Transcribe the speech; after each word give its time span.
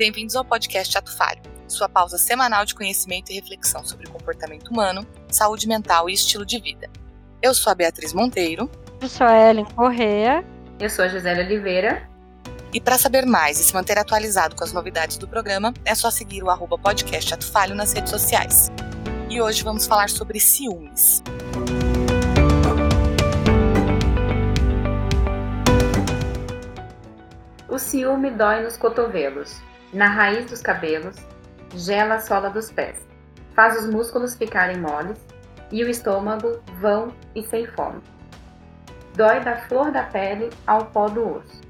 Bem-vindos 0.00 0.34
ao 0.34 0.42
podcast 0.42 0.96
Ato 0.96 1.14
Falho, 1.14 1.42
sua 1.68 1.86
pausa 1.86 2.16
semanal 2.16 2.64
de 2.64 2.74
conhecimento 2.74 3.30
e 3.30 3.34
reflexão 3.34 3.84
sobre 3.84 4.08
comportamento 4.08 4.68
humano, 4.68 5.06
saúde 5.30 5.68
mental 5.68 6.08
e 6.08 6.14
estilo 6.14 6.46
de 6.46 6.58
vida. 6.58 6.88
Eu 7.42 7.52
sou 7.52 7.70
a 7.70 7.74
Beatriz 7.74 8.14
Monteiro. 8.14 8.70
Eu 8.98 9.08
sou 9.10 9.26
a 9.26 9.50
Ellen 9.50 9.66
Correa. 9.66 10.42
Eu 10.78 10.88
sou 10.88 11.04
a 11.04 11.08
Gisele 11.08 11.42
Oliveira. 11.42 12.08
E 12.72 12.80
para 12.80 12.96
saber 12.96 13.26
mais 13.26 13.60
e 13.60 13.62
se 13.62 13.74
manter 13.74 13.98
atualizado 13.98 14.56
com 14.56 14.64
as 14.64 14.72
novidades 14.72 15.18
do 15.18 15.28
programa, 15.28 15.74
é 15.84 15.94
só 15.94 16.10
seguir 16.10 16.42
o 16.42 16.48
arroba 16.48 16.78
podcast 16.78 17.34
Ato 17.34 17.52
Falho 17.52 17.74
nas 17.74 17.92
redes 17.92 18.10
sociais. 18.10 18.72
E 19.28 19.38
hoje 19.38 19.62
vamos 19.62 19.86
falar 19.86 20.08
sobre 20.08 20.40
ciúmes. 20.40 21.22
O 27.68 27.78
ciúme 27.78 28.30
dói 28.30 28.62
nos 28.62 28.78
cotovelos, 28.78 29.60
na 29.92 30.06
raiz 30.06 30.46
dos 30.46 30.60
cabelos, 30.60 31.16
gela 31.74 32.14
a 32.14 32.20
sola 32.20 32.48
dos 32.48 32.70
pés, 32.70 33.06
faz 33.54 33.76
os 33.78 33.90
músculos 33.90 34.34
ficarem 34.34 34.78
moles 34.78 35.18
e 35.72 35.82
o 35.82 35.88
estômago 35.88 36.60
vão 36.80 37.12
e 37.34 37.42
sem 37.42 37.66
fome. 37.66 38.00
Dói 39.14 39.40
da 39.40 39.56
flor 39.56 39.90
da 39.90 40.04
pele 40.04 40.50
ao 40.66 40.86
pó 40.86 41.08
do 41.08 41.36
osso, 41.36 41.60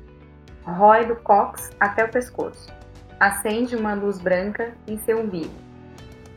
rói 0.65 1.07
do 1.07 1.17
cox 1.17 1.71
até 1.81 2.05
o 2.05 2.11
pescoço, 2.11 2.71
acende 3.19 3.75
uma 3.75 3.95
luz 3.95 4.19
branca 4.19 4.75
em 4.87 4.99
seu 4.99 5.21
umbigo. 5.21 5.55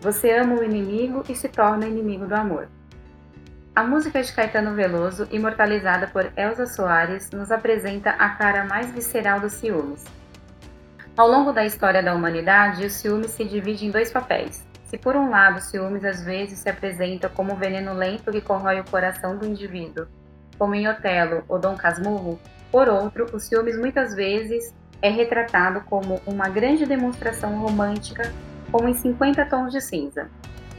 Você 0.01 0.31
ama 0.31 0.55
o 0.55 0.63
inimigo 0.63 1.23
e 1.29 1.35
se 1.35 1.47
torna 1.47 1.85
inimigo 1.85 2.25
do 2.25 2.35
amor. 2.35 2.67
A 3.75 3.83
música 3.83 4.21
de 4.21 4.31
Caetano 4.31 4.75
Veloso, 4.75 5.27
imortalizada 5.31 6.07
por 6.07 6.31
Elza 6.37 6.65
Soares, 6.65 7.31
nos 7.31 7.51
apresenta 7.51 8.11
a 8.11 8.29
cara 8.29 8.65
mais 8.65 8.91
visceral 8.91 9.39
dos 9.39 9.53
ciúmes. 9.53 10.03
Ao 11.15 11.27
longo 11.27 11.51
da 11.51 11.63
história 11.63 12.01
da 12.01 12.15
humanidade, 12.15 12.87
o 12.87 12.89
ciúme 12.89 13.27
se 13.27 13.45
divide 13.45 13.85
em 13.85 13.91
dois 13.91 14.11
papéis. 14.11 14.65
Se 14.85 14.97
por 14.97 15.15
um 15.15 15.29
lado 15.29 15.57
o 15.57 15.61
ciúmes 15.61 16.03
às 16.03 16.23
vezes 16.23 16.57
se 16.57 16.67
apresenta 16.67 17.29
como 17.29 17.53
um 17.53 17.55
veneno 17.55 17.93
lento 17.93 18.31
que 18.31 18.41
corrói 18.41 18.79
o 18.79 18.89
coração 18.89 19.37
do 19.37 19.45
indivíduo, 19.45 20.07
como 20.57 20.73
em 20.73 20.87
Otelo 20.87 21.43
ou 21.47 21.59
Dom 21.59 21.75
Casmurro, 21.75 22.39
por 22.71 22.89
outro, 22.89 23.27
o 23.31 23.39
ciúmes 23.39 23.77
muitas 23.77 24.15
vezes 24.15 24.73
é 25.03 25.09
retratado 25.09 25.81
como 25.81 26.19
uma 26.25 26.49
grande 26.49 26.83
demonstração 26.83 27.59
romântica, 27.59 28.31
como 28.71 28.87
em 28.87 28.95
50 28.95 29.45
tons 29.45 29.71
de 29.71 29.81
cinza. 29.81 30.27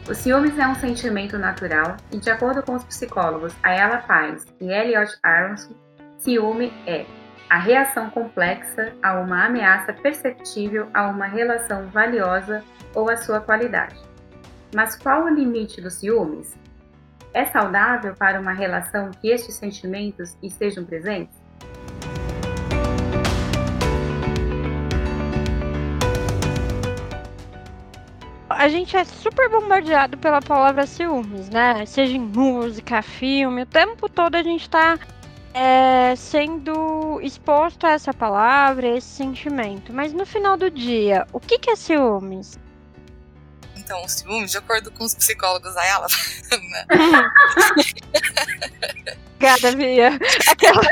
O 0.09 0.15
ciúmes 0.15 0.59
é 0.59 0.67
um 0.67 0.75
sentimento 0.75 1.39
natural 1.39 1.97
e, 2.11 2.19
de 2.19 2.29
acordo 2.29 2.61
com 2.61 2.75
os 2.75 2.83
psicólogos 2.83 3.55
Ayala 3.63 3.99
Paz 3.99 4.45
e 4.61 4.73
Elliot 4.73 5.17
Aronson, 5.23 5.75
ciúme 6.19 6.73
é 6.89 7.07
a 7.55 7.57
reação 7.57 8.11
complexa 8.11 8.93
a 9.01 9.15
uma 9.21 9.45
ameaça 9.45 9.93
perceptível 9.93 10.89
a 10.93 11.07
uma 11.07 11.27
relação 11.27 11.87
valiosa 11.87 12.65
ou 12.93 13.09
a 13.09 13.17
sua 13.17 13.39
qualidade. 13.39 13.95
Mas 14.75 14.97
qual 14.97 15.23
o 15.23 15.29
limite 15.29 15.81
dos 15.81 15.95
ciúmes? 15.95 16.53
É 17.33 17.45
saudável 17.45 18.13
para 18.17 18.41
uma 18.41 18.53
relação 18.53 19.13
que 19.13 19.29
estes 19.29 19.55
sentimentos 19.55 20.37
estejam 20.43 20.85
presentes? 20.85 21.45
a 28.49 28.69
gente 28.69 28.97
é 28.97 29.05
super 29.05 29.49
bombardeado 29.51 30.17
pela 30.17 30.41
palavra 30.41 30.87
ciúmes, 30.87 31.51
né? 31.51 31.85
Seja 31.87 32.17
em 32.17 32.21
música, 32.21 33.03
filme, 33.03 33.63
o 33.63 33.67
tempo 33.67 34.09
todo 34.09 34.37
a 34.37 34.43
gente 34.43 34.71
tá 34.71 34.99
é, 35.55 36.17
sendo 36.17 37.21
exposto 37.23 37.87
a 37.87 37.93
essa 37.93 38.13
palavra, 38.13 38.89
a 38.89 38.97
esse 38.97 39.09
sentimento. 39.09 39.93
Mas 39.93 40.13
no 40.13 40.27
final 40.27 40.57
do 40.57 40.71
dia, 40.71 41.27
o 41.33 41.41
que, 41.41 41.59
que 41.59 41.71
é 41.71 41.77
ciúmes? 41.77 42.59
Então, 43.85 44.03
o 44.03 44.09
ciúmes, 44.09 44.51
de 44.51 44.59
acordo 44.59 44.91
com 44.91 45.05
os 45.05 45.15
psicólogos 45.15 45.77
a 45.77 45.87
ela, 45.87 46.09
né? 46.71 46.87
Obrigada, 49.45 49.77
Via. 49.77 50.19
Aquelas... 50.51 50.87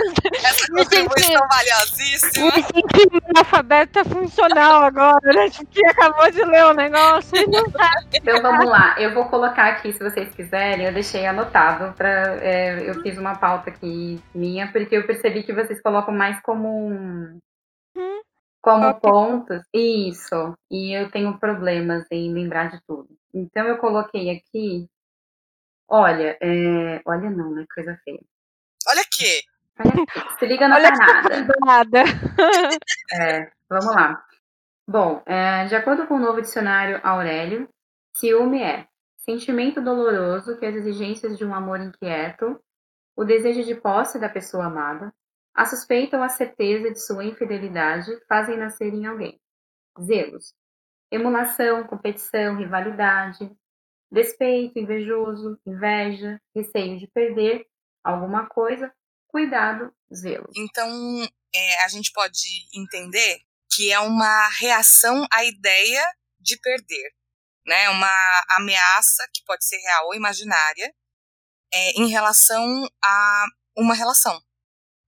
Essa 0.45 0.67
contribuição 0.69 1.31
senti... 1.31 1.49
valiosíssima. 1.49 2.57
Me 2.57 2.63
senti 2.63 3.09
analfabeta 3.35 4.05
funcional 4.05 4.83
agora, 4.83 5.33
né? 5.33 5.49
Que 5.71 5.87
acabou 5.87 6.31
de 6.31 6.45
ler 6.45 6.67
o 6.67 6.75
negócio 6.75 7.35
e 7.35 7.47
não 7.47 7.71
tá. 7.71 7.91
Então 8.13 8.43
vamos 8.43 8.67
lá, 8.67 8.95
eu 8.99 9.15
vou 9.15 9.25
colocar 9.27 9.69
aqui, 9.69 9.91
se 9.93 9.99
vocês 9.99 10.35
quiserem, 10.35 10.85
eu 10.85 10.93
deixei 10.93 11.27
anotado 11.27 11.95
para 11.95 12.37
é, 12.43 12.91
eu 12.91 13.01
fiz 13.03 13.17
uma 13.17 13.37
pauta 13.37 13.71
aqui 13.71 14.23
minha, 14.35 14.71
porque 14.71 14.97
eu 14.97 15.07
percebi 15.07 15.43
que 15.43 15.53
vocês 15.53 15.81
colocam 15.81 16.15
mais 16.15 16.39
como 16.43 16.69
um. 16.69 17.39
Como 18.63 19.01
pontos. 19.01 19.63
Isso. 19.75 20.57
E 20.71 20.97
eu 20.97 21.11
tenho 21.11 21.39
problemas 21.39 22.07
em 22.11 22.33
lembrar 22.33 22.71
de 22.71 22.81
tudo. 22.87 23.09
Então 23.35 23.67
eu 23.67 23.77
coloquei 23.79 24.31
aqui. 24.31 24.89
Olha, 25.89 26.39
é... 26.41 27.03
olha 27.05 27.29
não, 27.29 27.51
né? 27.51 27.67
Coisa 27.75 27.99
feia. 28.05 28.23
Olha 28.89 29.03
aqui. 29.03 29.43
Se 30.39 30.47
liga 30.47 30.69
na 30.69 30.79
nada. 31.65 32.03
é, 33.21 33.51
vamos 33.69 33.95
lá. 33.95 34.25
Bom, 34.87 35.23
é, 35.27 35.65
de 35.67 35.75
acordo 35.75 36.07
com 36.07 36.15
o 36.15 36.21
novo 36.21 36.41
dicionário 36.41 37.01
Aurélio, 37.03 37.69
ciúme 38.15 38.63
é 38.63 38.87
sentimento 39.17 39.81
doloroso 39.81 40.59
que 40.59 40.67
as 40.67 40.75
exigências 40.75 41.39
de 41.39 41.45
um 41.45 41.55
amor 41.55 41.81
inquieto, 41.81 42.61
o 43.17 43.25
desejo 43.25 43.63
de 43.63 43.75
posse 43.75 44.19
da 44.19 44.29
pessoa 44.29 44.67
amada, 44.67 45.13
a 45.55 45.65
suspeita 45.65 46.17
ou 46.17 46.23
a 46.23 46.29
certeza 46.29 46.91
de 46.91 46.99
sua 46.99 47.25
infidelidade 47.25 48.11
fazem 48.27 48.57
nascer 48.57 48.93
em 48.93 49.07
alguém. 49.07 49.41
Zelos, 50.01 50.55
emulação, 51.11 51.87
competição, 51.87 52.57
rivalidade, 52.57 53.51
despeito, 54.11 54.79
invejoso, 54.79 55.59
inveja, 55.67 56.41
receio 56.55 56.99
de 56.99 57.07
perder 57.09 57.67
alguma 58.03 58.47
coisa, 58.47 58.93
cuidado, 59.29 59.93
zelo. 60.13 60.49
Então, 60.57 60.89
é, 61.55 61.85
a 61.85 61.89
gente 61.89 62.13
pode 62.13 62.67
entender 62.75 63.39
que 63.71 63.93
é 63.93 63.99
uma 64.01 64.49
reação 64.59 65.27
à 65.33 65.45
ideia 65.45 66.03
de 66.39 66.59
perder, 66.59 67.13
né? 67.67 67.89
Uma 67.91 68.13
ameaça 68.57 69.27
que 69.33 69.43
pode 69.47 69.65
ser 69.65 69.79
real 69.79 70.07
ou 70.07 70.15
imaginária 70.15 70.93
é, 71.73 71.91
em 71.93 72.09
relação 72.09 72.87
a 73.03 73.47
uma 73.77 73.95
relação. 73.95 74.39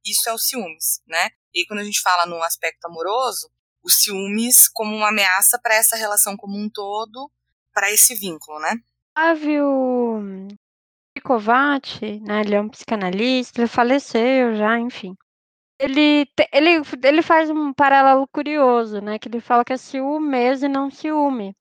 Isso 0.04 0.28
é 0.28 0.32
o 0.32 0.38
ciúmes, 0.38 1.00
né? 1.06 1.30
E 1.54 1.66
quando 1.66 1.80
a 1.80 1.84
gente 1.84 2.00
fala 2.00 2.26
no 2.26 2.42
aspecto 2.42 2.84
amoroso, 2.86 3.50
o 3.82 3.90
ciúmes 3.90 4.68
como 4.68 4.94
uma 4.94 5.08
ameaça 5.08 5.58
para 5.58 5.74
essa 5.74 5.96
relação 5.96 6.36
como 6.36 6.58
um 6.58 6.68
todo, 6.68 7.30
para 7.72 7.90
esse 7.90 8.14
vínculo, 8.14 8.58
né? 8.60 8.76
Flávio 9.16 10.48
Kovács, 11.22 12.00
né, 12.20 12.40
ele 12.40 12.54
é 12.54 12.60
um 12.60 12.68
psicanalista, 12.68 13.60
ele 13.60 13.68
faleceu 13.68 14.56
já, 14.56 14.78
enfim. 14.78 15.16
Ele, 15.80 16.26
ele, 16.52 16.82
ele 17.02 17.22
faz 17.22 17.50
um 17.50 17.72
paralelo 17.72 18.26
curioso, 18.28 19.00
né, 19.00 19.18
que 19.18 19.28
ele 19.28 19.40
fala 19.40 19.64
que 19.64 19.72
é 19.72 19.76
ciúmes 19.76 20.62
e 20.62 20.68
não 20.68 20.90
ciúme. 20.90 21.56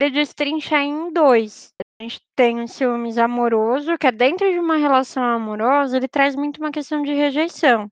Ele 0.00 0.10
destrincha 0.12 0.78
em 0.78 1.12
dois. 1.12 1.72
A 2.00 2.02
gente 2.02 2.20
tem 2.36 2.60
o 2.60 2.66
ciúmes 2.68 3.18
amoroso, 3.18 3.96
que 3.96 4.06
é 4.06 4.12
dentro 4.12 4.50
de 4.50 4.58
uma 4.58 4.76
relação 4.76 5.22
amorosa, 5.22 5.96
ele 5.96 6.08
traz 6.08 6.34
muito 6.34 6.58
uma 6.58 6.72
questão 6.72 7.02
de 7.02 7.12
rejeição. 7.12 7.88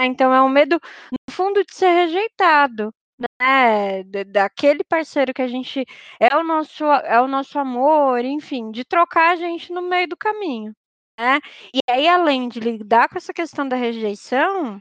Então 0.00 0.34
é 0.34 0.42
um 0.42 0.48
medo, 0.48 0.80
no 1.12 1.34
fundo, 1.34 1.64
de 1.64 1.74
ser 1.74 1.90
rejeitado 1.90 2.92
né, 3.40 4.02
daquele 4.26 4.84
parceiro 4.84 5.32
que 5.34 5.42
a 5.42 5.48
gente 5.48 5.84
é 6.20 6.36
o 6.36 6.44
nosso 6.44 6.84
é 6.84 7.20
o 7.20 7.28
nosso 7.28 7.58
amor, 7.58 8.24
enfim, 8.24 8.70
de 8.70 8.84
trocar 8.84 9.32
a 9.32 9.36
gente 9.36 9.72
no 9.72 9.82
meio 9.82 10.08
do 10.08 10.16
caminho, 10.16 10.72
né? 11.18 11.38
E 11.74 11.80
aí 11.90 12.08
além 12.08 12.48
de 12.48 12.60
lidar 12.60 13.08
com 13.08 13.18
essa 13.18 13.32
questão 13.32 13.68
da 13.68 13.76
rejeição, 13.76 14.80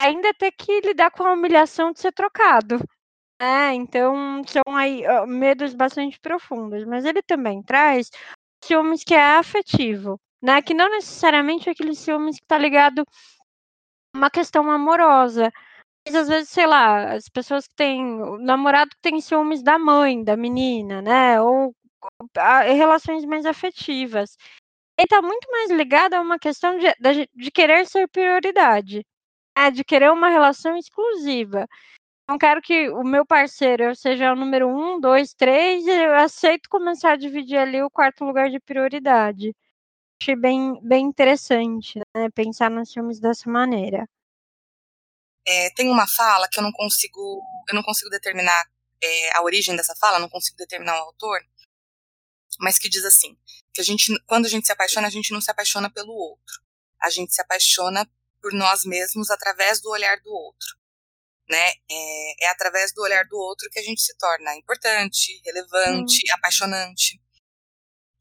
ainda 0.00 0.32
ter 0.34 0.52
que 0.52 0.80
lidar 0.80 1.10
com 1.10 1.24
a 1.24 1.32
humilhação 1.32 1.92
de 1.92 2.00
ser 2.00 2.12
trocado. 2.12 2.78
Né? 3.40 3.74
então 3.74 4.42
são 4.46 4.76
aí 4.76 5.02
medos 5.26 5.74
bastante 5.74 6.18
profundos, 6.20 6.84
mas 6.84 7.04
ele 7.04 7.22
também 7.22 7.62
traz 7.62 8.10
ciúmes 8.64 9.04
que 9.04 9.14
é 9.14 9.36
afetivo, 9.36 10.18
né? 10.42 10.62
Que 10.62 10.74
não 10.74 10.88
necessariamente 10.90 11.68
é 11.68 11.72
aquele 11.72 11.94
ciúmes 11.94 12.36
que 12.36 12.44
está 12.44 12.58
ligado 12.58 13.00
a 14.14 14.18
uma 14.18 14.30
questão 14.30 14.70
amorosa, 14.70 15.52
mas 16.06 16.14
às 16.14 16.28
vezes, 16.28 16.50
sei 16.50 16.66
lá, 16.66 17.14
as 17.14 17.28
pessoas 17.28 17.66
que 17.66 17.74
têm. 17.74 18.22
O 18.22 18.38
namorado 18.38 18.90
que 18.90 19.00
tem 19.02 19.20
ciúmes 19.20 19.62
da 19.62 19.76
mãe, 19.78 20.22
da 20.22 20.36
menina, 20.36 21.02
né? 21.02 21.40
Ou 21.40 21.74
a, 22.36 22.60
relações 22.62 23.24
mais 23.24 23.44
afetivas. 23.44 24.36
Ele 24.98 25.08
tá 25.08 25.20
muito 25.20 25.50
mais 25.50 25.70
ligado 25.70 26.14
a 26.14 26.20
uma 26.20 26.38
questão 26.38 26.78
de, 26.78 26.86
de, 27.00 27.28
de 27.34 27.50
querer 27.50 27.86
ser 27.86 28.08
prioridade. 28.08 29.04
Né? 29.58 29.70
De 29.72 29.84
querer 29.84 30.12
uma 30.12 30.28
relação 30.28 30.76
exclusiva. 30.76 31.66
Não 32.28 32.38
quero 32.38 32.60
que 32.60 32.88
o 32.90 33.04
meu 33.04 33.24
parceiro 33.24 33.94
seja 33.94 34.32
o 34.32 34.36
número 34.36 34.68
um, 34.68 35.00
dois, 35.00 35.32
três, 35.34 35.86
eu 35.86 36.14
aceito 36.16 36.68
começar 36.68 37.12
a 37.12 37.16
dividir 37.16 37.56
ali 37.58 37.82
o 37.82 37.90
quarto 37.90 38.24
lugar 38.24 38.50
de 38.50 38.60
prioridade. 38.60 39.54
Achei 40.20 40.36
bem, 40.36 40.80
bem 40.82 41.04
interessante, 41.06 41.98
né? 42.14 42.28
Pensar 42.34 42.70
nos 42.70 42.92
filmes 42.92 43.20
dessa 43.20 43.48
maneira. 43.50 44.08
é, 45.46 45.70
tem 45.70 45.88
uma 45.88 46.06
fala 46.08 46.48
que 46.48 46.58
eu 46.58 46.62
não 46.62 46.72
consigo, 46.72 47.42
eu 47.68 47.74
não 47.74 47.82
consigo 47.82 48.10
determinar 48.10 48.64
é, 49.02 49.36
a 49.36 49.42
origem 49.42 49.76
dessa 49.76 49.94
fala, 49.96 50.18
não 50.18 50.28
consigo 50.28 50.56
determinar 50.56 50.94
o 50.96 51.04
autor, 51.04 51.40
mas 52.58 52.78
que 52.78 52.88
diz 52.88 53.04
assim, 53.04 53.36
que 53.72 53.80
a 53.80 53.84
gente, 53.84 54.12
quando 54.26 54.46
a 54.46 54.48
gente 54.48 54.66
se 54.66 54.72
apaixona, 54.72 55.06
a 55.06 55.10
gente 55.10 55.32
não 55.32 55.40
se 55.40 55.50
apaixona 55.50 55.88
pelo 55.90 56.12
outro, 56.12 56.60
a 57.00 57.10
gente 57.10 57.32
se 57.32 57.40
apaixona 57.40 58.08
por 58.40 58.52
nós 58.52 58.84
mesmos 58.84 59.30
através 59.30 59.80
do 59.80 59.90
olhar 59.90 60.18
do 60.20 60.32
outro, 60.32 60.76
né? 61.48 61.70
É, 61.90 62.44
é 62.44 62.48
através 62.50 62.92
do 62.92 63.02
olhar 63.02 63.24
do 63.26 63.36
outro 63.36 63.68
que 63.70 63.78
a 63.78 63.82
gente 63.82 64.00
se 64.00 64.16
torna 64.16 64.56
importante, 64.56 65.40
relevante, 65.44 66.16
hum. 66.16 66.34
apaixonante. 66.34 67.20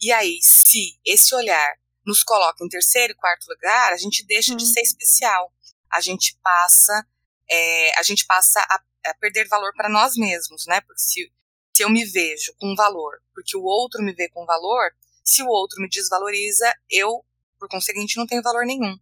E 0.02 0.12
aí, 0.12 0.40
se 0.42 1.00
esse 1.06 1.34
olhar 1.34 1.76
nos 2.06 2.24
coloca 2.24 2.64
em 2.64 2.70
terceiro 2.70 3.14
e 3.14 3.16
quarto 3.16 3.48
lugar, 3.48 3.94
a 3.94 3.98
gente 3.98 4.26
deixa 4.26 4.54
hum. 4.54 4.58
de 4.58 4.66
ser 4.66 4.82
especial. 4.82 5.52
A 5.92 6.02
gente 6.02 6.38
passa, 6.44 7.06
é, 7.50 8.00
a 8.00 8.04
gente 8.04 8.26
passa 8.26 8.60
a, 8.60 9.10
a 9.10 9.14
perder 9.16 9.48
valor 9.48 9.74
para 9.76 9.90
nós 9.90 10.16
mesmos, 10.16 10.66
né? 10.68 10.82
Porque 10.82 11.02
se, 11.02 11.32
se 11.76 11.84
eu 11.84 11.90
me 11.90 12.06
vejo 12.06 12.54
com 12.60 12.76
valor, 12.76 13.22
porque 13.34 13.58
o 13.58 13.64
outro 13.64 14.04
me 14.04 14.14
vê 14.14 14.30
com 14.30 14.46
valor, 14.46 14.92
se 15.24 15.42
o 15.42 15.48
outro 15.48 15.82
me 15.82 15.90
desvaloriza, 15.90 16.72
eu, 16.90 17.26
por 17.60 17.68
conseguinte, 17.68 18.18
não 18.18 18.28
tenho 18.28 18.44
valor 18.44 18.66
nenhum. 18.66 18.96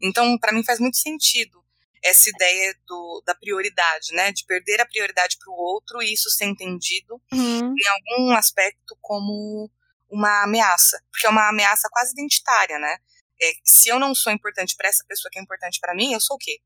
Então, 0.00 0.38
para 0.38 0.52
mim 0.52 0.62
faz 0.62 0.78
muito 0.78 0.98
sentido 0.98 1.65
essa 2.06 2.30
ideia 2.30 2.74
do, 2.86 3.22
da 3.26 3.34
prioridade, 3.34 4.12
né? 4.12 4.32
De 4.32 4.44
perder 4.44 4.80
a 4.80 4.86
prioridade 4.86 5.36
para 5.38 5.52
o 5.52 5.56
outro 5.56 6.02
e 6.02 6.12
isso 6.12 6.30
ser 6.30 6.46
entendido 6.46 7.20
uhum. 7.32 7.74
em 7.76 7.88
algum 7.88 8.36
aspecto 8.36 8.96
como 9.00 9.70
uma 10.08 10.44
ameaça, 10.44 11.02
porque 11.10 11.26
é 11.26 11.30
uma 11.30 11.48
ameaça 11.48 11.88
quase 11.90 12.12
identitária, 12.12 12.78
né? 12.78 12.96
É, 13.42 13.52
se 13.64 13.88
eu 13.88 13.98
não 13.98 14.14
sou 14.14 14.32
importante 14.32 14.74
para 14.76 14.88
essa 14.88 15.04
pessoa 15.06 15.30
que 15.30 15.38
é 15.38 15.42
importante 15.42 15.78
para 15.80 15.94
mim, 15.94 16.12
eu 16.12 16.20
sou 16.20 16.36
o 16.36 16.38
quê? 16.38 16.58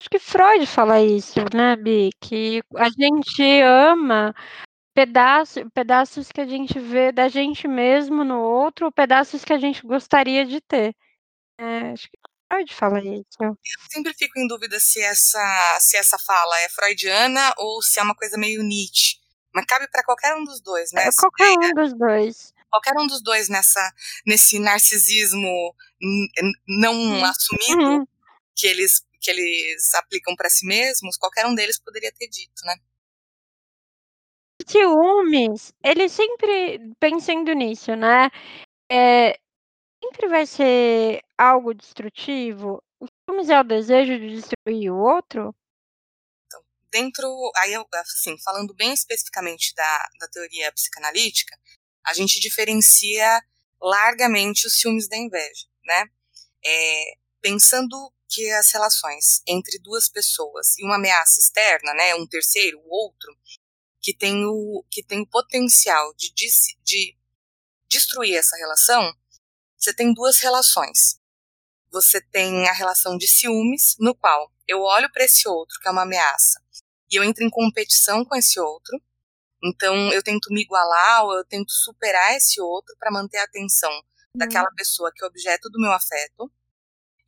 Acho 0.00 0.10
que 0.10 0.18
Freud 0.18 0.66
fala 0.66 1.00
isso, 1.00 1.40
né, 1.54 1.76
Bi? 1.76 2.10
Que 2.20 2.60
a 2.76 2.88
gente 2.88 3.62
ama 3.62 4.34
pedaços, 4.94 5.62
pedaços 5.72 6.30
que 6.30 6.40
a 6.40 6.46
gente 6.46 6.78
vê 6.78 7.12
da 7.12 7.28
gente 7.28 7.66
mesmo 7.66 8.24
no 8.24 8.40
outro, 8.40 8.86
ou 8.86 8.92
pedaços 8.92 9.44
que 9.44 9.52
a 9.52 9.58
gente 9.58 9.86
gostaria 9.86 10.44
de 10.44 10.60
ter. 10.60 10.94
É, 11.58 11.92
acho 11.92 12.10
que 12.10 12.18
Freud 12.52 12.74
fala 12.74 13.00
isso. 13.00 13.38
Eu 13.40 13.56
sempre 13.90 14.12
fico 14.12 14.38
em 14.38 14.46
dúvida 14.46 14.78
se 14.78 15.00
essa, 15.00 15.78
se 15.80 15.96
essa 15.96 16.18
fala 16.18 16.60
é 16.60 16.68
freudiana 16.68 17.54
ou 17.56 17.80
se 17.80 17.98
é 17.98 18.02
uma 18.02 18.14
coisa 18.14 18.36
meio 18.36 18.62
Nietzsche. 18.62 19.16
Mas 19.54 19.64
cabe 19.66 19.88
para 19.88 20.04
qualquer 20.04 20.34
um 20.34 20.44
dos 20.44 20.60
dois, 20.60 20.92
né? 20.92 21.04
É, 21.06 21.10
qualquer 21.16 21.50
um 21.50 21.74
dos 21.74 21.94
dois 21.96 22.52
qualquer 22.70 22.94
um 22.98 23.06
dos 23.06 23.22
dois 23.22 23.50
nessa 23.50 23.92
nesse 24.26 24.58
narcisismo 24.58 25.74
não 26.66 26.94
uhum. 26.94 27.24
assumido 27.24 27.82
uhum. 27.82 28.06
que 28.56 28.66
eles 28.66 29.04
que 29.20 29.30
eles 29.30 29.94
aplicam 29.94 30.34
para 30.34 30.50
si 30.50 30.66
mesmos, 30.66 31.16
qualquer 31.16 31.46
um 31.46 31.54
deles 31.54 31.78
poderia 31.78 32.10
ter 32.10 32.28
dito, 32.28 32.64
né? 32.64 32.74
Ciúmes, 34.66 35.72
ele 35.84 36.08
sempre 36.08 36.80
pensando 36.98 37.52
nisso, 37.52 37.94
né? 37.94 38.30
É, 38.90 39.38
sempre 40.02 40.28
vai 40.28 40.46
ser 40.46 41.22
algo 41.42 41.74
destrutivo. 41.74 42.82
O 43.00 43.06
ciúmes 43.06 43.48
é 43.48 43.60
o 43.60 43.64
desejo 43.64 44.18
de 44.18 44.36
destruir 44.36 44.90
o 44.90 44.98
outro? 44.98 45.54
Então, 46.46 46.62
dentro, 46.90 47.28
aí 47.56 47.74
assim, 47.94 48.38
falando 48.38 48.74
bem 48.74 48.92
especificamente 48.92 49.74
da, 49.74 50.08
da 50.20 50.28
teoria 50.28 50.72
psicanalítica, 50.72 51.58
a 52.06 52.14
gente 52.14 52.40
diferencia 52.40 53.40
largamente 53.80 54.66
os 54.66 54.78
ciúmes 54.78 55.08
da 55.08 55.16
inveja, 55.16 55.66
né? 55.84 56.04
É, 56.64 57.14
pensando 57.40 58.12
que 58.28 58.50
as 58.52 58.70
relações 58.72 59.42
entre 59.46 59.78
duas 59.80 60.08
pessoas 60.08 60.78
e 60.78 60.84
uma 60.84 60.96
ameaça 60.96 61.40
externa, 61.40 61.92
né, 61.92 62.14
um 62.14 62.26
terceiro, 62.26 62.78
o 62.78 62.88
outro, 62.88 63.36
que 64.00 64.14
tem 64.14 64.44
o, 64.46 64.84
que 64.90 65.02
tem 65.02 65.20
o 65.20 65.26
potencial 65.26 66.14
de, 66.14 66.32
de, 66.32 66.48
de 66.82 67.16
destruir 67.88 68.36
essa 68.36 68.56
relação, 68.56 69.12
você 69.76 69.92
tem 69.92 70.14
duas 70.14 70.38
relações. 70.38 71.20
Você 71.92 72.20
tem 72.20 72.68
a 72.68 72.72
relação 72.72 73.16
de 73.16 73.28
ciúmes, 73.28 73.96
no 74.00 74.14
qual 74.14 74.50
eu 74.66 74.80
olho 74.80 75.10
para 75.12 75.24
esse 75.24 75.48
outro, 75.48 75.78
que 75.80 75.88
é 75.88 75.90
uma 75.90 76.02
ameaça, 76.02 76.60
e 77.10 77.16
eu 77.16 77.24
entro 77.24 77.44
em 77.44 77.50
competição 77.50 78.24
com 78.24 78.34
esse 78.34 78.58
outro, 78.58 78.98
então, 79.64 80.12
eu 80.12 80.22
tento 80.22 80.52
me 80.52 80.62
igualar 80.62 81.24
ou 81.24 81.34
eu 81.34 81.44
tento 81.44 81.70
superar 81.70 82.36
esse 82.36 82.60
outro 82.60 82.96
para 82.98 83.12
manter 83.12 83.38
a 83.38 83.44
atenção 83.44 83.92
uhum. 83.92 84.02
daquela 84.34 84.68
pessoa 84.72 85.12
que 85.14 85.24
é 85.24 85.26
objeto 85.26 85.70
do 85.70 85.80
meu 85.80 85.92
afeto. 85.92 86.50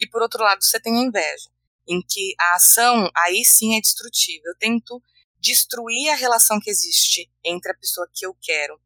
E 0.00 0.08
por 0.08 0.20
outro 0.20 0.42
lado, 0.42 0.62
você 0.62 0.80
tem 0.80 0.98
a 0.98 1.02
inveja, 1.02 1.48
em 1.86 2.02
que 2.02 2.34
a 2.40 2.56
ação 2.56 3.08
aí 3.16 3.44
sim 3.44 3.76
é 3.76 3.80
destrutiva. 3.80 4.42
Eu 4.46 4.56
tento 4.58 5.00
destruir 5.38 6.10
a 6.10 6.16
relação 6.16 6.58
que 6.58 6.70
existe 6.70 7.30
entre 7.44 7.70
a 7.70 7.76
pessoa 7.76 8.08
que 8.12 8.26
eu 8.26 8.36
quero 8.42 8.80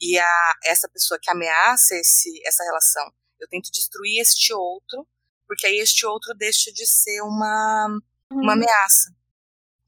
e 0.00 0.18
a 0.18 0.54
essa 0.64 0.88
pessoa 0.88 1.18
que 1.20 1.30
ameaça 1.30 1.94
esse, 1.94 2.40
essa 2.46 2.64
relação. 2.64 3.12
Eu 3.40 3.48
tento 3.48 3.70
destruir 3.70 4.20
este 4.20 4.52
outro, 4.52 5.06
porque 5.46 5.66
aí 5.66 5.78
este 5.78 6.06
outro 6.06 6.34
deixa 6.34 6.72
de 6.72 6.86
ser 6.86 7.22
uma, 7.22 8.00
uma 8.30 8.42
uhum. 8.42 8.50
ameaça. 8.50 9.14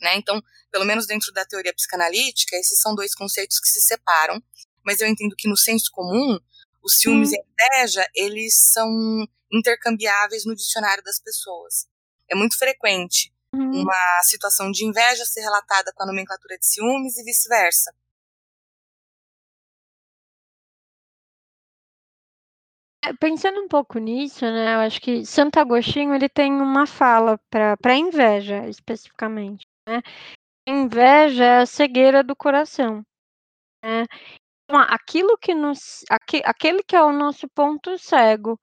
Né? 0.00 0.16
Então, 0.16 0.42
pelo 0.70 0.84
menos 0.84 1.06
dentro 1.06 1.32
da 1.32 1.44
teoria 1.44 1.74
psicanalítica, 1.74 2.56
esses 2.56 2.80
são 2.80 2.94
dois 2.94 3.14
conceitos 3.14 3.60
que 3.60 3.68
se 3.68 3.80
separam, 3.80 4.42
mas 4.84 5.00
eu 5.00 5.08
entendo 5.08 5.36
que 5.36 5.48
no 5.48 5.56
senso 5.56 5.90
comum, 5.92 6.38
os 6.82 6.98
ciúmes 6.98 7.30
hum. 7.30 7.34
e 7.34 7.38
a 7.38 7.78
inveja, 7.78 8.08
eles 8.14 8.54
são 8.72 8.88
intercambiáveis 9.52 10.46
no 10.46 10.54
dicionário 10.54 11.02
das 11.04 11.20
pessoas. 11.20 11.86
É 12.28 12.34
muito 12.34 12.56
frequente 12.56 13.32
hum. 13.52 13.82
uma 13.82 14.22
situação 14.22 14.70
de 14.70 14.84
inveja 14.84 15.24
ser 15.24 15.40
relatada 15.40 15.92
com 15.92 16.02
a 16.02 16.06
nomenclatura 16.06 16.56
de 16.56 16.66
ciúmes 16.66 17.18
e 17.18 17.24
vice-versa. 17.24 17.92
Pensando 23.18 23.60
um 23.60 23.68
pouco 23.68 23.98
nisso, 23.98 24.44
né, 24.44 24.74
eu 24.74 24.80
acho 24.80 25.00
que 25.00 25.24
Santo 25.24 25.58
Agostinho 25.58 26.14
ele 26.14 26.28
tem 26.28 26.52
uma 26.52 26.86
fala 26.86 27.38
para 27.50 27.96
inveja 27.96 28.68
especificamente, 28.68 29.66
né? 29.88 30.02
Inveja 30.68 31.44
é 31.44 31.58
a 31.58 31.66
cegueira 31.66 32.22
do 32.22 32.36
coração, 32.36 33.02
né. 33.84 34.04
Então, 34.64 34.80
aquilo 34.82 35.36
que 35.38 35.54
nos 35.54 36.04
aque 36.10 36.42
aquele 36.44 36.82
que 36.84 36.94
é 36.96 37.02
o 37.02 37.12
nosso 37.12 37.48
ponto 37.48 37.98
cego. 37.98 38.52
O 38.54 38.58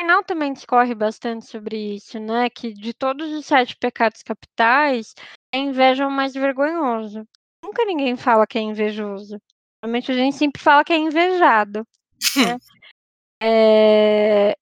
Karnal 0.00 0.22
também 0.22 0.52
discorre 0.52 0.94
bastante 0.94 1.46
sobre 1.46 1.96
isso, 1.96 2.20
né, 2.20 2.48
que 2.50 2.72
de 2.72 2.94
todos 2.94 3.32
os 3.32 3.46
sete 3.46 3.76
pecados 3.76 4.22
capitais, 4.22 5.14
a 5.52 5.58
inveja 5.58 6.04
é 6.04 6.06
o 6.06 6.10
mais 6.10 6.34
vergonhoso. 6.34 7.26
Nunca 7.64 7.84
ninguém 7.84 8.16
fala 8.16 8.46
que 8.46 8.58
é 8.58 8.60
invejoso. 8.60 9.40
Normalmente 9.82 10.12
a 10.12 10.14
gente 10.14 10.36
sempre 10.36 10.62
fala 10.62 10.84
que 10.84 10.92
é 10.92 10.96
invejado, 10.96 11.86
né. 12.36 12.58
Eh, 13.40 14.54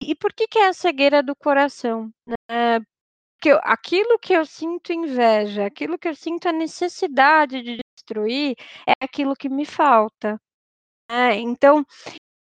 e 0.00 0.14
por 0.16 0.32
que 0.32 0.46
que 0.48 0.58
é 0.58 0.68
a 0.68 0.72
cegueira 0.74 1.22
do 1.22 1.34
coração, 1.36 2.10
né? 2.26 2.80
que 3.40 3.50
eu, 3.50 3.60
aquilo 3.62 4.18
que 4.18 4.34
eu 4.34 4.44
sinto 4.46 4.92
inveja, 4.92 5.66
aquilo 5.66 5.98
que 5.98 6.08
eu 6.08 6.14
sinto 6.14 6.48
a 6.48 6.52
necessidade 6.52 7.62
de 7.62 7.78
destruir, 7.96 8.56
é 8.86 8.92
aquilo 9.04 9.36
que 9.36 9.48
me 9.48 9.64
falta. 9.66 10.40
Né? 11.10 11.36
Então, 11.40 11.84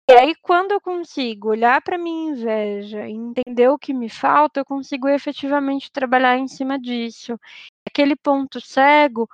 e 0.10 0.14
aí 0.14 0.36
quando 0.42 0.72
eu 0.74 0.82
consigo 0.82 1.50
olhar 1.50 1.82
para 1.82 1.98
minha 1.98 2.32
inveja 2.32 3.08
e 3.08 3.14
entender 3.14 3.70
o 3.70 3.80
que 3.80 3.94
me 3.94 4.10
falta, 4.10 4.62
eu 4.62 4.66
consigo 4.66 5.08
efetivamente 5.10 5.92
trabalhar 5.92 6.38
em 6.38 6.48
cima 6.48 6.80
disso. 6.80 7.40
Aquele 7.88 8.16
ponto 8.16 8.62
cego 8.62 9.28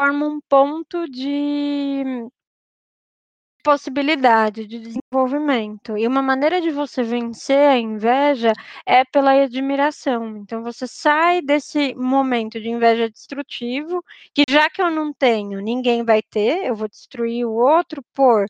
forma 0.00 0.26
um 0.26 0.40
ponto 0.48 1.08
de 1.08 2.04
possibilidade 3.62 4.66
de 4.66 4.78
desenvolvimento. 4.78 5.96
E 5.96 6.06
uma 6.06 6.22
maneira 6.22 6.60
de 6.60 6.70
você 6.70 7.02
vencer 7.02 7.68
a 7.68 7.78
inveja 7.78 8.52
é 8.86 9.04
pela 9.04 9.32
admiração. 9.32 10.36
Então 10.38 10.62
você 10.62 10.86
sai 10.86 11.40
desse 11.42 11.94
momento 11.94 12.60
de 12.60 12.68
inveja 12.68 13.08
destrutivo, 13.08 14.04
que 14.34 14.44
já 14.48 14.68
que 14.70 14.82
eu 14.82 14.90
não 14.90 15.12
tenho, 15.12 15.60
ninguém 15.60 16.04
vai 16.04 16.22
ter, 16.22 16.66
eu 16.66 16.74
vou 16.74 16.88
destruir 16.88 17.46
o 17.46 17.52
outro 17.52 18.02
por 18.14 18.46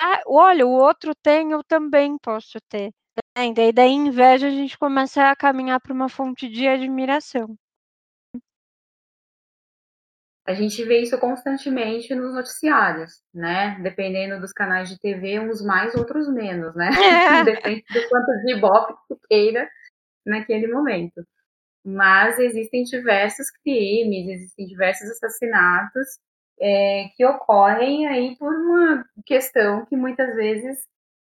ah, 0.00 0.22
olha, 0.26 0.66
o 0.66 0.70
outro 0.70 1.14
tem, 1.14 1.50
eu 1.52 1.62
também 1.64 2.16
posso 2.18 2.60
ter. 2.68 2.92
Né? 3.36 3.48
E 3.48 3.54
daí 3.54 3.72
da 3.72 3.86
inveja 3.86 4.46
a 4.48 4.50
gente 4.50 4.78
começa 4.78 5.30
a 5.30 5.36
caminhar 5.36 5.80
para 5.80 5.92
uma 5.92 6.08
fonte 6.08 6.48
de 6.48 6.68
admiração. 6.68 7.56
A 10.48 10.54
gente 10.54 10.82
vê 10.82 11.00
isso 11.02 11.18
constantemente 11.18 12.14
nos 12.14 12.32
noticiários, 12.32 13.22
né? 13.34 13.78
Dependendo 13.82 14.40
dos 14.40 14.50
canais 14.50 14.88
de 14.88 14.98
TV, 14.98 15.38
uns 15.38 15.62
mais, 15.62 15.94
outros 15.94 16.26
menos, 16.26 16.74
né? 16.74 16.88
É. 16.88 17.44
Depende 17.44 17.84
do 17.92 18.08
quanto 18.08 18.26
de 18.46 18.56
ibope 18.56 18.94
que 19.06 19.16
queira 19.28 19.68
naquele 20.24 20.66
momento. 20.66 21.22
Mas 21.84 22.38
existem 22.38 22.82
diversos 22.84 23.50
crimes, 23.62 24.26
existem 24.40 24.66
diversos 24.66 25.10
assassinatos 25.10 26.06
é, 26.58 27.10
que 27.14 27.26
ocorrem 27.26 28.08
aí 28.08 28.34
por 28.38 28.50
uma 28.50 29.04
questão 29.26 29.84
que 29.84 29.96
muitas 29.98 30.34
vezes 30.34 30.78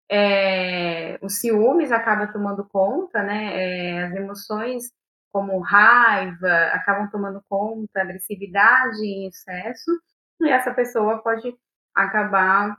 é, 0.08 1.18
os 1.20 1.40
ciúmes 1.40 1.90
acaba 1.90 2.32
tomando 2.32 2.64
conta, 2.68 3.20
né? 3.20 3.50
É, 3.52 4.04
as 4.04 4.14
emoções 4.14 4.84
como 5.32 5.60
raiva, 5.60 6.48
acabam 6.72 7.10
tomando 7.10 7.42
conta, 7.48 8.00
agressividade 8.00 9.02
em 9.04 9.28
excesso, 9.28 9.90
e 10.40 10.48
essa 10.48 10.72
pessoa 10.72 11.22
pode 11.22 11.54
acabar 11.94 12.78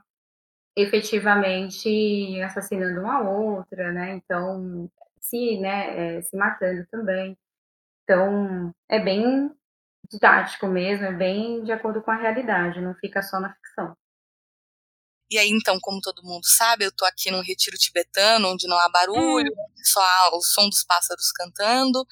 efetivamente 0.76 2.40
assassinando 2.42 3.00
uma 3.00 3.20
outra, 3.20 3.92
né? 3.92 4.14
Então, 4.14 4.90
se, 5.20 5.58
né, 5.58 6.16
é, 6.18 6.22
se 6.22 6.36
matando 6.36 6.86
também. 6.90 7.36
Então, 8.04 8.74
é 8.88 8.98
bem 8.98 9.50
didático 10.10 10.66
mesmo, 10.66 11.06
é 11.06 11.12
bem 11.12 11.62
de 11.62 11.72
acordo 11.72 12.02
com 12.02 12.10
a 12.10 12.16
realidade, 12.16 12.80
não 12.80 12.94
fica 12.94 13.22
só 13.22 13.38
na 13.38 13.54
ficção. 13.54 13.96
E 15.30 15.38
aí, 15.38 15.48
então, 15.48 15.78
como 15.80 16.00
todo 16.00 16.24
mundo 16.24 16.44
sabe, 16.44 16.84
eu 16.84 16.90
tô 16.90 17.04
aqui 17.04 17.30
num 17.30 17.40
retiro 17.40 17.76
tibetano, 17.78 18.48
onde 18.48 18.66
não 18.66 18.76
há 18.76 18.88
barulho, 18.88 19.52
hum. 19.52 19.84
só 19.84 20.00
há 20.00 20.36
o 20.36 20.42
som 20.42 20.68
dos 20.68 20.82
pássaros 20.82 21.30
cantando, 21.30 22.04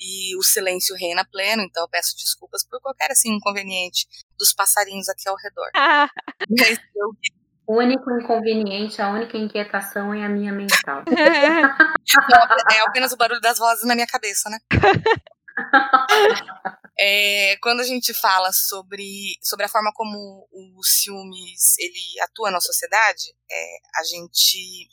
e 0.00 0.36
o 0.36 0.42
silêncio 0.42 0.96
reina 0.96 1.24
pleno, 1.24 1.62
então 1.62 1.82
eu 1.82 1.88
peço 1.88 2.16
desculpas 2.16 2.64
por 2.66 2.80
qualquer 2.80 3.10
assim 3.10 3.30
inconveniente 3.30 4.06
dos 4.38 4.52
passarinhos 4.52 5.08
aqui 5.08 5.28
ao 5.28 5.36
redor. 5.36 5.70
Ah. 5.76 6.08
eu... 6.96 7.10
O 7.66 7.78
único 7.78 8.10
inconveniente, 8.10 9.00
a 9.00 9.10
única 9.10 9.38
inquietação 9.38 10.12
é 10.12 10.24
a 10.24 10.28
minha 10.28 10.52
mental. 10.52 11.02
é 12.72 12.80
apenas 12.80 13.12
o 13.12 13.16
barulho 13.16 13.40
das 13.40 13.58
vozes 13.58 13.86
na 13.86 13.94
minha 13.94 14.06
cabeça, 14.06 14.50
né? 14.50 14.58
É, 16.96 17.56
quando 17.60 17.80
a 17.80 17.84
gente 17.84 18.14
fala 18.14 18.52
sobre, 18.52 19.36
sobre 19.42 19.66
a 19.66 19.68
forma 19.68 19.90
como 19.94 20.48
o 20.52 20.82
ciúmes 20.84 21.76
ele 21.78 22.20
atua 22.22 22.52
na 22.52 22.60
sociedade, 22.60 23.34
é, 23.50 23.76
a 23.96 24.04
gente 24.04 24.88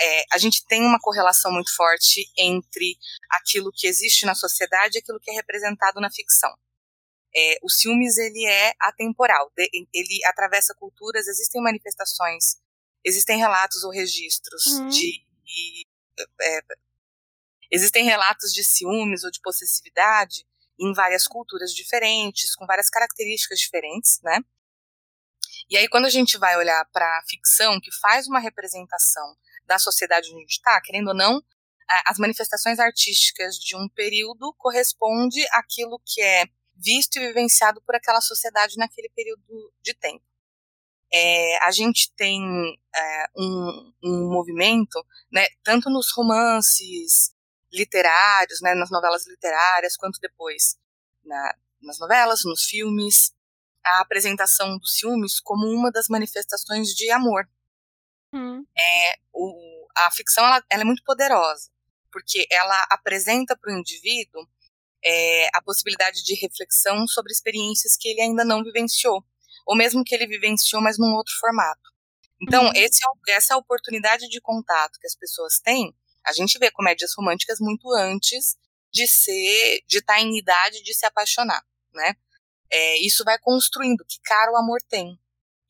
é, 0.00 0.24
a 0.32 0.38
gente 0.38 0.64
tem 0.66 0.82
uma 0.82 0.98
correlação 1.00 1.52
muito 1.52 1.74
forte 1.74 2.30
entre 2.36 2.96
aquilo 3.30 3.70
que 3.72 3.86
existe 3.86 4.26
na 4.26 4.34
sociedade 4.34 4.96
e 4.96 4.98
aquilo 4.98 5.20
que 5.20 5.30
é 5.30 5.34
representado 5.34 6.00
na 6.00 6.10
ficção. 6.10 6.52
É, 7.34 7.58
o 7.62 7.68
ciúmes 7.68 8.16
ele 8.16 8.46
é 8.46 8.72
atemporal, 8.80 9.50
ele 9.56 10.24
atravessa 10.26 10.74
culturas, 10.78 11.26
existem 11.26 11.62
manifestações, 11.62 12.56
existem 13.04 13.38
relatos 13.38 13.84
ou 13.84 13.90
registros 13.90 14.64
uhum. 14.66 14.88
de, 14.88 15.24
de 15.44 15.86
é, 16.40 16.60
existem 17.70 18.04
relatos 18.04 18.52
de 18.52 18.64
ciúmes 18.64 19.22
ou 19.22 19.30
de 19.30 19.40
possessividade 19.40 20.46
em 20.78 20.92
várias 20.92 21.26
culturas 21.26 21.72
diferentes, 21.72 22.54
com 22.54 22.66
várias 22.66 22.88
características 22.88 23.58
diferentes, 23.58 24.20
né? 24.22 24.40
E 25.68 25.76
aí, 25.76 25.88
quando 25.88 26.06
a 26.06 26.10
gente 26.10 26.38
vai 26.38 26.56
olhar 26.56 26.84
para 26.92 27.04
a 27.18 27.22
ficção, 27.28 27.80
que 27.80 27.90
faz 28.00 28.26
uma 28.28 28.38
representação 28.38 29.36
da 29.66 29.78
sociedade 29.78 30.28
onde 30.28 30.38
a 30.38 30.40
gente 30.40 30.50
está, 30.52 30.80
querendo 30.80 31.08
ou 31.08 31.14
não, 31.14 31.42
as 32.06 32.18
manifestações 32.18 32.78
artísticas 32.78 33.56
de 33.56 33.76
um 33.76 33.88
período 33.88 34.52
corresponde 34.58 35.44
àquilo 35.52 36.00
que 36.04 36.20
é 36.20 36.44
visto 36.74 37.16
e 37.16 37.26
vivenciado 37.26 37.80
por 37.82 37.94
aquela 37.94 38.20
sociedade 38.20 38.76
naquele 38.76 39.08
período 39.10 39.72
de 39.80 39.94
tempo. 39.94 40.24
É, 41.12 41.64
a 41.64 41.70
gente 41.70 42.12
tem 42.16 42.42
é, 42.94 43.26
um, 43.36 43.92
um, 44.02 44.32
movimento, 44.32 45.04
né, 45.30 45.46
tanto 45.62 45.88
nos 45.88 46.12
romances 46.12 47.32
literários, 47.72 48.60
né, 48.60 48.74
nas 48.74 48.90
novelas 48.90 49.26
literárias, 49.26 49.96
quanto 49.96 50.18
depois 50.20 50.76
na, 51.24 51.54
nas 51.80 51.98
novelas, 52.00 52.44
nos 52.44 52.64
filmes, 52.64 53.32
a 53.86 54.00
apresentação 54.00 54.78
dos 54.78 54.98
ciúmes 54.98 55.40
como 55.40 55.66
uma 55.66 55.90
das 55.90 56.08
manifestações 56.08 56.88
de 56.88 57.10
amor. 57.10 57.48
Hum. 58.32 58.64
É, 58.76 59.14
o, 59.32 59.86
a 59.96 60.10
ficção 60.10 60.44
ela, 60.44 60.62
ela, 60.70 60.82
é 60.82 60.84
muito 60.84 61.02
poderosa, 61.04 61.70
porque 62.10 62.46
ela 62.50 62.86
apresenta 62.90 63.56
para 63.56 63.72
o 63.72 63.78
indivíduo 63.78 64.46
é, 65.04 65.48
a 65.54 65.62
possibilidade 65.62 66.22
de 66.24 66.34
reflexão 66.34 67.06
sobre 67.06 67.32
experiências 67.32 67.96
que 67.96 68.08
ele 68.08 68.20
ainda 68.20 68.44
não 68.44 68.62
vivenciou, 68.62 69.24
ou 69.66 69.76
mesmo 69.76 70.04
que 70.04 70.14
ele 70.14 70.26
vivenciou, 70.26 70.82
mas 70.82 70.98
num 70.98 71.14
outro 71.14 71.34
formato. 71.38 71.94
Então, 72.42 72.64
uhum. 72.64 72.72
esse, 72.74 73.00
é 73.28 73.32
essa 73.32 73.54
é 73.54 73.56
oportunidade 73.56 74.28
de 74.28 74.40
contato 74.40 74.98
que 75.00 75.06
as 75.06 75.14
pessoas 75.14 75.58
têm 75.60 75.94
a 76.26 76.32
gente 76.32 76.58
vê 76.58 76.70
comédias 76.70 77.12
românticas 77.16 77.58
muito 77.60 77.88
antes 77.94 78.56
de 78.92 79.06
ser, 79.06 79.80
de 79.86 79.98
estar 79.98 80.14
tá 80.14 80.20
em 80.20 80.36
idade 80.36 80.82
de 80.82 80.92
se 80.92 81.06
apaixonar, 81.06 81.62
né? 81.94 82.14
É, 82.70 82.98
isso 83.04 83.24
vai 83.24 83.38
construindo 83.38 84.04
que 84.06 84.20
cara 84.24 84.52
o 84.52 84.56
amor 84.56 84.80
tem. 84.88 85.18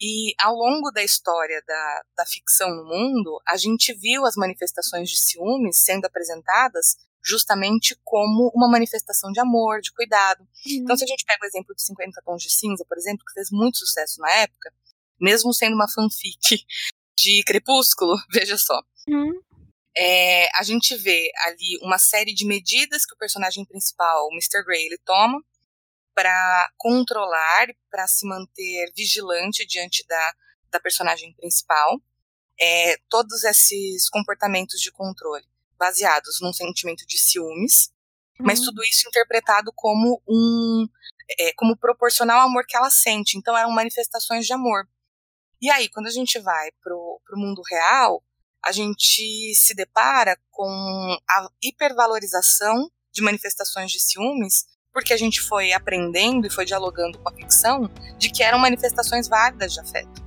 E 0.00 0.34
ao 0.38 0.54
longo 0.54 0.90
da 0.90 1.02
história 1.02 1.62
da, 1.66 2.02
da 2.18 2.26
ficção 2.26 2.68
no 2.68 2.84
mundo, 2.84 3.40
a 3.48 3.56
gente 3.56 3.94
viu 3.94 4.26
as 4.26 4.36
manifestações 4.36 5.08
de 5.08 5.16
ciúmes 5.16 5.78
sendo 5.78 6.04
apresentadas 6.04 6.96
justamente 7.24 7.98
como 8.04 8.52
uma 8.54 8.68
manifestação 8.68 9.32
de 9.32 9.40
amor, 9.40 9.80
de 9.80 9.92
cuidado. 9.92 10.42
Uhum. 10.42 10.82
Então, 10.82 10.96
se 10.96 11.04
a 11.04 11.06
gente 11.06 11.24
pega 11.24 11.44
o 11.44 11.46
exemplo 11.46 11.74
de 11.74 11.82
50 11.82 12.22
Tons 12.24 12.42
de 12.42 12.50
Cinza, 12.50 12.84
por 12.86 12.96
exemplo, 12.96 13.24
que 13.26 13.32
fez 13.32 13.48
muito 13.50 13.78
sucesso 13.78 14.20
na 14.20 14.30
época, 14.30 14.72
mesmo 15.20 15.52
sendo 15.52 15.74
uma 15.74 15.88
fanfic 15.88 16.64
de 17.18 17.42
Crepúsculo, 17.44 18.16
veja 18.30 18.56
só. 18.56 18.80
Uhum 19.08 19.40
é, 19.96 20.48
a 20.58 20.62
gente 20.62 20.94
vê 20.96 21.30
ali 21.46 21.78
uma 21.80 21.98
série 21.98 22.34
de 22.34 22.46
medidas 22.46 23.06
que 23.06 23.14
o 23.14 23.18
personagem 23.18 23.64
principal, 23.64 24.26
o 24.26 24.32
Mr. 24.32 24.62
Grey, 24.64 24.84
ele 24.84 24.98
toma 24.98 25.42
para 26.16 26.73
controlar, 26.78 27.68
para 27.90 28.08
se 28.08 28.26
manter 28.26 28.90
vigilante 28.96 29.66
diante 29.66 30.02
da, 30.08 30.35
da 30.70 30.80
personagem 30.80 31.35
principal. 31.35 32.00
É, 32.58 32.96
todos 33.11 33.44
esses 33.44 34.08
comportamentos 34.08 34.80
de 34.80 34.90
controle 34.90 35.44
baseados 35.78 36.38
num 36.40 36.54
sentimento 36.54 37.06
de 37.06 37.18
ciúmes, 37.18 37.92
uhum. 38.40 38.46
mas 38.46 38.61
tudo 38.61 38.82
isso 38.82 39.06
interpretado 39.06 39.70
como 39.76 40.23
um 40.26 40.88
é, 41.38 41.52
como 41.52 41.76
proporcional 41.76 42.40
ao 42.40 42.49
amor 42.49 42.64
que 42.66 42.75
ela 42.75 42.88
sente. 42.88 43.37
Então 43.37 43.54
eram 43.54 43.70
manifestações 43.70 44.46
de 44.46 44.54
amor. 44.54 44.88
E 45.61 45.70
aí, 45.70 45.87
quando 45.90 46.06
a 46.06 46.11
gente 46.11 46.38
vai 46.38 46.70
pro, 46.82 47.20
pro 47.26 47.38
mundo 47.38 47.61
real, 47.70 48.25
a 48.64 48.73
gente 48.73 49.54
se 49.54 49.75
depara 49.75 50.38
com 50.50 51.18
a 51.28 51.49
hipervalorização 51.62 52.90
de 53.12 53.23
manifestações 53.23 53.90
de 53.90 54.00
ciúmes, 54.00 54.66
porque 54.96 55.12
a 55.12 55.16
gente 55.18 55.42
foi 55.42 55.74
aprendendo 55.74 56.46
e 56.46 56.50
foi 56.50 56.64
dialogando 56.64 57.18
com 57.18 57.28
a 57.28 57.32
ficção 57.32 57.90
de 58.16 58.30
que 58.30 58.42
eram 58.42 58.58
manifestações 58.58 59.28
válidas 59.28 59.74
de 59.74 59.80
afeto. 59.80 60.24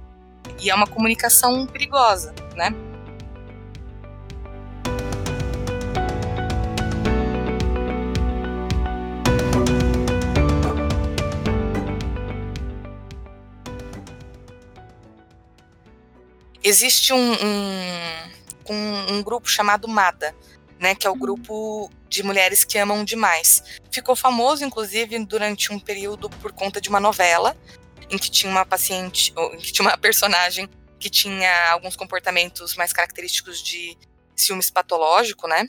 E 0.61 0.69
é 0.69 0.75
uma 0.75 0.85
comunicação 0.85 1.65
perigosa, 1.65 2.35
né? 2.55 2.71
existe 16.61 17.11
um, 17.11 17.33
um, 17.33 18.69
um, 18.69 19.13
um 19.15 19.23
grupo 19.23 19.49
chamado 19.49 19.87
MADA, 19.87 20.35
né, 20.79 20.95
que 20.95 21.05
é 21.05 21.09
o 21.09 21.13
uhum. 21.13 21.19
grupo 21.19 21.91
de 22.07 22.23
mulheres 22.23 22.63
que 22.63 22.77
amam 22.77 23.03
demais. 23.03 23.63
Ficou 23.91 24.15
famoso, 24.15 24.63
inclusive, 24.63 25.17
durante 25.25 25.71
um 25.71 25.79
período 25.79 26.29
por 26.29 26.51
conta 26.51 26.79
de 26.79 26.89
uma 26.89 26.99
novela 26.99 27.55
em 28.09 28.17
que 28.17 28.31
tinha 28.31 28.51
uma 28.51 28.65
paciente, 28.65 29.33
em 29.53 29.57
que 29.57 29.71
tinha 29.71 29.87
uma 29.87 29.97
personagem 29.99 30.69
que 30.99 31.09
tinha 31.09 31.71
alguns 31.71 31.95
comportamentos 31.95 32.75
mais 32.75 32.91
característicos 32.91 33.61
de 33.61 33.97
ciúmes 34.35 34.69
patológico, 34.69 35.47
né? 35.47 35.67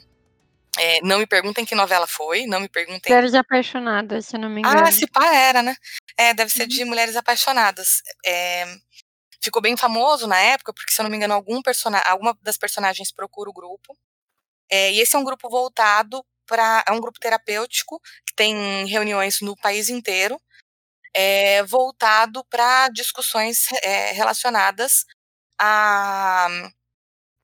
É, 0.78 1.00
não 1.02 1.18
me 1.18 1.26
perguntem 1.26 1.64
que 1.64 1.74
novela 1.74 2.06
foi, 2.06 2.46
não 2.46 2.60
me 2.60 2.68
perguntem. 2.68 3.12
Mulheres 3.12 3.34
Apaixonadas, 3.34 4.26
se 4.26 4.38
não 4.38 4.48
me 4.48 4.60
engano. 4.60 4.80
Ah, 4.80 4.92
se 4.92 5.06
pá 5.06 5.34
era, 5.34 5.62
né? 5.62 5.76
É, 6.16 6.32
deve 6.32 6.50
ser 6.50 6.62
uhum. 6.62 6.68
de 6.68 6.84
Mulheres 6.84 7.16
Apaixonadas. 7.16 8.02
É, 8.24 8.64
ficou 9.42 9.60
bem 9.60 9.76
famoso 9.76 10.26
na 10.26 10.38
época, 10.38 10.72
porque, 10.72 10.92
se 10.92 11.00
eu 11.00 11.04
não 11.04 11.10
me 11.10 11.16
engano, 11.16 11.34
algum 11.34 11.60
alguma 12.06 12.36
das 12.42 12.56
personagens 12.56 13.12
procura 13.12 13.50
o 13.50 13.52
grupo. 13.52 13.96
É, 14.70 14.92
e 14.92 15.00
esse 15.00 15.16
é 15.16 15.18
um 15.18 15.24
grupo 15.24 15.48
voltado 15.48 16.24
para. 16.46 16.84
É 16.86 16.92
um 16.92 17.00
grupo 17.00 17.18
terapêutico 17.20 18.00
que 18.26 18.34
tem 18.34 18.86
reuniões 18.86 19.40
no 19.40 19.56
país 19.56 19.88
inteiro, 19.88 20.40
é, 21.14 21.62
voltado 21.64 22.44
para 22.46 22.88
discussões 22.88 23.66
é, 23.82 24.12
relacionadas 24.12 25.04
a, 25.58 26.48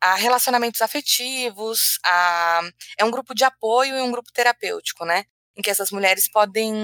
a, 0.00 0.14
relacionamentos 0.16 0.80
afetivos, 0.82 1.98
a, 2.04 2.62
é 2.98 3.04
um 3.04 3.10
grupo 3.10 3.34
de 3.34 3.44
apoio 3.44 3.96
e 3.96 4.02
um 4.02 4.10
grupo 4.10 4.32
terapêutico, 4.32 5.04
né? 5.04 5.24
Em 5.56 5.62
que 5.62 5.70
essas 5.70 5.90
mulheres 5.90 6.28
podem 6.28 6.74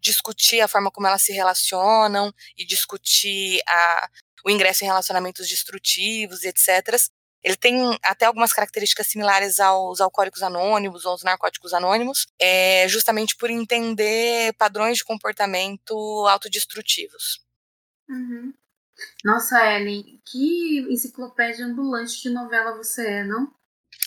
discutir 0.00 0.60
a 0.60 0.68
forma 0.68 0.90
como 0.90 1.06
elas 1.06 1.22
se 1.22 1.32
relacionam 1.32 2.32
e 2.56 2.64
discutir 2.66 3.60
a, 3.68 4.08
o 4.44 4.50
ingresso 4.50 4.84
em 4.84 4.88
relacionamentos 4.88 5.48
destrutivos 5.48 6.44
etc. 6.44 6.98
Ele 7.42 7.56
tem 7.56 7.98
até 8.04 8.26
algumas 8.26 8.52
características 8.52 9.08
similares 9.08 9.58
aos 9.58 10.00
alcoólicos 10.00 10.42
anônimos 10.42 11.04
ou 11.04 11.12
aos 11.12 11.22
narcóticos 11.22 11.74
anônimos, 11.74 12.26
é, 12.40 12.86
justamente 12.88 13.36
por 13.36 13.50
entender 13.50 14.52
padrões 14.54 14.98
de 14.98 15.04
comportamento 15.04 15.94
autodestrutivos. 16.28 17.40
Uhum. 18.08 18.52
Nossa, 19.24 19.58
Ellen, 19.74 20.20
que 20.24 20.86
enciclopédia 20.90 21.66
ambulante 21.66 22.22
de 22.22 22.30
novela 22.30 22.76
você 22.76 23.06
é, 23.06 23.24
não? 23.24 23.52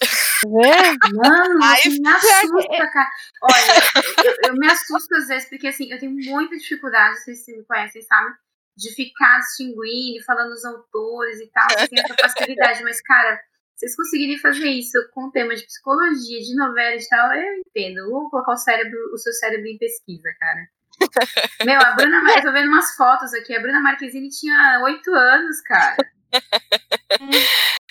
Mano, 0.45 1.63
Aí, 1.63 1.99
me 1.99 2.07
assusta, 2.07 2.91
cara. 2.91 3.09
Olha, 3.41 4.25
eu, 4.25 4.35
eu, 4.49 4.53
me 4.53 4.67
assusto 4.67 5.15
às 5.15 5.27
vezes, 5.27 5.49
porque 5.49 5.67
assim, 5.67 5.91
eu 5.91 5.99
tenho 5.99 6.11
muita 6.11 6.55
dificuldade, 6.57 7.19
vocês 7.23 7.45
me 7.47 7.63
conhecem, 7.65 8.01
sabe? 8.03 8.35
De 8.77 8.93
ficar 8.93 9.39
distinguindo, 9.39 10.23
falando 10.25 10.51
os 10.51 10.65
autores 10.65 11.39
e 11.39 11.49
tal, 11.51 11.67
tenho 11.87 12.03
essa 12.03 12.15
facilidade, 12.29 12.83
mas, 12.83 13.01
cara, 13.01 13.39
vocês 13.75 13.95
conseguirem 13.95 14.37
fazer 14.39 14.67
isso 14.67 14.97
com 15.13 15.31
tema 15.31 15.55
de 15.55 15.65
psicologia, 15.65 16.39
de 16.39 16.55
novela 16.55 16.95
e 16.95 17.07
tal, 17.07 17.33
eu 17.33 17.53
entendo. 17.59 18.09
Vou 18.09 18.29
colocar 18.29 18.53
o 18.53 18.57
cérebro, 18.57 18.97
o 19.13 19.17
seu 19.17 19.33
cérebro 19.33 19.67
em 19.67 19.77
pesquisa, 19.77 20.29
cara. 20.39 20.67
Meu, 21.65 21.79
a 21.81 21.91
Bruna, 21.91 22.21
eu 22.35 22.41
tô 22.41 22.51
vendo 22.53 22.67
umas 22.69 22.95
fotos 22.95 23.33
aqui. 23.33 23.55
A 23.55 23.61
Bruna 23.61 23.81
Marquezine 23.81 24.29
tinha 24.29 24.81
oito 24.83 25.13
anos, 25.13 25.61
cara. 25.61 25.97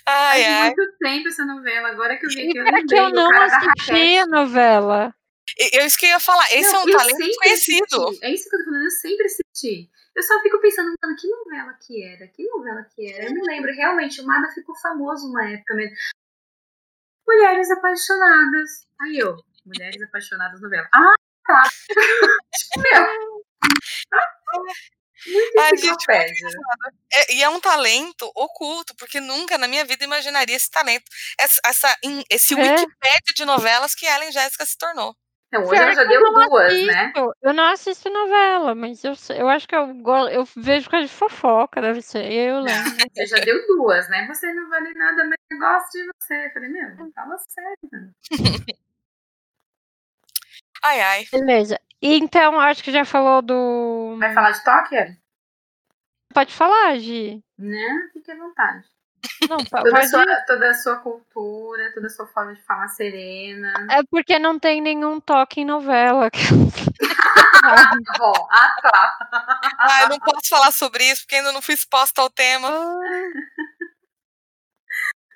Ai, 0.07 0.43
Faz 0.43 0.47
ai. 0.47 0.75
muito 0.75 0.97
tempo 0.99 1.29
essa 1.29 1.45
novela. 1.45 1.89
Agora 1.89 2.17
que 2.19 2.27
eu 2.27 2.31
vi 2.31 2.49
aqui, 2.49 2.59
eu 2.59 2.67
É 2.67 2.71
lembrei 2.71 2.85
que 2.87 2.95
eu 2.95 3.11
não 3.11 3.31
assisti 3.43 4.19
a 4.19 4.27
novela. 4.27 5.15
Eu 5.73 5.85
isso 5.87 5.99
que 5.99 6.07
eu 6.07 6.11
ia 6.11 6.21
falar. 6.21 6.45
Esse 6.53 6.73
Não, 6.73 6.81
é 6.81 6.83
um 6.83 6.97
talento 6.97 7.17
assisti. 7.45 8.19
É 8.23 8.31
isso 8.33 8.49
que 8.49 8.57
eu 8.57 8.59
tô 8.61 8.65
falando, 8.65 8.85
eu 8.85 8.91
sempre 8.91 9.27
assisti. 9.27 9.91
Eu 10.17 10.23
só 10.23 10.41
fico 10.43 10.61
pensando, 10.61 10.95
mano, 11.03 11.17
que 11.17 11.29
novela 11.29 11.75
que 11.75 12.03
era? 12.03 12.27
Que 12.29 12.45
novela 12.49 12.85
que 12.95 13.13
era? 13.13 13.25
Eu 13.27 13.33
me 13.35 13.43
lembro, 13.43 13.73
realmente, 13.75 14.21
o 14.21 14.27
Mada 14.27 14.51
ficou 14.53 14.75
famoso 14.77 15.27
uma 15.29 15.51
época 15.51 15.75
mesmo. 15.75 15.97
Mulheres 17.27 17.71
Apaixonadas. 17.71 18.87
Aí 19.03 19.19
eu, 19.19 19.37
Mulheres 19.65 20.01
Apaixonadas 20.03 20.61
novela. 20.61 20.89
Ah, 20.95 21.15
tá. 21.47 21.63
Meu. 22.77 23.45
Muito 25.27 25.61
gente, 25.61 25.75
enciclopédia. 25.75 26.49
É, 27.13 27.35
e 27.35 27.43
é 27.43 27.49
um 27.49 27.61
talento 27.61 28.31
oculto, 28.35 28.95
porque 28.97 29.21
nunca 29.21 29.57
na 29.57 29.67
minha 29.67 29.85
vida 29.85 30.05
imaginaria 30.05 30.55
esse 30.57 30.71
talento. 30.71 31.05
Essa, 31.39 31.61
essa- 31.65 31.97
esse 32.29 32.55
É. 32.55 32.57
Wikipédia 32.59 33.35
de 33.35 33.45
novelas 33.47 33.95
que 33.95 34.05
Ellen 34.07 34.31
Jéssica 34.33 34.67
se 34.67 34.77
tornou. 34.77 35.17
Então, 35.55 35.71
hoje 35.71 35.81
ela 35.81 35.95
já 35.95 36.03
que 36.03 36.09
deu 36.09 36.21
eu 36.21 36.33
não 36.33 36.49
duas, 36.49 36.67
assisto, 36.67 36.87
né? 36.87 37.13
Eu 37.43 37.55
não 37.55 37.65
assisto 37.65 38.11
novela, 38.11 38.75
mas 38.75 39.05
eu, 39.05 39.13
eu 39.37 39.49
acho 39.49 39.69
que 39.69 39.77
eu, 39.77 39.87
eu 40.31 40.45
vejo 40.57 40.91
coisa 40.91 41.07
de 41.07 41.13
fofoca, 41.13 41.81
deve 41.81 42.03
ser. 42.03 42.25
Eu 42.25 42.59
lembro. 42.63 42.91
Você 43.15 43.27
já 43.27 43.37
deu 43.37 43.65
duas, 43.69 44.09
né? 44.09 44.27
Você 44.27 44.53
não 44.53 44.69
vale 44.69 44.93
nada, 44.95 45.25
mas 45.25 45.39
eu 45.51 45.59
gosto 45.59 45.93
de 45.93 46.07
você. 46.07 46.47
Eu 46.47 46.51
falei, 46.51 46.69
meu, 46.71 47.13
fala 47.13 47.39
sério. 47.39 48.15
Ai, 50.87 51.01
ai. 51.01 51.25
Beleza. 51.33 51.81
E 52.03 52.19
então, 52.19 52.61
acho 52.61 52.85
que 52.85 52.93
já 52.93 53.07
falou 53.07 53.41
do. 53.41 54.19
Vai 54.19 54.35
falar 54.35 54.51
de 54.51 54.63
Tóquio? 54.63 55.17
Pode 56.35 56.53
falar, 56.53 56.99
Gi. 56.99 57.43
Né? 57.57 58.11
Fique 58.13 58.31
à 58.31 58.37
vontade. 58.37 58.85
Não, 59.49 59.59
Toda 59.59 59.91
pode. 59.91 60.09
sua, 60.09 60.25
toda 60.47 60.71
a 60.71 60.75
sua 60.75 60.97
cultura, 60.97 61.93
toda 61.95 62.07
a 62.07 62.11
sua 62.11 62.27
forma 62.27 62.55
de 62.55 62.63
falar 62.63 62.89
serena. 62.89 63.73
É 63.91 64.03
porque 64.11 64.39
não 64.39 64.59
tem 64.59 64.81
nenhum 64.81 65.21
toque 65.21 65.61
em 65.61 65.65
novela. 65.65 66.31
Ah, 67.65 67.91
bom. 68.19 68.49
Ah, 68.51 68.77
tá. 68.81 69.19
Ah, 69.79 70.03
eu 70.03 70.09
não 70.09 70.19
posso 70.19 70.49
falar 70.49 70.73
sobre 70.73 71.05
isso, 71.05 71.23
porque 71.23 71.37
ainda 71.37 71.53
não 71.53 71.63
fui 71.63 71.75
exposta 71.75 72.21
ao 72.21 72.31
tema. 72.31 72.71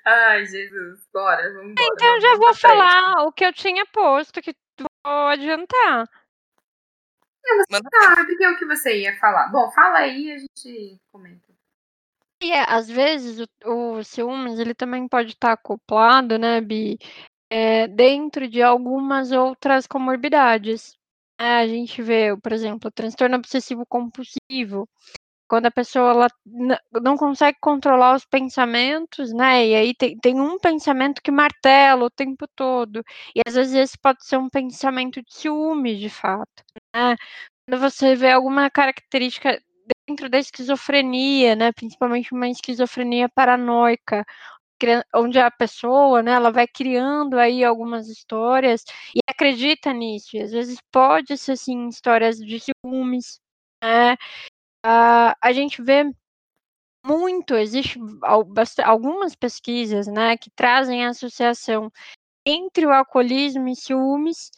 Ai, 0.05 0.45
Jesus. 0.45 0.99
Bora, 1.13 1.53
vamos 1.53 1.71
embora. 1.71 1.89
Então 1.93 2.15
eu 2.15 2.21
já 2.21 2.37
vou 2.37 2.53
falar 2.55 3.23
o 3.25 3.31
que 3.31 3.45
eu 3.45 3.53
tinha 3.53 3.85
posto, 3.85 4.41
que 4.41 4.55
vou 5.05 5.27
adiantar. 5.27 6.09
Ah, 7.71 8.25
porque 8.25 8.43
é 8.43 8.49
o 8.49 8.57
que 8.57 8.65
você 8.65 9.01
ia 9.01 9.17
falar. 9.17 9.49
Bom, 9.49 9.71
fala 9.71 9.99
aí 9.99 10.27
e 10.27 10.33
a 10.33 10.37
gente 10.37 11.01
comenta. 11.11 11.48
E 12.41 12.51
é, 12.53 12.63
às 12.71 12.87
vezes 12.89 13.45
o, 13.65 13.97
o 13.97 14.03
ciúmes 14.03 14.59
ele 14.59 14.73
também 14.73 15.07
pode 15.09 15.31
estar 15.33 15.51
acoplado, 15.53 16.37
né, 16.39 16.61
Bi, 16.61 16.97
é, 17.49 17.87
dentro 17.87 18.47
de 18.47 18.61
algumas 18.63 19.31
outras 19.31 19.87
comorbidades. 19.87 20.95
É, 21.39 21.45
a 21.61 21.67
gente 21.67 22.01
vê, 22.01 22.37
por 22.37 22.53
exemplo, 22.53 22.91
transtorno 22.91 23.37
obsessivo 23.37 23.85
compulsivo, 23.87 24.87
quando 25.49 25.67
a 25.67 25.71
pessoa 25.71 26.11
ela 26.11 26.27
não 27.03 27.17
consegue 27.17 27.57
controlar 27.61 28.15
os 28.15 28.25
pensamentos, 28.25 29.33
né, 29.33 29.67
e 29.67 29.75
aí 29.75 29.95
tem, 29.95 30.17
tem 30.19 30.39
um 30.41 30.59
pensamento 30.59 31.21
que 31.23 31.31
martela 31.31 32.05
o 32.05 32.11
tempo 32.11 32.47
todo, 32.55 33.03
e 33.35 33.41
às 33.47 33.55
vezes 33.55 33.75
esse 33.75 33.97
pode 33.99 34.25
ser 34.25 34.37
um 34.37 34.49
pensamento 34.49 35.21
de 35.23 35.33
ciúme, 35.35 35.97
de 35.99 36.09
fato, 36.09 36.63
né. 36.95 37.15
Quando 37.67 37.81
você 37.81 38.15
vê 38.15 38.31
alguma 38.31 38.69
característica 38.71 39.61
dentro 40.07 40.29
da 40.29 40.37
esquizofrenia, 40.39 41.55
né, 41.55 41.71
principalmente 41.71 42.33
uma 42.33 42.47
esquizofrenia 42.49 43.29
paranoica, 43.29 44.25
onde 45.15 45.39
a 45.39 45.51
pessoa, 45.51 46.23
né, 46.23 46.31
ela 46.33 46.51
vai 46.51 46.67
criando 46.67 47.37
aí 47.39 47.63
algumas 47.63 48.07
histórias 48.09 48.83
e 49.15 49.19
acredita 49.29 49.93
nisso, 49.93 50.37
e 50.37 50.41
às 50.41 50.51
vezes 50.51 50.79
pode 50.91 51.37
ser, 51.37 51.53
assim, 51.53 51.87
histórias 51.89 52.37
de 52.39 52.59
ciúmes, 52.59 53.39
né, 53.83 54.15
ah, 54.85 55.35
a 55.41 55.53
gente 55.53 55.81
vê 55.83 56.05
muito, 57.05 57.55
existe 57.55 57.99
al- 58.23 58.43
basta- 58.43 58.85
algumas 58.85 59.35
pesquisas, 59.35 60.07
né, 60.07 60.37
que 60.37 60.49
trazem 60.51 61.05
a 61.05 61.09
associação 61.09 61.91
entre 62.45 62.85
o 62.87 62.91
alcoolismo 62.91 63.67
e 63.69 63.75
ciúmes, 63.77 64.51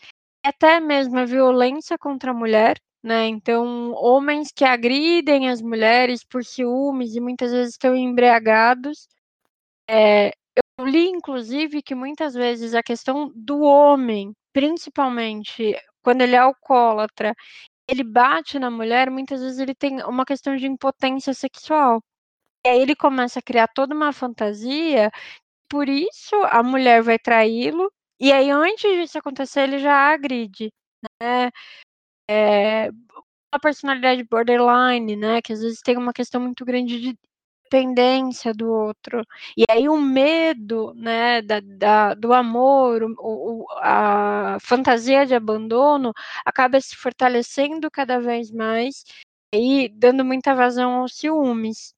até 0.46 0.80
mesmo 0.80 1.20
a 1.20 1.26
violência 1.26 1.98
contra 1.98 2.32
a 2.32 2.34
mulher, 2.36 2.78
né? 3.04 3.28
Então, 3.28 3.94
homens 3.96 4.52
que 4.56 4.66
agridem 4.66 5.50
as 5.50 5.62
mulheres 5.62 6.24
por 6.24 6.44
ciúmes 6.46 7.16
e 7.16 7.20
muitas 7.22 7.52
vezes 7.52 7.74
estão 7.74 7.96
embriagados. 7.96 9.08
É, 9.90 10.32
eu 10.80 10.86
li, 10.86 11.08
inclusive, 11.10 11.82
que 11.84 11.96
muitas 11.96 12.34
vezes 12.36 12.74
a 12.76 12.84
questão 12.84 13.32
do 13.36 13.62
homem, 13.62 14.34
principalmente 14.54 15.76
quando 16.04 16.22
ele 16.22 16.36
é 16.36 16.40
alcoólatra, 16.40 17.36
ele 17.90 18.04
bate 18.04 18.60
na 18.60 18.72
mulher, 18.72 19.12
muitas 19.12 19.42
vezes 19.42 19.60
ele 19.60 19.76
tem 19.76 20.04
uma 20.06 20.26
questão 20.26 20.56
de 20.58 20.68
impotência 20.68 21.34
sexual. 21.34 22.02
E 22.66 22.70
aí 22.70 22.82
ele 22.82 22.96
começa 22.96 23.40
a 23.40 23.44
criar 23.44 23.68
toda 23.70 23.96
uma 23.96 24.14
fantasia, 24.14 25.12
por 25.70 25.90
isso 25.90 26.36
a 26.52 26.64
mulher 26.64 27.02
vai 27.04 27.20
traí-lo, 27.20 27.92
e 28.20 28.32
aí 28.34 28.50
antes 28.52 28.84
disso 28.98 29.18
acontecer 29.20 29.62
ele 29.64 29.80
já 29.80 29.94
agride, 30.14 30.72
né? 31.22 31.52
É, 32.34 32.90
uma 33.54 33.60
personalidade 33.62 34.24
borderline, 34.24 35.16
né? 35.16 35.42
Que 35.42 35.54
às 35.54 35.62
vezes 35.62 35.82
tem 35.82 35.98
uma 35.98 36.14
questão 36.14 36.42
muito 36.42 36.64
grande 36.66 37.00
de 37.02 37.18
dependência 37.66 38.54
do 38.54 38.72
outro. 38.72 39.26
E 39.58 39.66
aí 39.70 39.90
o 39.90 39.98
medo, 40.00 40.94
né, 40.96 41.42
da, 41.42 41.60
da- 41.62 42.14
do 42.16 42.34
amor, 42.34 43.04
o- 43.04 43.64
o, 43.64 43.68
a 43.82 44.58
fantasia 44.62 45.26
de 45.26 45.36
abandono 45.36 46.14
acaba 46.46 46.80
se 46.82 46.96
fortalecendo 46.96 47.90
cada 47.92 48.20
vez 48.20 48.52
mais 48.52 49.04
e 49.54 49.90
dando 49.90 50.26
muita 50.26 50.54
vazão 50.56 51.02
aos 51.02 51.16
ciúmes, 51.18 51.94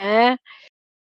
né? 0.00 0.36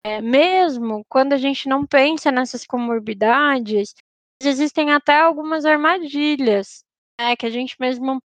É, 0.03 0.21
mesmo 0.21 1.05
quando 1.09 1.33
a 1.33 1.37
gente 1.37 1.67
não 1.67 1.85
pensa 1.85 2.31
nessas 2.31 2.65
comorbidades, 2.65 3.93
existem 4.41 4.91
até 4.93 5.19
algumas 5.19 5.65
armadilhas, 5.65 6.83
né, 7.19 7.35
que 7.35 7.45
a 7.45 7.49
gente 7.49 7.75
mesmo 7.79 8.19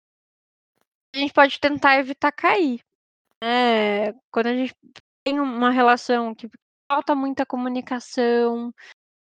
a 1.14 1.18
gente 1.18 1.32
pode 1.32 1.58
tentar 1.58 1.98
evitar 1.98 2.32
cair. 2.32 2.80
Né? 3.42 4.12
Quando 4.30 4.46
a 4.46 4.54
gente 4.54 4.74
tem 5.24 5.40
uma 5.40 5.70
relação 5.70 6.34
que 6.34 6.48
falta 6.90 7.14
muita 7.14 7.46
comunicação, 7.46 8.72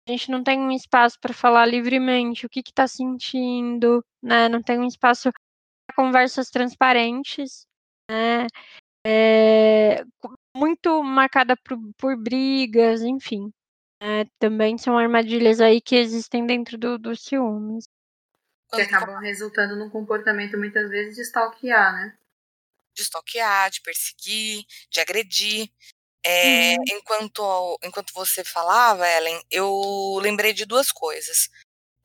a 0.08 0.12
gente 0.12 0.30
não 0.30 0.44
tem 0.44 0.60
um 0.60 0.72
espaço 0.72 1.18
para 1.20 1.34
falar 1.34 1.66
livremente 1.66 2.46
o 2.46 2.50
que 2.50 2.60
está 2.60 2.88
sentindo, 2.88 4.04
né? 4.22 4.50
Não 4.50 4.62
tem 4.62 4.78
um 4.80 4.86
espaço 4.86 5.32
para 5.32 5.96
conversas 5.96 6.50
transparentes, 6.50 7.66
né? 8.12 8.48
É, 9.06 10.04
muito 10.56 11.04
marcada 11.04 11.56
por, 11.58 11.78
por 11.98 12.18
brigas, 12.18 13.02
enfim. 13.02 13.52
né? 14.02 14.26
também 14.40 14.78
são 14.78 14.98
armadilhas 14.98 15.62
aí 15.62 15.82
que 15.82 15.96
existem 15.96 16.46
dentro 16.46 16.78
do, 16.78 16.98
dos 16.98 17.22
ciúmes. 17.22 17.86
Que 18.76 18.82
acabam 18.82 19.20
resultando 19.22 19.76
num 19.76 19.90
comportamento 19.90 20.58
muitas 20.58 20.90
vezes 20.90 21.16
de 21.16 21.22
stalkear, 21.22 21.94
né? 21.94 22.18
de 22.96 23.02
stalkear, 23.02 23.72
de 23.72 23.82
perseguir, 23.82 24.66
de 24.92 25.00
agredir. 25.00 25.70
É, 26.26 26.76
Uhum. 26.78 26.84
enquanto, 26.92 27.80
enquanto 27.84 28.14
você 28.14 28.44
falava, 28.44 29.08
Ellen, 29.10 29.42
eu 29.52 30.20
lembrei 30.22 30.54
de 30.54 30.64
duas 30.66 30.92
coisas. 30.92 31.50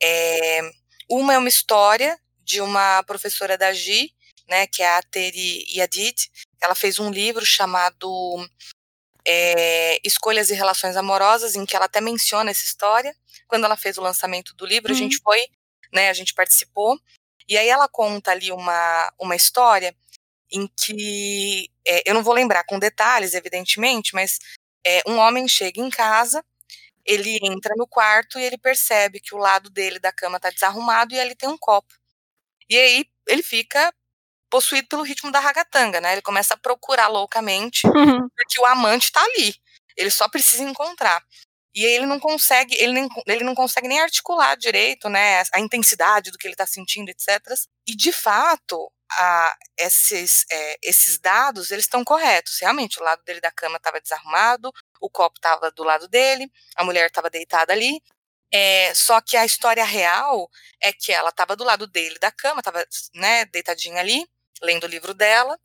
É, 0.02 0.60
uma 1.10 1.34
é 1.34 1.38
uma 1.38 1.48
história 1.48 2.18
de 2.42 2.60
uma 2.62 3.02
professora 3.04 3.56
da 3.58 3.72
GI, 3.72 4.14
né, 4.48 4.66
que 4.66 4.82
é 4.82 4.96
a 4.96 5.02
Teri 5.02 5.64
Yadid. 5.76 6.30
Ela 6.60 6.74
fez 6.74 6.98
um 6.98 7.10
livro 7.10 7.44
chamado 7.44 8.08
é, 9.26 9.98
Escolhas 10.06 10.50
e 10.50 10.54
Relações 10.54 10.96
Amorosas, 10.96 11.54
em 11.54 11.66
que 11.66 11.76
ela 11.76 11.84
até 11.84 12.00
menciona 12.00 12.50
essa 12.50 12.64
história. 12.64 13.14
Quando 13.46 13.64
ela 13.64 13.76
fez 13.76 13.98
o 13.98 14.02
lançamento 14.02 14.54
do 14.56 14.64
livro, 14.66 14.90
a 14.90 14.94
Uhum. 14.94 14.98
gente 14.98 15.18
foi, 15.18 15.40
né, 15.92 16.08
a 16.08 16.12
gente 16.12 16.34
participou. 16.34 16.98
E 17.48 17.56
aí 17.56 17.68
ela 17.68 17.88
conta 17.88 18.30
ali 18.30 18.52
uma, 18.52 19.12
uma 19.18 19.34
história 19.36 19.94
em 20.50 20.66
que 20.66 21.70
é, 21.86 22.02
eu 22.10 22.14
não 22.14 22.22
vou 22.22 22.34
lembrar 22.34 22.64
com 22.64 22.78
detalhes, 22.78 23.34
evidentemente, 23.34 24.14
mas 24.14 24.38
é, 24.86 25.02
um 25.06 25.16
homem 25.18 25.46
chega 25.48 25.80
em 25.80 25.90
casa, 25.90 26.44
ele 27.04 27.38
entra 27.42 27.74
no 27.76 27.86
quarto 27.86 28.38
e 28.38 28.42
ele 28.42 28.58
percebe 28.58 29.20
que 29.20 29.34
o 29.34 29.38
lado 29.38 29.70
dele 29.70 29.98
da 29.98 30.12
cama 30.12 30.40
tá 30.40 30.50
desarrumado 30.50 31.14
e 31.14 31.20
ali 31.20 31.34
tem 31.34 31.48
um 31.48 31.58
copo. 31.58 31.94
E 32.68 32.76
aí 32.78 33.06
ele 33.26 33.42
fica 33.42 33.92
possuído 34.50 34.88
pelo 34.88 35.02
ritmo 35.02 35.30
da 35.30 35.40
ragatanga, 35.40 36.00
né? 36.00 36.12
Ele 36.12 36.22
começa 36.22 36.54
a 36.54 36.56
procurar 36.58 37.08
loucamente, 37.08 37.82
porque 38.36 38.60
o 38.60 38.66
amante 38.66 39.12
tá 39.12 39.22
ali. 39.22 39.54
Ele 39.96 40.10
só 40.10 40.28
precisa 40.28 40.62
encontrar. 40.62 41.22
E 41.74 41.84
ele 41.84 42.06
não 42.06 42.18
consegue, 42.18 42.74
ele, 42.76 42.92
nem, 42.92 43.08
ele 43.26 43.44
não 43.44 43.54
consegue 43.54 43.88
nem 43.88 44.00
articular 44.00 44.56
direito, 44.56 45.08
né, 45.08 45.42
a 45.52 45.60
intensidade 45.60 46.30
do 46.30 46.38
que 46.38 46.46
ele 46.46 46.54
está 46.54 46.66
sentindo, 46.66 47.10
etc. 47.10 47.28
E 47.86 47.94
de 47.94 48.12
fato, 48.12 48.90
a, 49.12 49.56
esses, 49.78 50.44
é, 50.50 50.78
esses 50.82 51.18
dados 51.18 51.70
eles 51.70 51.84
estão 51.84 52.04
corretos. 52.04 52.58
Realmente, 52.60 52.98
o 53.00 53.02
lado 53.02 53.22
dele 53.24 53.40
da 53.40 53.50
cama 53.50 53.76
estava 53.76 54.00
desarrumado, 54.00 54.72
o 55.00 55.10
copo 55.10 55.38
estava 55.38 55.70
do 55.70 55.84
lado 55.84 56.08
dele, 56.08 56.50
a 56.76 56.84
mulher 56.84 57.06
estava 57.06 57.30
deitada 57.30 57.72
ali. 57.72 58.00
É, 58.52 58.94
só 58.94 59.20
que 59.20 59.36
a 59.36 59.44
história 59.44 59.84
real 59.84 60.50
é 60.80 60.92
que 60.92 61.12
ela 61.12 61.28
estava 61.28 61.54
do 61.54 61.64
lado 61.64 61.86
dele 61.86 62.18
da 62.18 62.30
cama, 62.30 62.60
estava 62.60 62.84
né, 63.14 63.44
deitadinha 63.46 64.00
ali, 64.00 64.26
lendo 64.62 64.84
o 64.84 64.88
livro 64.88 65.12
dela, 65.14 65.58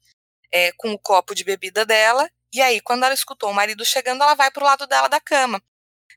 é, 0.51 0.71
com 0.73 0.91
o 0.91 0.99
copo 0.99 1.33
de 1.33 1.43
bebida 1.43 1.85
dela. 1.85 2.29
E 2.53 2.61
aí, 2.61 2.81
quando 2.81 3.03
ela 3.03 3.13
escutou 3.13 3.49
o 3.49 3.53
marido 3.53 3.85
chegando, 3.85 4.21
ela 4.23 4.35
vai 4.35 4.51
para 4.51 4.63
o 4.63 4.65
lado 4.65 4.85
dela 4.85 5.07
da 5.07 5.19
cama, 5.19 5.61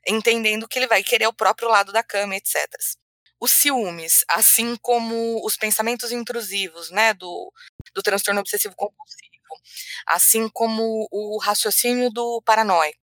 entendendo 0.07 0.67
que 0.67 0.79
ele 0.79 0.87
vai 0.87 1.03
querer 1.03 1.27
o 1.27 1.33
próprio 1.33 1.69
lado 1.69 1.91
da 1.91 2.03
cama, 2.03 2.35
etc 2.35 2.67
os 3.39 3.51
ciúmes, 3.51 4.25
assim 4.29 4.75
como 4.77 5.45
os 5.45 5.55
pensamentos 5.55 6.11
intrusivos, 6.11 6.89
né, 6.89 7.13
do, 7.13 7.53
do 7.93 8.01
transtorno 8.01 8.41
obsessivo 8.41 8.75
compulsivo, 8.75 9.31
assim 10.07 10.49
como 10.49 11.07
o 11.11 11.37
raciocínio 11.37 12.09
do 12.09 12.41
paranoico, 12.41 12.99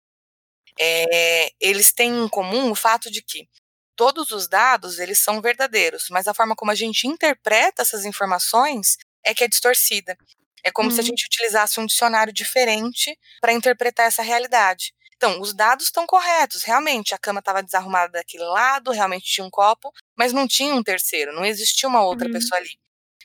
é, 0.78 1.50
eles 1.60 1.92
têm 1.92 2.24
em 2.24 2.28
comum 2.28 2.70
o 2.70 2.74
fato 2.74 3.10
de 3.10 3.22
que 3.22 3.48
todos 3.96 4.30
os 4.30 4.48
dados 4.48 4.98
eles 4.98 5.18
são 5.18 5.42
verdadeiros, 5.42 6.06
mas 6.10 6.28
a 6.28 6.34
forma 6.34 6.54
como 6.54 6.70
a 6.70 6.74
gente 6.74 7.06
interpreta 7.06 7.82
essas 7.82 8.04
informações 8.04 8.96
é 9.24 9.34
que 9.34 9.44
é 9.44 9.48
distorcida. 9.48 10.16
É 10.64 10.70
como 10.70 10.88
uhum. 10.88 10.94
se 10.94 11.00
a 11.00 11.02
uhum. 11.02 11.08
gente 11.08 11.26
utilizasse 11.26 11.80
um 11.80 11.86
dicionário 11.86 12.32
diferente 12.32 13.18
para 13.40 13.52
interpretar 13.52 14.06
essa 14.06 14.22
realidade. 14.22 14.94
Então, 15.20 15.38
os 15.38 15.52
dados 15.52 15.84
estão 15.84 16.06
corretos, 16.06 16.62
realmente, 16.62 17.14
a 17.14 17.18
cama 17.18 17.40
estava 17.40 17.62
desarrumada 17.62 18.12
daquele 18.12 18.44
lado, 18.44 18.90
realmente 18.90 19.26
tinha 19.26 19.44
um 19.44 19.50
copo, 19.50 19.92
mas 20.16 20.32
não 20.32 20.48
tinha 20.48 20.74
um 20.74 20.82
terceiro, 20.82 21.30
não 21.34 21.44
existia 21.44 21.86
uma 21.86 22.02
outra 22.02 22.26
uhum. 22.26 22.32
pessoa 22.32 22.58
ali. 22.58 22.70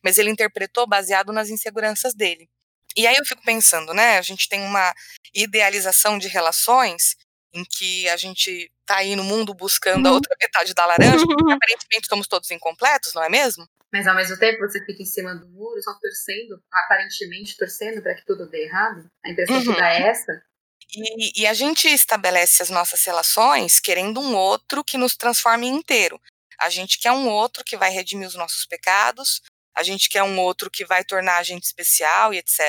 Mas 0.03 0.17
ele 0.17 0.29
interpretou 0.29 0.85
baseado 0.85 1.31
nas 1.31 1.49
inseguranças 1.49 2.13
dele. 2.13 2.49
E 2.97 3.07
aí 3.07 3.15
eu 3.15 3.23
fico 3.23 3.41
pensando, 3.45 3.93
né, 3.93 4.17
a 4.17 4.21
gente 4.21 4.49
tem 4.49 4.61
uma 4.61 4.93
idealização 5.33 6.19
de 6.19 6.27
relações 6.27 7.15
em 7.53 7.63
que 7.63 8.09
a 8.09 8.17
gente 8.17 8.69
tá 8.85 8.97
aí 8.97 9.15
no 9.15 9.23
mundo 9.23 9.53
buscando 9.53 10.05
a 10.05 10.09
uhum. 10.09 10.15
outra 10.15 10.35
metade 10.37 10.73
da 10.73 10.85
laranja, 10.85 11.25
porque 11.25 11.43
aparentemente 11.53 12.07
somos 12.09 12.27
todos 12.27 12.51
incompletos, 12.51 13.13
não 13.13 13.23
é 13.23 13.29
mesmo? 13.29 13.65
Mas 13.93 14.05
ao 14.05 14.15
mesmo 14.15 14.37
tempo 14.37 14.59
você 14.59 14.83
fica 14.85 15.01
em 15.01 15.05
cima 15.05 15.33
do 15.33 15.47
muro, 15.47 15.81
só 15.81 15.93
torcendo, 15.93 16.61
aparentemente 16.69 17.55
torcendo 17.55 18.01
para 18.01 18.15
que 18.15 18.25
tudo 18.25 18.49
dê 18.49 18.65
errado. 18.65 19.09
A 19.25 19.29
impressão 19.29 19.55
uhum. 19.55 19.73
que 19.73 19.79
dá 19.79 19.93
é 19.93 20.09
essa. 20.09 20.43
E, 20.93 21.41
e, 21.41 21.47
a 21.47 21.53
gente 21.53 21.87
estabelece 21.87 22.61
as 22.61 22.69
nossas 22.69 23.03
relações 23.03 23.79
querendo 23.79 24.19
um 24.19 24.35
outro 24.35 24.83
que 24.83 24.97
nos 24.97 25.15
transforme 25.15 25.67
inteiro. 25.67 26.21
A 26.59 26.69
gente 26.69 26.99
quer 26.99 27.11
um 27.11 27.27
outro 27.27 27.63
que 27.63 27.75
vai 27.75 27.89
redimir 27.89 28.27
os 28.27 28.35
nossos 28.35 28.65
pecados, 28.65 29.41
a 29.75 29.83
gente 29.83 30.07
quer 30.07 30.23
um 30.23 30.39
outro 30.39 30.71
que 30.71 30.85
vai 30.85 31.03
tornar 31.03 31.37
a 31.37 31.43
gente 31.43 31.63
especial 31.63 32.33
e 32.33 32.37
etc. 32.37 32.59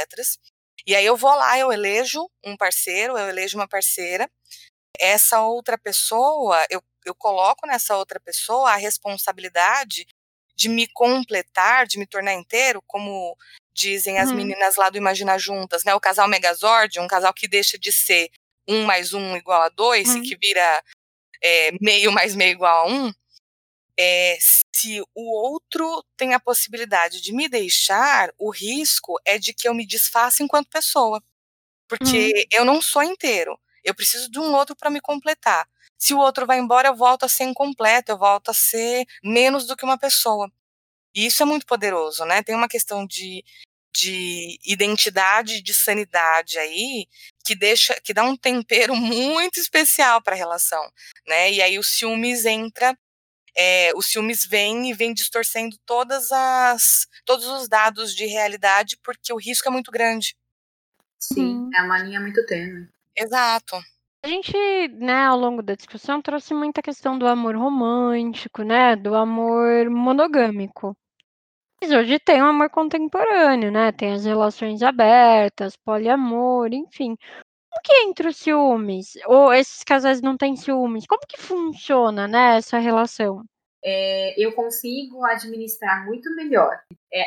E 0.87 0.94
aí 0.94 1.05
eu 1.05 1.16
vou 1.16 1.35
lá, 1.35 1.59
eu 1.59 1.72
elejo 1.72 2.29
um 2.44 2.57
parceiro, 2.57 3.16
eu 3.16 3.29
elejo 3.29 3.59
uma 3.59 3.68
parceira. 3.68 4.29
Essa 4.98 5.42
outra 5.42 5.79
pessoa, 5.79 6.64
eu, 6.70 6.83
eu 7.05 7.14
coloco 7.14 7.66
nessa 7.66 7.96
outra 7.96 8.18
pessoa 8.18 8.72
a 8.72 8.76
responsabilidade 8.76 10.07
de 10.57 10.69
me 10.69 10.87
completar, 10.88 11.87
de 11.87 11.99
me 11.99 12.07
tornar 12.07 12.33
inteiro, 12.33 12.83
como 12.87 13.37
dizem 13.73 14.19
as 14.19 14.31
uhum. 14.31 14.37
meninas 14.37 14.77
lá 14.77 14.88
do 14.88 14.97
Imagina 14.97 15.38
Juntas, 15.38 15.85
né? 15.85 15.95
O 15.95 16.01
casal 16.01 16.27
Megazord, 16.27 16.99
um 16.99 17.07
casal 17.07 17.33
que 17.35 17.47
deixa 17.47 17.79
de 17.79 17.92
ser 17.92 18.31
um 18.66 18.85
mais 18.85 19.12
um 19.12 19.37
igual 19.37 19.62
a 19.62 19.69
dois 19.69 20.09
uhum. 20.09 20.19
e 20.19 20.23
que 20.23 20.37
vira 20.37 20.83
é, 21.42 21.71
meio 21.81 22.11
mais 22.11 22.35
meio 22.35 22.53
igual 22.53 22.87
a 22.87 22.90
um. 22.90 23.12
É, 23.99 24.37
se 24.40 25.03
o 25.14 25.33
outro 25.33 26.05
tem 26.16 26.35
a 26.35 26.40
possibilidade 26.40 27.21
de 27.21 27.33
me 27.33 27.49
deixar, 27.49 28.33
o 28.38 28.51
risco 28.51 29.19
é 29.25 29.38
de 29.38 29.55
que 29.55 29.69
eu 29.69 29.75
me 29.75 29.87
desfaça 29.87 30.42
enquanto 30.42 30.71
pessoa. 30.71 31.23
Porque 31.88 32.33
uhum. 32.35 32.42
eu 32.53 32.64
não 32.64 32.83
sou 32.83 33.03
inteiro. 33.03 33.59
Eu 33.85 33.95
preciso 33.95 34.31
de 34.31 34.38
um 34.38 34.55
outro 34.55 34.75
para 34.75 34.90
me 34.90 35.01
completar. 35.01 35.69
Se 35.98 36.14
o 36.14 36.18
outro 36.18 36.46
vai 36.46 36.59
embora, 36.59 36.88
eu 36.88 36.96
volto 36.96 37.24
a 37.24 37.28
ser 37.28 37.44
incompleto, 37.44 38.12
eu 38.12 38.18
volto 38.18 38.50
a 38.50 38.54
ser 38.54 39.06
menos 39.22 39.66
do 39.66 39.76
que 39.76 39.85
uma 39.85 39.98
pessoa. 39.98 40.50
E 41.14 41.26
isso 41.26 41.42
é 41.42 41.46
muito 41.46 41.64
poderoso, 41.64 42.24
né? 42.26 42.42
Tem 42.42 42.54
uma 42.54 42.68
questão 42.68 43.06
de, 43.06 43.42
de 43.94 44.59
identidade, 44.66 45.62
de 45.62 45.72
sanidade 45.72 46.59
aí, 46.59 47.06
que 47.44 47.54
deixa, 47.54 47.98
que 48.04 48.12
dá 48.12 48.22
um 48.22 48.37
tempero 48.37 48.94
muito 48.96 49.59
especial 49.59 50.20
para 50.20 50.35
a 50.35 50.38
relação, 50.38 50.82
né? 51.26 51.50
E 51.50 51.62
aí 51.62 51.78
o 51.78 51.82
ciúmes 51.82 52.44
entra, 52.44 52.96
é, 53.56 53.92
o 53.94 54.02
ciúmes 54.02 54.44
vem 54.44 54.90
e 54.90 54.92
vem 54.92 55.14
distorcendo 55.14 55.78
todas 55.87 56.30
as, 56.30 57.06
todos 57.24 57.46
os 57.46 57.66
dados 57.66 58.14
de 58.14 58.26
realidade, 58.26 58.98
porque 59.02 59.32
o 59.32 59.38
risco 59.38 59.68
é 59.68 59.72
muito 59.72 59.90
grande. 59.90 60.37
Sim, 61.18 61.70
é 61.74 61.80
uma 61.80 61.98
linha 61.98 62.20
muito 62.20 62.44
tênue. 62.44 62.87
Exato. 63.16 63.82
A 64.27 64.29
gente, 64.29 64.53
né, 64.89 65.27
ao 65.27 65.39
longo 65.39 65.62
da 65.62 65.77
discussão, 65.77 66.21
trouxe 66.21 66.53
muita 66.53 66.83
questão 66.83 67.17
do 67.17 67.29
amor 67.29 67.55
romântico, 67.55 68.65
né, 68.65 68.97
do 68.97 69.15
amor 69.15 69.89
monogâmico. 69.89 70.97
Mas 71.81 71.93
hoje 71.93 72.19
tem 72.19 72.43
o 72.43 72.47
amor 72.47 72.69
contemporâneo, 72.69 73.71
né, 73.71 73.93
tem 73.93 74.15
as 74.15 74.25
relações 74.25 74.83
abertas, 74.83 75.77
poliamor, 75.77 76.71
enfim. 76.73 77.17
Como 77.71 77.83
que 77.85 77.93
é 77.93 78.03
entre 78.03 78.27
os 78.27 78.37
ciúmes? 78.37 79.12
Ou 79.27 79.53
esses 79.53 79.85
casais 79.85 80.21
não 80.21 80.37
têm 80.37 80.57
ciúmes? 80.57 81.07
Como 81.07 81.23
que 81.29 81.41
funciona, 81.41 82.27
né, 82.27 82.57
essa 82.57 82.79
relação? 82.79 83.45
É, 83.85 84.35
eu 84.45 84.53
consigo 84.57 85.25
administrar 85.25 86.05
muito 86.05 86.35
melhor 86.35 86.77
é, 87.15 87.23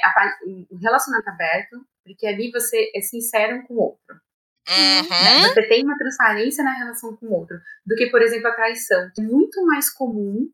o 0.70 0.76
relacionamento 0.76 1.30
aberto, 1.30 1.78
porque 2.04 2.28
ali 2.28 2.52
você 2.52 2.92
é 2.94 3.00
sincero 3.00 3.56
um 3.56 3.64
com 3.66 3.76
o 3.76 3.82
outro. 3.84 4.29
Uhum. 4.67 5.54
Você 5.54 5.67
tem 5.67 5.84
uma 5.84 5.98
transparência 5.98 6.63
na 6.63 6.74
relação 6.74 7.15
com 7.15 7.28
o 7.28 7.34
outro, 7.34 7.60
do 7.86 7.95
que, 7.95 8.08
por 8.08 8.22
exemplo, 8.22 8.48
a 8.48 8.56
traição, 8.56 9.12
que 9.15 9.22
é 9.22 9.24
muito 9.24 9.65
mais 9.65 9.89
comum, 9.89 10.50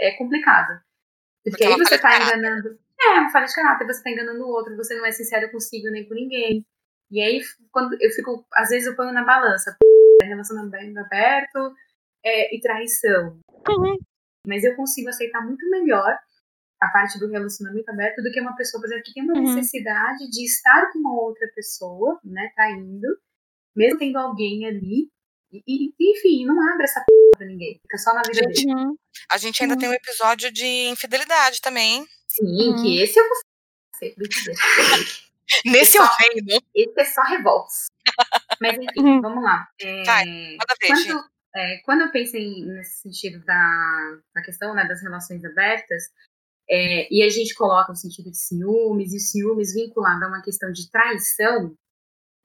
é 0.00 0.12
complicado. 0.16 0.80
Porque, 1.44 1.64
porque 1.64 1.64
aí 1.64 1.76
você 1.76 1.98
tá 1.98 2.16
enganando. 2.16 2.78
É, 3.00 3.18
uma 3.18 3.30
falha 3.30 3.46
de 3.46 3.54
caráter, 3.54 3.86
você 3.86 4.02
tá 4.02 4.10
enganando 4.10 4.44
o 4.44 4.48
outro, 4.48 4.76
você 4.76 4.94
não 4.94 5.04
é 5.04 5.10
sincero 5.10 5.50
consigo 5.50 5.90
nem 5.90 6.08
com 6.08 6.14
ninguém. 6.14 6.64
E 7.10 7.20
aí, 7.20 7.40
quando 7.70 7.96
eu 8.00 8.10
fico, 8.10 8.46
às 8.54 8.70
vezes 8.70 8.86
eu 8.86 8.96
ponho 8.96 9.12
na 9.12 9.24
balança, 9.24 9.76
relacionamento 10.22 10.98
aberto 10.98 11.74
é, 12.24 12.54
e 12.56 12.60
traição. 12.60 13.38
Uhum. 13.68 13.98
Mas 14.46 14.64
eu 14.64 14.74
consigo 14.74 15.08
aceitar 15.08 15.40
muito 15.40 15.68
melhor 15.68 16.18
a 16.80 16.88
parte 16.88 17.18
do 17.18 17.28
relacionamento 17.28 17.90
aberto 17.90 18.22
do 18.22 18.30
que 18.30 18.40
uma 18.40 18.56
pessoa, 18.56 18.80
por 18.80 18.88
exemplo, 18.88 19.04
que 19.04 19.14
tem 19.14 19.22
uma 19.22 19.34
uhum. 19.34 19.54
necessidade 19.54 20.28
de 20.30 20.44
estar 20.44 20.90
com 20.92 20.98
uma 20.98 21.14
outra 21.20 21.46
pessoa, 21.54 22.18
né, 22.24 22.50
traindo, 22.56 23.06
mesmo 23.76 23.98
tendo 23.98 24.18
alguém 24.18 24.66
ali. 24.66 25.08
E, 25.52 25.62
e 25.66 26.12
enfim, 26.12 26.46
não 26.46 26.56
abre 26.72 26.84
essa 26.84 27.00
p 27.00 27.12
pra 27.36 27.46
ninguém, 27.46 27.78
fica 27.82 27.98
só 27.98 28.14
na 28.14 28.22
vida 28.22 28.48
gente, 28.48 28.66
dele. 28.66 28.96
A 29.30 29.36
gente 29.36 29.62
ainda 29.62 29.74
uhum. 29.74 29.80
tem 29.80 29.88
um 29.90 29.94
episódio 29.94 30.50
de 30.50 30.66
infidelidade 30.88 31.60
também. 31.60 32.06
Sim, 32.28 32.70
uhum. 32.70 32.82
que 32.82 33.02
esse 33.02 33.18
eu 33.18 33.24
vou 33.24 33.36
ser. 33.98 34.14
Nesse 35.66 35.98
eu 35.98 36.04
reino. 36.04 36.62
Esse 36.74 37.00
é 37.00 37.04
só 37.04 37.22
revoltos. 37.22 37.86
Mas 38.60 38.74
enfim, 38.74 39.00
uhum. 39.00 39.20
vamos 39.20 39.44
lá. 39.44 39.68
É, 39.80 39.96
manda 40.24 40.74
ver, 40.80 40.88
quando, 40.88 41.24
é, 41.54 41.78
quando 41.84 42.00
eu 42.02 42.12
pensei 42.12 42.64
nesse 42.64 43.02
sentido 43.02 43.44
da, 43.44 44.18
da 44.34 44.42
questão 44.42 44.74
né, 44.74 44.86
das 44.86 45.02
relações 45.02 45.44
abertas, 45.44 46.04
é, 46.70 47.12
e 47.12 47.22
a 47.22 47.28
gente 47.28 47.54
coloca 47.54 47.92
o 47.92 47.96
sentido 47.96 48.30
de 48.30 48.38
ciúmes, 48.38 49.12
e 49.12 49.16
o 49.16 49.20
ciúmes 49.20 49.74
vinculado 49.74 50.24
a 50.24 50.28
uma 50.28 50.42
questão 50.42 50.72
de 50.72 50.90
traição, 50.90 51.74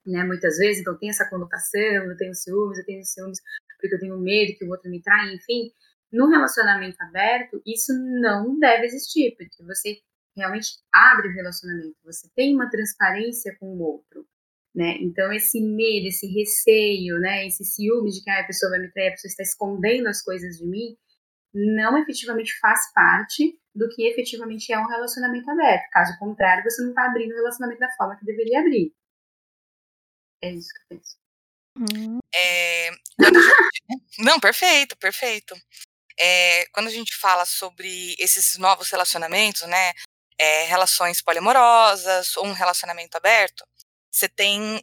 né, 0.08 0.24
muitas 0.24 0.56
vezes, 0.56 0.80
então 0.80 0.96
tem 0.98 1.10
essa 1.10 1.28
conotação, 1.28 1.80
eu 1.80 2.16
tenho 2.16 2.34
ciúmes, 2.34 2.78
eu 2.78 2.84
tenho 2.84 3.04
ciúmes 3.04 3.38
porque 3.78 3.94
eu 3.94 4.00
tenho 4.00 4.18
medo 4.18 4.58
que 4.58 4.64
o 4.64 4.70
outro 4.70 4.90
me 4.90 5.00
traia, 5.00 5.32
enfim, 5.34 5.70
no 6.10 6.28
relacionamento 6.28 6.96
aberto, 7.00 7.62
isso 7.66 7.92
não 8.20 8.58
deve 8.58 8.86
existir, 8.86 9.36
porque 9.36 9.62
você 9.62 9.98
realmente 10.36 10.68
abre 10.92 11.28
o 11.28 11.32
relacionamento, 11.32 11.96
você 12.04 12.28
tem 12.34 12.54
uma 12.54 12.70
transparência 12.70 13.54
com 13.60 13.66
o 13.66 13.82
outro, 13.82 14.26
né? 14.74 14.96
Então 15.00 15.32
esse 15.32 15.60
medo, 15.60 16.06
esse 16.06 16.26
receio, 16.26 17.18
né, 17.18 17.46
esse 17.46 17.64
ciúme 17.64 18.10
de 18.10 18.22
que 18.22 18.30
ah, 18.30 18.40
a 18.40 18.46
pessoa 18.46 18.70
vai 18.70 18.80
me 18.80 18.90
trair, 18.90 19.08
a 19.08 19.12
pessoa 19.12 19.28
está 19.28 19.42
escondendo 19.42 20.08
as 20.08 20.22
coisas 20.22 20.56
de 20.56 20.66
mim, 20.66 20.96
não 21.54 21.98
efetivamente 21.98 22.58
faz 22.58 22.92
parte 22.92 23.58
do 23.74 23.88
que 23.88 24.06
efetivamente 24.08 24.72
é 24.72 24.78
um 24.78 24.86
relacionamento 24.86 25.50
aberto. 25.50 25.88
Caso 25.90 26.18
contrário, 26.18 26.64
você 26.64 26.82
não 26.82 26.90
está 26.90 27.06
abrindo 27.06 27.32
o 27.32 27.36
relacionamento 27.36 27.80
da 27.80 27.90
forma 27.96 28.16
que 28.16 28.24
deveria 28.24 28.60
abrir. 28.60 28.92
É 30.42 30.50
isso 30.50 30.68
que 30.74 30.94
eu 30.94 30.98
penso. 30.98 31.16
Uhum. 31.76 32.18
É, 32.34 32.90
gente- 33.20 34.18
Não, 34.18 34.40
perfeito, 34.40 34.96
perfeito. 34.96 35.54
É, 36.18 36.66
quando 36.72 36.88
a 36.88 36.90
gente 36.92 37.14
fala 37.16 37.44
sobre 37.44 38.14
esses 38.18 38.58
novos 38.58 38.90
relacionamentos, 38.90 39.62
né? 39.62 39.92
é, 40.40 40.64
relações 40.64 41.20
poliamorosas 41.20 42.36
ou 42.36 42.46
um 42.46 42.52
relacionamento 42.52 43.16
aberto, 43.16 43.64
você 44.10 44.28
tem, 44.28 44.80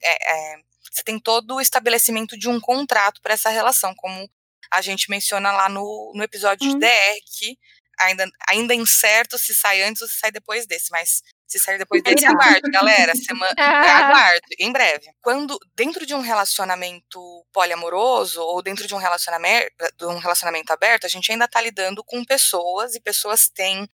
você 0.91 1.04
tem 1.04 1.20
todo 1.20 1.56
o 1.56 1.62
estabelecimento 1.62 2.38
de 2.38 2.50
um 2.50 2.60
contrato 2.60 3.22
para 3.22 3.34
essa 3.34 3.50
relação, 3.50 3.96
como 3.96 4.30
a 4.72 4.82
gente 4.82 5.10
menciona 5.10 5.52
lá 5.54 5.70
no, 5.70 6.12
no 6.15 6.24
episódio 6.24 6.68
de 6.68 6.74
Uhum. 6.74 6.80
DR, 6.80 7.20
que 7.38 7.58
ainda, 7.99 8.25
ainda 8.49 8.73
é 8.73 8.77
incerto 8.77 9.38
se 9.38 9.53
sai 9.53 9.81
antes 9.84 10.01
ou 10.01 10.08
se 10.08 10.19
sai 10.19 10.31
depois 10.31 10.65
desse, 10.65 10.88
mas 10.91 11.21
se 11.47 11.60
sair 11.60 11.77
depois 11.77 12.01
desse, 12.01 12.25
Irá. 12.25 12.31
aguarde, 12.31 12.71
galera. 12.71 13.15
Semana, 13.15 13.53
aguarde, 13.58 14.55
em 14.60 14.71
breve. 14.71 15.08
Quando, 15.21 15.58
dentro 15.75 16.05
de 16.05 16.13
um 16.13 16.21
relacionamento 16.21 17.19
poliamoroso 17.53 18.41
ou 18.41 18.62
dentro 18.62 18.88
de 18.88 18.95
um 18.95 18.97
relacionamento, 18.97 19.71
de 19.97 20.05
um 20.05 20.17
relacionamento 20.17 20.73
aberto, 20.73 21.05
a 21.05 21.10
gente 21.10 21.31
ainda 21.31 21.45
está 21.45 21.62
lidando 21.62 22.03
com 22.03 22.23
pessoas 22.25 22.95
e 22.95 23.01
pessoas 23.01 23.47
têm 23.47 23.88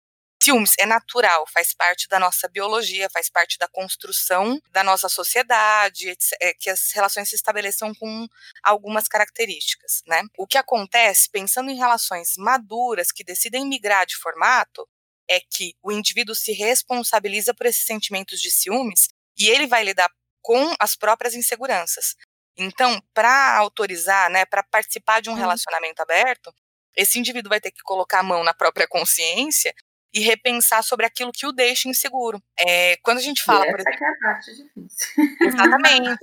ciúmes. 0.41 0.73
É 0.79 0.85
natural, 0.85 1.45
faz 1.53 1.73
parte 1.73 2.07
da 2.07 2.19
nossa 2.19 2.47
biologia, 2.47 3.09
faz 3.09 3.29
parte 3.29 3.57
da 3.57 3.67
construção 3.67 4.59
da 4.71 4.83
nossa 4.83 5.09
sociedade, 5.09 6.15
é, 6.41 6.53
que 6.53 6.69
as 6.69 6.91
relações 6.93 7.29
se 7.29 7.35
estabeleçam 7.35 7.93
com 7.95 8.27
algumas 8.63 9.07
características, 9.07 10.01
né? 10.07 10.21
O 10.37 10.47
que 10.47 10.57
acontece, 10.57 11.29
pensando 11.29 11.69
em 11.69 11.77
relações 11.77 12.33
maduras 12.37 13.11
que 13.11 13.23
decidem 13.23 13.65
migrar 13.67 14.05
de 14.05 14.15
formato, 14.15 14.87
é 15.29 15.39
que 15.39 15.75
o 15.83 15.91
indivíduo 15.91 16.33
se 16.33 16.51
responsabiliza 16.53 17.53
por 17.53 17.67
esses 17.67 17.85
sentimentos 17.85 18.41
de 18.41 18.49
ciúmes 18.49 19.09
e 19.37 19.47
ele 19.47 19.67
vai 19.67 19.83
lidar 19.83 20.09
com 20.41 20.73
as 20.79 20.95
próprias 20.95 21.35
inseguranças. 21.35 22.15
Então, 22.57 23.01
para 23.13 23.55
autorizar, 23.57 24.29
né, 24.29 24.45
para 24.45 24.63
participar 24.63 25.21
de 25.21 25.29
um 25.29 25.33
relacionamento 25.33 26.01
aberto, 26.01 26.53
esse 26.95 27.19
indivíduo 27.19 27.49
vai 27.49 27.61
ter 27.61 27.71
que 27.71 27.81
colocar 27.83 28.19
a 28.19 28.23
mão 28.23 28.43
na 28.43 28.53
própria 28.53 28.87
consciência 28.87 29.73
e 30.13 30.19
repensar 30.21 30.83
sobre 30.83 31.05
aquilo 31.05 31.31
que 31.31 31.45
o 31.45 31.51
deixa 31.51 31.87
inseguro. 31.87 32.41
É, 32.59 32.97
quando 33.03 33.19
a 33.19 33.21
gente 33.21 33.43
fala, 33.43 33.65
e 33.65 33.69
essa 33.69 33.89
exemplo, 33.89 34.05
é 34.05 34.09
a 34.09 34.33
parte 34.33 34.51
difícil. 34.55 35.37
Exatamente. 35.41 36.19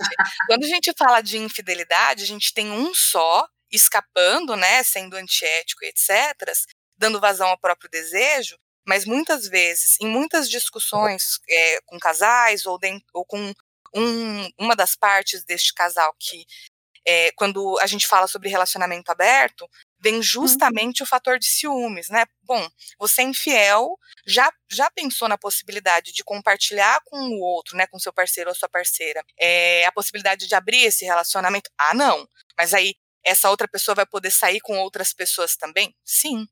Quando 0.46 0.64
a 0.64 0.68
gente 0.68 0.92
fala 0.98 1.20
de 1.20 1.38
infidelidade, 1.38 2.24
a 2.24 2.26
gente 2.26 2.52
tem 2.52 2.70
um 2.70 2.92
só 2.94 3.46
escapando, 3.70 4.56
né, 4.56 4.82
sendo 4.82 5.16
antiético 5.16 5.84
e 5.84 5.88
etc, 5.88 6.52
dando 6.96 7.20
vazão 7.20 7.48
ao 7.48 7.58
próprio 7.58 7.90
desejo, 7.90 8.56
mas 8.86 9.04
muitas 9.04 9.48
vezes, 9.48 9.96
em 10.00 10.06
muitas 10.06 10.48
discussões 10.48 11.40
é, 11.48 11.80
com 11.84 11.98
casais 11.98 12.64
ou, 12.66 12.78
ou 13.12 13.24
com 13.24 13.52
um, 13.94 14.48
uma 14.58 14.76
das 14.76 14.94
partes 14.94 15.44
deste 15.44 15.74
casal 15.74 16.14
que, 16.18 16.44
é, 17.06 17.32
quando 17.32 17.78
a 17.80 17.86
gente 17.86 18.06
fala 18.06 18.26
sobre 18.26 18.48
relacionamento 18.48 19.10
aberto, 19.10 19.68
vem 19.98 20.22
justamente 20.22 21.02
o 21.02 21.06
fator 21.06 21.38
de 21.38 21.46
ciúmes, 21.46 22.08
né? 22.08 22.24
Bom, 22.42 22.68
você 22.98 23.22
é 23.22 23.24
infiel, 23.24 23.98
já, 24.26 24.52
já 24.70 24.90
pensou 24.90 25.28
na 25.28 25.38
possibilidade 25.38 26.12
de 26.12 26.22
compartilhar 26.22 27.00
com 27.04 27.18
o 27.18 27.40
outro, 27.40 27.76
né, 27.76 27.86
com 27.86 27.98
seu 27.98 28.12
parceiro 28.12 28.50
ou 28.50 28.56
sua 28.56 28.68
parceira, 28.68 29.24
é, 29.38 29.84
a 29.86 29.92
possibilidade 29.92 30.46
de 30.46 30.54
abrir 30.54 30.84
esse 30.84 31.04
relacionamento? 31.04 31.70
Ah, 31.78 31.94
não. 31.94 32.28
Mas 32.56 32.74
aí 32.74 32.94
essa 33.24 33.50
outra 33.50 33.66
pessoa 33.66 33.94
vai 33.94 34.06
poder 34.06 34.30
sair 34.30 34.60
com 34.60 34.78
outras 34.78 35.12
pessoas 35.12 35.56
também? 35.56 35.94
Sim. 36.04 36.46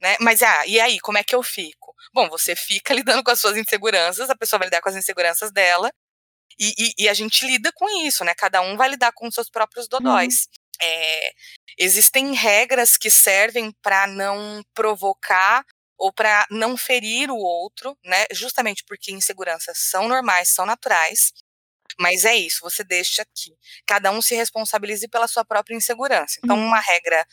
Né? 0.00 0.16
Mas 0.20 0.42
ah, 0.42 0.66
e 0.66 0.80
aí, 0.80 0.98
como 1.00 1.18
é 1.18 1.24
que 1.24 1.34
eu 1.34 1.42
fico? 1.42 1.94
Bom, 2.14 2.28
você 2.28 2.54
fica 2.56 2.94
lidando 2.94 3.22
com 3.22 3.30
as 3.30 3.40
suas 3.40 3.56
inseguranças, 3.56 4.30
a 4.30 4.36
pessoa 4.36 4.58
vai 4.58 4.68
lidar 4.68 4.80
com 4.80 4.88
as 4.88 4.96
inseguranças 4.96 5.52
dela, 5.52 5.90
e, 6.58 6.74
e, 6.76 7.04
e 7.04 7.08
a 7.08 7.14
gente 7.14 7.46
lida 7.46 7.70
com 7.72 7.88
isso, 8.06 8.24
né? 8.24 8.34
Cada 8.34 8.60
um 8.60 8.76
vai 8.76 8.88
lidar 8.88 9.12
com 9.12 9.28
os 9.28 9.34
seus 9.34 9.48
próprios 9.48 9.88
dodóis. 9.88 10.48
É, 10.82 11.32
existem 11.78 12.34
regras 12.34 12.96
que 12.96 13.10
servem 13.10 13.72
para 13.82 14.06
não 14.06 14.62
provocar 14.74 15.64
ou 15.98 16.12
para 16.12 16.46
não 16.50 16.76
ferir 16.76 17.30
o 17.30 17.36
outro, 17.36 17.96
né? 18.04 18.26
Justamente 18.32 18.84
porque 18.86 19.12
inseguranças 19.12 19.78
são 19.78 20.08
normais, 20.08 20.48
são 20.50 20.66
naturais. 20.66 21.32
Mas 22.00 22.24
é 22.24 22.34
isso, 22.36 22.60
você 22.62 22.84
deixa 22.84 23.24
que 23.34 23.52
cada 23.86 24.10
um 24.12 24.22
se 24.22 24.34
responsabilize 24.36 25.08
pela 25.08 25.28
sua 25.28 25.44
própria 25.44 25.76
insegurança. 25.76 26.40
Então, 26.44 26.56
uma 26.58 26.80
regra, 26.80 27.26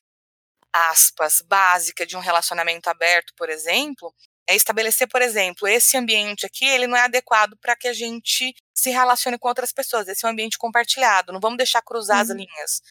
aspas, 0.73 1.41
básica 1.47 2.05
de 2.05 2.17
um 2.17 2.19
relacionamento 2.19 2.89
aberto, 2.89 3.33
por 3.37 3.49
exemplo, 3.49 4.13
é 4.47 4.55
estabelecer, 4.55 5.07
por 5.07 5.21
exemplo, 5.21 5.67
esse 5.67 5.97
ambiente 5.97 6.45
aqui, 6.45 6.65
ele 6.65 6.87
não 6.87 6.97
é 6.97 7.01
adequado 7.03 7.57
para 7.61 7.75
que 7.75 7.87
a 7.87 7.93
gente 7.93 8.53
se 8.75 8.89
relacione 8.91 9.39
com 9.39 9.47
outras 9.47 9.71
pessoas. 9.71 10.07
Esse 10.07 10.25
é 10.25 10.29
um 10.29 10.31
ambiente 10.31 10.57
compartilhado, 10.57 11.31
não 11.33 11.39
vamos 11.39 11.57
deixar 11.57 11.81
cruzar 11.81 12.19
as 12.21 12.29
Uhum. 12.29 12.37
linhas, 12.37 12.81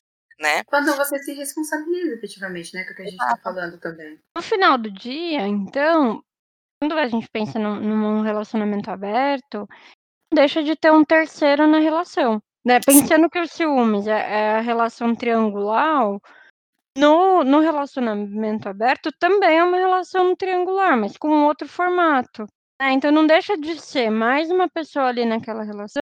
né? 0.41 0.65
Quando 0.65 0.95
você 0.97 1.19
se 1.19 1.33
responsabiliza 1.35 2.15
efetivamente, 2.15 2.75
né? 2.75 2.85
Que 2.85 2.91
é 2.91 2.93
o 2.93 2.97
que 2.97 3.03
a 3.03 3.05
gente 3.07 3.21
está 3.21 3.37
falando 3.37 3.79
também. 3.79 4.19
No 4.37 4.43
final 4.43 4.79
do 4.79 4.91
dia, 4.91 5.47
então, 5.47 6.23
quando 6.81 6.99
a 6.99 7.07
gente 7.07 7.29
pensa 7.33 7.59
num, 7.59 7.81
num 7.81 8.21
relacionamento 8.23 8.91
aberto, 8.91 9.69
deixa 10.33 10.63
de 10.63 10.77
ter 10.77 10.93
um 10.93 11.05
terceiro 11.05 11.67
na 11.67 11.79
relação. 11.79 12.43
Né? 12.65 12.81
Pensando 12.81 13.29
que 13.29 13.39
os 13.39 13.51
ciúmes 13.51 14.07
é, 14.07 14.13
é 14.13 14.51
a 14.57 14.61
relação 14.61 15.15
triangular, 15.15 16.19
no, 16.97 17.43
no 17.43 17.59
relacionamento 17.59 18.69
aberto 18.69 19.11
também 19.19 19.59
é 19.59 19.65
uma 19.65 19.77
relação 19.77 20.35
triangular, 20.37 20.97
mas 20.97 21.17
com 21.17 21.45
outro 21.45 21.69
formato. 21.69 22.47
Né? 22.81 22.93
Então 22.93 23.11
não 23.13 23.27
deixa 23.27 23.57
de 23.57 23.81
ser 23.81 24.11
mais 24.11 24.51
uma 24.51 24.69
pessoa 24.69 25.07
ali 25.07 25.25
naquela 25.25 25.63
relação 25.63 26.03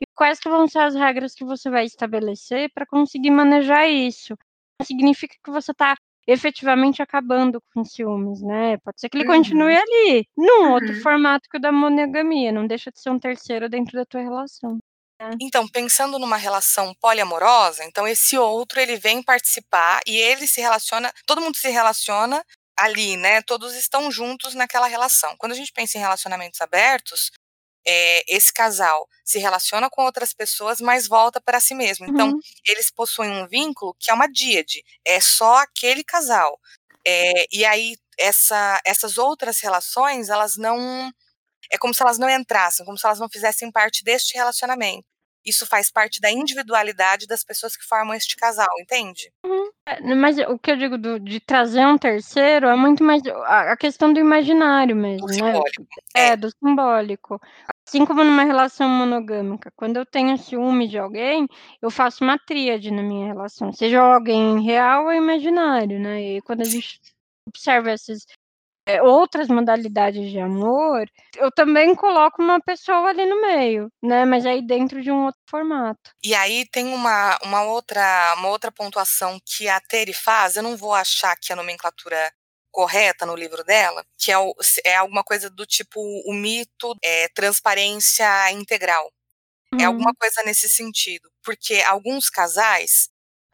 e 0.00 0.06
quais 0.14 0.38
que 0.40 0.48
vão 0.48 0.66
ser 0.68 0.80
as 0.80 0.94
regras 0.94 1.34
que 1.34 1.44
você 1.44 1.70
vai 1.70 1.84
estabelecer 1.84 2.70
para 2.74 2.86
conseguir 2.86 3.30
manejar 3.30 3.86
isso. 3.88 4.34
Não 4.80 4.86
significa 4.86 5.34
que 5.44 5.50
você 5.50 5.72
está 5.72 5.94
efetivamente 6.26 7.02
acabando 7.02 7.60
com 7.74 7.84
ciúmes, 7.84 8.42
né? 8.42 8.76
Pode 8.78 9.00
ser 9.00 9.08
que 9.08 9.16
ele 9.16 9.24
Uhum. 9.24 9.24
continue 9.24 9.76
ali, 9.76 10.26
num 10.36 10.66
Uhum. 10.66 10.72
outro 10.72 10.94
formato 10.94 11.48
que 11.50 11.56
o 11.58 11.60
da 11.60 11.70
monogamia, 11.72 12.50
não 12.52 12.66
deixa 12.66 12.90
de 12.90 13.00
ser 13.00 13.10
um 13.10 13.18
terceiro 13.18 13.68
dentro 13.68 13.92
da 13.96 14.04
tua 14.04 14.20
relação. 14.22 14.78
Então, 15.40 15.68
pensando 15.68 16.18
numa 16.18 16.36
relação 16.38 16.94
poliamorosa, 16.94 17.84
então 17.84 18.08
esse 18.08 18.38
outro 18.38 18.80
ele 18.80 18.96
vem 18.96 19.22
participar 19.22 20.00
e 20.06 20.16
ele 20.16 20.46
se 20.46 20.60
relaciona, 20.62 21.12
todo 21.26 21.42
mundo 21.42 21.56
se 21.56 21.68
relaciona 21.68 22.42
ali, 22.76 23.16
né? 23.16 23.42
Todos 23.42 23.74
estão 23.74 24.10
juntos 24.10 24.54
naquela 24.54 24.86
relação. 24.86 25.36
Quando 25.38 25.52
a 25.52 25.56
gente 25.56 25.72
pensa 25.72 25.98
em 25.98 26.00
relacionamentos 26.00 26.60
abertos, 26.60 27.30
é, 27.86 28.24
esse 28.28 28.52
casal 28.52 29.08
se 29.24 29.38
relaciona 29.38 29.88
com 29.90 30.02
outras 30.04 30.32
pessoas, 30.34 30.80
mas 30.80 31.06
volta 31.08 31.40
para 31.40 31.60
si 31.60 31.74
mesmo. 31.74 32.06
Então, 32.06 32.30
Uhum. 32.30 32.40
eles 32.66 32.90
possuem 32.90 33.30
um 33.30 33.46
vínculo 33.48 33.94
que 34.00 34.10
é 34.10 34.14
uma 34.14 34.28
díade, 34.28 34.84
é 35.06 35.20
só 35.20 35.58
aquele 35.58 36.04
casal. 36.04 36.58
É, 37.06 37.46
e 37.52 37.64
aí, 37.64 37.96
essa, 38.18 38.80
essas 38.84 39.18
outras 39.18 39.60
relações, 39.60 40.28
elas 40.28 40.56
não. 40.56 41.10
É 41.72 41.78
como 41.78 41.94
se 41.94 42.02
elas 42.02 42.18
não 42.18 42.30
entrassem, 42.30 42.86
como 42.86 42.98
se 42.98 43.06
elas 43.06 43.18
não 43.20 43.28
fizessem 43.30 43.70
parte 43.72 44.04
deste 44.04 44.34
relacionamento. 44.36 45.06
Isso 45.46 45.64
faz 45.64 45.90
parte 45.90 46.20
da 46.20 46.30
individualidade 46.30 47.26
das 47.26 47.44
pessoas 47.44 47.76
que 47.76 47.84
formam 47.84 48.14
este 48.14 48.34
casal, 48.36 48.68
entende? 48.80 49.30
É, 49.86 50.14
Mas 50.14 50.36
o 50.38 50.58
que 50.58 50.72
eu 50.72 50.76
digo 50.76 50.98
do- 50.98 51.20
de 51.20 51.38
trazer 51.38 51.86
um 51.86 51.96
terceiro 51.96 52.66
é 52.66 52.74
muito 52.74 53.04
mais 53.04 53.22
a, 53.44 53.76
questão 53.76 54.12
do 54.12 54.18
imaginário 54.18 54.96
mesmo, 54.96 55.26
Do 55.28 55.32
né? 55.32 55.34
simbólico. 55.52 55.86
É, 56.14 56.26
É. 56.30 56.36
do 56.36 56.50
simbólico. 56.50 57.40
Assim 57.86 58.04
como 58.04 58.24
numa 58.24 58.42
relação 58.42 58.88
monogâmica, 58.88 59.70
quando 59.76 59.96
eu 59.98 60.04
tenho 60.04 60.36
ciúme 60.36 60.88
de 60.88 60.98
alguém, 60.98 61.46
eu 61.80 61.88
faço 61.88 62.24
uma 62.24 62.36
tríade 62.36 62.90
na 62.90 63.02
minha 63.02 63.26
relação, 63.28 63.72
seja 63.72 64.00
alguém 64.00 64.60
real 64.64 65.04
ou 65.04 65.12
imaginário, 65.12 66.00
né? 66.00 66.20
E 66.20 66.42
quando 66.42 66.62
a 66.62 66.64
gente 66.64 67.00
observa 67.48 67.90
essas 67.92 68.22
é, 68.22 68.34
outras 69.02 69.48
modalidades 69.48 70.30
de 70.30 70.38
amor, 70.38 71.06
eu 71.36 71.50
também 71.52 71.94
coloco 71.94 72.42
uma 72.42 72.60
pessoa 72.60 73.08
ali 73.08 73.26
no 73.26 73.40
meio, 73.40 73.88
né? 74.02 74.24
Mas 74.24 74.46
aí 74.46 74.64
dentro 74.66 75.02
de 75.02 75.10
um 75.10 75.24
outro 75.26 75.40
formato. 75.50 76.10
E 76.24 76.34
aí 76.34 76.66
tem 76.70 76.86
uma, 76.92 77.38
uma, 77.44 77.62
outra, 77.64 78.34
uma 78.38 78.48
outra 78.48 78.72
pontuação 78.72 79.38
que 79.44 79.68
a 79.68 79.80
Terry 79.80 80.12
faz, 80.12 80.56
eu 80.56 80.62
não 80.62 80.76
vou 80.76 80.94
achar 80.94 81.32
aqui 81.32 81.52
a 81.52 81.56
nomenclatura 81.56 82.32
correta 82.70 83.24
no 83.24 83.34
livro 83.36 83.64
dela, 83.64 84.04
que 84.18 84.30
é, 84.32 84.38
o, 84.38 84.54
é 84.84 84.96
alguma 84.96 85.22
coisa 85.24 85.48
do 85.48 85.64
tipo 85.64 86.00
o 86.00 86.32
mito 86.34 86.94
é 87.02 87.28
transparência 87.28 88.50
integral. 88.52 89.10
É 89.78 89.86
Uhum. 89.86 89.88
alguma 89.88 90.12
coisa 90.14 90.42
nesse 90.44 90.68
sentido. 90.70 91.30
Porque 91.44 91.82
alguns 91.88 92.30
casais, 92.30 93.08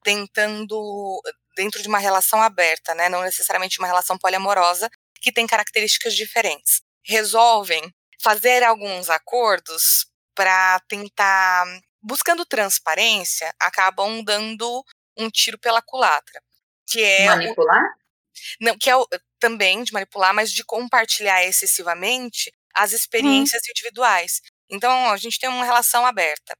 tentando, 0.04 1.20
dentro 1.56 1.82
de 1.82 1.88
uma 1.88 1.98
relação 1.98 2.40
aberta, 2.42 2.94
né, 2.94 3.08
não 3.08 3.22
necessariamente 3.22 3.78
uma 3.80 3.88
relação 3.88 4.18
poliamorosa, 4.18 4.88
que 5.22 5.32
tem 5.32 5.46
características 5.46 6.14
diferentes, 6.14 6.82
resolvem 7.04 7.82
fazer 8.20 8.62
alguns 8.62 9.08
acordos 9.08 10.06
para 10.34 10.80
tentar, 10.88 11.64
buscando 12.02 12.44
transparência, 12.44 13.54
acabam 13.60 14.22
dando 14.22 14.84
um 15.16 15.30
tiro 15.30 15.58
pela 15.58 15.80
culatra. 15.80 16.42
Que 16.86 17.02
é 17.02 17.26
Manipular? 17.26 17.82
O, 17.82 18.64
não, 18.64 18.76
que 18.76 18.90
é 18.90 18.96
o, 18.96 19.06
também 19.38 19.82
de 19.82 19.92
manipular, 19.92 20.34
mas 20.34 20.52
de 20.52 20.64
compartilhar 20.64 21.44
excessivamente 21.44 22.52
as 22.74 22.92
experiências 22.92 23.62
hum. 23.62 23.70
individuais. 23.70 24.40
Então, 24.70 25.10
a 25.10 25.16
gente 25.16 25.38
tem 25.38 25.48
uma 25.48 25.64
relação 25.64 26.04
aberta. 26.06 26.56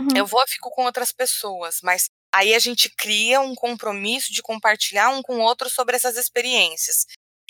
Uhum. 0.00 0.08
Eu 0.16 0.26
vou, 0.26 0.42
fico 0.48 0.70
com 0.70 0.84
outras 0.84 1.12
pessoas, 1.12 1.78
mas 1.82 2.08
aí 2.34 2.54
a 2.54 2.58
gente 2.58 2.90
cria 2.90 3.40
um 3.40 3.54
compromisso 3.54 4.32
de 4.32 4.42
compartilhar 4.42 5.10
um 5.10 5.22
com 5.22 5.36
o 5.36 5.42
outro 5.42 5.70
sobre 5.70 5.96
essas 5.96 6.16
experiências. 6.16 7.06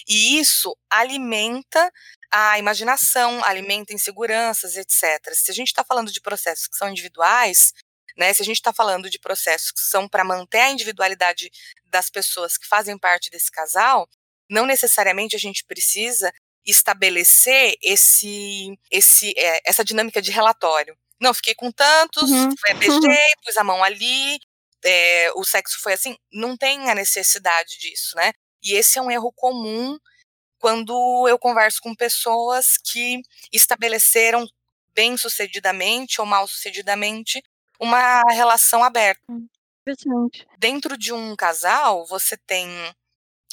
E 0.09 0.39
isso 0.39 0.77
alimenta 0.91 1.93
a 2.31 2.59
imaginação, 2.59 3.43
alimenta 3.45 3.93
inseguranças, 3.93 4.77
etc. 4.77 5.33
Se 5.33 5.51
a 5.51 5.55
gente 5.55 5.69
está 5.69 5.85
falando 5.85 6.13
de 6.13 6.21
processos 6.21 6.67
que 6.67 6.77
são 6.77 6.89
individuais, 6.89 7.73
né, 8.17 8.33
se 8.33 8.43
a 8.43 8.45
gente 8.45 8.57
está 8.57 8.73
falando 8.73 9.11
de 9.11 9.19
processos 9.19 9.71
que 9.71 9.81
são 9.81 10.09
para 10.09 10.25
manter 10.25 10.61
a 10.61 10.71
individualidade 10.71 11.51
das 11.87 12.11
pessoas 12.11 12.57
que 12.57 12.67
fazem 12.67 12.99
parte 12.99 13.31
desse 13.31 13.51
casal, 13.51 14.09
não 14.51 14.67
necessariamente 14.67 15.37
a 15.37 15.39
gente 15.39 15.65
precisa 15.65 16.33
estabelecer 16.65 17.77
esse, 17.83 18.77
esse, 18.91 19.33
é, 19.37 19.61
essa 19.65 19.85
dinâmica 19.85 20.21
de 20.21 20.31
relatório. 20.31 20.97
Não, 21.21 21.33
fiquei 21.33 21.55
com 21.55 21.71
tantos, 21.71 22.31
uhum. 22.31 22.55
beijei, 22.79 23.01
pus 23.45 23.57
a 23.57 23.65
mão 23.65 23.83
ali, 23.83 24.39
é, 24.85 25.31
o 25.35 25.45
sexo 25.45 25.81
foi 25.81 25.93
assim. 25.93 26.17
Não 26.33 26.57
tem 26.57 26.91
a 26.91 26.95
necessidade 26.95 27.79
disso, 27.79 28.17
né? 28.17 28.33
E 28.63 28.75
esse 28.75 28.99
é 28.99 29.03
um 29.03 29.11
erro 29.11 29.33
comum 29.33 29.99
quando 30.59 31.27
eu 31.29 31.39
converso 31.39 31.81
com 31.83 31.95
pessoas 31.95 32.77
que 32.83 33.21
estabeleceram 33.53 34.47
bem 34.95 35.17
sucedidamente 35.17 36.21
ou 36.21 36.27
mal 36.27 36.49
sucedidamente 36.49 37.43
uma 37.79 38.23
relação 38.31 38.83
aberta. 38.83 39.21
Hum, 39.31 39.47
interessante. 39.83 40.47
Dentro 40.59 40.97
de 40.97 41.13
um 41.13 41.37
casal, 41.37 42.07
você 42.07 42.37
tem 42.37 42.69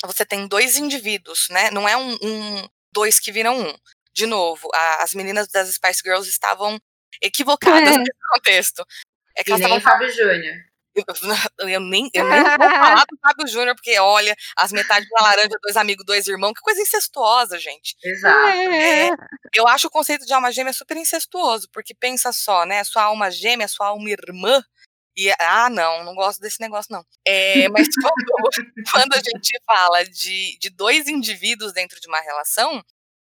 você 0.05 0.25
tem 0.25 0.47
dois 0.47 0.77
indivíduos, 0.77 1.47
né? 1.49 1.71
Não 1.71 1.87
é 1.87 1.95
um, 1.95 2.13
um 2.21 2.69
dois 2.91 3.19
que 3.19 3.31
viram 3.31 3.57
um. 3.57 3.77
De 4.13 4.25
novo, 4.25 4.69
a, 4.73 5.03
as 5.03 5.13
meninas 5.13 5.47
das 5.47 5.73
Spice 5.73 6.01
Girls 6.03 6.29
estavam 6.29 6.79
equivocadas 7.21 7.89
é. 7.95 7.97
nesse 7.97 8.19
contexto. 8.33 8.85
É 9.35 9.43
que 9.43 9.51
e 9.51 9.57
nem 9.57 9.79
Fábio 9.79 10.09
Júnior. 10.11 10.72
Eu, 11.57 11.79
nem, 11.79 12.09
eu 12.13 12.29
nem 12.29 12.43
vou 12.43 12.69
falar 12.69 13.05
do 13.09 13.17
Fábio 13.19 13.47
Júnior, 13.47 13.75
porque 13.75 13.97
olha, 13.99 14.35
as 14.57 14.71
metades 14.71 15.07
da 15.09 15.23
laranja, 15.23 15.57
dois 15.61 15.75
amigos, 15.75 16.05
dois 16.05 16.27
irmãos, 16.27 16.53
que 16.53 16.61
coisa 16.61 16.81
incestuosa, 16.81 17.57
gente. 17.57 17.95
Exato. 18.03 18.49
É, 18.49 19.09
eu 19.55 19.67
acho 19.67 19.87
o 19.87 19.91
conceito 19.91 20.25
de 20.25 20.33
alma 20.33 20.51
gêmea 20.51 20.73
super 20.73 20.97
incestuoso, 20.97 21.67
porque 21.71 21.93
pensa 21.93 22.31
só, 22.31 22.65
né? 22.65 22.83
Sua 22.83 23.03
alma 23.03 23.31
gêmea, 23.31 23.67
sua 23.67 23.87
alma 23.87 24.09
irmã. 24.09 24.63
E, 25.15 25.31
ah, 25.39 25.69
não, 25.69 26.03
não 26.03 26.15
gosto 26.15 26.39
desse 26.39 26.59
negócio, 26.59 26.91
não. 26.91 27.05
É, 27.25 27.69
mas 27.69 27.87
quando, 28.01 28.91
quando 28.91 29.13
a 29.13 29.17
gente 29.17 29.59
fala 29.65 30.03
de, 30.03 30.57
de 30.59 30.69
dois 30.69 31.07
indivíduos 31.07 31.73
dentro 31.73 31.99
de 31.99 32.07
uma 32.07 32.19
relação, 32.19 32.83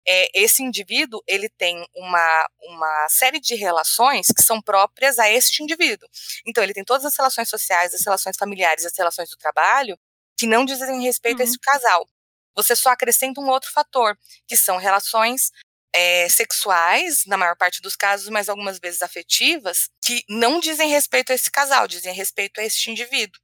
é, 0.07 0.41
esse 0.41 0.61
indivíduo 0.61 1.21
ele 1.27 1.49
tem 1.49 1.85
uma, 1.95 2.47
uma 2.61 3.07
série 3.09 3.39
de 3.39 3.55
relações 3.55 4.27
que 4.27 4.41
são 4.41 4.61
próprias 4.61 5.19
a 5.19 5.29
este 5.29 5.63
indivíduo. 5.63 6.07
Então, 6.45 6.63
ele 6.63 6.73
tem 6.73 6.83
todas 6.83 7.05
as 7.05 7.15
relações 7.15 7.49
sociais, 7.49 7.93
as 7.93 8.03
relações 8.03 8.37
familiares, 8.37 8.85
as 8.85 8.97
relações 8.97 9.29
do 9.29 9.37
trabalho, 9.37 9.97
que 10.37 10.45
não 10.45 10.65
dizem 10.65 11.01
respeito 11.01 11.37
uhum. 11.37 11.45
a 11.45 11.45
esse 11.45 11.59
casal. 11.59 12.07
Você 12.55 12.75
só 12.75 12.89
acrescenta 12.89 13.41
um 13.41 13.49
outro 13.49 13.71
fator, 13.71 14.17
que 14.47 14.55
são 14.55 14.77
relações 14.77 15.51
é, 15.95 16.27
sexuais, 16.27 17.25
na 17.25 17.37
maior 17.37 17.55
parte 17.55 17.81
dos 17.81 17.95
casos, 17.95 18.29
mas 18.29 18.49
algumas 18.49 18.79
vezes 18.79 19.01
afetivas, 19.01 19.89
que 20.03 20.23
não 20.27 20.59
dizem 20.59 20.89
respeito 20.89 21.31
a 21.31 21.35
esse 21.35 21.51
casal, 21.51 21.87
dizem 21.87 22.13
respeito 22.13 22.59
a 22.59 22.63
este 22.63 22.91
indivíduo. 22.91 23.39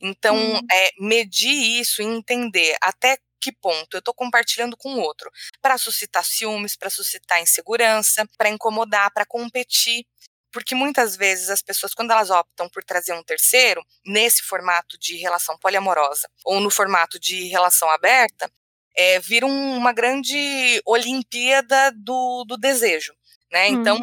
Então, 0.00 0.36
uhum. 0.36 0.60
é, 0.70 0.90
medir 1.00 1.80
isso 1.80 2.00
e 2.00 2.04
entender 2.04 2.76
até 2.80 3.18
que 3.40 3.52
ponto 3.52 3.94
eu 3.94 3.98
estou 3.98 4.14
compartilhando 4.14 4.76
com 4.76 4.94
o 4.94 5.00
outro 5.00 5.30
para 5.60 5.78
suscitar 5.78 6.24
ciúmes, 6.24 6.76
para 6.76 6.90
suscitar 6.90 7.40
insegurança, 7.40 8.28
para 8.36 8.48
incomodar, 8.48 9.12
para 9.12 9.26
competir. 9.26 10.06
Porque 10.50 10.74
muitas 10.74 11.14
vezes 11.14 11.50
as 11.50 11.62
pessoas, 11.62 11.92
quando 11.92 12.10
elas 12.10 12.30
optam 12.30 12.68
por 12.70 12.82
trazer 12.82 13.12
um 13.12 13.22
terceiro, 13.22 13.84
nesse 14.06 14.42
formato 14.42 14.98
de 14.98 15.16
relação 15.16 15.58
poliamorosa 15.58 16.28
ou 16.44 16.58
no 16.58 16.70
formato 16.70 17.18
de 17.18 17.48
relação 17.48 17.88
aberta, 17.90 18.50
é, 18.96 19.20
vira 19.20 19.46
uma 19.46 19.92
grande 19.92 20.80
Olimpíada 20.84 21.92
do, 21.92 22.44
do 22.44 22.56
desejo. 22.56 23.14
Né? 23.52 23.68
Hum. 23.68 23.80
Então, 23.80 24.00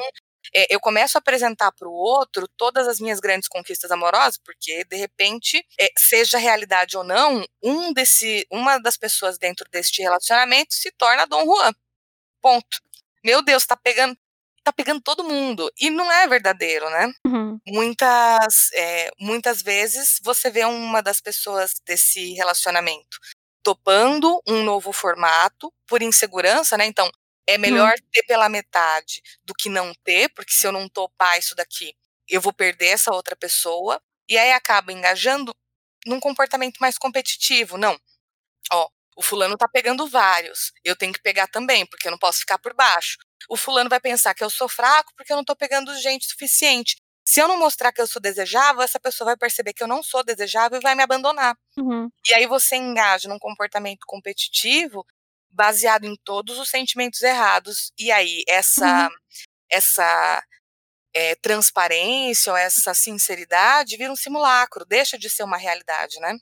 eu 0.70 0.80
começo 0.80 1.18
a 1.18 1.20
apresentar 1.20 1.72
para 1.74 1.88
o 1.88 1.94
outro 1.94 2.48
todas 2.56 2.88
as 2.88 3.00
minhas 3.00 3.20
grandes 3.20 3.50
conquistas 3.50 3.92
amorosas, 3.92 4.38
porque 4.38 4.86
de 4.86 4.96
repente, 4.96 5.66
é, 5.80 5.90
seja 5.98 6.38
realidade 6.38 6.96
ou 6.96 7.04
não, 7.04 7.46
um 7.62 7.92
desse, 7.92 8.48
uma 8.50 8.78
das 8.78 8.96
pessoas 8.96 9.38
dentro 9.38 9.70
deste 9.70 10.02
relacionamento 10.02 10.74
se 10.74 10.92
torna 10.92 11.28
Dom 11.28 11.44
Juan. 11.46 11.74
Ponto. 12.42 12.82
Meu 13.24 13.42
Deus, 13.42 13.66
tá 13.66 13.76
pegando, 13.76 14.16
tá 14.64 14.72
pegando 14.72 15.02
todo 15.02 15.24
mundo. 15.24 15.70
E 15.80 15.90
não 15.90 16.12
é 16.12 16.28
verdadeiro, 16.28 16.90
né? 16.90 17.12
Uhum. 17.26 17.60
Muitas, 17.68 18.72
é, 18.74 19.12
muitas 19.20 19.62
vezes 19.62 20.20
você 20.24 20.50
vê 20.50 20.64
uma 20.64 21.02
das 21.02 21.20
pessoas 21.20 21.74
desse 21.86 22.34
relacionamento 22.34 23.18
topando 23.66 24.40
um 24.48 24.62
novo 24.62 24.94
formato 24.94 25.74
por 25.88 26.04
insegurança, 26.04 26.78
né? 26.78 26.86
Então, 26.86 27.10
é 27.48 27.58
melhor 27.58 27.94
hum. 27.94 28.08
ter 28.12 28.24
pela 28.24 28.50
metade 28.50 29.22
do 29.44 29.54
que 29.54 29.70
não 29.70 29.94
ter, 30.04 30.30
porque 30.30 30.52
se 30.52 30.66
eu 30.66 30.72
não 30.72 30.90
topar 30.90 31.38
isso 31.38 31.56
daqui, 31.56 31.96
eu 32.28 32.42
vou 32.42 32.54
perder 32.54 32.88
essa 32.88 33.14
outra 33.14 33.36
pessoa. 33.36 34.02
E 34.28 34.38
aí 34.38 34.52
acaba 34.52 34.92
engajando 34.92 35.54
num 36.06 36.20
comportamento 36.20 36.78
mais 36.80 36.98
competitivo. 36.98 37.78
Não. 37.78 38.00
Ó, 38.72 38.90
o 39.16 39.22
fulano 39.22 39.58
tá 39.58 39.68
pegando 39.68 40.08
vários. 40.08 40.72
Eu 40.84 40.96
tenho 40.96 41.14
que 41.14 41.22
pegar 41.22 41.48
também, 41.48 41.86
porque 41.86 42.08
eu 42.08 42.12
não 42.12 42.18
posso 42.18 42.40
ficar 42.40 42.58
por 42.58 42.74
baixo. 42.74 43.18
O 43.48 43.56
fulano 43.56 43.90
vai 43.90 44.00
pensar 44.00 44.34
que 44.34 44.44
eu 44.44 44.50
sou 44.50 44.68
fraco 44.68 45.14
porque 45.16 45.32
eu 45.32 45.38
não 45.38 45.46
tô 45.46 45.56
pegando 45.56 45.96
gente 46.00 46.28
suficiente. 46.28 46.96
Se 47.28 47.40
eu 47.40 47.48
não 47.48 47.58
mostrar 47.58 47.92
que 47.92 48.00
eu 48.00 48.06
sou 48.06 48.22
desejável, 48.22 48.84
essa 48.84 49.00
pessoa 49.00 49.26
vai 49.26 49.38
perceber 49.38 49.74
que 49.74 49.82
eu 49.82 49.88
não 49.88 50.04
sou 50.04 50.24
desejável 50.24 50.78
e 50.78 50.82
vai 50.82 50.94
me 50.94 51.02
abandonar. 51.02 51.58
Uhum. 51.78 52.08
E 52.28 52.34
aí 52.36 52.46
você 52.46 52.76
engaja 52.76 53.28
num 53.28 53.40
comportamento 53.40 54.06
competitivo 54.06 55.04
baseado 55.56 56.06
em 56.06 56.16
todos 56.24 56.60
os 56.60 56.70
sentimentos 56.70 57.22
errados. 57.22 57.92
E 57.98 58.12
aí, 58.12 58.44
essa, 58.48 59.08
uhum. 59.08 59.16
essa 59.72 60.44
é, 61.16 61.36
transparência 61.36 62.52
ou 62.52 62.58
essa 62.58 62.94
sinceridade 62.94 63.98
vira 63.98 64.12
um 64.12 64.16
simulacro, 64.16 64.86
deixa 64.86 65.18
de 65.18 65.30
ser 65.30 65.44
uma 65.44 65.58
realidade, 65.58 66.20
né? 66.20 66.38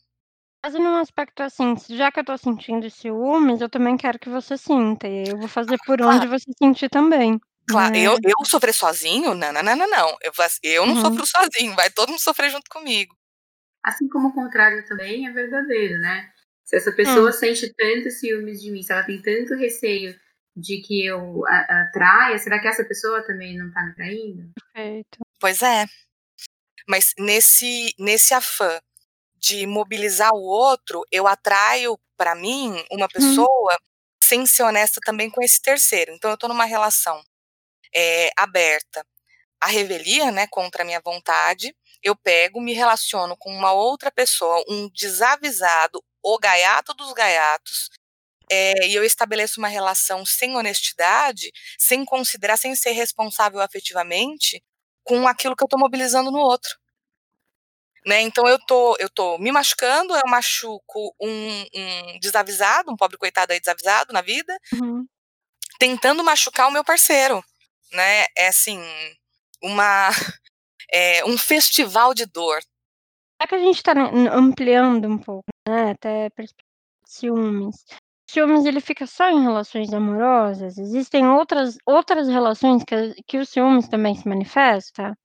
Mas 0.66 0.74
num 0.76 0.96
aspecto 0.96 1.44
assim, 1.44 1.76
já 1.90 2.10
que 2.10 2.22
eu 2.22 2.26
tô 2.26 2.38
sentindo 2.38 2.90
ciúmes, 2.90 3.60
eu 3.60 3.70
também 3.70 3.98
quero 3.98 4.18
que 4.18 4.30
você 4.30 4.58
sinta. 4.58 5.08
E 5.08 5.28
eu 5.28 5.38
vou 5.38 5.50
fazer 5.50 5.78
por 5.86 5.98
claro. 5.98 6.18
onde 6.18 6.28
você 6.28 6.50
sentir 6.58 6.90
também. 6.90 7.38
Claro, 7.70 7.94
né? 7.94 8.00
eu, 8.00 8.18
eu 8.24 8.46
sofrer 8.46 8.74
sozinho? 8.74 9.34
Não, 9.34 9.52
não, 9.52 9.62
não, 9.62 9.76
não, 9.76 9.90
não. 9.90 10.18
Eu, 10.22 10.32
eu 10.64 10.86
não 10.86 10.96
uhum. 10.96 11.02
sofro 11.02 11.26
sozinho, 11.28 11.76
vai 11.76 11.90
todo 11.90 12.10
mundo 12.10 12.20
sofrer 12.20 12.50
junto 12.50 12.70
comigo. 12.70 13.14
Assim 13.84 14.08
como 14.08 14.30
o 14.30 14.34
contrário 14.34 14.86
também 14.88 15.28
é 15.28 15.32
verdadeiro, 15.32 16.00
né? 16.00 16.32
Se 16.66 16.78
essa 16.78 16.92
pessoa 16.92 17.30
hum. 17.30 17.34
sente 17.34 17.74
tanto 17.74 18.10
ciúmes 18.10 18.62
de 18.62 18.72
mim, 18.72 18.82
se 18.82 18.92
ela 18.92 19.04
tem 19.04 19.22
tanto 19.22 19.56
receio 19.56 20.18
de 20.56 20.82
que 20.82 21.06
eu 21.06 21.44
atraia, 21.48 22.38
será 22.38 22.60
que 22.60 22.68
essa 22.68 22.86
pessoa 22.86 23.26
também 23.26 23.58
não 23.58 23.72
tá 23.72 23.84
me 23.86 23.96
traindo? 23.96 24.52
Perfeito. 24.74 25.20
Pois 25.40 25.62
é. 25.62 25.86
Mas 26.88 27.14
nesse, 27.18 27.94
nesse 27.98 28.34
afã 28.34 28.80
de 29.38 29.66
mobilizar 29.66 30.32
o 30.34 30.44
outro, 30.44 31.04
eu 31.12 31.28
atraio 31.28 32.00
para 32.16 32.36
mim 32.36 32.74
uma 32.92 33.08
pessoa 33.08 33.74
hum. 33.74 33.86
sem 34.24 34.46
ser 34.46 34.64
honesta 34.64 35.00
também 35.04 35.30
com 35.30 35.44
esse 35.44 35.62
terceiro. 35.62 36.14
Então 36.14 36.32
eu 36.32 36.38
tô 36.38 36.48
numa 36.48 36.66
relação 36.66 37.22
é, 37.94 38.30
aberta 38.38 39.06
à 39.62 39.68
revelia, 39.68 40.32
né, 40.32 40.48
contra 40.48 40.84
a 40.84 40.86
minha 40.86 41.00
vontade, 41.00 41.74
eu 42.02 42.16
pego, 42.16 42.60
me 42.60 42.74
relaciono 42.74 43.38
com 43.38 43.50
uma 43.50 43.72
outra 43.72 44.12
pessoa, 44.12 44.62
um 44.68 44.90
desavisado, 44.90 46.04
o 46.24 46.40
gaiato 46.40 46.94
dos 46.94 47.14
gaiatos, 47.14 47.90
é, 48.52 48.88
e 48.88 48.96
eu 48.96 49.04
estabeleço 49.04 49.60
uma 49.60 49.68
relação 49.68 50.26
sem 50.26 50.56
honestidade, 50.56 51.52
sem 51.78 52.06
considerar, 52.06 52.58
sem 52.58 52.76
ser 52.76 52.92
responsável 52.92 53.62
afetivamente 53.62 54.64
com 55.04 55.28
aquilo 55.28 55.56
que 55.56 55.64
eu 55.64 55.66
estou 55.66 55.80
mobilizando 55.80 56.32
no 56.32 56.40
outro. 56.40 56.78
Né? 58.06 58.22
Então 58.22 58.48
eu 58.48 58.60
tô, 58.66 58.96
eu 59.00 59.10
tô 59.10 59.38
me 59.38 59.52
machucando, 59.52 60.14
eu 60.14 60.30
machuco 60.30 61.16
um, 61.22 61.66
um 61.74 62.20
desavisado, 62.20 62.92
um 62.92 62.98
pobre 62.98 63.18
coitado 63.18 63.54
aí 63.54 63.60
desavisado 63.60 64.12
na 64.12 64.22
vida, 64.22 64.58
uhum. 64.74 65.06
tentando 65.80 66.24
machucar 66.24 66.68
o 66.68 66.72
meu 66.72 66.84
parceiro. 66.84 67.44
Né? 67.94 68.26
É 68.38 68.48
assim, 68.48 68.82
uma 69.62 70.10
é, 70.92 71.24
um 71.26 71.38
festival 71.38 72.14
de 72.14 72.26
dor. 72.26 72.60
Já 73.42 73.48
que 73.48 73.56
a 73.56 73.60
gente 73.60 73.78
está 73.78 73.94
ampliando 73.94 75.08
um 75.08 75.18
pouco, 75.18 75.53
né, 75.68 75.92
até 75.92 76.30
ciúmes. 77.06 77.86
Ciúmes 78.30 78.66
ele 78.66 78.82
fica 78.82 79.06
só 79.06 79.30
em 79.30 79.44
relações 79.44 79.94
amorosas? 79.94 80.78
Existem 80.78 81.28
outras, 81.28 81.78
outras 81.86 82.28
relações 82.28 82.84
que, 82.84 83.22
que 83.28 83.38
o 83.38 83.46
ciúmes 83.46 83.88
também 83.88 84.16
se 84.16 84.28
manifesta? 84.28 85.16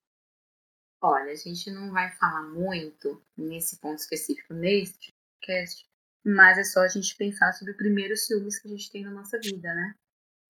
Olha, 1.00 1.32
a 1.32 1.36
gente 1.36 1.70
não 1.70 1.92
vai 1.92 2.10
falar 2.16 2.42
muito 2.42 3.22
nesse 3.36 3.78
ponto 3.78 3.98
específico 3.98 4.52
neste 4.52 5.12
podcast, 5.40 5.86
mas 6.24 6.58
é 6.58 6.64
só 6.64 6.80
a 6.80 6.88
gente 6.88 7.16
pensar 7.16 7.52
sobre 7.52 7.72
o 7.72 7.76
primeiro 7.76 8.16
ciúmes 8.16 8.58
que 8.58 8.68
a 8.68 8.70
gente 8.70 8.90
tem 8.90 9.04
na 9.04 9.12
nossa 9.12 9.38
vida, 9.38 9.72
né? 9.72 9.94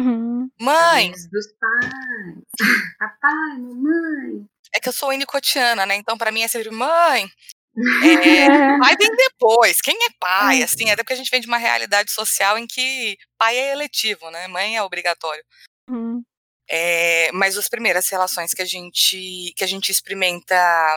Uhum. 0.01 0.51
Mãe! 0.59 1.13
Dos 1.31 1.53
pais. 1.53 2.45
Papai, 2.99 3.59
mamãe. 3.59 4.47
É 4.75 4.81
que 4.81 4.89
eu 4.89 4.93
sou 4.93 5.13
inicotiana, 5.13 5.85
né? 5.85 5.97
Então, 5.97 6.17
para 6.17 6.33
mim 6.33 6.43
é 6.43 6.49
sempre 6.49 6.71
mãe. 6.71 7.29
É, 7.79 8.79
pai 8.79 8.97
vem 8.97 9.17
depois. 9.17 9.81
Quem 9.81 9.95
é 9.95 10.09
pai? 10.19 10.63
Assim, 10.63 10.91
até 10.91 11.03
porque 11.03 11.13
a 11.13 11.17
gente 11.17 11.31
vem 11.31 11.41
de 11.41 11.47
uma 11.47 11.59
realidade 11.59 12.11
social 12.11 12.59
em 12.59 12.67
que 12.67 13.17
pai 13.39 13.57
é 13.57 13.73
eletivo, 13.73 14.31
né? 14.31 14.49
Mãe 14.49 14.77
é 14.77 14.83
obrigatório. 14.83 15.45
Uhum. 15.89 16.23
É, 16.71 17.31
mas 17.33 17.57
as 17.57 17.69
primeiras 17.69 18.09
relações 18.09 18.53
que 18.53 18.61
a 18.61 18.65
gente 18.65 19.55
que 19.57 19.65
a 19.65 19.67
gente 19.67 19.91
experimenta 19.91 20.55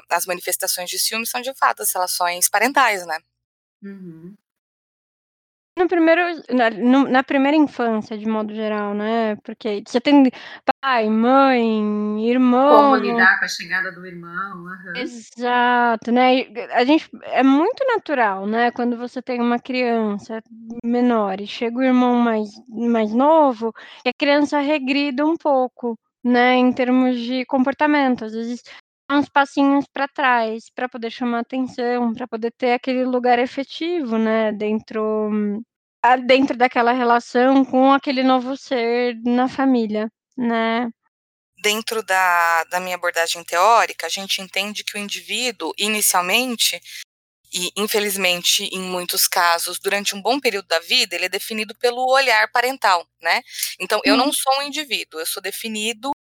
as 0.10 0.26
manifestações 0.26 0.90
de 0.90 1.00
ciúme 1.00 1.26
são 1.26 1.40
de 1.40 1.54
fato 1.54 1.82
as 1.82 1.94
relações 1.94 2.50
parentais, 2.50 3.06
né? 3.06 3.18
Uhum. 3.82 4.36
No 5.82 5.88
primeiro, 5.88 6.22
na, 6.50 6.70
no- 6.70 7.08
na 7.10 7.24
primeira 7.24 7.58
infância, 7.58 8.18
de 8.18 8.26
modo 8.28 8.54
geral, 8.54 8.94
né? 8.94 9.36
Porque 9.38 9.82
você 9.86 10.00
tem 10.00 10.30
pai, 10.82 11.10
mãe, 11.10 12.30
irmão. 12.30 12.78
Como 12.78 12.96
lidar 12.96 13.40
com 13.40 13.46
a 13.46 13.48
chegada 13.48 13.92
do 13.92 14.06
irmão. 14.06 14.68
aham. 14.68 14.94
Exato, 14.94 16.12
né? 16.12 16.42
A 16.74 16.84
gente 16.84 17.10
é 17.24 17.42
muito 17.44 17.84
natural, 17.88 18.46
né? 18.46 18.72
Quando 18.72 18.98
você 18.98 19.22
tem 19.22 19.40
uma 19.40 19.58
criança 19.58 20.42
menor 20.84 21.40
e 21.40 21.48
chega 21.48 21.78
o 21.78 21.84
irmão 21.84 22.16
mais, 22.16 22.50
mais 22.68 23.14
novo, 23.14 23.72
e 24.06 24.10
a 24.10 24.14
criança 24.14 24.60
regrida 24.60 25.26
um 25.26 25.38
pouco, 25.38 25.98
né? 26.24 26.56
Em 26.56 26.74
termos 26.74 27.18
de 27.20 27.46
comportamento, 27.46 28.26
às 28.26 28.34
vezes 28.34 28.62
dá 29.10 29.18
uns 29.18 29.30
passinhos 29.30 29.86
para 29.94 30.08
trás 30.10 30.70
para 30.76 30.90
poder 30.90 31.10
chamar 31.10 31.40
atenção, 31.40 32.14
para 32.14 32.28
poder 32.28 32.52
ter 32.58 32.74
aquele 32.74 33.06
lugar 33.06 33.40
efetivo, 33.40 34.18
né? 34.18 34.52
Dentro 34.52 35.30
dentro 36.26 36.58
daquela 36.58 36.92
relação 36.94 37.64
com 37.64 37.92
aquele 37.94 38.24
novo 38.24 38.58
ser 38.58 39.16
na 39.24 39.48
família, 39.48 40.10
né? 40.38 40.90
Dentro 41.64 42.02
da, 42.02 42.64
da 42.66 42.80
minha 42.80 42.96
abordagem 42.96 43.44
teórica, 43.44 44.08
a 44.08 44.10
gente 44.10 44.42
entende 44.42 44.84
que 44.84 44.98
o 44.98 45.00
indivíduo, 45.00 45.74
inicialmente, 45.78 46.82
e 47.54 47.72
infelizmente 47.78 48.64
em 48.66 48.82
muitos 48.82 49.28
casos, 49.28 49.80
durante 49.80 50.16
um 50.16 50.22
bom 50.22 50.40
período 50.40 50.68
da 50.68 50.80
vida, 50.80 51.16
ele 51.16 51.26
é 51.26 51.30
definido 51.30 51.76
pelo 51.76 52.06
olhar 52.12 52.52
parental, 52.52 53.08
né? 53.22 53.42
Então, 53.80 54.02
eu 54.06 54.18
não 54.18 54.28
Uhum. 54.28 54.34
sou 54.34 54.60
um 54.60 54.64
indivíduo, 54.64 55.20
eu 55.20 55.26
sou 55.28 55.42
definido 55.42 56.12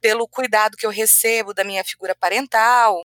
pelo 0.00 0.28
cuidado 0.28 0.76
que 0.76 0.86
eu 0.86 0.90
recebo 0.90 1.54
da 1.54 1.64
minha 1.64 1.84
figura 1.84 2.14
parental. 2.14 3.02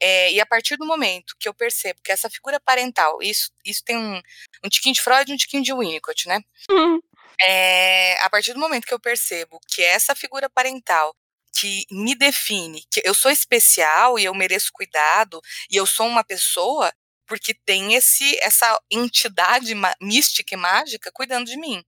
É, 0.00 0.32
e 0.32 0.40
a 0.40 0.46
partir 0.46 0.76
do 0.76 0.86
momento 0.86 1.34
que 1.38 1.48
eu 1.48 1.54
percebo 1.54 2.00
que 2.02 2.12
essa 2.12 2.30
figura 2.30 2.60
parental, 2.60 3.18
isso, 3.22 3.50
isso 3.64 3.82
tem 3.84 3.96
um, 3.96 4.20
um 4.64 4.68
tiquinho 4.68 4.94
de 4.94 5.00
Freud 5.02 5.30
e 5.30 5.34
um 5.34 5.36
tiquinho 5.36 5.62
de 5.62 5.72
Winnicott, 5.74 6.28
né? 6.28 6.40
Uhum. 6.70 7.00
É, 7.46 8.16
a 8.22 8.30
partir 8.30 8.52
do 8.52 8.60
momento 8.60 8.86
que 8.86 8.94
eu 8.94 9.00
percebo 9.00 9.60
que 9.68 9.82
essa 9.82 10.14
figura 10.14 10.50
parental 10.50 11.14
que 11.58 11.84
me 11.90 12.14
define, 12.14 12.82
que 12.90 13.00
eu 13.04 13.14
sou 13.14 13.30
especial 13.30 14.18
e 14.18 14.24
eu 14.24 14.34
mereço 14.34 14.70
cuidado 14.72 15.40
e 15.70 15.76
eu 15.76 15.86
sou 15.86 16.06
uma 16.06 16.24
pessoa 16.24 16.92
porque 17.26 17.54
tem 17.54 17.94
esse 17.94 18.38
essa 18.42 18.80
entidade 18.90 19.74
mística 20.00 20.54
e 20.54 20.56
mágica 20.58 21.10
cuidando 21.12 21.46
de 21.46 21.56
mim. 21.56 21.82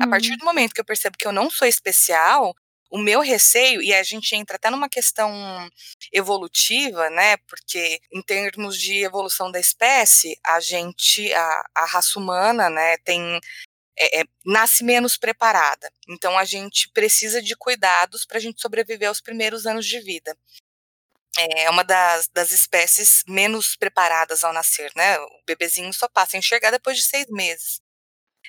A 0.00 0.06
partir 0.08 0.32
Uhum. 0.32 0.38
do 0.38 0.44
momento 0.44 0.74
que 0.74 0.80
eu 0.80 0.84
percebo 0.84 1.16
que 1.18 1.26
eu 1.26 1.32
não 1.32 1.50
sou 1.50 1.66
especial, 1.68 2.54
o 2.90 2.98
meu 2.98 3.20
receio, 3.20 3.82
e 3.82 3.92
a 3.94 4.02
gente 4.02 4.34
entra 4.34 4.56
até 4.56 4.70
numa 4.70 4.88
questão 4.88 5.30
evolutiva, 6.12 7.10
né? 7.10 7.36
Porque 7.48 8.00
em 8.12 8.22
termos 8.22 8.78
de 8.78 9.04
evolução 9.04 9.50
da 9.50 9.60
espécie, 9.60 10.38
a 10.44 10.60
gente, 10.60 11.32
a, 11.32 11.62
a 11.74 11.84
raça 11.86 12.18
humana, 12.18 12.70
né, 12.70 12.96
tem 12.98 13.40
é, 13.98 14.20
é, 14.20 14.24
nasce 14.44 14.84
menos 14.84 15.16
preparada. 15.16 15.90
Então 16.08 16.36
a 16.38 16.44
gente 16.44 16.90
precisa 16.90 17.40
de 17.42 17.56
cuidados 17.56 18.24
para 18.26 18.38
a 18.38 18.40
gente 18.40 18.60
sobreviver 18.60 19.08
aos 19.08 19.20
primeiros 19.20 19.66
anos 19.66 19.86
de 19.86 19.98
vida. 20.00 20.36
É 21.38 21.68
uma 21.68 21.84
das, 21.84 22.28
das 22.28 22.50
espécies 22.50 23.22
menos 23.28 23.76
preparadas 23.76 24.42
ao 24.42 24.54
nascer, 24.54 24.90
né? 24.96 25.18
O 25.18 25.42
bebezinho 25.46 25.92
só 25.92 26.08
passa 26.08 26.36
a 26.36 26.38
enxergar 26.38 26.70
depois 26.70 26.96
de 26.96 27.04
seis 27.04 27.26
meses. 27.28 27.80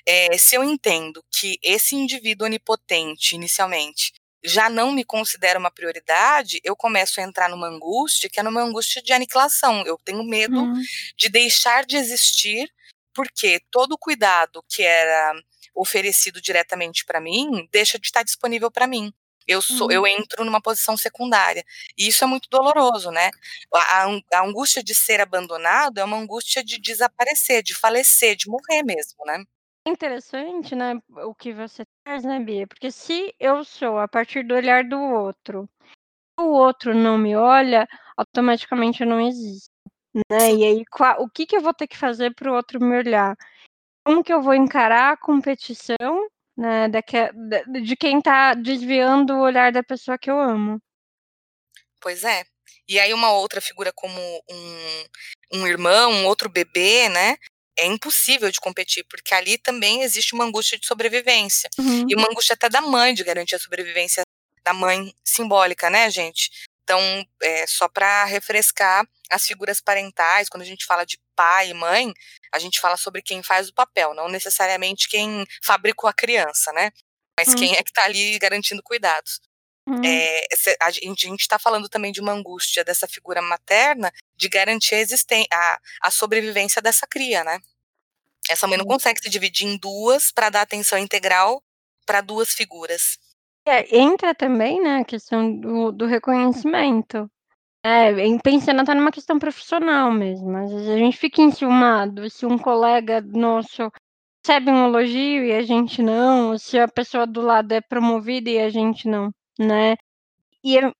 É, 0.06 0.38
se 0.38 0.54
eu 0.54 0.64
entendo 0.64 1.22
que 1.30 1.58
esse 1.62 1.94
indivíduo 1.94 2.46
onipotente, 2.46 3.34
inicialmente, 3.34 4.12
já 4.44 4.68
não 4.70 4.92
me 4.92 5.04
considera 5.04 5.58
uma 5.58 5.70
prioridade, 5.70 6.60
eu 6.64 6.76
começo 6.76 7.20
a 7.20 7.24
entrar 7.24 7.48
numa 7.48 7.66
angústia, 7.68 8.28
que 8.30 8.38
é 8.40 8.42
numa 8.42 8.62
angústia 8.62 9.02
de 9.02 9.12
aniquilação. 9.12 9.84
Eu 9.86 9.98
tenho 10.04 10.22
medo 10.24 10.58
Uhum. 10.60 10.82
de 11.16 11.28
deixar 11.28 11.84
de 11.84 11.96
existir, 11.96 12.70
porque 13.14 13.60
todo 13.70 13.92
o 13.92 13.98
cuidado 13.98 14.64
que 14.68 14.82
era 14.82 15.34
oferecido 15.74 16.40
diretamente 16.40 17.04
para 17.04 17.20
mim 17.20 17.68
deixa 17.72 17.98
de 17.98 18.06
estar 18.06 18.22
disponível 18.22 18.70
para 18.70 18.86
mim. 18.86 19.12
Eu 19.46 19.62
sou, 19.62 19.90
eu 19.90 20.06
entro 20.06 20.44
numa 20.44 20.60
posição 20.60 20.94
secundária. 20.96 21.64
E 21.96 22.06
isso 22.08 22.22
é 22.22 22.26
muito 22.26 22.48
doloroso, 22.50 23.10
né? 23.10 23.30
A, 23.74 24.04
a 24.34 24.42
angústia 24.44 24.82
de 24.82 24.94
ser 24.94 25.20
abandonado 25.22 25.98
é 25.98 26.04
uma 26.04 26.18
angústia 26.18 26.62
de 26.62 26.78
desaparecer, 26.78 27.62
de 27.62 27.74
falecer, 27.74 28.36
de 28.36 28.46
morrer 28.48 28.82
mesmo, 28.82 29.24
né? 29.26 29.42
Interessante, 29.88 30.74
né, 30.74 31.00
o 31.24 31.34
que 31.34 31.50
você 31.50 31.82
traz, 32.04 32.22
né, 32.22 32.38
Bia? 32.38 32.66
Porque 32.66 32.90
se 32.90 33.34
eu 33.40 33.64
sou 33.64 33.98
a 33.98 34.06
partir 34.06 34.42
do 34.46 34.54
olhar 34.54 34.84
do 34.84 35.00
outro, 35.00 35.66
o 36.38 36.42
outro 36.44 36.94
não 36.94 37.16
me 37.16 37.34
olha, 37.34 37.88
automaticamente 38.14 39.00
eu 39.00 39.06
não 39.06 39.18
existo, 39.18 39.70
né? 40.30 40.52
E 40.54 40.62
aí, 40.62 40.84
o 41.18 41.28
que 41.30 41.46
que 41.46 41.56
eu 41.56 41.62
vou 41.62 41.72
ter 41.72 41.86
que 41.86 41.96
fazer 41.96 42.34
para 42.34 42.52
o 42.52 42.54
outro 42.54 42.78
me 42.78 42.98
olhar? 42.98 43.34
Como 44.04 44.22
que 44.22 44.32
eu 44.32 44.42
vou 44.42 44.52
encarar 44.54 45.14
a 45.14 45.16
competição, 45.16 45.96
né, 46.54 46.86
da- 46.88 47.02
de 47.82 47.96
quem 47.96 48.20
tá 48.20 48.52
desviando 48.52 49.34
o 49.36 49.40
olhar 49.40 49.72
da 49.72 49.82
pessoa 49.82 50.18
que 50.18 50.30
eu 50.30 50.38
amo? 50.38 50.78
Pois 51.98 52.24
é. 52.24 52.44
E 52.86 53.00
aí 53.00 53.14
uma 53.14 53.32
outra 53.32 53.60
figura 53.60 53.90
como 53.94 54.20
um, 54.50 55.60
um 55.60 55.66
irmão, 55.66 56.12
um 56.12 56.26
outro 56.26 56.50
bebê, 56.50 57.08
né? 57.08 57.38
É 57.78 57.86
impossível 57.86 58.50
de 58.50 58.60
competir, 58.60 59.04
porque 59.08 59.32
ali 59.34 59.56
também 59.56 60.02
existe 60.02 60.34
uma 60.34 60.44
angústia 60.44 60.78
de 60.78 60.86
sobrevivência. 60.86 61.70
Uhum. 61.78 62.06
E 62.08 62.14
uma 62.14 62.28
angústia 62.28 62.54
até 62.54 62.68
da 62.68 62.80
mãe 62.80 63.14
de 63.14 63.22
garantir 63.22 63.54
a 63.54 63.58
sobrevivência 63.58 64.22
da 64.64 64.72
mãe 64.72 65.14
simbólica, 65.24 65.88
né, 65.88 66.10
gente? 66.10 66.50
Então, 66.82 67.00
é, 67.42 67.66
só 67.66 67.86
para 67.86 68.24
refrescar 68.24 69.06
as 69.30 69.46
figuras 69.46 69.80
parentais, 69.80 70.48
quando 70.48 70.62
a 70.62 70.66
gente 70.66 70.86
fala 70.86 71.04
de 71.04 71.18
pai 71.36 71.70
e 71.70 71.74
mãe, 71.74 72.12
a 72.52 72.58
gente 72.58 72.80
fala 72.80 72.96
sobre 72.96 73.22
quem 73.22 73.42
faz 73.42 73.68
o 73.68 73.74
papel, 73.74 74.14
não 74.14 74.28
necessariamente 74.28 75.08
quem 75.08 75.46
fabricou 75.62 76.08
a 76.08 76.14
criança, 76.14 76.72
né? 76.72 76.90
Mas 77.38 77.48
Hum. 77.48 77.56
quem 77.56 77.76
é 77.76 77.82
que 77.82 77.90
está 77.90 78.04
ali 78.04 78.38
garantindo 78.38 78.82
cuidados. 78.82 79.38
Uhum. 79.88 80.04
É, 80.04 80.40
a 80.82 80.90
gente 80.90 81.40
está 81.40 81.58
falando 81.58 81.88
também 81.88 82.12
de 82.12 82.20
uma 82.20 82.32
angústia 82.32 82.84
dessa 82.84 83.08
figura 83.08 83.40
materna 83.40 84.12
de 84.36 84.46
garantir 84.46 84.96
a, 84.96 84.98
existen- 84.98 85.46
a, 85.50 85.78
a 86.02 86.10
sobrevivência 86.10 86.82
dessa 86.82 87.06
cria, 87.06 87.42
né? 87.42 87.58
Essa 88.50 88.66
mãe 88.66 88.76
não 88.76 88.84
consegue 88.84 89.20
se 89.20 89.30
dividir 89.30 89.66
em 89.66 89.78
duas 89.78 90.30
para 90.30 90.50
dar 90.50 90.62
atenção 90.62 90.98
integral 90.98 91.62
para 92.04 92.20
duas 92.20 92.50
figuras. 92.50 93.18
É, 93.66 93.96
entra 93.96 94.34
também, 94.34 94.82
né, 94.82 94.98
a 94.98 95.04
questão 95.04 95.54
do, 95.54 95.92
do 95.92 96.06
reconhecimento. 96.06 97.30
É, 97.84 98.12
pensando 98.42 98.80
até 98.80 98.92
numa 98.92 99.12
questão 99.12 99.38
profissional 99.38 100.10
mesmo. 100.10 100.54
Às 100.56 100.70
vezes 100.70 100.88
a 100.88 100.98
gente 100.98 101.16
fica 101.16 101.40
enciumado 101.40 102.28
se 102.28 102.44
um 102.44 102.58
colega 102.58 103.20
nosso 103.20 103.90
recebe 104.44 104.70
um 104.70 104.86
elogio 104.86 105.44
e 105.44 105.52
a 105.52 105.62
gente 105.62 106.02
não, 106.02 106.50
ou 106.50 106.58
se 106.58 106.78
a 106.78 106.88
pessoa 106.88 107.26
do 107.26 107.40
lado 107.40 107.72
é 107.72 107.80
promovida 107.80 108.48
e 108.48 108.58
a 108.58 108.70
gente 108.70 109.06
não, 109.06 109.30
né? 109.58 109.96
E 110.64 110.76
eu 110.76 110.92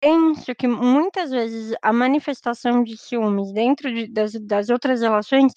penso 0.00 0.54
que 0.56 0.68
muitas 0.68 1.30
vezes 1.30 1.74
a 1.82 1.92
manifestação 1.92 2.84
de 2.84 2.96
ciúmes 2.98 3.52
dentro 3.52 3.92
de- 3.94 4.08
das, 4.08 4.32
das 4.34 4.70
outras 4.70 5.02
relações 5.02 5.52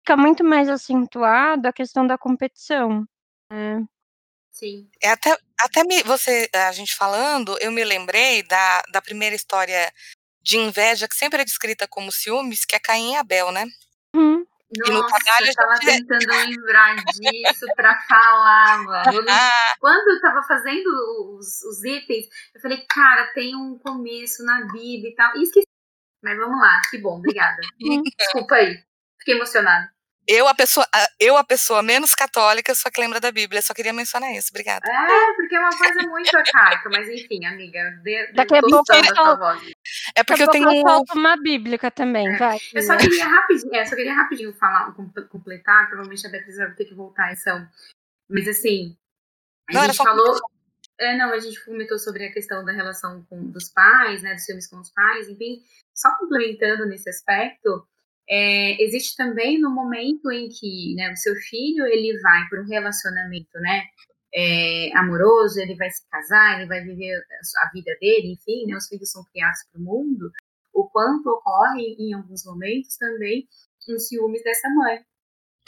fica 0.00 0.16
muito 0.16 0.44
mais 0.44 0.68
acentuado 0.68 1.68
a 1.68 1.72
questão 1.72 2.06
da 2.06 2.18
competição. 2.18 3.06
né? 3.52 3.84
Sim. 4.50 4.88
É 5.02 5.10
até, 5.10 5.36
até 5.60 5.84
me, 5.84 6.02
você, 6.02 6.48
a 6.54 6.72
gente 6.72 6.94
falando, 6.94 7.56
eu 7.60 7.72
me 7.72 7.84
lembrei 7.84 8.42
da, 8.42 8.82
da 8.92 9.02
primeira 9.02 9.34
história 9.34 9.92
de 10.42 10.58
inveja 10.58 11.08
que 11.08 11.16
sempre 11.16 11.42
é 11.42 11.44
descrita 11.44 11.88
como 11.88 12.12
ciúmes, 12.12 12.64
que 12.64 12.76
é 12.76 12.80
Caim 12.80 13.12
e 13.12 13.16
Abel, 13.16 13.50
né? 13.52 13.66
Hum, 14.14 14.44
No 14.78 14.94
Nossa, 14.94 15.16
trabalho 15.16 15.46
eu 15.46 15.54
tava 15.54 15.74
já 15.76 15.92
tentando 15.92 16.26
lembrar 16.28 16.96
disso 16.96 17.66
pra 17.76 18.00
falar, 18.02 18.82
mano. 18.82 19.02
Ah, 19.28 19.74
Quando 19.78 20.08
eu 20.08 20.20
tava 20.20 20.42
fazendo 20.42 20.88
os, 21.36 21.62
os 21.62 21.84
itens, 21.84 22.26
eu 22.54 22.60
falei, 22.60 22.84
cara, 22.88 23.32
tem 23.34 23.54
um 23.54 23.78
começo 23.78 24.44
na 24.44 24.62
Bíblia 24.66 25.10
e 25.10 25.14
tal. 25.14 25.36
E 25.36 25.42
esqueci. 25.42 25.66
Mas 26.22 26.38
vamos 26.38 26.60
lá, 26.60 26.80
que 26.90 26.98
bom, 26.98 27.18
obrigada. 27.18 27.60
Hum. 27.82 28.02
Desculpa 28.18 28.54
aí. 28.54 28.82
Fiquei 29.18 29.34
emocionada. 29.34 29.92
Eu, 30.26 30.46
a 30.46 30.54
pessoa, 30.54 30.86
eu, 31.18 31.36
a 31.36 31.44
pessoa 31.44 31.82
menos 31.82 32.14
católica, 32.14 32.74
só 32.74 32.90
que 32.90 33.00
lembra 33.00 33.18
da 33.20 33.32
Bíblia. 33.32 33.60
Só 33.60 33.74
queria 33.74 33.92
mencionar 33.92 34.32
isso. 34.32 34.48
Obrigada. 34.50 34.88
É, 34.88 35.32
porque 35.34 35.54
é 35.54 35.58
uma 35.58 35.76
coisa 35.76 36.08
muito 36.08 36.36
arcaica, 36.36 36.88
mas 36.90 37.08
enfim, 37.08 37.44
amiga, 37.44 37.90
de, 38.02 38.26
de, 38.28 38.32
Daqui 38.34 38.54
a 38.56 38.60
tô 38.60 38.68
pouco 38.68 38.92
eu 38.92 39.36
voz. 39.36 39.72
É 40.14 40.22
porque 40.22 40.42
eu 40.42 40.46
Daqui 40.46 40.58
a 40.58 40.66
tenho. 40.68 40.76
eu 40.76 40.88
solto 40.88 41.18
uma 41.18 41.36
bíblica 41.36 41.90
também, 41.90 42.36
vai. 42.36 42.58
Eu 42.72 42.82
só 42.82 42.96
queria 42.96 43.26
rapidinho, 43.26 43.74
é, 43.74 43.84
só 43.84 43.96
queria 43.96 44.14
rapidinho 44.14 44.52
falar, 44.54 44.92
com- 44.94 45.10
completar, 45.28 45.88
provavelmente 45.88 46.26
a 46.26 46.30
Beatriz 46.30 46.56
vai 46.56 46.70
ter 46.74 46.84
que 46.84 46.94
voltar 46.94 47.30
ação. 47.32 47.66
Mas 48.28 48.46
assim, 48.48 48.96
A 49.68 49.74
não, 49.74 49.84
gente 49.84 49.96
falou. 49.96 50.38
É, 51.00 51.16
não, 51.16 51.32
a 51.32 51.38
gente 51.38 51.64
comentou 51.64 51.98
sobre 51.98 52.26
a 52.26 52.32
questão 52.32 52.64
da 52.64 52.70
relação 52.70 53.24
com, 53.28 53.50
dos 53.50 53.68
pais, 53.70 54.22
né, 54.22 54.34
dos 54.34 54.44
filmes 54.44 54.68
com 54.68 54.78
os 54.78 54.90
pais, 54.90 55.28
enfim, 55.28 55.60
só 55.92 56.16
complementando 56.16 56.86
nesse 56.86 57.08
aspecto, 57.08 57.84
é, 58.28 58.82
existe 58.82 59.16
também 59.16 59.60
no 59.60 59.70
momento 59.70 60.30
em 60.30 60.48
que 60.48 60.94
né, 60.94 61.12
o 61.12 61.16
seu 61.16 61.34
filho 61.34 61.86
ele 61.86 62.18
vai 62.20 62.48
para 62.48 62.62
um 62.62 62.66
relacionamento 62.66 63.58
né, 63.60 63.84
é, 64.34 64.96
amoroso, 64.96 65.60
ele 65.60 65.74
vai 65.74 65.90
se 65.90 66.02
casar, 66.08 66.58
ele 66.58 66.68
vai 66.68 66.82
viver 66.82 67.14
a 67.62 67.70
vida 67.72 67.92
dele, 68.00 68.32
enfim, 68.32 68.66
né, 68.66 68.76
os 68.76 68.88
filhos 68.88 69.10
são 69.10 69.24
criados 69.32 69.60
para 69.70 69.80
o 69.80 69.84
mundo, 69.84 70.30
o 70.72 70.88
quanto 70.88 71.28
ocorre 71.28 71.96
em 71.98 72.14
alguns 72.14 72.44
momentos 72.44 72.96
também 72.96 73.46
os 73.88 74.08
ciúmes 74.08 74.42
dessa 74.42 74.68
mãe. 74.70 75.04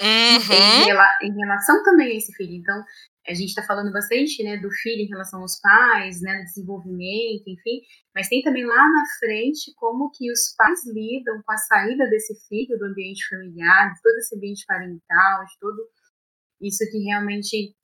Uhum. 0.01 1.23
Em, 1.23 1.29
em, 1.29 1.37
relação 1.37 1.83
também 1.85 2.13
a 2.13 2.17
esse 2.17 2.33
filho. 2.33 2.55
Então, 2.55 2.83
a 3.27 3.33
gente 3.33 3.49
está 3.49 3.63
falando 3.63 3.93
bastante 3.93 4.43
né, 4.43 4.57
do 4.59 4.71
filho 4.71 5.03
em 5.03 5.09
relação 5.09 5.41
aos 5.41 5.61
pais, 5.61 6.21
né, 6.21 6.43
desenvolvimento, 6.43 7.45
enfim, 7.47 7.81
mas 8.15 8.29
tem 8.29 8.43
também 8.43 8.65
lá 8.65 8.75
na 8.75 9.05
frente 9.19 9.73
como 9.77 10.11
que 10.11 10.31
os 10.31 10.55
pais 10.57 10.85
lidam 10.87 11.41
com 11.43 11.53
a 11.53 11.57
saída 11.57 12.09
desse 12.11 12.35
filho 12.49 12.79
do 12.79 12.87
ambiente 12.87 13.27
familiar, 13.29 13.95
de 13.95 14.03
todo 14.03 14.17
esse 14.17 14.37
ambiente 14.37 14.65
parental, 14.67 15.45
de 15.45 15.59
todo 15.59 15.89
isso 16.61 16.85
que 16.91 16.99
realmente 16.99 17.75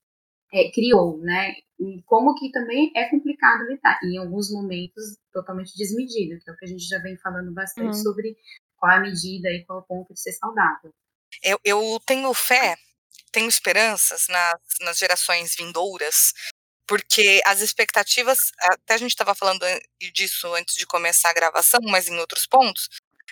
é, 0.52 0.70
criou, 0.72 1.18
né? 1.18 1.52
E 1.78 2.02
como 2.04 2.34
que 2.34 2.50
também 2.50 2.92
é 2.94 3.08
complicado 3.08 3.64
lidar, 3.64 3.98
e 4.02 4.16
em 4.16 4.18
alguns 4.18 4.52
momentos 4.52 5.16
totalmente 5.32 5.74
desmedido, 5.76 6.38
que 6.42 6.50
é 6.50 6.52
o 6.52 6.56
que 6.56 6.64
a 6.66 6.68
gente 6.68 6.86
já 6.86 6.98
vem 6.98 7.16
falando 7.18 7.52
bastante 7.52 7.96
uhum. 7.96 8.02
sobre 8.02 8.36
qual 8.76 8.92
a 8.92 9.00
medida 9.00 9.48
e 9.48 9.64
qual 9.64 9.78
o 9.78 9.86
ponto 9.86 10.12
de 10.12 10.20
ser 10.20 10.32
saudável. 10.32 10.92
Eu, 11.42 11.60
eu 11.64 12.00
tenho 12.06 12.32
fé 12.34 12.76
tenho 13.30 13.48
esperanças 13.48 14.26
nas, 14.28 14.60
nas 14.80 14.98
gerações 14.98 15.54
vindouras, 15.54 16.32
porque 16.86 17.40
as 17.46 17.60
expectativas, 17.60 18.38
até 18.58 18.94
a 18.94 18.98
gente 18.98 19.12
estava 19.12 19.34
falando 19.34 19.64
disso 20.12 20.52
antes 20.54 20.74
de 20.74 20.86
começar 20.86 21.30
a 21.30 21.34
gravação, 21.34 21.80
mas 21.84 22.08
em 22.08 22.18
outros 22.18 22.46
pontos, 22.46 22.88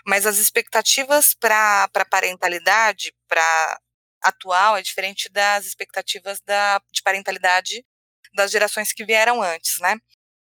mas 0.06 0.26
as 0.26 0.38
expectativas 0.38 1.34
para 1.34 1.88
a 1.92 2.04
parentalidade, 2.04 3.12
para 3.26 3.80
atual, 4.22 4.76
é 4.76 4.82
diferente 4.82 5.28
das 5.28 5.66
expectativas 5.66 6.40
da, 6.40 6.80
de 6.90 7.02
parentalidade 7.02 7.84
das 8.34 8.50
gerações 8.50 8.92
que 8.92 9.04
vieram 9.04 9.42
antes, 9.42 9.78
né? 9.80 9.96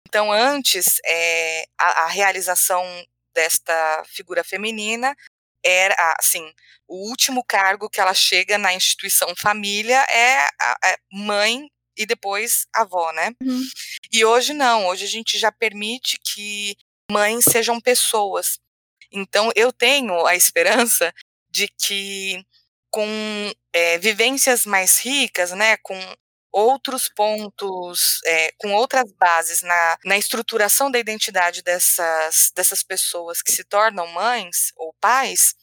Então, 0.07 0.31
antes, 0.31 0.99
é, 1.05 1.65
a, 1.77 2.03
a 2.03 2.07
realização 2.07 2.83
desta 3.33 4.03
figura 4.07 4.43
feminina 4.43 5.15
era, 5.63 6.15
assim, 6.19 6.43
o 6.87 7.09
último 7.09 7.43
cargo 7.43 7.89
que 7.89 7.99
ela 7.99 8.13
chega 8.13 8.57
na 8.57 8.73
instituição 8.73 9.33
família 9.37 9.99
é 10.09 10.47
a, 10.59 10.77
a 10.83 10.97
mãe 11.11 11.69
e 11.97 12.05
depois 12.05 12.65
avó, 12.73 13.11
né? 13.11 13.31
Uhum. 13.43 13.61
E 14.11 14.23
hoje 14.23 14.53
não, 14.53 14.87
hoje 14.87 15.05
a 15.05 15.07
gente 15.07 15.37
já 15.37 15.51
permite 15.51 16.17
que 16.23 16.75
mães 17.11 17.45
sejam 17.45 17.79
pessoas. 17.79 18.57
Então 19.11 19.51
eu 19.55 19.73
tenho 19.73 20.25
a 20.25 20.35
esperança 20.35 21.13
de 21.51 21.67
que 21.67 22.43
com 22.91 23.07
é, 23.73 23.97
vivências 23.97 24.65
mais 24.65 24.99
ricas, 24.99 25.51
né, 25.51 25.77
com 25.77 25.95
outros 26.51 27.09
pontos, 27.09 28.19
é, 28.25 28.51
com 28.59 28.73
outras 28.73 29.11
bases 29.13 29.61
na, 29.61 29.97
na 30.05 30.17
estruturação 30.17 30.89
da 30.91 30.99
identidade 30.99 31.61
dessas, 31.63 32.51
dessas 32.55 32.83
pessoas 32.83 33.41
que 33.41 33.51
se 33.51 33.63
tornam 33.63 34.07
mães 34.07 34.71
ou 34.75 34.93
pais, 34.99 35.55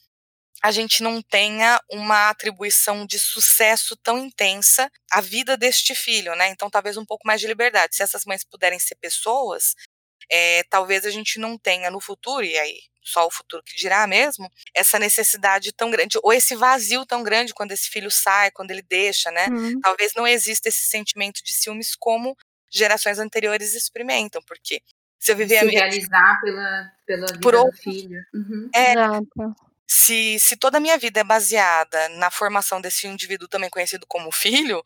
a 0.62 0.70
gente 0.70 1.02
não 1.02 1.22
tenha 1.22 1.80
uma 1.90 2.30
atribuição 2.30 3.06
de 3.06 3.18
sucesso 3.18 3.96
tão 3.96 4.18
intensa 4.18 4.90
à 5.12 5.20
vida 5.20 5.56
deste 5.56 5.94
filho, 5.94 6.34
né? 6.34 6.48
Então, 6.48 6.70
talvez 6.70 6.96
um 6.96 7.04
pouco 7.04 7.26
mais 7.26 7.40
de 7.40 7.46
liberdade. 7.46 7.94
Se 7.96 8.02
essas 8.02 8.24
mães 8.24 8.42
puderem 8.44 8.78
ser 8.78 8.96
pessoas, 8.96 9.74
é, 10.30 10.62
talvez 10.64 11.04
a 11.04 11.10
gente 11.10 11.38
não 11.38 11.58
tenha 11.58 11.90
no 11.90 12.00
futuro, 12.00 12.44
e 12.44 12.56
aí 12.58 12.78
só 13.02 13.24
o 13.24 13.30
futuro 13.30 13.62
que 13.62 13.76
dirá 13.76 14.06
mesmo, 14.06 14.50
essa 14.74 14.98
necessidade 14.98 15.72
tão 15.72 15.90
grande, 15.90 16.18
ou 16.22 16.32
esse 16.32 16.56
vazio 16.56 17.06
tão 17.06 17.22
grande 17.22 17.54
quando 17.54 17.70
esse 17.70 17.88
filho 17.88 18.10
sai, 18.10 18.50
quando 18.50 18.72
ele 18.72 18.82
deixa, 18.82 19.30
né? 19.30 19.46
Uhum. 19.48 19.80
Talvez 19.80 20.12
não 20.16 20.26
exista 20.26 20.68
esse 20.68 20.86
sentimento 20.86 21.42
de 21.44 21.52
ciúmes 21.52 21.94
como 21.94 22.36
gerações 22.68 23.20
anteriores 23.20 23.74
experimentam, 23.74 24.42
porque 24.42 24.82
se 25.20 25.30
eu 25.30 25.36
viver 25.36 25.58
se 25.58 25.64
a 25.64 25.68
minha 25.68 25.80
realizar 25.82 26.40
pela, 26.40 26.92
pela 27.06 27.26
vida 27.26 27.40
por 27.40 27.54
outro, 27.54 27.76
do 27.76 27.82
filho. 27.82 28.20
Uhum. 28.34 28.68
É, 28.74 28.92
Exato 28.92 29.65
se, 29.86 30.38
se 30.40 30.56
toda 30.56 30.78
a 30.78 30.80
minha 30.80 30.98
vida 30.98 31.20
é 31.20 31.24
baseada 31.24 32.08
na 32.10 32.28
formação 32.30 32.80
desse 32.80 33.06
indivíduo 33.06 33.46
também 33.46 33.70
conhecido 33.70 34.04
como 34.06 34.32
filho, 34.32 34.82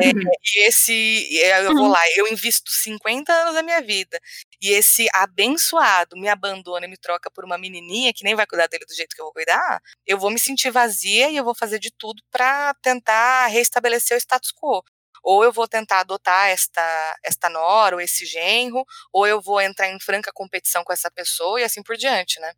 é, 0.00 0.10
e 0.44 0.68
esse, 0.68 1.36
eu 1.36 1.72
vou 1.74 1.84
uhum. 1.84 1.90
lá, 1.90 2.00
eu 2.16 2.28
invisto 2.28 2.70
50 2.70 3.32
anos 3.32 3.54
da 3.54 3.62
minha 3.62 3.82
vida, 3.82 4.20
e 4.62 4.70
esse 4.70 5.08
abençoado 5.12 6.16
me 6.16 6.28
abandona 6.28 6.86
e 6.86 6.88
me 6.88 6.96
troca 6.96 7.30
por 7.30 7.44
uma 7.44 7.58
menininha 7.58 8.12
que 8.12 8.22
nem 8.22 8.36
vai 8.36 8.46
cuidar 8.46 8.68
dele 8.68 8.84
do 8.86 8.94
jeito 8.94 9.14
que 9.14 9.20
eu 9.20 9.26
vou 9.26 9.34
cuidar, 9.34 9.82
eu 10.06 10.18
vou 10.18 10.30
me 10.30 10.38
sentir 10.38 10.70
vazia 10.70 11.28
e 11.30 11.36
eu 11.36 11.44
vou 11.44 11.54
fazer 11.54 11.80
de 11.80 11.90
tudo 11.90 12.22
para 12.30 12.74
tentar 12.74 13.46
restabelecer 13.48 14.16
o 14.16 14.20
status 14.20 14.52
quo. 14.52 14.82
Ou 15.22 15.42
eu 15.42 15.50
vou 15.50 15.66
tentar 15.66 16.00
adotar 16.00 16.50
esta, 16.50 16.82
esta 17.24 17.48
nora 17.48 17.96
ou 17.96 18.00
esse 18.00 18.26
genro, 18.26 18.84
ou 19.10 19.26
eu 19.26 19.40
vou 19.40 19.58
entrar 19.60 19.88
em 19.88 19.98
franca 19.98 20.30
competição 20.32 20.84
com 20.84 20.92
essa 20.92 21.10
pessoa 21.10 21.60
e 21.60 21.64
assim 21.64 21.82
por 21.82 21.96
diante, 21.96 22.38
né? 22.40 22.52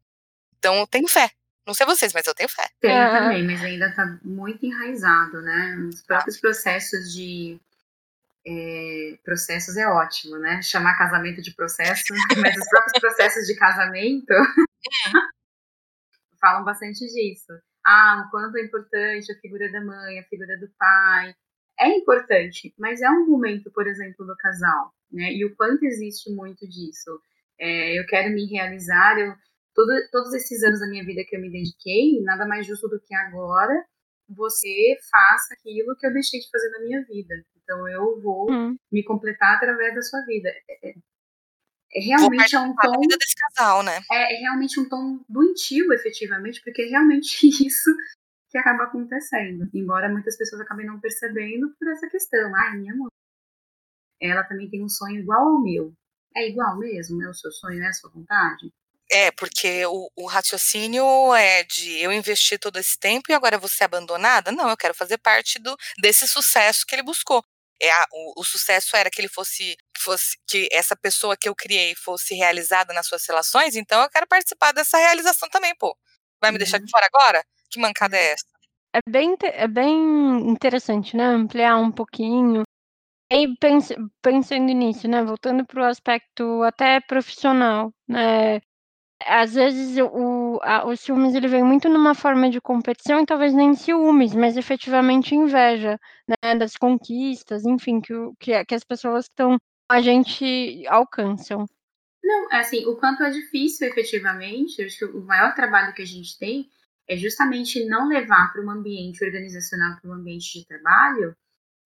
Então 0.59 0.74
eu 0.80 0.86
tenho 0.86 1.09
fé 1.09 1.30
não 1.66 1.74
sei 1.74 1.84
vocês, 1.84 2.12
mas 2.12 2.26
eu 2.26 2.34
tenho 2.34 2.48
fé. 2.48 2.68
Tenho 2.80 2.94
é. 2.94 3.10
também, 3.10 3.44
mas 3.44 3.62
ainda 3.62 3.88
está 3.88 4.18
muito 4.22 4.64
enraizado, 4.64 5.42
né? 5.42 5.76
Os 5.88 6.02
próprios 6.02 6.38
processos 6.40 7.12
de. 7.12 7.60
É, 8.48 9.18
processos 9.24 9.76
é 9.76 9.88
ótimo, 9.88 10.38
né? 10.38 10.62
Chamar 10.62 10.96
casamento 10.96 11.42
de 11.42 11.52
processo, 11.52 12.04
mas 12.38 12.56
os 12.56 12.68
próprios 12.68 13.00
processos 13.00 13.46
de 13.46 13.56
casamento 13.56 14.32
falam 16.40 16.64
bastante 16.64 17.04
disso. 17.06 17.52
Ah, 17.84 18.24
o 18.26 18.30
quanto 18.30 18.56
é 18.56 18.62
importante 18.62 19.32
a 19.32 19.40
figura 19.40 19.70
da 19.72 19.80
mãe, 19.80 20.20
a 20.20 20.24
figura 20.24 20.56
do 20.58 20.68
pai. 20.78 21.34
É 21.78 21.88
importante, 21.88 22.72
mas 22.78 23.02
é 23.02 23.10
um 23.10 23.26
momento, 23.26 23.70
por 23.72 23.86
exemplo, 23.86 24.24
do 24.24 24.36
casal, 24.36 24.94
né? 25.10 25.32
E 25.32 25.44
o 25.44 25.54
quanto 25.56 25.84
existe 25.84 26.30
muito 26.30 26.66
disso. 26.68 27.20
É, 27.58 27.98
eu 27.98 28.06
quero 28.06 28.32
me 28.32 28.46
realizar, 28.46 29.18
eu 29.18 29.34
todo, 29.77 29.93
todos 30.11 30.33
esses 30.33 30.62
anos 30.64 30.81
da 30.81 30.89
minha 30.89 31.05
vida 31.05 31.22
que 31.29 31.37
eu 31.37 31.41
me 31.41 31.51
dediquei, 31.51 32.20
nada 32.22 32.47
mais 32.47 32.66
justo 32.66 32.89
do 32.89 32.99
que 32.99 33.14
agora 33.14 33.85
você 34.29 34.97
faça 35.09 35.55
aquilo 35.55 35.95
que 35.97 36.07
eu 36.07 36.12
deixei 36.12 36.41
de 36.41 36.51
fazer 36.51 36.70
na 36.70 36.81
minha 36.81 37.05
vida. 37.05 37.35
Então 37.62 37.87
eu 37.89 38.20
vou 38.20 38.51
hum. 38.51 38.77
me 38.91 39.05
completar 39.05 39.57
através 39.57 39.95
da 39.95 40.03
sua 40.03 40.24
vida. 40.24 40.49
É, 40.49 40.89
é, 40.89 40.95
é 41.95 42.01
realmente 42.01 42.57
é 42.57 42.61
um 42.61 42.74
tom. 42.74 43.01
vida 43.01 43.16
desse 43.18 43.35
casal, 43.37 43.83
né? 43.83 44.01
É, 44.11 44.35
é 44.35 44.41
realmente 44.41 44.81
um 44.81 44.89
tom 44.89 45.20
doentio, 45.29 45.93
efetivamente, 45.93 46.61
porque 46.64 46.83
é 46.83 46.87
realmente 46.87 47.47
isso 47.47 47.91
que 48.51 48.59
acaba 48.59 48.85
acontecendo. 48.85 49.68
Embora 49.74 50.09
muitas 50.09 50.37
pessoas 50.37 50.62
acabem 50.62 50.87
não 50.87 50.99
percebendo 50.99 51.72
por 51.79 51.89
essa 51.89 52.09
questão. 52.09 52.53
Ai, 52.57 52.79
minha 52.79 52.97
mãe. 52.97 53.11
Ela 54.20 54.43
também 54.45 54.70
tem 54.70 54.83
um 54.83 54.89
sonho 54.89 55.20
igual 55.20 55.47
ao 55.47 55.62
meu. 55.62 55.93
É 56.35 56.49
igual 56.49 56.79
mesmo? 56.79 57.22
É 57.22 57.29
o 57.29 57.35
seu 57.35 57.53
sonho, 57.53 57.83
é 57.83 57.89
a 57.89 57.93
sua 57.93 58.11
vontade? 58.11 58.72
É, 59.11 59.30
porque 59.30 59.86
o, 59.86 60.11
o, 60.16 60.26
raciocínio 60.26 61.32
é 61.34 61.62
de 61.62 62.00
eu 62.00 62.12
investir 62.12 62.59
todo 62.59 62.76
esse 62.76 62.98
tempo 62.98 63.30
e 63.30 63.34
agora 63.34 63.59
vou 63.59 63.68
ser 63.68 63.84
abandonada? 63.84 64.50
Não, 64.50 64.68
eu 64.68 64.76
quero 64.76 64.94
fazer 64.94 65.18
parte 65.18 65.61
do, 65.61 65.76
desse 66.00 66.26
sucesso 66.26 66.84
que 66.84 66.94
ele 66.94 67.04
buscou. 67.04 67.44
É 67.80 67.90
a, 67.90 68.07
o, 68.11 68.40
o, 68.40 68.44
sucesso 68.44 68.96
era 68.96 69.09
que 69.09 69.20
ele 69.20 69.28
fosse, 69.28 69.76
fosse, 69.98 70.36
que 70.48 70.68
essa 70.72 70.96
pessoa 70.96 71.36
que 71.36 71.48
eu 71.48 71.54
criei 71.54 71.94
fosse 71.94 72.34
realizada 72.34 72.92
nas 72.92 73.07
suas 73.07 73.24
relações, 73.26 73.76
então 73.76 74.02
eu 74.02 74.11
quero 74.11 74.26
participar 74.26 74.72
dessa 74.72 74.98
realização 74.98 75.48
também, 75.50 75.74
pô. 75.76 75.96
Vai 76.40 76.50
me 76.50 76.59
deixar 76.59 76.78
de 76.78 76.84
uhum. 76.84 76.90
fora 76.90 77.07
agora? 77.07 77.44
Que 77.70 77.80
mancada 77.80 78.16
é 78.16 78.32
essa? 78.32 78.46
É 78.94 79.00
bem, 79.09 79.36
é 79.42 79.68
bem 79.68 80.48
interessante, 80.48 81.16
né? 81.16 81.26
Ampliar 81.26 81.76
um 81.76 81.92
pouquinho. 81.92 82.62
E 83.30 83.57
pens, 83.59 83.92
pensando 84.22 84.72
nisso, 84.72 85.07
né? 85.07 85.22
Voltando 85.22 85.66
para 85.66 85.82
o 85.82 85.84
aspecto 85.84 86.62
até 86.62 87.00
profissional, 87.00 87.92
né? 88.09 88.61
Às 89.24 89.54
vezes 89.54 89.96
o 89.98 90.60
a 90.62 90.86
os 90.86 91.00
ciúmes 91.00 91.34
ele 91.34 91.48
vem 91.48 91.64
muito 91.64 91.88
numa 91.88 92.14
forma 92.14 92.50
de 92.50 92.60
competição 92.60 93.20
e 93.20 93.26
talvez 93.26 93.54
nem 93.54 93.74
ciúmes, 93.74 94.34
mas 94.34 94.56
efetivamente 94.56 95.34
inveja, 95.34 95.98
né, 96.28 96.54
das 96.54 96.76
conquistas, 96.76 97.64
enfim, 97.64 98.00
que 98.00 98.12
o 98.14 98.34
que 98.38 98.64
que 98.64 98.74
as 98.74 98.84
pessoas 98.84 99.26
que 99.26 99.32
estão 99.32 99.56
a 99.90 100.00
gente 100.00 100.84
alcançam. 100.88 101.66
Não, 102.22 102.52
é 102.52 102.58
assim, 102.58 102.84
o 102.86 102.96
quanto 102.96 103.22
é 103.22 103.30
difícil 103.30 103.88
efetivamente, 103.88 104.82
acho 104.82 104.98
que 104.98 105.04
o 105.04 105.22
maior 105.22 105.54
trabalho 105.54 105.94
que 105.94 106.02
a 106.02 106.06
gente 106.06 106.36
tem 106.38 106.68
é 107.08 107.16
justamente 107.16 107.84
não 107.86 108.08
levar 108.08 108.52
para 108.52 108.62
um 108.62 108.70
ambiente 108.70 109.24
organizacional, 109.24 109.98
para 110.00 110.10
um 110.10 110.14
ambiente 110.14 110.58
de 110.58 110.66
trabalho, 110.66 111.36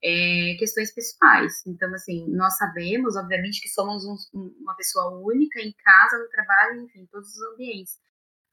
é, 0.02 0.56
questões 0.58 0.92
pessoais. 0.92 1.64
Então, 1.66 1.92
assim, 1.94 2.26
nós 2.28 2.56
sabemos, 2.56 3.16
obviamente, 3.16 3.60
que 3.60 3.68
somos 3.68 4.04
um, 4.04 4.16
uma 4.60 4.74
pessoa 4.76 5.18
única 5.18 5.60
em 5.60 5.72
casa, 5.72 6.18
no 6.18 6.28
trabalho, 6.28 6.82
enfim, 6.82 7.00
em 7.00 7.06
todos 7.06 7.28
os 7.28 7.52
ambientes. 7.54 7.98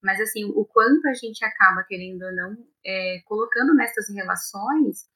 Mas, 0.01 0.19
assim, 0.21 0.45
o 0.45 0.65
quanto 0.65 1.07
a 1.07 1.13
gente 1.13 1.43
acaba, 1.43 1.83
querendo 1.83 2.23
ou 2.23 2.35
não, 2.35 2.67
é, 2.85 3.21
colocando 3.25 3.73
nessas 3.73 4.09
relações 4.09 5.07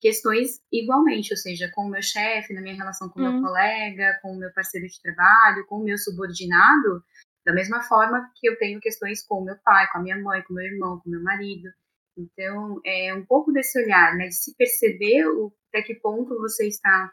questões 0.00 0.60
igualmente, 0.72 1.32
ou 1.32 1.36
seja, 1.36 1.70
com 1.74 1.82
o 1.82 1.90
meu 1.90 2.02
chefe, 2.02 2.54
na 2.54 2.62
minha 2.62 2.74
relação 2.74 3.08
com 3.08 3.20
o 3.20 3.22
meu 3.22 3.32
hum. 3.32 3.42
colega, 3.42 4.18
com 4.22 4.32
o 4.32 4.38
meu 4.38 4.50
parceiro 4.52 4.86
de 4.88 5.00
trabalho, 5.00 5.66
com 5.66 5.76
o 5.76 5.84
meu 5.84 5.98
subordinado, 5.98 7.04
da 7.44 7.52
mesma 7.52 7.82
forma 7.82 8.30
que 8.34 8.48
eu 8.48 8.58
tenho 8.58 8.80
questões 8.80 9.22
com 9.22 9.42
o 9.42 9.44
meu 9.44 9.56
pai, 9.62 9.86
com 9.92 9.98
a 9.98 10.02
minha 10.02 10.18
mãe, 10.18 10.42
com 10.42 10.54
o 10.54 10.56
meu 10.56 10.64
irmão, 10.64 10.98
com 11.00 11.08
o 11.08 11.12
meu 11.12 11.22
marido. 11.22 11.68
Então, 12.16 12.80
é 12.84 13.14
um 13.14 13.24
pouco 13.24 13.52
desse 13.52 13.80
olhar, 13.82 14.16
né, 14.16 14.26
de 14.26 14.34
se 14.34 14.54
perceber 14.56 15.26
o, 15.26 15.52
até 15.68 15.82
que 15.82 15.94
ponto 15.94 16.38
você 16.38 16.66
está 16.66 17.10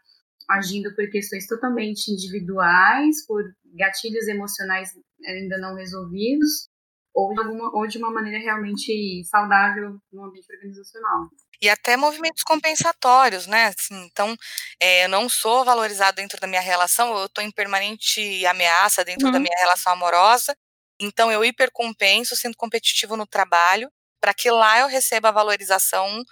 agindo 0.50 0.94
por 0.96 1.10
questões 1.10 1.46
totalmente 1.46 2.12
individuais, 2.12 3.26
por 3.26 3.44
gatilhos 3.76 4.28
emocionais 4.28 4.90
ainda 5.26 5.58
não 5.58 5.76
resolvidos, 5.76 6.70
ou 7.14 7.34
de, 7.34 7.40
alguma, 7.40 7.76
ou 7.76 7.88
de 7.88 7.98
uma 7.98 8.12
maneira 8.12 8.38
realmente 8.38 9.24
saudável 9.26 10.00
no 10.12 10.26
ambiente 10.26 10.54
organizacional. 10.54 11.28
E 11.60 11.68
até 11.68 11.98
movimentos 11.98 12.44
compensatórios, 12.44 13.48
né? 13.48 13.66
Assim, 13.68 14.06
então, 14.06 14.36
é, 14.80 15.06
eu 15.06 15.10
não 15.10 15.28
sou 15.28 15.66
valorizado 15.66 16.18
dentro 16.18 16.40
da 16.40 16.46
minha 16.46 16.62
relação, 16.62 17.18
eu 17.18 17.26
estou 17.26 17.44
em 17.44 17.52
permanente 17.52 18.46
ameaça 18.46 19.04
dentro 19.04 19.26
uhum. 19.26 19.34
da 19.34 19.40
minha 19.40 19.58
relação 19.58 19.94
amorosa, 19.94 20.56
então 21.00 21.32
eu 21.32 21.44
hipercompenso 21.44 22.36
sendo 22.36 22.56
competitivo 22.56 23.18
no 23.18 23.26
trabalho, 23.26 23.92
para 24.22 24.34
que 24.34 24.50
lá 24.52 24.80
eu 24.82 24.88
receba 24.88 25.30
a 25.30 25.32
valorização 25.32 26.24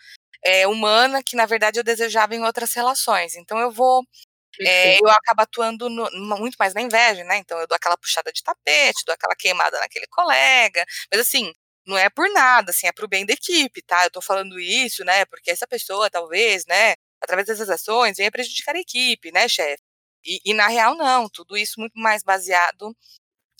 é, 0.45 0.67
humana 0.67 1.23
que, 1.23 1.35
na 1.35 1.45
verdade, 1.45 1.79
eu 1.79 1.83
desejava 1.83 2.35
em 2.35 2.43
outras 2.43 2.73
relações. 2.73 3.35
Então, 3.35 3.59
eu 3.59 3.71
vou 3.71 4.03
é, 4.61 4.97
eu 5.01 5.09
acabo 5.09 5.41
atuando 5.41 5.89
no, 5.89 6.09
muito 6.37 6.55
mais 6.57 6.73
na 6.73 6.81
inveja, 6.81 7.23
né? 7.23 7.37
Então 7.37 7.59
eu 7.59 7.67
dou 7.67 7.75
aquela 7.75 7.97
puxada 7.97 8.31
de 8.31 8.41
tapete, 8.43 9.03
dou 9.05 9.13
aquela 9.13 9.35
queimada 9.35 9.79
naquele 9.79 10.07
colega. 10.07 10.85
Mas 11.11 11.21
assim, 11.21 11.51
não 11.85 11.97
é 11.97 12.09
por 12.09 12.29
nada, 12.31 12.71
assim, 12.71 12.87
é 12.87 12.91
pro 12.91 13.07
bem 13.07 13.25
da 13.25 13.33
equipe, 13.33 13.81
tá? 13.81 14.05
Eu 14.05 14.11
tô 14.11 14.21
falando 14.21 14.59
isso, 14.59 15.03
né? 15.05 15.25
Porque 15.25 15.51
essa 15.51 15.67
pessoa, 15.67 16.09
talvez, 16.09 16.65
né, 16.67 16.95
através 17.21 17.47
dessas 17.47 17.69
ações, 17.69 18.17
venha 18.17 18.31
prejudicar 18.31 18.75
a 18.75 18.79
equipe, 18.79 19.31
né, 19.31 19.47
chefe? 19.47 19.83
E, 20.25 20.39
e 20.45 20.53
na 20.53 20.67
real, 20.67 20.95
não, 20.95 21.29
tudo 21.29 21.57
isso 21.57 21.79
muito 21.79 21.99
mais 21.99 22.23
baseado 22.23 22.95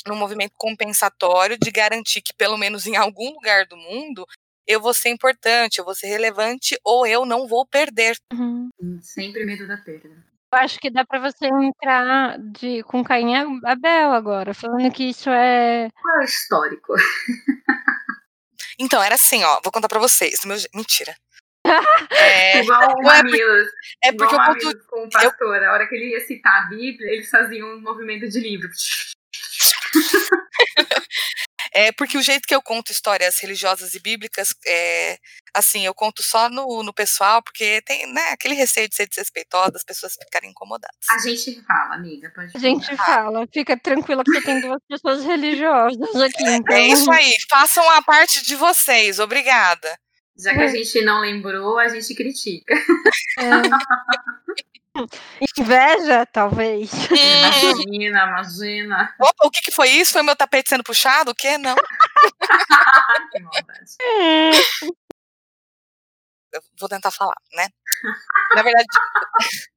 no 0.08 0.16
movimento 0.16 0.54
compensatório 0.58 1.58
de 1.58 1.72
garantir 1.72 2.22
que, 2.22 2.34
pelo 2.34 2.58
menos 2.58 2.86
em 2.86 2.96
algum 2.96 3.32
lugar 3.34 3.66
do 3.66 3.78
mundo, 3.78 4.26
eu 4.68 4.80
vou 4.80 4.94
ser 4.94 5.10
importante, 5.10 5.80
eu 5.80 5.86
vou 5.86 5.96
ser 5.96 6.08
relevante 6.08 6.78
ou 6.84 7.06
eu 7.06 7.26
não 7.26 7.48
vou 7.48 7.66
perder. 7.66 8.18
Uhum. 8.34 8.70
Sempre 9.02 9.46
medo 9.46 9.68
da 9.68 9.78
perda. 9.78 10.10
Eu 10.54 10.60
acho 10.60 10.80
que 10.80 10.90
dá 10.90 11.04
para 11.06 11.20
você 11.20 11.48
entrar 11.48 12.40
de, 12.40 12.82
com 12.84 13.04
Caim 13.04 13.34
e 13.34 13.60
Abel 13.66 14.14
agora, 14.14 14.54
falando 14.54 14.92
que 14.92 15.10
isso 15.10 15.30
é. 15.30 15.90
Qual 16.02 16.16
é 16.16 16.20
o 16.20 16.24
histórico? 16.24 16.94
Então, 18.78 19.02
era 19.02 19.16
assim, 19.16 19.42
ó, 19.44 19.62
vou 19.64 19.72
contar 19.72 19.88
pra 19.88 20.00
vocês. 20.00 20.44
Meu... 20.46 20.58
Mentira. 20.74 21.16
É, 22.12 22.62
igual 22.62 22.94
o 22.98 23.02
Mamilos. 23.02 23.68
É, 24.04 24.12
por, 24.12 24.26
é 24.26 24.30
porque 24.30 24.36
eu 24.36 24.40
conto. 24.40 24.88
Com 24.88 25.04
o 25.06 25.10
pastor, 25.10 25.64
eu... 25.64 25.70
a 25.70 25.74
hora 25.74 25.88
que 25.88 25.96
ele 25.96 26.12
ia 26.12 26.20
citar 26.20 26.64
a 26.64 26.66
Bíblia, 26.68 27.12
eles 27.12 27.30
faziam 27.30 27.70
um 27.70 27.82
movimento 27.82 28.28
de 28.30 28.40
livro. 28.40 28.70
É 31.78 31.92
porque 31.92 32.18
o 32.18 32.22
jeito 32.22 32.48
que 32.48 32.56
eu 32.56 32.62
conto 32.62 32.94
histórias 32.94 33.38
religiosas 33.38 33.94
e 33.94 34.00
bíblicas, 34.00 34.56
é, 34.66 35.18
assim, 35.54 35.86
eu 35.86 35.94
conto 35.94 36.24
só 36.24 36.50
no, 36.50 36.82
no 36.84 36.94
pessoal, 36.94 37.44
porque 37.44 37.82
tem 37.86 38.10
né, 38.14 38.30
aquele 38.32 38.54
receio 38.54 38.88
de 38.88 38.96
ser 38.96 39.10
desrespeitosa, 39.10 39.74
as 39.76 39.84
pessoas 39.84 40.14
ficarem 40.14 40.52
incomodadas. 40.52 40.96
A 41.10 41.18
gente 41.18 41.62
fala, 41.64 41.96
amiga, 41.96 42.32
pode 42.34 42.56
A 42.56 42.60
gente 42.60 42.96
fala, 42.96 43.46
fica 43.54 43.78
tranquila 43.78 44.24
que 44.24 44.42
tem 44.42 44.62
duas 44.62 44.82
pessoas 44.88 45.26
religiosas 45.26 46.16
aqui. 46.16 46.46
É 46.46 46.56
então... 46.56 46.76
É 46.76 46.88
isso 46.88 47.12
aí, 47.12 47.34
façam 47.50 47.90
a 47.92 48.02
parte 48.02 48.42
de 48.42 48.56
vocês, 48.56 49.20
obrigada. 49.20 50.00
Já 50.38 50.54
que 50.54 50.62
a 50.62 50.68
gente 50.68 51.02
não 51.02 51.20
lembrou, 51.20 51.78
a 51.78 51.90
gente 51.90 52.14
critica. 52.16 52.74
É. 53.40 53.42
Inveja, 55.58 56.26
talvez. 56.26 56.92
Imagina, 57.12 58.24
imagina. 58.26 59.16
Opa, 59.20 59.48
o 59.48 59.52
que, 59.52 59.62
que 59.62 59.72
foi 59.72 59.90
isso? 59.90 60.14
Foi 60.14 60.24
meu 60.24 60.36
tapete 60.36 60.70
sendo 60.70 60.84
puxado? 60.84 61.32
O 61.32 61.36
quê? 61.36 61.58
Não. 61.58 61.76
que 63.32 63.40
maldade. 63.40 63.92
Eu 66.54 66.62
vou 66.80 66.88
tentar 66.88 67.12
falar, 67.12 67.36
né? 67.54 67.68
Na 68.56 68.64
verdade. 68.64 68.88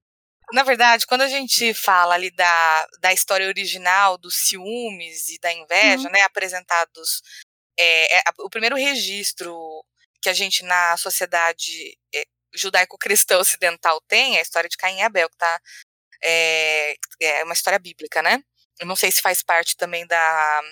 Na 0.51 0.63
verdade, 0.63 1.07
quando 1.07 1.21
a 1.21 1.29
gente 1.29 1.75
fala 1.75 2.15
ali 2.15 2.31
da, 2.31 2.87
da 3.01 3.13
história 3.13 3.47
original 3.47 4.17
dos 4.17 4.35
ciúmes 4.49 5.29
e 5.29 5.39
da 5.39 5.53
inveja, 5.53 6.07
uhum. 6.07 6.11
né, 6.11 6.23
apresentados, 6.23 7.21
é, 7.79 8.17
é, 8.17 8.23
o 8.39 8.49
primeiro 8.49 8.75
registro 8.75 9.55
que 10.23 10.29
a 10.31 10.33
gente 10.33 10.65
na 10.65 10.97
sociedade 10.97 11.97
é, 12.15 12.25
judaico-cristã 12.55 13.39
ocidental 13.39 14.01
tem, 14.09 14.37
é 14.37 14.39
a 14.39 14.43
história 14.43 14.69
de 14.69 14.77
Caim 14.77 14.99
e 14.99 15.03
Abel, 15.03 15.29
que 15.29 15.37
tá, 15.37 15.61
é, 16.23 16.97
é 17.21 17.45
uma 17.45 17.55
história 17.55 17.79
bíblica, 17.79 18.23
né? 18.23 18.43
Eu 18.79 18.87
não 18.87 18.97
sei 18.97 19.11
se 19.11 19.21
faz 19.21 19.43
parte 19.43 19.77
também 19.77 20.07
da, 20.07 20.63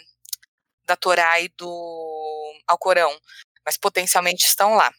da 0.84 0.96
Torá 0.96 1.40
e 1.40 1.48
do 1.48 2.60
Alcorão, 2.66 3.18
mas 3.64 3.76
potencialmente 3.76 4.46
estão 4.46 4.74
lá. 4.74 4.92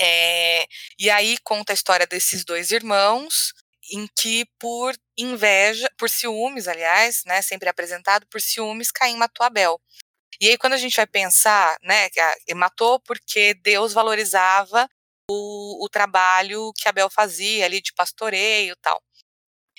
É, 0.00 0.66
e 0.98 1.10
aí 1.10 1.36
conta 1.38 1.72
a 1.72 1.74
história 1.74 2.06
desses 2.06 2.44
dois 2.44 2.70
irmãos, 2.70 3.52
em 3.90 4.06
que 4.16 4.46
por 4.58 4.94
inveja, 5.16 5.90
por 5.98 6.08
ciúmes, 6.08 6.68
aliás, 6.68 7.22
né, 7.26 7.42
sempre 7.42 7.68
apresentado 7.68 8.26
por 8.28 8.40
ciúmes, 8.40 8.92
Caim 8.92 9.16
matou 9.16 9.44
Abel. 9.44 9.80
E 10.40 10.48
aí 10.50 10.58
quando 10.58 10.74
a 10.74 10.78
gente 10.78 10.96
vai 10.96 11.06
pensar, 11.06 11.76
né, 11.82 12.08
que 12.10 12.54
matou 12.54 13.00
porque 13.00 13.54
Deus 13.54 13.92
valorizava 13.92 14.88
o, 15.30 15.84
o 15.84 15.88
trabalho 15.88 16.72
que 16.76 16.88
Abel 16.88 17.10
fazia 17.10 17.64
ali 17.64 17.80
de 17.80 17.92
pastoreio 17.92 18.72
e 18.72 18.76
tal. 18.76 19.02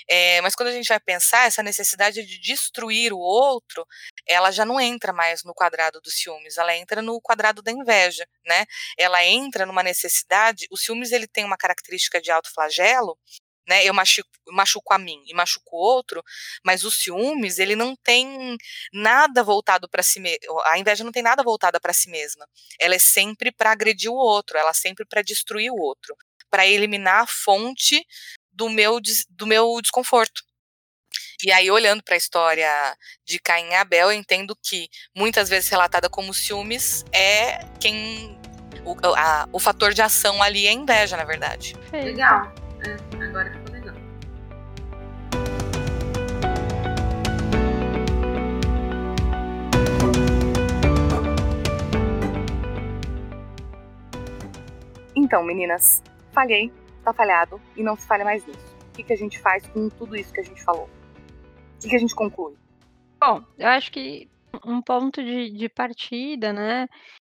É, 0.07 0.41
mas 0.41 0.55
quando 0.55 0.69
a 0.69 0.71
gente 0.71 0.87
vai 0.89 0.99
pensar, 0.99 1.45
essa 1.45 1.61
necessidade 1.61 2.25
de 2.25 2.39
destruir 2.39 3.13
o 3.13 3.19
outro, 3.19 3.85
ela 4.27 4.49
já 4.51 4.65
não 4.65 4.79
entra 4.79 5.13
mais 5.13 5.43
no 5.43 5.53
quadrado 5.53 6.01
dos 6.01 6.15
ciúmes, 6.15 6.57
ela 6.57 6.75
entra 6.75 7.01
no 7.01 7.21
quadrado 7.21 7.61
da 7.61 7.71
inveja, 7.71 8.25
né? 8.45 8.65
Ela 8.97 9.23
entra 9.23 9.65
numa 9.65 9.83
necessidade. 9.83 10.67
O 10.71 10.77
ciúmes 10.77 11.11
ele 11.11 11.27
tem 11.27 11.45
uma 11.45 11.57
característica 11.57 12.19
de 12.21 12.31
alto 12.31 12.51
flagelo 12.51 13.17
né? 13.69 13.85
Eu 13.85 13.93
machuco, 13.93 14.27
machuco 14.47 14.93
a 14.93 14.97
mim 14.97 15.23
e 15.27 15.33
machuco 15.33 15.75
o 15.75 15.79
outro, 15.79 16.23
mas 16.65 16.83
o 16.83 16.89
ciúmes, 16.91 17.59
ele 17.59 17.75
não 17.75 17.95
tem 17.95 18.57
nada 18.91 19.43
voltado 19.43 19.87
para 19.87 20.01
si 20.01 20.19
mesmo. 20.19 20.59
A 20.65 20.79
inveja 20.79 21.03
não 21.03 21.11
tem 21.11 21.21
nada 21.21 21.43
voltada 21.43 21.79
para 21.79 21.93
si 21.93 22.09
mesma. 22.09 22.47
Ela 22.79 22.95
é 22.95 22.99
sempre 22.99 23.51
para 23.51 23.71
agredir 23.71 24.09
o 24.09 24.15
outro, 24.15 24.57
ela 24.57 24.71
é 24.71 24.73
sempre 24.73 25.05
para 25.05 25.21
destruir 25.21 25.71
o 25.71 25.79
outro, 25.79 26.15
para 26.49 26.65
eliminar 26.65 27.23
a 27.23 27.27
fonte 27.27 28.03
do 28.51 28.67
meu, 28.69 28.99
do 29.29 29.45
meu 29.45 29.79
desconforto. 29.81 30.43
E 31.43 31.51
aí, 31.51 31.71
olhando 31.71 32.03
para 32.03 32.15
a 32.15 32.17
história 32.17 32.97
de 33.23 33.39
Caim 33.39 33.69
e 33.69 33.75
Abel, 33.75 34.11
eu 34.11 34.17
entendo 34.17 34.57
que, 34.61 34.89
muitas 35.15 35.47
vezes 35.47 35.69
relatada 35.69 36.09
como 36.09 36.33
ciúmes, 36.33 37.05
é 37.13 37.59
quem. 37.79 38.37
O, 38.83 38.95
a, 39.15 39.47
o 39.53 39.59
fator 39.59 39.93
de 39.93 40.01
ação 40.01 40.41
ali 40.41 40.67
é 40.67 40.71
inveja, 40.71 41.15
na 41.15 41.23
verdade. 41.23 41.75
Legal. 41.93 42.53
É, 42.85 43.18
Então, 55.29 55.43
meninas, 55.43 56.01
falhei, 56.31 56.73
tá 57.03 57.13
falhado 57.13 57.61
e 57.77 57.83
não 57.83 57.95
se 57.95 58.07
falha 58.07 58.25
mais 58.25 58.43
nisso. 58.47 58.75
O 58.87 58.91
que, 58.93 59.03
que 59.03 59.13
a 59.13 59.15
gente 59.15 59.37
faz 59.37 59.63
com 59.67 59.87
tudo 59.87 60.15
isso 60.15 60.33
que 60.33 60.39
a 60.39 60.43
gente 60.43 60.63
falou? 60.63 60.89
O 61.75 61.79
que, 61.79 61.87
que 61.87 61.95
a 61.95 61.99
gente 61.99 62.15
conclui? 62.15 62.57
Bom, 63.21 63.45
eu 63.59 63.67
acho 63.67 63.91
que 63.91 64.27
um 64.65 64.81
ponto 64.81 65.23
de, 65.23 65.51
de 65.51 65.69
partida, 65.69 66.51
né? 66.51 66.87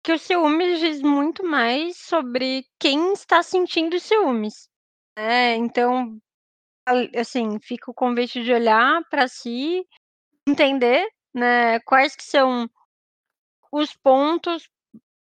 Que 0.05 0.13
o 0.13 0.19
ciúmes 0.21 0.79
diz 0.79 1.03
muito 1.03 1.43
mais 1.43 1.97
sobre 1.97 2.65
quem 2.79 3.13
está 3.13 3.43
sentindo 3.43 3.99
ciúmes. 3.99 4.69
É, 5.17 5.57
então, 5.57 6.17
assim, 7.17 7.59
fica 7.59 7.91
o 7.91 7.95
convite 7.95 8.45
de 8.45 8.53
olhar 8.53 9.03
para 9.11 9.27
si, 9.27 9.85
entender, 10.47 11.05
né, 11.35 11.81
quais 11.81 12.15
que 12.15 12.23
são 12.23 12.71
os 13.73 13.93
pontos, 13.97 14.71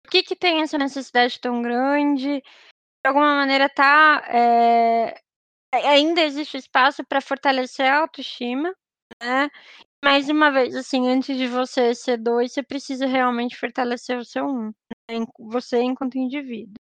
por 0.04 0.12
que 0.12 0.24
que 0.24 0.36
tem 0.36 0.62
essa 0.62 0.78
necessidade 0.78 1.40
tão 1.40 1.62
grande, 1.62 2.40
de 2.42 3.08
alguma 3.08 3.36
maneira 3.36 3.70
tá, 3.70 4.24
é, 4.30 5.16
ainda 5.74 6.22
existe 6.22 6.58
espaço 6.58 7.04
para 7.06 7.22
fortalecer 7.22 7.86
a 7.88 8.00
autoestima, 8.00 8.74
né, 9.22 9.50
mais 10.04 10.30
uma 10.30 10.52
vez, 10.52 10.76
assim, 10.76 11.08
antes 11.08 11.38
de 11.38 11.48
você 11.48 11.96
ser 11.96 12.18
dois, 12.18 12.54
você 12.54 12.64
precisa 12.64 13.06
realmente 13.06 13.58
fortalecer 13.58 14.18
o 14.18 14.26
seu 14.26 14.46
um, 14.46 14.68
né, 15.10 15.26
você 15.40 15.82
enquanto 15.82 16.18
indivíduo. 16.18 16.76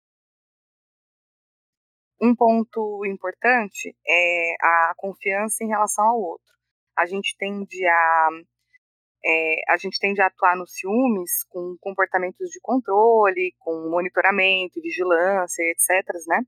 Um 2.21 2.35
ponto 2.35 3.03
importante 3.05 3.95
é 4.07 4.53
a 4.61 4.93
confiança 4.97 5.63
em 5.63 5.67
relação 5.67 6.05
ao 6.05 6.21
outro. 6.21 6.53
A 6.97 7.05
gente 7.05 7.35
tende 7.37 7.85
a 7.87 8.29
é, 9.23 9.61
a 9.69 9.77
gente 9.77 9.99
tende 9.99 10.21
a 10.21 10.27
atuar 10.27 10.55
nos 10.55 10.73
ciúmes 10.73 11.43
com 11.49 11.75
comportamentos 11.79 12.49
de 12.49 12.59
controle, 12.61 13.53
com 13.59 13.89
monitoramento, 13.89 14.81
vigilância, 14.81 15.63
etc., 15.63 16.07
né? 16.27 16.41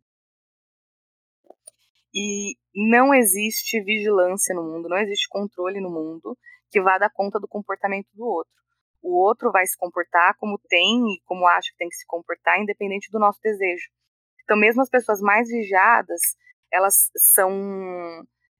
E 2.15 2.55
não 2.75 3.13
existe 3.13 3.81
vigilância 3.81 4.55
no 4.55 4.63
mundo, 4.63 4.89
não 4.89 4.97
existe 4.97 5.27
controle 5.29 5.79
no 5.79 5.89
mundo 5.89 6.37
que 6.69 6.81
vá 6.81 6.97
dar 6.97 7.11
conta 7.11 7.39
do 7.39 7.47
comportamento 7.47 8.07
do 8.13 8.25
outro. 8.25 8.53
O 9.01 9.21
outro 9.21 9.51
vai 9.51 9.65
se 9.65 9.77
comportar 9.77 10.35
como 10.37 10.59
tem 10.69 10.97
e 11.13 11.21
como 11.25 11.45
acha 11.45 11.71
que 11.71 11.77
tem 11.77 11.89
que 11.89 11.95
se 11.95 12.05
comportar, 12.07 12.59
independente 12.59 13.11
do 13.11 13.19
nosso 13.19 13.39
desejo. 13.41 13.89
Então, 14.43 14.57
mesmo 14.57 14.81
as 14.81 14.89
pessoas 14.89 15.21
mais 15.21 15.47
vigiadas, 15.47 16.21
elas 16.71 17.09
são, 17.33 17.51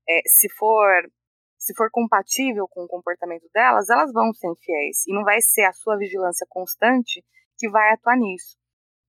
é, 0.08 0.22
se 0.26 0.50
for 0.50 1.10
se 1.64 1.74
for 1.76 1.90
compatível 1.90 2.68
com 2.68 2.84
o 2.84 2.88
comportamento 2.90 3.50
delas, 3.54 3.90
elas 3.90 4.12
vão 4.12 4.34
ser 4.34 4.50
infiéis. 4.50 5.08
E 5.08 5.14
não 5.14 5.24
vai 5.24 5.40
ser 5.40 5.64
a 5.64 5.72
sua 5.72 5.98
vigilância 5.98 6.46
constante 6.50 7.24
que 7.58 7.70
vai 7.70 7.94
atuar 7.94 8.18
nisso. 8.18 8.58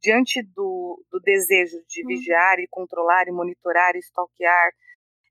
Diante 0.01 0.41
do, 0.55 1.05
do 1.11 1.19
desejo 1.19 1.79
de 1.89 2.03
uhum. 2.03 2.09
vigiar 2.09 2.61
e 2.61 2.69
controlar 2.71 3.27
e 3.27 3.33
monitorar 3.33 3.97
e 3.97 3.99
stalkear 3.99 4.71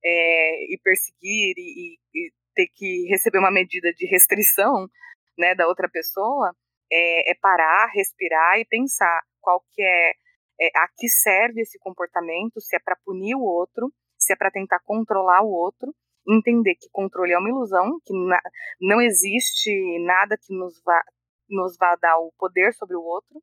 é, 0.03 0.73
e 0.73 0.77
perseguir 0.83 1.53
e, 1.57 1.97
e, 2.13 2.31
ter 2.53 2.67
que 2.75 3.07
receber 3.09 3.39
uma 3.39 3.51
medida 3.51 3.93
de 3.93 4.05
restrição 4.05 4.89
né, 5.37 5.55
da 5.55 5.65
outra 5.65 5.89
pessoa, 5.89 6.53
é, 6.91 7.31
é 7.31 7.35
parar, 7.35 7.89
respirar 7.95 8.59
e 8.59 8.65
pensar 8.65 9.21
qual 9.39 9.63
que 9.71 9.81
é, 9.81 10.11
é 10.59 10.67
a 10.75 10.89
que 10.97 11.07
serve 11.07 11.61
esse 11.61 11.79
comportamento, 11.79 12.59
se 12.59 12.75
é 12.75 12.79
para 12.79 12.97
punir 13.05 13.35
o 13.35 13.41
outro, 13.41 13.93
se 14.17 14.33
é 14.33 14.35
para 14.35 14.51
tentar 14.51 14.81
controlar 14.83 15.41
o 15.41 15.51
outro, 15.51 15.93
entender 16.27 16.75
que 16.75 16.89
controle 16.91 17.33
é 17.33 17.37
uma 17.37 17.49
ilusão, 17.49 17.99
que 18.05 18.13
na, 18.13 18.39
não 18.79 19.01
existe 19.01 19.71
nada 20.05 20.37
que 20.37 20.53
nos 20.55 20.81
vá, 20.83 21.01
nos 21.49 21.75
vá 21.77 21.95
dar 21.95 22.17
o 22.17 22.31
poder 22.37 22.73
sobre 22.73 22.95
o 22.95 23.03
outro, 23.03 23.41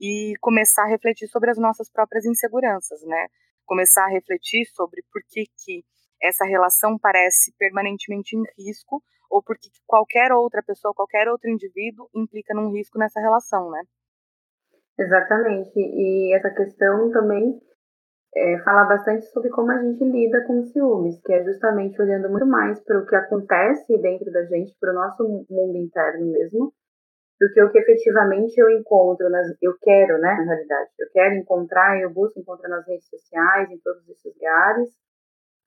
e 0.00 0.34
começar 0.40 0.82
a 0.82 0.88
refletir 0.88 1.28
sobre 1.28 1.50
as 1.50 1.58
nossas 1.58 1.88
próprias 1.90 2.24
inseguranças, 2.24 3.00
né? 3.04 3.28
Começar 3.64 4.04
a 4.04 4.10
refletir 4.10 4.66
sobre 4.74 5.00
por 5.12 5.22
que, 5.30 5.44
que 5.64 5.84
essa 6.20 6.44
relação 6.44 6.98
parece 6.98 7.54
permanentemente 7.56 8.36
em 8.36 8.42
risco 8.58 9.00
ou 9.30 9.42
porque 9.42 9.68
qualquer 9.86 10.32
outra 10.32 10.62
pessoa, 10.62 10.92
qualquer 10.92 11.28
outro 11.28 11.48
indivíduo 11.48 12.08
implica 12.14 12.52
num 12.52 12.72
risco 12.72 12.98
nessa 12.98 13.20
relação, 13.20 13.70
né? 13.70 13.82
Exatamente. 14.98 15.72
E 15.76 16.36
essa 16.36 16.50
questão 16.50 17.10
também 17.12 17.60
é, 18.34 18.58
fala 18.60 18.84
bastante 18.84 19.26
sobre 19.26 19.50
como 19.50 19.70
a 19.70 19.78
gente 19.82 20.02
lida 20.04 20.44
com 20.46 20.62
ciúmes, 20.64 21.20
que 21.22 21.32
é 21.32 21.44
justamente 21.44 22.00
olhando 22.00 22.30
muito 22.30 22.46
mais 22.46 22.80
para 22.80 22.98
o 22.98 23.06
que 23.06 23.14
acontece 23.14 24.00
dentro 24.00 24.30
da 24.32 24.44
gente, 24.44 24.74
para 24.80 24.90
o 24.90 24.94
nosso 24.94 25.22
mundo 25.50 25.76
interno 25.76 26.32
mesmo, 26.32 26.72
do 27.38 27.52
que 27.52 27.62
o 27.62 27.70
que 27.70 27.78
efetivamente 27.78 28.58
eu 28.58 28.70
encontro, 28.70 29.28
nas, 29.28 29.48
eu 29.60 29.74
quero, 29.80 30.18
né, 30.18 30.34
na 30.38 30.44
realidade. 30.44 30.90
Eu 30.98 31.08
quero 31.12 31.34
encontrar, 31.34 32.00
eu 32.00 32.10
busco 32.10 32.38
encontrar 32.40 32.68
nas 32.68 32.86
redes 32.86 33.08
sociais, 33.08 33.70
em 33.70 33.78
todos 33.78 34.08
esses 34.08 34.24
lugares, 34.24 34.88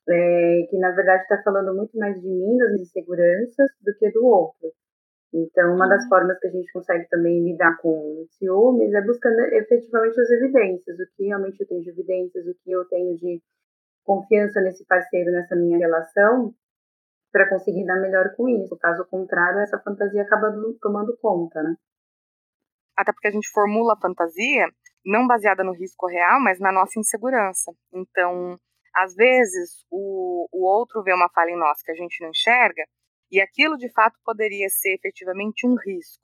é, 0.09 0.67
que 0.69 0.77
na 0.77 0.91
verdade 0.91 1.23
está 1.23 1.41
falando 1.43 1.75
muito 1.75 1.97
mais 1.97 2.19
de 2.19 2.27
mim, 2.27 2.57
das 2.57 2.71
minhas 2.71 2.87
inseguranças, 2.89 3.69
do 3.81 3.93
que 3.97 4.11
do 4.11 4.25
outro. 4.25 4.71
Então, 5.37 5.75
uma 5.75 5.85
das 5.89 6.03
uhum. 6.03 6.09
formas 6.09 6.39
que 6.39 6.47
a 6.47 6.51
gente 6.51 6.71
consegue 6.71 7.09
também 7.09 7.43
lidar 7.43 7.75
com 7.81 8.25
ciúmes 8.37 8.93
é 8.93 9.01
buscando 9.01 9.41
efetivamente 9.41 10.21
as 10.21 10.29
evidências, 10.29 10.97
o 10.97 11.05
que 11.17 11.25
realmente 11.25 11.59
eu 11.59 11.67
tenho 11.67 11.81
de 11.81 11.89
evidências, 11.89 12.47
o 12.47 12.55
que 12.63 12.71
eu 12.71 12.85
tenho 12.85 13.17
de 13.17 13.41
confiança 14.05 14.61
nesse 14.61 14.85
parceiro, 14.85 15.31
nessa 15.31 15.53
minha 15.53 15.77
relação, 15.77 16.53
para 17.33 17.49
conseguir 17.49 17.85
dar 17.85 17.99
melhor 17.99 18.33
com 18.37 18.47
isso. 18.47 18.77
Caso 18.77 19.05
contrário, 19.09 19.59
essa 19.59 19.77
fantasia 19.79 20.21
acaba 20.21 20.55
tomando 20.81 21.17
conta, 21.17 21.61
né? 21.61 21.75
Até 22.95 23.11
porque 23.11 23.27
a 23.27 23.31
gente 23.31 23.49
formula 23.49 23.93
a 23.93 23.99
fantasia 23.99 24.69
não 25.05 25.27
baseada 25.27 25.65
no 25.65 25.73
risco 25.73 26.07
real, 26.07 26.39
mas 26.39 26.61
na 26.61 26.71
nossa 26.71 26.97
insegurança. 26.97 27.73
Então, 27.93 28.57
às 28.95 29.13
vezes, 29.13 29.85
o, 29.91 30.47
o 30.53 30.65
outro 30.65 31.03
vê 31.03 31.13
uma 31.13 31.29
falha 31.29 31.49
em 31.49 31.59
nós 31.59 31.81
que 31.81 31.91
a 31.91 31.95
gente 31.95 32.23
não 32.23 32.29
enxerga, 32.29 32.85
e 33.31 33.41
aquilo 33.41 33.77
de 33.77 33.91
fato 33.91 34.17
poderia 34.23 34.67
ser 34.69 34.93
efetivamente 34.95 35.65
um 35.67 35.75
risco. 35.75 36.23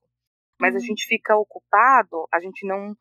Mas 0.59 0.73
uhum. 0.73 0.77
a 0.77 0.83
gente 0.83 1.05
fica 1.05 1.35
ocupado, 1.35 2.27
a 2.31 2.39
gente 2.39 2.65
não 2.65 2.95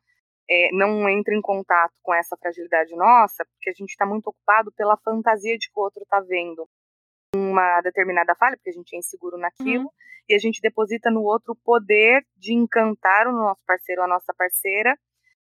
é, 0.49 0.69
não 0.73 1.07
entra 1.07 1.33
em 1.33 1.41
contato 1.41 1.93
com 2.01 2.13
essa 2.13 2.35
fragilidade 2.35 2.95
nossa, 2.95 3.45
porque 3.45 3.69
a 3.69 3.73
gente 3.73 3.91
está 3.91 4.05
muito 4.05 4.27
ocupado 4.27 4.71
pela 4.73 4.97
fantasia 4.97 5.57
de 5.57 5.69
que 5.69 5.79
o 5.79 5.83
outro 5.83 6.03
está 6.03 6.19
vendo 6.19 6.67
uma 7.33 7.79
determinada 7.81 8.35
falha, 8.35 8.57
porque 8.57 8.71
a 8.71 8.73
gente 8.73 8.93
é 8.93 8.99
inseguro 8.99 9.37
naquilo, 9.37 9.85
uhum. 9.85 9.91
e 10.27 10.35
a 10.35 10.37
gente 10.37 10.59
deposita 10.61 11.09
no 11.09 11.21
outro 11.21 11.53
o 11.53 11.63
poder 11.63 12.25
de 12.35 12.53
encantar 12.53 13.27
o 13.27 13.31
nosso 13.31 13.61
parceiro 13.65 14.01
ou 14.01 14.05
a 14.05 14.09
nossa 14.09 14.33
parceira 14.33 14.97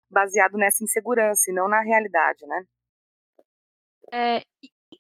baseado 0.10 0.58
nessa 0.58 0.84
insegurança 0.84 1.52
e 1.52 1.54
não 1.54 1.68
na 1.68 1.82
realidade, 1.82 2.46
né? 2.48 2.66
É, 4.12 4.42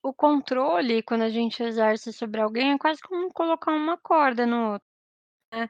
o 0.09 0.13
controle, 0.13 1.03
quando 1.03 1.23
a 1.23 1.29
gente 1.29 1.63
exerce 1.63 2.13
sobre 2.13 2.41
alguém, 2.41 2.73
é 2.73 2.77
quase 2.77 3.01
como 3.01 3.31
colocar 3.33 3.71
uma 3.73 3.97
corda 3.97 4.45
no 4.45 4.73
outro, 4.73 4.87
né. 5.53 5.69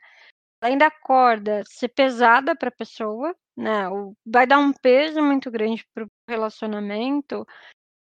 Além 0.62 0.78
da 0.78 0.92
corda 0.92 1.64
ser 1.68 1.90
pesada 1.90 2.56
para 2.56 2.70
a 2.70 2.72
pessoa, 2.72 3.36
né, 3.58 3.84
vai 4.26 4.48
dar 4.48 4.60
um 4.60 4.74
peso 4.74 5.22
muito 5.24 5.52
grande 5.52 5.86
para 5.94 6.06
o 6.06 6.10
relacionamento, 6.30 7.46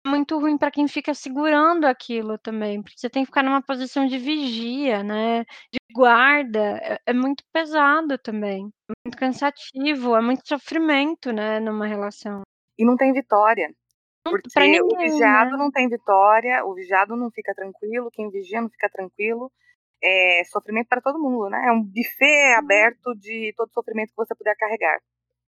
é 0.06 0.10
muito 0.10 0.38
ruim 0.40 0.58
para 0.58 0.70
quem 0.72 0.88
fica 0.88 1.14
segurando 1.14 1.86
aquilo 1.86 2.38
também, 2.38 2.82
porque 2.82 2.98
você 2.98 3.10
tem 3.10 3.24
que 3.24 3.28
ficar 3.28 3.42
numa 3.44 3.62
posição 3.62 4.06
de 4.06 4.18
vigia, 4.18 5.02
né, 5.04 5.44
de 5.72 5.78
guarda, 5.94 6.60
é 6.82 6.98
é 7.06 7.12
muito 7.14 7.44
pesado 7.52 8.18
também, 8.18 8.66
é 8.90 8.94
muito 9.06 9.18
cansativo, 9.18 10.16
é 10.16 10.22
muito 10.22 10.42
sofrimento, 10.48 11.32
né, 11.32 11.60
numa 11.60 11.86
relação. 11.86 12.42
E 12.78 12.84
não 12.86 12.96
tem 12.96 13.12
vitória. 13.12 13.74
Porque 14.24 14.60
ninguém, 14.60 14.82
o 14.82 14.96
vigiado 14.98 15.52
né? 15.52 15.56
não 15.56 15.70
tem 15.70 15.88
vitória, 15.88 16.64
o 16.64 16.74
vigiado 16.74 17.16
não 17.16 17.30
fica 17.30 17.52
tranquilo, 17.54 18.10
quem 18.12 18.30
vigia 18.30 18.60
não 18.60 18.70
fica 18.70 18.88
tranquilo. 18.88 19.50
É 20.04 20.42
sofrimento 20.50 20.88
para 20.88 21.00
todo 21.00 21.18
mundo, 21.18 21.48
né? 21.48 21.64
É 21.68 21.72
um 21.72 21.82
buffet 21.82 22.52
uhum. 22.52 22.58
aberto 22.58 23.14
de 23.16 23.52
todo 23.56 23.72
sofrimento 23.72 24.10
que 24.10 24.16
você 24.16 24.34
puder 24.34 24.56
carregar. 24.56 24.98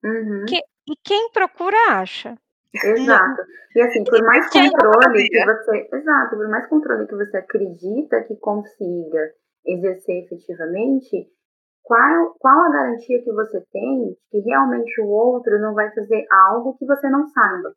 Uhum. 0.05 0.45
Que, 0.47 0.57
e 0.57 0.97
quem 1.03 1.31
procura 1.31 1.77
acha. 1.91 2.37
Exato. 2.75 3.43
E 3.75 3.81
assim, 3.81 4.05
por 4.05 4.23
mais 4.23 4.51
controle 4.51 5.29
que 5.29 5.45
você. 5.45 5.89
Exato, 5.93 6.37
por 6.37 6.49
mais 6.49 6.67
controle 6.67 7.07
que 7.07 7.17
você 7.17 7.37
acredita 7.39 8.23
que 8.25 8.37
consiga 8.37 9.33
exercer 9.67 10.25
efetivamente, 10.25 11.27
qual, 11.83 12.35
qual 12.39 12.65
a 12.65 12.73
garantia 12.73 13.23
que 13.23 13.33
você 13.33 13.63
tem 13.73 14.17
que 14.31 14.41
realmente 14.41 15.01
o 15.01 15.09
outro 15.09 15.59
não 15.61 15.75
vai 15.75 15.91
fazer 15.95 16.27
algo 16.31 16.77
que 16.77 16.87
você 16.87 17.09
não 17.09 17.27
saiba? 17.29 17.75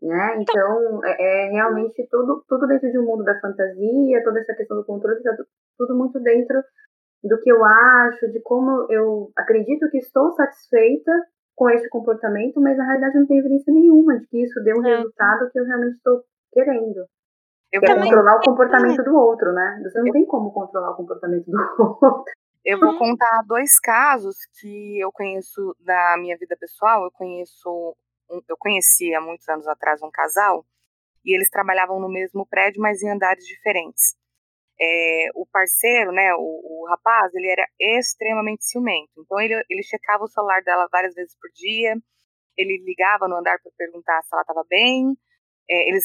Né? 0.00 0.36
Então, 0.40 1.04
é, 1.04 1.46
é, 1.46 1.50
realmente 1.50 2.06
tudo, 2.08 2.44
tudo 2.48 2.68
dentro 2.68 2.90
de 2.90 2.98
um 2.98 3.04
mundo 3.04 3.24
da 3.24 3.38
fantasia, 3.40 4.22
toda 4.22 4.38
essa 4.38 4.54
questão 4.54 4.76
do 4.76 4.84
controle, 4.84 5.20
tá 5.22 5.34
tudo 5.76 5.96
muito 5.96 6.20
dentro 6.20 6.62
do 7.24 7.40
que 7.40 7.50
eu 7.50 7.64
acho, 7.64 8.30
de 8.30 8.40
como 8.42 8.86
eu 8.90 9.30
acredito 9.36 9.90
que 9.90 9.98
estou 9.98 10.30
satisfeita 10.32 11.10
com 11.56 11.68
esse 11.70 11.88
comportamento, 11.88 12.60
mas 12.60 12.78
na 12.78 12.84
realidade 12.84 13.18
não 13.18 13.26
tem 13.26 13.38
evidência 13.38 13.72
nenhuma 13.74 14.16
de 14.20 14.26
que 14.28 14.44
isso 14.44 14.62
dê 14.62 14.72
um 14.72 14.86
é. 14.86 14.96
resultado 14.96 15.50
que 15.50 15.58
eu 15.58 15.64
realmente 15.64 15.96
estou 15.96 16.22
querendo. 16.52 17.04
Eu 17.72 17.80
que 17.80 17.90
é 17.90 17.94
controlar 17.96 18.36
o 18.36 18.40
comportamento 18.40 19.02
do 19.02 19.14
outro, 19.14 19.52
né? 19.52 19.80
Você 19.82 20.00
não 20.00 20.12
tem 20.12 20.24
como 20.24 20.52
controlar 20.52 20.92
o 20.92 20.96
comportamento 20.96 21.44
do 21.46 21.58
outro. 22.00 22.32
Eu 22.64 22.78
vou 22.78 22.96
contar 22.98 23.42
dois 23.46 23.78
casos 23.80 24.36
que 24.60 25.00
eu 25.00 25.10
conheço 25.12 25.74
da 25.80 26.16
minha 26.18 26.36
vida 26.38 26.56
pessoal. 26.58 27.04
Eu 27.04 27.10
conheço 27.10 27.96
eu 28.48 28.56
conheci 28.56 29.14
há 29.14 29.20
muitos 29.20 29.48
anos 29.48 29.66
atrás 29.66 30.02
um 30.02 30.10
casal 30.10 30.64
e 31.24 31.34
eles 31.34 31.50
trabalhavam 31.50 32.00
no 32.00 32.08
mesmo 32.08 32.46
prédio, 32.46 32.80
mas 32.80 33.02
em 33.02 33.10
andares 33.10 33.44
diferentes. 33.44 34.16
É, 34.80 35.28
o 35.34 35.44
parceiro, 35.46 36.12
né, 36.12 36.32
o, 36.34 36.40
o, 36.40 36.86
rapaz, 36.88 37.34
ele 37.34 37.50
era 37.50 37.66
extremamente 37.78 38.64
ciumento. 38.64 39.10
Então 39.18 39.40
ele, 39.40 39.54
ele 39.68 39.82
checava 39.82 40.24
o 40.24 40.28
celular 40.28 40.62
dela 40.62 40.88
várias 40.90 41.14
vezes 41.14 41.36
por 41.40 41.50
dia, 41.50 41.96
ele 42.56 42.82
ligava 42.84 43.28
no 43.28 43.36
andar 43.36 43.58
para 43.60 43.72
perguntar 43.76 44.22
se 44.22 44.28
ela 44.32 44.42
estava 44.42 44.64
bem. 44.68 45.16
É, 45.70 45.88
eles, 45.88 46.04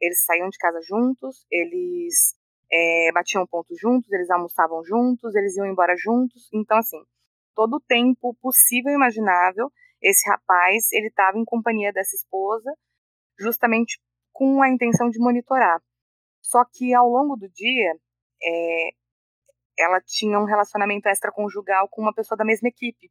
eles 0.00 0.24
saíam 0.24 0.48
de 0.48 0.56
casa 0.58 0.80
juntos, 0.82 1.44
eles 1.50 2.34
é, 2.72 3.10
batiam 3.12 3.46
ponto 3.46 3.74
juntos, 3.76 4.10
eles 4.10 4.30
almoçavam 4.30 4.82
juntos, 4.84 5.34
eles 5.34 5.56
iam 5.56 5.66
embora 5.66 5.94
juntos. 5.96 6.48
Então, 6.54 6.78
assim, 6.78 7.02
todo 7.54 7.74
o 7.74 7.80
tempo 7.80 8.34
possível 8.40 8.92
e 8.92 8.94
imaginável 8.94 9.70
esse 10.02 10.28
rapaz 10.28 10.90
ele 10.92 11.08
estava 11.08 11.38
em 11.38 11.44
companhia 11.44 11.92
dessa 11.92 12.16
esposa, 12.16 12.72
justamente 13.38 13.98
com 14.32 14.62
a 14.62 14.68
intenção 14.68 15.08
de 15.08 15.18
monitorar. 15.18 15.80
Só 16.42 16.64
que 16.64 16.92
ao 16.94 17.08
longo 17.08 17.36
do 17.36 17.48
dia, 17.50 17.94
é, 18.42 18.88
ela 19.78 20.00
tinha 20.00 20.38
um 20.38 20.44
relacionamento 20.44 21.08
extraconjugal 21.08 21.88
com 21.88 22.02
uma 22.02 22.14
pessoa 22.14 22.36
da 22.36 22.44
mesma 22.44 22.68
equipe. 22.68 23.10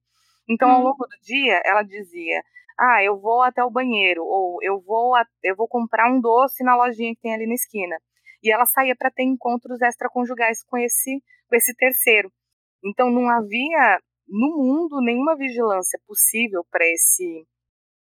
Então, 0.49 0.69
ao 0.69 0.81
hum. 0.81 0.83
longo 0.83 1.05
do 1.05 1.17
dia, 1.21 1.61
ela 1.65 1.83
dizia: 1.83 2.43
"Ah, 2.79 3.03
eu 3.03 3.19
vou 3.19 3.41
até 3.41 3.63
o 3.63 3.71
banheiro" 3.71 4.23
ou 4.23 4.57
"Eu 4.61 4.81
vou 4.81 5.15
a, 5.15 5.25
eu 5.43 5.55
vou 5.55 5.67
comprar 5.67 6.11
um 6.11 6.19
doce 6.19 6.63
na 6.63 6.75
lojinha 6.75 7.15
que 7.15 7.21
tem 7.21 7.33
ali 7.33 7.47
na 7.47 7.53
esquina". 7.55 7.97
E 8.43 8.51
ela 8.51 8.65
saía 8.65 8.95
para 8.95 9.11
ter 9.11 9.23
encontros 9.23 9.81
extraconjugais 9.81 10.63
com 10.63 10.77
esse 10.77 11.23
com 11.49 11.55
esse 11.55 11.75
terceiro. 11.75 12.31
Então, 12.83 13.11
não 13.11 13.29
havia 13.29 13.99
no 14.31 14.57
mundo 14.57 15.01
nenhuma 15.01 15.35
vigilância 15.35 15.99
possível 16.07 16.65
para 16.71 16.85
esse 16.87 17.45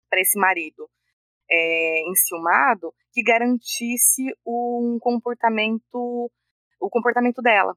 para 0.09 0.21
esse 0.21 0.39
marido. 0.39 0.89
é, 1.49 2.09
enciumado 2.09 2.93
que 3.11 3.21
garantisse 3.21 4.23
um 4.45 4.97
comportamento, 4.99 6.31
o 6.79 6.89
comportamento 6.89 7.41
dela. 7.41 7.75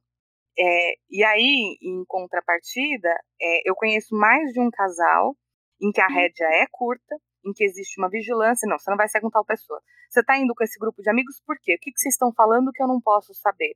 É, 0.58 0.94
e 1.10 1.22
aí, 1.24 1.76
em 1.82 2.04
contrapartida, 2.06 3.10
é, 3.40 3.68
eu 3.68 3.74
conheço 3.74 4.14
mais 4.16 4.52
de 4.52 4.60
um 4.60 4.70
casal 4.70 5.36
em 5.80 5.92
que 5.92 6.00
a 6.00 6.06
uhum. 6.06 6.14
rédea 6.14 6.46
é 6.62 6.66
curta, 6.70 7.16
em 7.44 7.52
que 7.52 7.64
existe 7.64 8.00
uma 8.00 8.08
vigilância. 8.08 8.68
Não, 8.68 8.78
você 8.78 8.90
não 8.90 8.96
vai 8.96 9.08
seguir 9.08 9.22
com 9.24 9.30
tal 9.30 9.44
pessoa. 9.44 9.80
Você 10.08 10.20
está 10.20 10.38
indo 10.38 10.54
com 10.54 10.64
esse 10.64 10.78
grupo 10.78 11.02
de 11.02 11.10
amigos 11.10 11.42
por 11.46 11.58
quê? 11.60 11.74
O 11.74 11.78
que, 11.78 11.92
que 11.92 12.00
vocês 12.00 12.14
estão 12.14 12.32
falando 12.32 12.72
que 12.72 12.82
eu 12.82 12.88
não 12.88 13.00
posso 13.00 13.34
saber? 13.34 13.74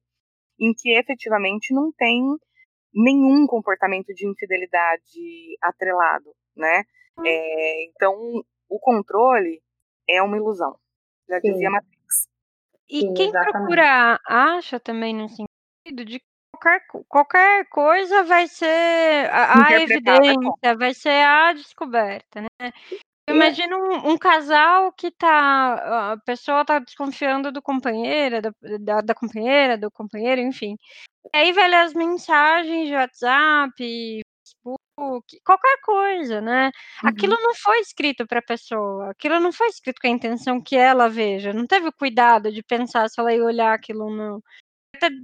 Em 0.59 0.73
que 0.73 0.93
efetivamente 0.93 1.75
não 1.75 1.93
tem 1.93 2.23
nenhum 2.95 3.47
comportamento 3.47 4.13
de 4.15 4.27
infidelidade 4.27 5.57
atrelado, 5.63 6.35
né? 6.57 6.83
Hum. 7.19 7.23
É, 7.27 7.85
então, 7.85 8.15
o 8.69 8.79
controle 8.79 9.63
é 10.09 10.23
uma 10.23 10.37
ilusão, 10.37 10.77
já 11.29 11.41
Sim. 11.41 11.53
dizia 11.53 11.71
Matrix. 11.71 12.29
E 12.89 13.01
Sim, 13.01 13.15
quem 13.15 13.29
exatamente. 13.29 13.53
procura 13.53 14.21
acha 14.27 14.81
também 14.81 15.15
no 15.15 15.29
sentido 15.29 16.05
de 16.05 16.21
qualquer, 16.53 16.83
qualquer 17.09 17.69
coisa 17.69 18.25
vai 18.25 18.47
ser 18.47 19.31
a, 19.31 19.67
a 19.67 19.81
evidência, 19.81 20.77
vai 20.77 20.93
ser 20.93 21.25
a 21.25 21.53
descoberta, 21.53 22.43
né? 22.43 22.73
Imagina 23.29 23.77
um, 23.77 24.11
um, 24.11 24.19
casal 24.19 24.93
que 24.93 25.11
tá. 25.11 26.13
A 26.13 26.17
pessoa 26.19 26.65
tá 26.65 26.79
desconfiando 26.79 27.53
do 27.53 27.63
companheiro, 27.63 28.43
da, 28.43 28.53
da, 28.81 29.01
da 29.01 29.15
companheira, 29.15 29.79
do 29.79 29.91
companheiro, 29.91 30.41
enfim. 30.41 30.77
E 31.33 31.37
aí 31.37 31.53
vai 31.53 31.69
ler 31.69 31.77
as 31.77 31.95
mensagens 31.95 32.89
de 32.89 32.95
WhatsApp, 32.95 34.23
Facebook, 35.01 35.41
qualquer 35.45 35.81
coisa, 35.83 36.41
né? 36.41 36.71
Uhum. 37.03 37.11
Aquilo 37.11 37.37
não 37.41 37.55
foi 37.55 37.81
escrito 37.81 38.27
para 38.27 38.41
a 38.41 38.43
pessoa, 38.43 39.11
aquilo 39.11 39.41
não 39.41 39.53
foi 39.53 39.69
escrito 39.69 40.01
com 40.01 40.09
a 40.09 40.11
intenção 40.11 40.61
que 40.61 40.77
ela 40.77 41.09
veja, 41.09 41.53
não 41.53 41.67
teve 41.67 41.89
o 41.89 41.93
cuidado 41.93 42.53
de 42.53 42.63
pensar 42.63 43.09
se 43.09 43.21
ela 43.21 43.35
ia 43.35 43.45
olhar 43.45 43.75
aquilo 43.75 44.05
ou 44.05 44.11
não. 44.11 44.43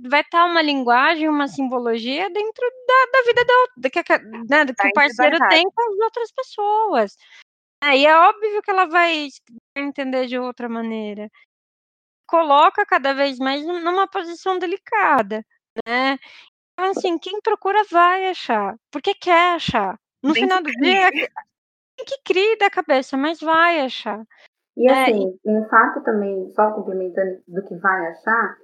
Vai 0.09 0.23
estar 0.23 0.41
tá 0.43 0.47
uma 0.47 0.63
linguagem, 0.63 1.29
uma 1.29 1.49
simbologia 1.49 2.31
dentro 2.31 2.65
da, 2.87 3.07
da 3.13 3.25
vida 3.27 3.45
da, 3.77 3.91
que, 3.91 4.19
né, 4.49 4.65
do 4.65 4.75
que 4.75 4.87
o 4.87 4.93
parceiro 4.93 5.37
tem 5.51 5.65
com 5.65 5.93
as 5.93 5.99
outras 6.05 6.33
pessoas. 6.33 7.17
É, 7.83 7.97
e 7.97 8.07
é 8.07 8.17
óbvio 8.17 8.63
que 8.63 8.71
ela 8.71 8.87
vai 8.87 9.29
entender 9.77 10.27
de 10.27 10.39
outra 10.39 10.69
maneira. 10.69 11.29
Coloca 12.27 12.85
cada 12.87 13.13
vez 13.13 13.39
mais 13.39 13.65
numa 13.65 14.09
posição 14.09 14.59
delicada, 14.59 15.45
né. 15.87 16.19
Então, 16.73 16.91
assim, 16.91 17.19
quem 17.19 17.41
procura 17.41 17.83
vai 17.91 18.29
achar, 18.29 18.77
porque 18.91 19.15
quer 19.15 19.55
achar. 19.55 19.99
No 20.23 20.35
final 20.35 20.63
do 20.63 20.71
dia, 20.71 21.11
quem 21.13 22.05
que 22.05 22.23
cria 22.25 22.57
da 22.59 22.71
cabeça, 22.71 23.17
mas 23.17 23.41
vai 23.41 23.81
achar. 23.81 24.25
E 24.77 24.91
é, 24.91 25.03
assim, 25.03 25.39
e... 25.45 25.51
um 25.51 25.69
fato 25.69 26.03
também, 26.03 26.51
só 26.53 26.73
complementando 26.73 27.43
do 27.47 27.65
que 27.65 27.75
vai 27.77 28.09
achar, 28.09 28.59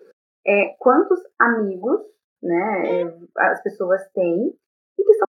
é 0.47 0.75
quantos 0.79 1.21
amigos, 1.39 2.01
né, 2.43 3.03
é, 3.03 3.19
as 3.39 3.63
pessoas 3.63 4.03
têm 4.13 4.53
e 4.99 5.05
que 5.05 5.15
são 5.15 5.27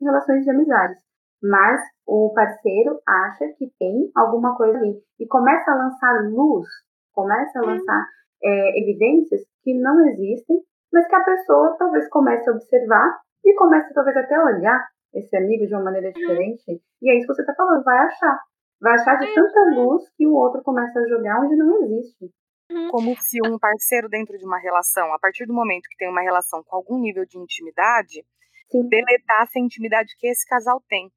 relações 0.00 0.44
de 0.44 0.50
amizades 0.50 1.07
mas 1.42 1.80
o 2.06 2.32
parceiro 2.34 3.00
acha 3.06 3.48
que 3.58 3.70
tem 3.78 4.10
alguma 4.14 4.56
coisa 4.56 4.76
ali 4.78 5.00
e 5.20 5.26
começa 5.26 5.70
a 5.70 5.76
lançar 5.76 6.30
luz, 6.30 6.66
começa 7.12 7.58
a 7.60 7.62
lançar 7.62 8.06
é, 8.42 8.80
evidências 8.80 9.42
que 9.62 9.74
não 9.74 10.04
existem, 10.08 10.58
mas 10.92 11.06
que 11.06 11.14
a 11.14 11.24
pessoa 11.24 11.76
talvez 11.78 12.08
comece 12.08 12.48
a 12.48 12.52
observar 12.52 13.20
e 13.44 13.54
comece 13.54 13.92
talvez 13.94 14.16
até 14.16 14.34
a 14.34 14.44
olhar 14.44 14.84
esse 15.14 15.36
amigo 15.36 15.66
de 15.66 15.74
uma 15.74 15.84
maneira 15.84 16.12
diferente. 16.12 16.82
E 17.02 17.10
é 17.10 17.16
isso 17.16 17.26
que 17.26 17.34
você 17.34 17.42
está 17.42 17.54
falando, 17.54 17.84
vai 17.84 17.98
achar. 17.98 18.38
Vai 18.80 18.94
achar 18.94 19.16
de 19.16 19.34
tanta 19.34 19.60
luz 19.74 20.04
que 20.16 20.26
o 20.26 20.34
outro 20.34 20.62
começa 20.62 20.98
a 20.98 21.08
jogar 21.08 21.40
onde 21.40 21.56
não 21.56 21.82
existe. 21.82 22.30
Uhum. 22.70 22.88
Como 22.90 23.16
se 23.16 23.38
um 23.46 23.58
parceiro 23.58 24.08
dentro 24.08 24.36
de 24.36 24.44
uma 24.44 24.58
relação, 24.58 25.12
a 25.12 25.18
partir 25.18 25.46
do 25.46 25.54
momento 25.54 25.88
que 25.88 25.96
tem 25.96 26.08
uma 26.08 26.20
relação 26.20 26.62
com 26.62 26.76
algum 26.76 26.98
nível 26.98 27.24
de 27.24 27.38
intimidade, 27.38 28.24
Sim. 28.70 28.86
deletasse 28.88 29.58
a 29.58 29.62
intimidade 29.62 30.14
que 30.18 30.26
esse 30.28 30.46
casal 30.46 30.82
tem 30.88 31.10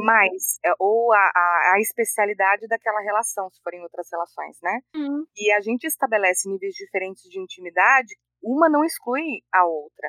mais, 0.00 0.58
é, 0.64 0.72
ou 0.78 1.12
a, 1.12 1.16
a, 1.18 1.72
a, 1.74 1.80
especialidade 1.80 2.66
daquela 2.66 3.00
relação, 3.00 3.50
se 3.50 3.60
forem 3.62 3.82
outras 3.82 4.08
relações, 4.10 4.58
né? 4.62 4.80
Uhum. 4.94 5.24
E 5.36 5.52
a 5.52 5.60
gente 5.60 5.84
estabelece 5.84 6.48
níveis 6.48 6.74
diferentes 6.74 7.22
de 7.24 7.38
intimidade, 7.38 8.16
uma 8.42 8.68
não 8.68 8.84
exclui 8.84 9.42
a 9.52 9.66
outra. 9.66 10.08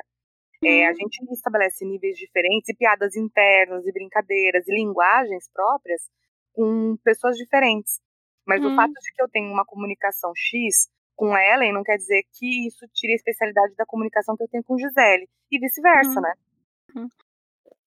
Uhum. 0.62 0.68
É, 0.68 0.86
a 0.86 0.90
uhum. 0.90 0.96
gente 0.96 1.32
estabelece 1.32 1.84
níveis 1.84 2.16
diferentes 2.16 2.68
e 2.68 2.76
piadas 2.76 3.16
internas, 3.16 3.86
e 3.86 3.92
brincadeiras, 3.92 4.66
e 4.66 4.74
linguagens 4.74 5.50
próprias 5.52 6.02
com 6.52 6.96
pessoas 7.04 7.36
diferentes. 7.36 8.00
Mas 8.46 8.62
uhum. 8.62 8.72
o 8.72 8.76
fato 8.76 8.92
de 8.92 9.12
que 9.12 9.22
eu 9.22 9.28
tenho 9.28 9.52
uma 9.52 9.64
comunicação 9.64 10.32
X 10.34 10.88
com 11.16 11.36
Ellen 11.36 11.72
não 11.72 11.82
quer 11.82 11.96
dizer 11.96 12.22
que 12.32 12.66
isso 12.66 12.86
tire 12.92 13.12
a 13.12 13.16
especialidade 13.16 13.74
da 13.76 13.86
comunicação 13.86 14.36
que 14.36 14.42
eu 14.42 14.48
tenho 14.48 14.64
com 14.64 14.78
Gisele, 14.78 15.28
e 15.50 15.58
vice-versa, 15.58 16.16
uhum. 16.16 16.22
né? 16.22 16.34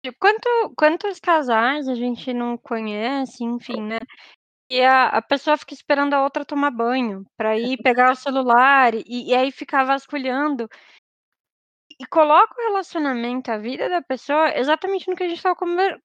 Uhum. 0.05 0.11
Quanto, 0.19 0.73
quantos 0.77 1.19
casais 1.19 1.87
a 1.87 1.95
gente 1.95 2.33
não 2.33 2.57
conhece, 2.57 3.43
enfim, 3.43 3.81
né? 3.81 3.99
E 4.69 4.81
a, 4.81 5.07
a 5.07 5.21
pessoa 5.21 5.57
fica 5.57 5.73
esperando 5.73 6.13
a 6.13 6.23
outra 6.23 6.45
tomar 6.45 6.71
banho 6.71 7.25
para 7.37 7.57
ir 7.57 7.77
pegar 7.77 8.11
o 8.11 8.15
celular 8.15 8.93
e, 8.93 9.29
e 9.29 9.35
aí 9.35 9.51
ficar 9.51 9.83
vasculhando. 9.85 10.67
E 11.99 12.05
coloca 12.05 12.53
o 12.53 12.67
relacionamento, 12.67 13.51
a 13.51 13.57
vida 13.57 13.89
da 13.89 14.01
pessoa, 14.01 14.55
exatamente 14.55 15.09
no 15.09 15.15
que 15.15 15.23
a 15.23 15.27
gente 15.27 15.37
estava 15.37 15.55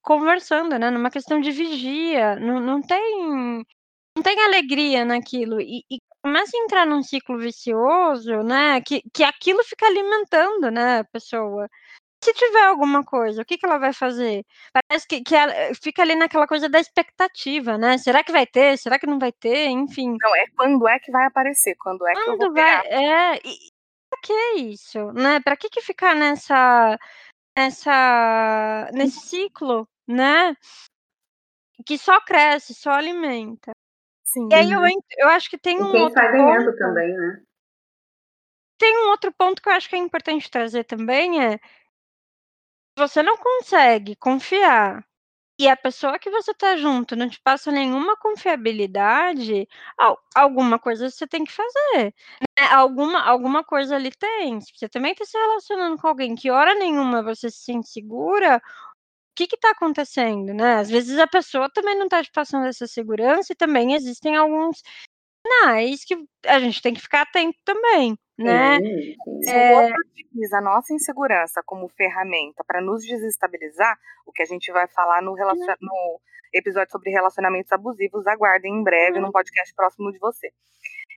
conversando, 0.00 0.78
né? 0.78 0.90
Numa 0.90 1.10
questão 1.10 1.40
de 1.40 1.50
vigia. 1.50 2.36
Não, 2.36 2.60
não 2.60 2.80
tem 2.80 3.64
não 4.16 4.22
tem 4.22 4.38
alegria 4.40 5.04
naquilo. 5.04 5.60
E, 5.60 5.84
e 5.90 5.98
começa 6.22 6.56
a 6.56 6.60
entrar 6.60 6.86
num 6.86 7.02
ciclo 7.02 7.38
vicioso, 7.38 8.42
né? 8.42 8.80
Que, 8.80 9.02
que 9.12 9.24
aquilo 9.24 9.62
fica 9.64 9.86
alimentando, 9.86 10.70
né, 10.70 11.00
a 11.00 11.04
pessoa 11.04 11.68
se 12.22 12.32
tiver 12.34 12.62
alguma 12.62 13.04
coisa, 13.04 13.42
o 13.42 13.44
que, 13.44 13.58
que 13.58 13.66
ela 13.66 13.78
vai 13.78 13.92
fazer? 13.92 14.44
Parece 14.72 15.06
que, 15.08 15.22
que 15.22 15.34
ela 15.34 15.52
eh, 15.52 15.74
fica 15.74 16.02
ali 16.02 16.14
naquela 16.14 16.46
coisa 16.46 16.68
da 16.68 16.78
expectativa, 16.78 17.76
né? 17.76 17.98
Será 17.98 18.22
que 18.22 18.30
vai 18.30 18.46
ter? 18.46 18.78
Será 18.78 18.98
que 18.98 19.06
não 19.06 19.18
vai 19.18 19.32
ter? 19.32 19.66
Enfim. 19.66 20.16
Não, 20.20 20.36
é 20.36 20.46
quando 20.56 20.86
é 20.88 20.98
que 21.00 21.10
vai 21.10 21.26
aparecer, 21.26 21.74
quando 21.76 22.06
é 22.06 22.12
quando 22.12 22.24
que 22.24 22.30
eu 22.30 22.38
vou 22.38 22.52
vai, 22.52 22.86
É, 22.86 23.36
e 23.44 23.70
pra 24.08 24.20
que 24.22 24.60
isso? 24.60 25.12
Né? 25.12 25.40
Pra 25.40 25.56
que, 25.56 25.68
que 25.68 25.80
ficar 25.80 26.14
nessa, 26.14 26.96
nessa, 27.58 28.88
nesse 28.92 29.20
ciclo, 29.26 29.88
né? 30.06 30.56
Que 31.84 31.98
só 31.98 32.20
cresce, 32.20 32.72
só 32.72 32.92
alimenta. 32.92 33.72
Sim. 34.24 34.48
E 34.50 34.54
aí 34.54 34.70
eu, 34.70 34.80
eu 35.18 35.28
acho 35.28 35.50
que 35.50 35.58
tem 35.58 35.82
um. 35.82 35.88
E 35.88 35.92
quem 35.92 36.02
outro 36.02 36.14
tá 36.14 36.30
ganhando 36.30 36.66
ponto, 36.66 36.78
também, 36.78 37.12
né? 37.12 37.42
Tem 38.78 39.04
um 39.04 39.10
outro 39.10 39.32
ponto 39.32 39.60
que 39.60 39.68
eu 39.68 39.72
acho 39.72 39.88
que 39.88 39.96
é 39.96 39.98
importante 39.98 40.50
trazer 40.50 40.84
também, 40.84 41.44
é 41.44 41.58
você 42.96 43.22
não 43.22 43.36
consegue 43.38 44.16
confiar 44.16 45.04
e 45.58 45.68
a 45.68 45.76
pessoa 45.76 46.18
que 46.18 46.30
você 46.30 46.54
tá 46.54 46.76
junto 46.76 47.16
não 47.16 47.28
te 47.28 47.40
passa 47.42 47.72
nenhuma 47.72 48.16
confiabilidade, 48.18 49.68
alguma 50.34 50.78
coisa 50.78 51.10
você 51.10 51.26
tem 51.26 51.44
que 51.44 51.52
fazer, 51.52 52.14
né, 52.60 52.66
alguma 52.72 53.22
alguma 53.24 53.64
coisa 53.64 53.96
ali 53.96 54.10
tem. 54.12 54.60
Se 54.60 54.72
você 54.76 54.88
também 54.88 55.14
tá 55.14 55.24
se 55.26 55.38
relacionando 55.38 55.98
com 55.98 56.08
alguém 56.08 56.34
que 56.36 56.50
hora 56.50 56.74
nenhuma 56.76 57.22
você 57.22 57.50
se 57.50 57.64
sente 57.64 57.88
segura, 57.90 58.58
o 58.58 58.62
que 59.36 59.46
que 59.48 59.56
tá 59.58 59.70
acontecendo, 59.72 60.54
né? 60.54 60.76
Às 60.76 60.90
vezes 60.90 61.18
a 61.18 61.26
pessoa 61.28 61.70
também 61.72 61.98
não 61.98 62.08
tá 62.08 62.22
te 62.24 62.30
passando 62.32 62.66
essa 62.66 62.86
segurança 62.88 63.52
e 63.52 63.56
também 63.56 63.94
existem 63.94 64.36
alguns 64.36 64.82
sinais 65.46 66.04
que 66.04 66.16
a 66.46 66.60
gente 66.60 66.82
tem 66.82 66.94
que 66.94 67.00
ficar 67.02 67.22
atento 67.22 67.58
também 67.64 68.18
né? 68.42 68.78
Se 69.42 69.50
é... 69.50 69.72
o 69.72 69.82
outro 69.82 69.96
utiliza 70.10 70.58
a 70.58 70.60
nossa 70.60 70.92
insegurança 70.92 71.62
como 71.64 71.88
ferramenta 71.88 72.64
para 72.66 72.80
nos 72.80 73.04
desestabilizar, 73.04 73.96
o 74.26 74.32
que 74.32 74.42
a 74.42 74.46
gente 74.46 74.70
vai 74.72 74.86
falar 74.88 75.22
no, 75.22 75.34
relacion... 75.34 75.66
Uhum. 75.66 75.76
no 75.80 76.20
episódio 76.52 76.92
sobre 76.92 77.10
relacionamentos 77.10 77.72
abusivos, 77.72 78.26
aguardem 78.26 78.72
em 78.72 78.82
breve 78.82 79.18
uhum. 79.18 79.26
num 79.26 79.32
podcast 79.32 79.74
próximo 79.74 80.12
de 80.12 80.18
você. 80.18 80.52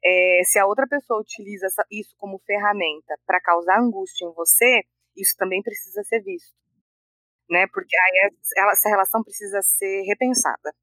É, 0.03 0.41
se 0.45 0.59
a 0.59 0.65
outra 0.65 0.87
pessoa 0.87 1.19
utiliza 1.19 1.65
essa, 1.65 1.83
isso 1.91 2.15
como 2.17 2.39
ferramenta 2.39 3.17
para 3.25 3.41
causar 3.41 3.79
angústia 3.79 4.25
em 4.25 4.33
você, 4.33 4.83
isso 5.15 5.35
também 5.37 5.61
precisa 5.61 6.03
ser 6.03 6.21
visto. 6.21 6.55
Né? 7.49 7.65
Porque 7.73 7.95
aí 7.95 8.31
ela, 8.57 8.71
essa 8.71 8.89
relação 8.89 9.23
precisa 9.23 9.61
ser 9.61 10.03
repensada. 10.03 10.73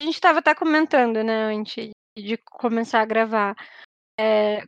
A 0.00 0.04
gente 0.04 0.14
estava 0.14 0.38
até 0.40 0.54
comentando, 0.54 1.22
né, 1.22 1.44
antes 1.46 1.90
de 2.16 2.36
começar 2.50 3.00
a 3.00 3.06
gravar. 3.06 3.54
É, 4.18 4.62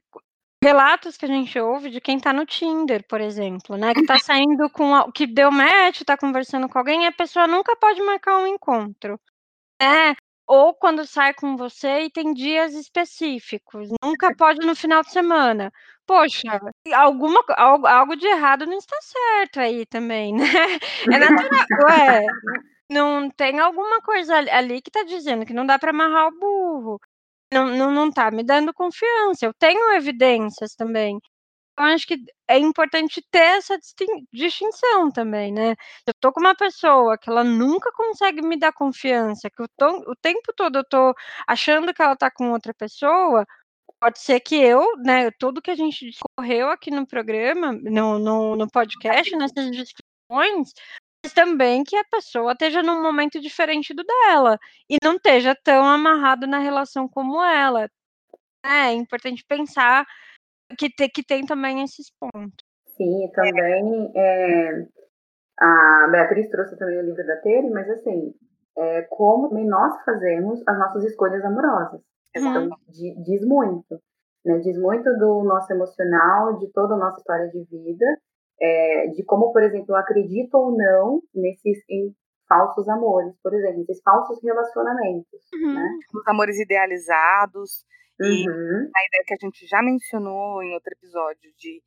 relatos 0.63 1.17
que 1.17 1.25
a 1.25 1.29
gente 1.29 1.59
ouve 1.59 1.91
de 1.91 2.01
quem 2.01 2.19
tá 2.19 2.33
no 2.33 2.45
Tinder, 2.47 3.05
por 3.09 3.21
exemplo, 3.21 3.77
né, 3.77 3.95
que 3.95 4.05
tá 4.05 4.19
saindo 4.19 4.69
com 4.71 5.11
que 5.13 5.27
deu 5.27 5.51
match, 5.51 6.03
tá 6.05 6.17
conversando 6.17 6.69
com 6.69 6.79
alguém 6.79 7.05
e 7.05 7.07
a 7.07 7.13
pessoa 7.13 7.47
nunca 7.47 7.77
pode 7.77 8.03
marcar 8.03 8.39
um 8.39 8.47
encontro, 8.47 9.21
né, 9.83 10.15
ou 10.47 10.75
quando 10.75 11.07
sai 11.07 11.35
com 11.35 11.57
você 11.57 12.03
e 12.05 12.11
tem 12.11 12.35
dias 12.35 12.75
específicos, 12.75 13.89
nunca 14.05 14.35
pode 14.37 14.67
no 14.67 14.77
final 14.77 15.03
de 15.03 15.13
semana. 15.13 15.73
Poxa, 16.07 16.61
alguma 16.95 17.43
algo 17.57 17.87
algo 17.87 18.17
de 18.17 18.27
errado 18.27 18.67
não 18.67 18.79
está 18.79 18.97
certo 19.03 19.61
aí 19.61 19.87
também, 19.87 20.35
né. 20.37 20.47
É 21.13 21.19
natural, 21.19 21.67
ué, 21.89 22.21
não 22.91 23.31
tem 23.31 23.59
alguma 23.61 24.01
coisa 24.03 24.37
ali 24.39 24.83
que 24.83 24.91
tá 24.91 25.05
dizendo 25.05 25.47
que 25.47 25.55
não 25.55 25.67
dá 25.67 25.79
para 25.79 25.91
amarrar 25.91 26.29
o 26.29 26.39
burro. 26.41 27.01
Não, 27.53 27.67
não, 27.77 27.91
não 27.91 28.11
tá 28.11 28.31
me 28.31 28.45
dando 28.45 28.75
confiança. 28.75 29.47
Eu 29.47 29.55
tenho 29.55 29.95
evidências 29.95 30.75
também. 30.75 31.19
Eu 31.79 31.85
acho 31.87 32.07
que 32.07 32.17
é 32.49 32.59
importante 32.59 33.23
ter 33.31 33.39
essa 33.59 33.79
distinção 34.33 35.11
também, 35.13 35.53
né? 35.53 35.73
Eu 36.07 36.15
tô 36.21 36.33
com 36.33 36.41
uma 36.41 36.55
pessoa 36.57 37.19
que 37.19 37.31
ela 37.31 37.45
nunca 37.45 37.93
consegue 37.93 38.43
me 38.43 38.59
dar 38.59 38.73
confiança, 38.73 39.51
que 39.51 39.63
eu 39.63 39.69
tô, 39.77 39.87
o 40.11 40.17
tempo 40.17 40.53
todo 40.57 40.79
eu 40.79 40.85
tô 40.85 41.15
achando 41.49 41.95
que 41.95 42.03
ela 42.03 42.17
tá 42.17 42.31
com 42.31 42.51
outra 42.53 42.75
pessoa, 42.75 43.47
pode 44.01 44.21
ser 44.21 44.41
que 44.41 44.57
eu, 44.57 44.83
né, 44.99 45.31
tudo 45.39 45.63
que 45.63 45.71
a 45.71 45.77
gente 45.77 46.07
discorreu 46.07 46.71
aqui 46.71 46.91
no 46.91 47.07
programa, 47.07 47.73
no, 47.73 48.19
no, 48.19 48.57
no 48.57 48.69
podcast, 48.71 49.35
nessas 49.37 49.71
discussões, 49.71 50.73
também 51.35 51.83
que 51.85 51.97
a 51.97 52.05
pessoa 52.05 52.53
esteja 52.53 52.83
num 52.83 53.03
momento 53.03 53.41
diferente 53.41 53.95
do 53.95 54.05
dela 54.05 54.59
e 54.89 54.97
não 55.03 55.17
esteja 55.17 55.55
tão 55.65 55.85
amarrado 55.85 56.47
na 56.47 56.59
relação 56.59 57.09
como 57.09 57.43
ela. 57.43 57.89
É, 58.65 58.93
importante 58.93 59.45
pensar 59.47 60.05
que, 60.79 60.89
te, 60.89 61.09
que 61.09 61.23
tem 61.23 61.45
também 61.45 61.83
esses 61.83 62.11
pontos. 62.11 62.67
Sim, 62.97 63.25
e 63.25 63.33
também 63.33 64.13
é, 64.17 64.87
a 65.59 66.09
Beatriz 66.11 66.49
trouxe 66.51 66.77
também 66.77 66.99
o 66.99 67.07
livro 67.07 67.27
da 67.27 67.37
Tere, 67.37 67.71
mas 67.71 67.89
assim, 67.91 68.35
é, 68.77 69.03
como 69.03 69.49
nós 69.65 70.03
fazemos 70.05 70.63
as 70.67 70.79
nossas 70.79 71.05
escolhas 71.05 71.45
amorosas. 71.45 72.01
Então, 72.37 72.65
uhum. 72.65 73.23
diz 73.23 73.45
muito. 73.45 74.01
Né? 74.45 74.59
Diz 74.59 74.79
muito 74.79 75.05
do 75.19 75.43
nosso 75.45 75.73
emocional, 75.73 76.59
de 76.59 76.71
toda 76.73 76.95
a 76.95 76.99
nossa 76.99 77.19
história 77.19 77.49
de 77.49 77.65
vida, 77.65 78.07
é, 78.61 79.09
de 79.09 79.25
como, 79.25 79.53
por 79.53 79.63
exemplo, 79.63 79.87
eu 79.91 79.97
acredito 79.97 80.55
ou 80.55 80.77
não 80.77 81.23
nesses 81.35 81.79
em 81.89 82.15
falsos 82.49 82.89
amores, 82.89 83.35
por 83.43 83.55
exemplo, 83.55 83.83
esses 83.83 84.03
falsos 84.03 84.39
relacionamentos. 84.43 85.41
Uhum. 85.53 85.75
Né? 85.75 85.91
Os 86.15 86.27
amores 86.27 86.59
idealizados, 86.59 87.85
e 88.21 88.49
uhum. 88.49 88.91
a 88.97 89.01
ideia 89.07 89.25
que 89.27 89.35
a 89.35 89.37
gente 89.41 89.67
já 89.67 89.81
mencionou 89.81 90.63
em 90.63 90.75
outro 90.75 90.93
episódio 90.93 91.53
de 91.57 91.81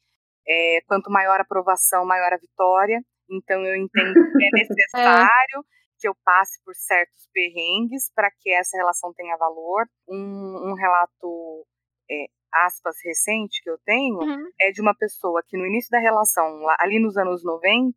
é, 0.48 0.80
quanto 0.88 1.12
maior 1.12 1.40
a 1.40 1.44
aprovação, 1.44 2.06
maior 2.06 2.32
a 2.32 2.38
vitória. 2.38 3.02
Então 3.30 3.64
eu 3.66 3.76
entendo 3.76 4.14
que 4.14 4.44
é, 4.44 4.48
é 4.48 4.52
necessário 4.52 5.60
é. 5.60 5.64
que 6.00 6.08
eu 6.08 6.16
passe 6.24 6.62
por 6.64 6.74
certos 6.74 7.28
perrengues 7.34 8.12
para 8.16 8.32
que 8.40 8.50
essa 8.54 8.78
relação 8.78 9.14
tenha 9.14 9.36
valor. 9.38 9.86
Um, 10.08 10.72
um 10.72 10.74
relato 10.74 11.66
é, 12.10 12.26
aspas 12.54 12.96
recente 13.04 13.62
que 13.64 13.70
eu 13.70 13.78
tenho 13.86 14.20
uhum. 14.20 14.50
é 14.60 14.72
de 14.72 14.82
uma 14.82 14.96
pessoa 14.96 15.44
que 15.46 15.58
no 15.58 15.66
início 15.66 15.90
da 15.90 16.00
relação, 16.00 16.64
ali 16.80 17.00
nos 17.00 17.18
anos 17.18 17.44
90, 17.44 17.96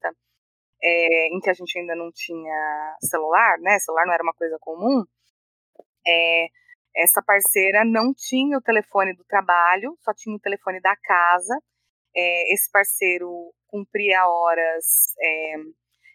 é, 0.82 1.28
em 1.28 1.40
que 1.40 1.50
a 1.50 1.54
gente 1.54 1.78
ainda 1.78 1.94
não 1.94 2.10
tinha 2.12 2.96
celular, 3.00 3.58
né? 3.58 3.78
Celular 3.78 4.06
não 4.06 4.12
era 4.12 4.22
uma 4.22 4.34
coisa 4.34 4.56
comum. 4.60 5.04
É, 6.06 6.46
essa 6.96 7.22
parceira 7.22 7.84
não 7.84 8.12
tinha 8.14 8.58
o 8.58 8.62
telefone 8.62 9.14
do 9.14 9.24
trabalho, 9.24 9.96
só 10.00 10.12
tinha 10.14 10.36
o 10.36 10.40
telefone 10.40 10.80
da 10.80 10.94
casa. 10.96 11.58
É, 12.14 12.52
esse 12.52 12.70
parceiro 12.70 13.52
cumpria 13.66 14.26
horas 14.28 14.84
é, 15.20 15.54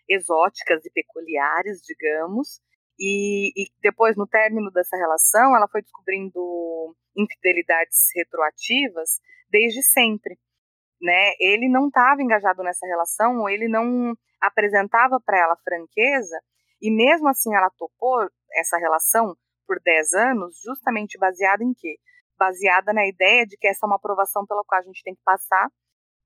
exóticas 0.07 0.85
e 0.85 0.91
peculiares, 0.91 1.81
digamos. 1.81 2.61
E, 2.99 3.51
e, 3.55 3.71
depois, 3.81 4.15
no 4.15 4.27
término 4.27 4.71
dessa 4.71 4.95
relação, 4.97 5.55
ela 5.55 5.67
foi 5.67 5.81
descobrindo 5.81 6.95
infidelidades 7.21 8.07
retroativas 8.15 9.19
desde 9.49 9.81
sempre. 9.83 10.37
Né? 11.01 11.31
Ele 11.39 11.69
não 11.69 11.87
estava 11.87 12.21
engajado 12.21 12.63
nessa 12.63 12.85
relação, 12.85 13.39
ou 13.39 13.49
ele 13.49 13.67
não 13.67 14.13
apresentava 14.41 15.19
para 15.19 15.39
ela 15.39 15.57
franqueza, 15.63 16.39
e 16.81 16.91
mesmo 16.91 17.27
assim 17.27 17.53
ela 17.55 17.69
topou 17.77 18.29
essa 18.53 18.77
relação 18.77 19.35
por 19.67 19.79
10 19.83 20.13
anos, 20.13 20.59
justamente 20.65 21.17
baseada 21.19 21.63
em 21.63 21.73
quê? 21.73 21.97
Baseada 22.37 22.93
na 22.93 23.05
ideia 23.07 23.45
de 23.45 23.57
que 23.57 23.67
essa 23.67 23.85
é 23.85 23.87
uma 23.87 23.97
aprovação 23.97 24.45
pela 24.45 24.63
qual 24.65 24.79
a 24.79 24.83
gente 24.83 25.03
tem 25.03 25.13
que 25.13 25.21
passar, 25.23 25.69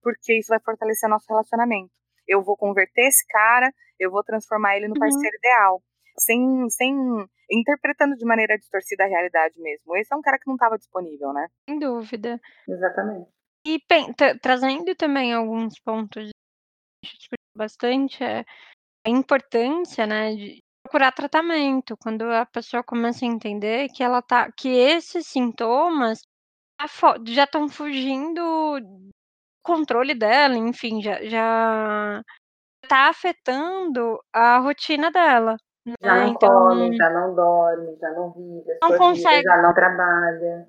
porque 0.01 0.37
isso 0.37 0.49
vai 0.49 0.59
fortalecer 0.59 1.09
nosso 1.09 1.25
relacionamento. 1.27 1.91
Eu 2.27 2.41
vou 2.41 2.55
converter 2.55 3.07
esse 3.07 3.25
cara, 3.27 3.71
eu 3.99 4.11
vou 4.11 4.23
transformar 4.23 4.77
ele 4.77 4.87
no 4.87 4.93
uhum. 4.93 4.99
parceiro 4.99 5.23
uhum. 5.23 5.39
ideal, 5.39 5.83
sem, 6.17 6.69
sem 6.69 6.95
interpretando 7.51 8.15
de 8.15 8.25
maneira 8.25 8.57
distorcida 8.57 9.03
a 9.03 9.07
realidade 9.07 9.59
mesmo. 9.59 9.95
Esse 9.95 10.13
é 10.13 10.17
um 10.17 10.21
cara 10.21 10.37
que 10.39 10.47
não 10.47 10.55
estava 10.55 10.77
disponível, 10.77 11.33
né? 11.33 11.47
Sem 11.69 11.79
dúvida. 11.79 12.39
Exatamente. 12.67 13.29
E 13.65 13.79
trazendo 14.41 14.93
também 14.95 15.33
alguns 15.33 15.79
pontos 15.79 16.29
bastante 17.55 18.23
é 18.23 18.43
a 19.05 19.09
importância, 19.09 20.05
né, 20.07 20.35
de, 20.35 20.59
procurar 20.83 21.11
tratamento, 21.11 21.95
quando 21.97 22.23
a 22.23 22.45
pessoa 22.45 22.83
começa 22.83 23.25
a 23.25 23.27
entender 23.27 23.89
que 23.89 24.03
ela 24.03 24.21
tá 24.21 24.51
que 24.51 24.69
esses 24.69 25.27
sintomas 25.27 26.21
já 27.27 27.45
estão 27.45 27.69
fugindo 27.69 28.79
do 28.79 29.09
controle 29.63 30.13
dela, 30.13 30.57
enfim, 30.57 31.01
já 31.01 31.23
já 31.23 32.21
tá 32.87 33.09
afetando 33.09 34.19
a 34.33 34.59
rotina 34.59 35.09
dela, 35.11 35.57
Já 36.01 36.15
não 36.15 36.27
então 36.27 36.49
come, 36.49 36.95
já 36.95 37.09
não 37.09 37.35
dorme, 37.35 37.97
já 37.99 38.11
não 38.11 38.31
vive, 38.31 38.77
Não 38.81 38.97
consegue 38.97 39.43
já 39.43 39.61
não 39.61 39.73
trabalha 39.73 40.67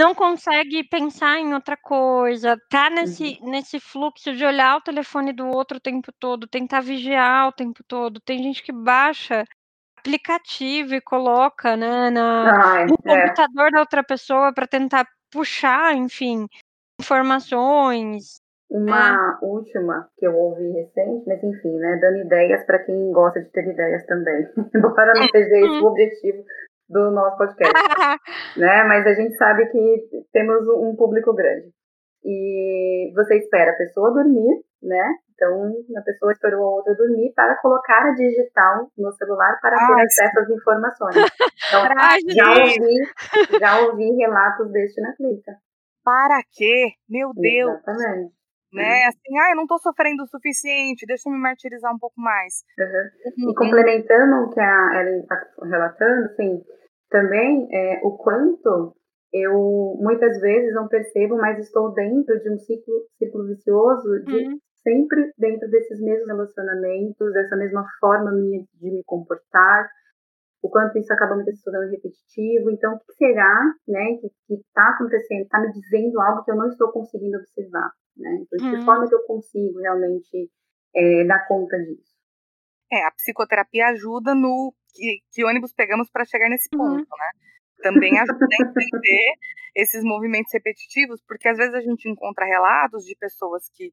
não 0.00 0.14
consegue 0.16 0.82
pensar 0.82 1.38
em 1.38 1.54
outra 1.54 1.76
coisa, 1.76 2.56
tá 2.68 2.90
nesse, 2.90 3.38
uhum. 3.40 3.50
nesse 3.50 3.78
fluxo 3.78 4.34
de 4.34 4.44
olhar 4.44 4.76
o 4.76 4.80
telefone 4.80 5.32
do 5.32 5.46
outro 5.46 5.76
o 5.76 5.80
tempo 5.80 6.10
todo, 6.18 6.48
tentar 6.48 6.80
vigiar 6.80 7.46
o 7.48 7.52
tempo 7.52 7.84
todo. 7.86 8.20
Tem 8.20 8.42
gente 8.42 8.64
que 8.64 8.72
baixa 8.72 9.44
aplicativo 9.96 10.94
e 10.96 11.00
coloca, 11.00 11.76
né, 11.76 12.10
na, 12.10 12.74
Ai, 12.74 12.86
no 12.86 12.96
é. 13.06 13.22
computador 13.22 13.70
da 13.70 13.80
outra 13.80 14.02
pessoa 14.02 14.52
para 14.52 14.66
tentar 14.66 15.06
puxar, 15.30 15.94
enfim, 15.94 16.48
informações. 17.00 18.41
Uma 18.72 19.36
é. 19.38 19.44
última 19.44 20.08
que 20.16 20.26
eu 20.26 20.34
ouvi 20.34 20.70
recente, 20.72 21.28
mas 21.28 21.44
enfim, 21.44 21.76
né, 21.76 21.98
dando 22.00 22.24
ideias 22.24 22.64
para 22.64 22.78
quem 22.78 23.12
gosta 23.12 23.38
de 23.42 23.50
ter 23.50 23.68
ideias 23.68 24.02
também. 24.06 24.48
Embora 24.74 25.12
não 25.14 25.28
seja 25.28 25.58
esse 25.58 25.84
o 25.84 25.86
objetivo 25.86 26.42
do 26.88 27.10
nosso 27.10 27.36
podcast, 27.36 27.70
né? 28.56 28.82
Mas 28.84 29.06
a 29.06 29.12
gente 29.12 29.36
sabe 29.36 29.66
que 29.66 30.08
temos 30.32 30.66
um 30.68 30.96
público 30.96 31.34
grande. 31.34 31.70
E 32.24 33.12
você 33.14 33.36
espera 33.36 33.72
a 33.72 33.76
pessoa 33.76 34.14
dormir, 34.14 34.64
né? 34.82 35.16
Então, 35.34 35.70
a 35.98 36.02
pessoa 36.02 36.32
esperou 36.32 36.62
a 36.62 36.70
outra 36.76 36.94
dormir 36.94 37.30
para 37.34 37.60
colocar 37.60 38.06
a 38.06 38.14
digital 38.14 38.88
no 38.96 39.12
celular 39.12 39.58
para 39.60 39.76
ter 39.76 39.92
Ai, 39.92 40.04
acesso 40.04 40.38
às 40.40 40.48
informações. 40.48 41.16
Então, 41.68 41.88
Ai, 41.96 42.18
já, 42.28 42.50
ouvi, 42.50 43.58
já 43.58 43.80
ouvi 43.86 44.10
relatos 44.16 44.70
deste 44.72 45.00
na 45.00 45.14
clínica. 45.14 45.52
Para 46.04 46.42
quê? 46.52 46.90
Meu 47.08 47.30
Deus! 47.34 47.78
Exatamente 47.78 48.41
né? 48.72 49.06
Assim, 49.06 49.38
ah, 49.38 49.50
eu 49.50 49.56
não 49.56 49.64
estou 49.64 49.78
sofrendo 49.78 50.22
o 50.22 50.28
suficiente, 50.28 51.06
deixa 51.06 51.28
eu 51.28 51.32
me 51.32 51.38
martirizar 51.38 51.94
um 51.94 51.98
pouco 51.98 52.20
mais. 52.20 52.62
Uhum. 52.78 53.50
E 53.50 53.54
complementando 53.54 54.46
o 54.46 54.50
que 54.50 54.60
a 54.60 55.00
Ellen 55.00 55.20
está 55.20 55.36
relatando, 55.62 56.26
assim, 56.26 56.62
também 57.10 57.68
é, 57.70 58.00
o 58.02 58.16
quanto 58.16 58.96
eu 59.32 59.96
muitas 60.00 60.40
vezes 60.40 60.74
não 60.74 60.88
percebo, 60.88 61.36
mas 61.36 61.58
estou 61.58 61.92
dentro 61.92 62.38
de 62.40 62.50
um 62.50 62.58
ciclo, 62.58 62.94
ciclo 63.18 63.46
vicioso 63.46 64.22
de 64.24 64.34
uhum. 64.34 64.58
sempre 64.82 65.32
dentro 65.38 65.70
desses 65.70 66.00
mesmos 66.00 66.26
relacionamentos, 66.26 67.32
dessa 67.32 67.56
mesma 67.56 67.84
forma 67.98 68.30
minha 68.32 68.64
de 68.74 68.90
me 68.90 69.02
comportar, 69.04 69.88
o 70.62 70.68
quanto 70.68 70.98
isso 70.98 71.12
acaba 71.12 71.34
me 71.36 71.44
tornando 71.64 71.90
repetitivo. 71.90 72.70
Então, 72.70 72.94
o 72.94 72.98
que 72.98 73.12
será, 73.14 73.74
né, 73.88 74.18
que 74.20 74.54
está 74.54 74.90
acontecendo, 74.90 75.42
está 75.42 75.60
me 75.60 75.72
dizendo 75.72 76.20
algo 76.20 76.44
que 76.44 76.50
eu 76.50 76.56
não 76.56 76.68
estou 76.68 76.92
conseguindo 76.92 77.38
observar, 77.38 77.90
né? 78.16 78.38
Então, 78.42 78.58
de 78.58 78.70
que 78.70 78.80
uhum. 78.80 78.84
forma 78.84 79.08
que 79.08 79.14
eu 79.14 79.22
consigo 79.24 79.80
realmente 79.80 80.50
é, 80.94 81.24
dar 81.24 81.46
conta 81.46 81.76
disso? 81.78 82.12
É, 82.92 83.04
a 83.06 83.10
psicoterapia 83.12 83.88
ajuda 83.88 84.34
no 84.34 84.74
que, 84.94 85.20
que 85.32 85.44
ônibus 85.44 85.72
pegamos 85.72 86.10
para 86.10 86.24
chegar 86.24 86.48
nesse 86.48 86.68
uhum. 86.74 86.78
ponto, 86.78 87.08
uhum. 87.10 87.18
né? 87.18 87.30
Também 87.82 88.18
ajuda 88.18 88.46
a 88.46 88.64
entender 88.64 89.34
esses 89.74 90.04
movimentos 90.04 90.52
repetitivos, 90.52 91.22
porque 91.26 91.48
às 91.48 91.56
vezes 91.56 91.74
a 91.74 91.80
gente 91.80 92.08
encontra 92.08 92.44
relatos 92.44 93.04
de 93.04 93.16
pessoas 93.16 93.68
que 93.74 93.92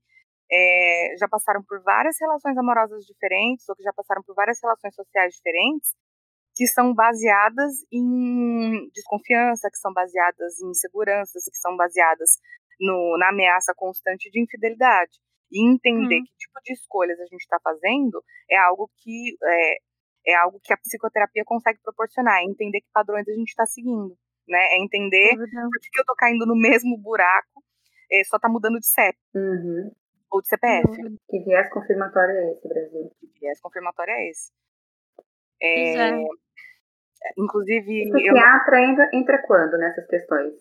é, 0.52 1.16
já 1.18 1.28
passaram 1.28 1.64
por 1.64 1.82
várias 1.82 2.18
relações 2.20 2.58
amorosas 2.58 3.06
diferentes, 3.06 3.68
ou 3.70 3.76
que 3.76 3.84
já 3.84 3.94
passaram 3.94 4.24
por 4.24 4.36
várias 4.36 4.60
relações 4.62 4.96
sociais 4.96 5.36
diferentes, 5.36 5.94
que 6.56 6.68
são 6.68 6.94
baseadas 6.94 7.86
em 7.92 8.90
desconfiança, 8.94 9.70
que 9.70 9.78
são 9.78 9.94
baseadas 9.94 10.60
em 10.60 10.72
inseguranças, 10.72 11.44
que 11.46 11.58
são 11.58 11.78
baseadas 11.78 12.40
no, 12.80 13.18
na 13.18 13.30
ameaça 13.30 13.74
constante 13.76 14.30
de 14.30 14.42
infidelidade. 14.42 15.12
E 15.52 15.68
entender 15.68 16.20
hum. 16.20 16.24
que 16.24 16.38
tipo 16.38 16.60
de 16.64 16.74
escolhas 16.74 17.20
a 17.20 17.26
gente 17.26 17.42
está 17.42 17.58
fazendo 17.64 18.24
é 18.50 18.58
algo 18.58 18.90
que 18.98 19.36
é, 19.44 19.78
é 20.28 20.36
algo 20.36 20.60
que 20.64 20.72
a 20.72 20.78
psicoterapia 20.78 21.44
consegue 21.44 21.80
proporcionar, 21.84 22.40
é 22.40 22.44
entender 22.44 22.82
que 22.82 22.88
padrões 22.94 23.28
a 23.28 23.34
gente 23.34 23.50
está 23.50 23.66
seguindo, 23.66 24.16
né? 24.48 24.60
É 24.74 24.78
entender 24.78 25.36
por 25.36 25.48
que 25.48 26.00
eu 26.00 26.06
tô 26.06 26.16
caindo 26.16 26.46
no 26.46 26.56
mesmo 26.56 26.98
buraco, 26.98 27.64
é, 28.12 28.24
só 28.26 28.38
tá 28.38 28.48
mudando 28.48 28.80
de 28.80 28.86
CEP. 28.86 29.18
Uhum. 29.36 29.92
Ou 30.32 30.42
de 30.42 30.48
CPF. 30.48 30.88
Que 31.28 31.40
viés 31.40 31.70
confirmatório 31.72 32.36
é 32.36 32.52
esse, 32.52 32.68
Brasil? 32.68 33.12
Que 33.20 33.40
viés 33.40 33.60
confirmatório 33.60 34.14
é 34.14 34.30
esse. 34.30 34.52
É, 35.62 36.12
é. 36.12 36.24
Inclusive. 37.38 38.10
O 38.10 38.14
psiquiatra 38.14 38.82
eu... 38.82 38.90
entra, 38.90 39.10
entra 39.14 39.44
quando 39.48 39.78
nessas 39.78 40.06
questões? 40.08 40.54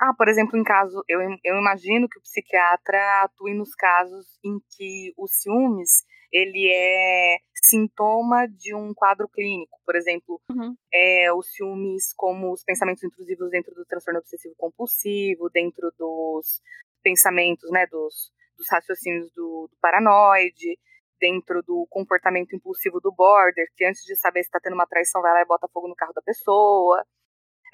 Ah, 0.00 0.14
por 0.16 0.28
exemplo, 0.28 0.58
em 0.58 0.64
caso, 0.64 1.04
eu, 1.06 1.20
eu 1.44 1.56
imagino 1.56 2.08
que 2.08 2.18
o 2.18 2.22
psiquiatra 2.22 2.98
atue 3.22 3.52
nos 3.52 3.74
casos 3.74 4.26
em 4.42 4.58
que 4.70 5.12
o 5.14 5.28
ciúmes 5.28 6.06
ele 6.32 6.72
é 6.72 7.36
sintoma 7.54 8.48
de 8.48 8.74
um 8.74 8.94
quadro 8.94 9.28
clínico, 9.28 9.78
por 9.84 9.94
exemplo, 9.94 10.40
uhum. 10.50 10.74
é, 10.90 11.30
os 11.34 11.52
ciúmes 11.52 12.14
como 12.16 12.50
os 12.50 12.64
pensamentos 12.64 13.04
intrusivos 13.04 13.50
dentro 13.50 13.74
do 13.74 13.84
transtorno 13.84 14.20
obsessivo 14.20 14.54
compulsivo, 14.56 15.50
dentro 15.50 15.92
dos 15.98 16.62
pensamentos, 17.02 17.70
né, 17.70 17.86
dos, 17.88 18.32
dos 18.56 18.66
raciocínios 18.70 19.30
do, 19.32 19.68
do 19.70 19.76
paranoide, 19.82 20.78
dentro 21.20 21.62
do 21.62 21.86
comportamento 21.90 22.56
impulsivo 22.56 23.00
do 23.00 23.12
border, 23.12 23.66
que 23.76 23.84
antes 23.84 24.02
de 24.04 24.16
saber 24.16 24.42
se 24.42 24.48
está 24.48 24.60
tendo 24.60 24.74
uma 24.74 24.86
traição 24.86 25.20
vai 25.20 25.34
lá 25.34 25.42
e 25.42 25.46
bota 25.46 25.68
fogo 25.68 25.88
no 25.88 25.94
carro 25.94 26.14
da 26.14 26.22
pessoa, 26.22 27.04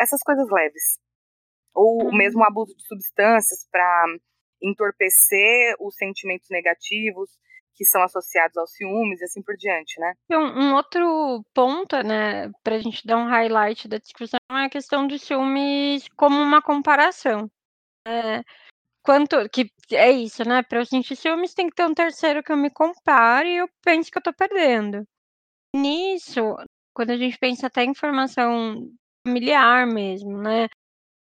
essas 0.01 0.21
coisas 0.23 0.49
leves 0.51 1.06
ou 1.77 2.11
mesmo 2.13 2.43
abuso 2.43 2.75
de 2.75 2.87
substâncias 2.87 3.69
para 3.71 4.07
entorpecer 4.63 5.77
os 5.79 5.95
sentimentos 5.97 6.49
negativos 6.51 7.31
que 7.75 7.85
são 7.85 8.03
associados 8.03 8.57
aos 8.57 8.73
ciúmes 8.73 9.21
e 9.21 9.25
assim 9.25 9.43
por 9.43 9.55
diante, 9.55 10.01
né? 10.01 10.15
Um, 10.31 10.71
um 10.71 10.75
outro 10.75 11.45
ponto, 11.55 11.95
né, 12.03 12.51
para 12.65 12.77
a 12.77 12.79
gente 12.79 13.07
dar 13.07 13.19
um 13.19 13.29
highlight 13.29 13.87
da 13.87 13.99
discussão 13.99 14.41
é 14.51 14.65
a 14.65 14.71
questão 14.71 15.07
dos 15.07 15.23
ciúmes 15.23 16.09
como 16.17 16.41
uma 16.41 16.63
comparação. 16.63 17.51
É, 18.09 18.43
quanto 19.03 19.37
que 19.51 19.71
é 19.93 20.11
isso, 20.11 20.43
né? 20.49 20.63
Para 20.63 20.81
eu 20.81 20.87
sentir 20.87 21.17
ciúmes 21.17 21.53
tem 21.53 21.69
que 21.69 21.77
ter 21.77 21.85
um 21.85 21.95
terceiro 21.95 22.43
que 22.43 22.51
eu 22.51 22.57
me 22.57 22.71
compare 22.71 23.49
e 23.51 23.59
eu 23.59 23.69
penso 23.85 24.11
que 24.11 24.19
eu 24.19 24.23
tô 24.23 24.33
perdendo. 24.33 25.07
Nisso, 25.75 26.57
quando 26.95 27.11
a 27.11 27.17
gente 27.17 27.39
pensa 27.39 27.67
até 27.67 27.85
em 27.85 27.95
formação 27.95 28.89
familiar 29.27 29.87
mesmo, 29.87 30.39
né? 30.39 30.69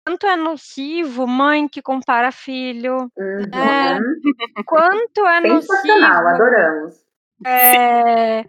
Quanto 0.06 0.28
é 0.28 0.36
nocivo 0.36 1.26
mãe 1.26 1.68
que 1.68 1.82
compara 1.82 2.32
filho, 2.32 3.12
uhum. 3.18 3.49
né? 3.51 3.99
Quanto 4.66 5.26
é 5.26 5.41
nocivo. 5.41 6.06
adoramos. 6.06 7.03
É, 7.45 8.45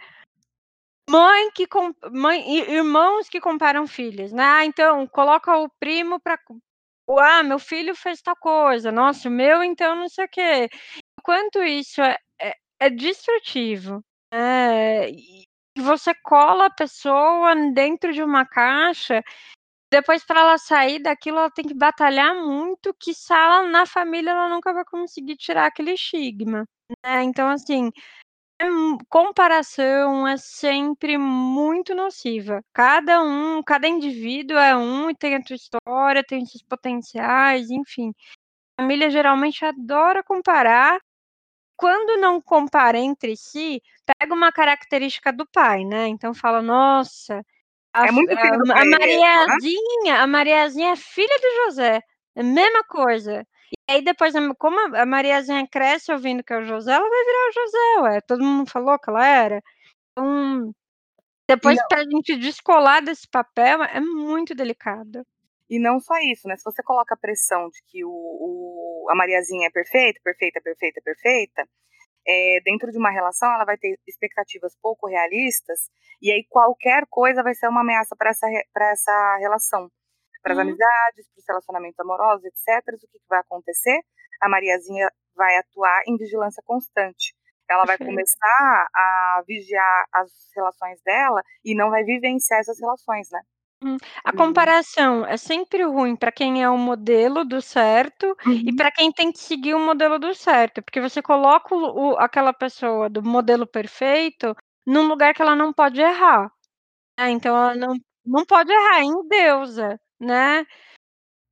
mãe 1.09 1.51
que 1.53 1.67
mãe, 2.13 2.71
irmãos 2.71 3.29
que 3.29 3.41
comparam 3.41 3.87
filhos, 3.87 4.33
né? 4.33 4.45
Ah, 4.45 4.65
então 4.67 5.07
coloca 5.07 5.57
o 5.57 5.71
primo 5.81 6.21
para 6.21 6.39
ah, 7.21 7.43
meu 7.43 7.59
filho 7.59 7.95
fez 7.95 8.21
tal 8.21 8.37
coisa, 8.37 8.93
nossa, 8.93 9.29
o 9.29 9.33
meu 9.33 9.63
então 9.63 9.97
não 9.97 10.09
sei 10.09 10.27
o 10.27 10.29
quê. 10.29 10.69
Quanto 11.23 11.63
isso 11.63 12.03
é, 12.03 12.17
é, 12.41 12.55
é 12.81 12.91
destrutivo. 12.91 14.05
É, 14.33 15.09
e 15.11 15.47
você 15.79 16.13
cola 16.15 16.67
a 16.67 16.71
pessoa 16.71 17.55
dentro 17.73 18.13
de 18.13 18.23
uma 18.23 18.45
caixa 18.45 19.23
depois 19.97 20.25
para 20.25 20.41
ela 20.41 20.59
sair 20.59 20.99
daquilo, 21.01 21.39
ela 21.39 21.51
tem 21.51 21.65
que 21.67 21.75
batalhar 21.75 22.35
muito, 22.37 22.95
que 23.01 23.13
ela 23.31 23.63
na 23.69 23.87
família 23.87 24.31
ela 24.31 24.49
nunca 24.49 24.73
vai 24.75 24.85
conseguir 24.85 25.37
tirar 25.37 25.67
aquele 25.67 25.93
estigma, 25.95 26.65
né. 27.05 27.23
Então 27.25 27.49
assim, 27.49 27.91
é 28.61 28.67
comparação 29.11 30.27
é 30.29 30.37
sempre 30.39 31.19
muito 31.19 31.95
nociva. 31.95 32.63
Cada 32.75 33.23
um 33.23 33.63
cada 33.65 33.89
indivíduo 33.89 34.59
é 34.59 34.77
um 34.77 35.11
e 35.11 35.17
tem 35.17 35.37
a 35.37 35.43
sua 35.47 35.57
história, 35.57 36.25
tem 36.25 36.47
seus 36.47 36.63
potenciais, 36.65 37.71
enfim. 37.71 38.13
A 38.79 38.83
família 38.83 39.11
geralmente 39.11 39.65
adora 39.65 40.23
comparar. 40.25 40.99
Quando 41.77 42.21
não 42.21 42.41
compara 42.43 42.99
entre 42.99 43.37
si, 43.37 43.83
pega 44.21 44.35
uma 44.35 44.53
característica 44.53 45.33
do 45.33 45.47
pai, 45.53 45.85
né, 45.85 46.09
então 46.09 46.35
fala: 46.35 46.63
"Nossa, 46.63 47.43
a, 47.97 48.07
é 48.07 48.11
muito 48.11 48.33
a, 48.33 48.55
a? 48.55 48.85
Mariazinha, 48.85 50.05
né? 50.05 50.11
a 50.19 50.27
Mariazinha 50.27 50.93
é 50.93 50.97
filha 50.97 51.39
do 51.41 51.65
José. 51.65 52.01
É 52.35 52.41
a 52.41 52.45
mesma 52.45 52.85
coisa. 52.85 53.47
E 53.89 53.93
aí 53.93 54.03
depois, 54.03 54.35
como 54.59 54.79
a 54.97 55.07
Mariazinha 55.07 55.67
cresce 55.67 56.13
ouvindo 56.13 56.45
que 56.45 56.53
é 56.53 56.59
o 56.59 56.65
José, 56.65 56.93
ela 56.93 57.09
vai 57.09 57.25
virar 57.25 57.49
o 57.49 57.53
José, 57.53 58.01
ué. 58.03 58.21
Todo 58.21 58.45
mundo 58.45 58.71
falou 58.71 58.99
que 58.99 59.11
ela 59.11 59.27
era. 59.27 59.63
Então, 60.13 60.73
depois 61.49 61.79
para 61.89 62.01
a 62.01 62.05
gente 62.05 62.37
descolar 62.37 63.03
desse 63.03 63.27
papel 63.29 63.83
é 63.85 64.01
muito 64.01 64.55
delicado. 64.55 65.25
E 65.69 65.79
não 65.81 65.99
só 65.99 66.15
isso, 66.19 66.47
né? 66.47 66.57
Se 66.57 66.65
você 66.65 66.83
coloca 66.83 67.15
a 67.15 67.19
pressão 67.19 67.69
de 67.69 67.83
que 67.87 68.05
o, 68.05 68.11
o, 68.11 69.07
a 69.11 69.15
Mariazinha 69.17 69.67
é 69.67 69.71
perfeita, 69.71 70.21
perfeita, 70.23 70.61
perfeita, 70.61 71.01
perfeita, 71.03 71.69
é, 72.27 72.61
dentro 72.65 72.91
de 72.91 72.99
uma 72.99 73.11
relação, 73.11 73.53
ela 73.53 73.65
vai 73.65 73.77
ter 73.77 73.99
expectativas 74.07 74.77
pouco 74.83 75.07
realistas, 75.07 75.91
e 76.21 76.33
aí 76.33 76.45
qualquer 76.49 77.05
coisa 77.09 77.43
vai 77.43 77.55
ser 77.55 77.69
uma 77.69 77.81
ameaça 77.81 78.17
para 78.17 78.31
essa, 78.31 78.47
essa 78.77 79.37
relação. 79.39 79.91
Para 80.43 80.53
as 80.53 80.59
uhum. 80.59 80.65
amizades, 80.65 81.29
para 81.33 81.41
os 81.41 81.45
relacionamentos 81.49 81.99
amorosos, 81.99 82.45
etc. 82.45 82.95
O 82.95 82.99
que, 82.99 83.07
que 83.07 83.29
vai 83.29 83.41
acontecer? 83.41 84.01
A 84.41 84.49
Mariazinha 84.49 85.11
vai 85.35 85.57
atuar 85.57 86.03
em 86.07 86.17
vigilância 86.17 86.63
constante. 86.65 87.35
Ela 87.69 87.85
vai 87.85 87.99
começar 87.99 88.89
a 88.95 89.43
vigiar 89.47 90.05
as 90.13 90.31
relações 90.55 91.01
dela 91.03 91.43
e 91.65 91.75
não 91.75 91.91
vai 91.91 92.05
vivenciar 92.05 92.61
essas 92.61 92.79
relações, 92.81 93.29
né? 93.31 93.41
Hum, 93.83 93.99
a 94.25 94.31
uhum. 94.31 94.37
comparação 94.37 95.27
é 95.27 95.37
sempre 95.37 95.83
ruim 95.83 96.17
para 96.17 96.33
quem 96.33 96.63
é 96.63 96.69
o 96.69 96.79
modelo 96.79 97.45
do 97.45 97.61
certo 97.61 98.27
uhum. 98.47 98.63
e 98.67 98.75
para 98.75 98.91
quem 98.91 99.13
tem 99.13 99.31
que 99.31 99.39
seguir 99.39 99.75
o 99.75 99.81
modelo 99.81 100.19
do 100.19 100.35
certo, 100.35 100.83
porque 100.83 101.01
você 101.01 101.21
coloca 101.21 101.75
o, 101.75 102.13
o, 102.13 102.17
aquela 102.17 102.55
pessoa 102.55 103.11
do 103.11 103.23
modelo 103.23 103.67
perfeito 103.67 104.57
num 104.87 105.07
lugar 105.07 105.35
que 105.35 105.43
ela 105.43 105.55
não 105.55 105.75
pode 105.75 106.01
errar. 106.01 106.51
Né? 107.19 107.31
Então 107.31 107.55
ela 107.55 107.75
não, 107.75 107.95
não 108.25 108.47
pode 108.47 108.73
errar 108.73 109.03
em 109.03 109.29
deusa, 109.29 110.01
né? 110.19 110.65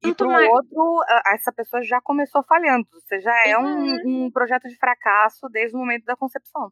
E 0.03 0.15
para 0.15 0.27
o 0.27 0.31
mais... 0.31 0.49
outro, 0.49 1.01
essa 1.27 1.53
pessoa 1.53 1.83
já 1.83 2.01
começou 2.01 2.43
falhando. 2.45 2.87
Você 2.93 3.21
já 3.21 3.35
é 3.47 3.57
uhum. 3.59 3.97
um, 4.05 4.25
um 4.27 4.31
projeto 4.31 4.69
de 4.69 4.77
fracasso 4.77 5.49
desde 5.51 5.77
o 5.77 5.79
momento 5.79 6.05
da 6.05 6.17
concepção. 6.17 6.71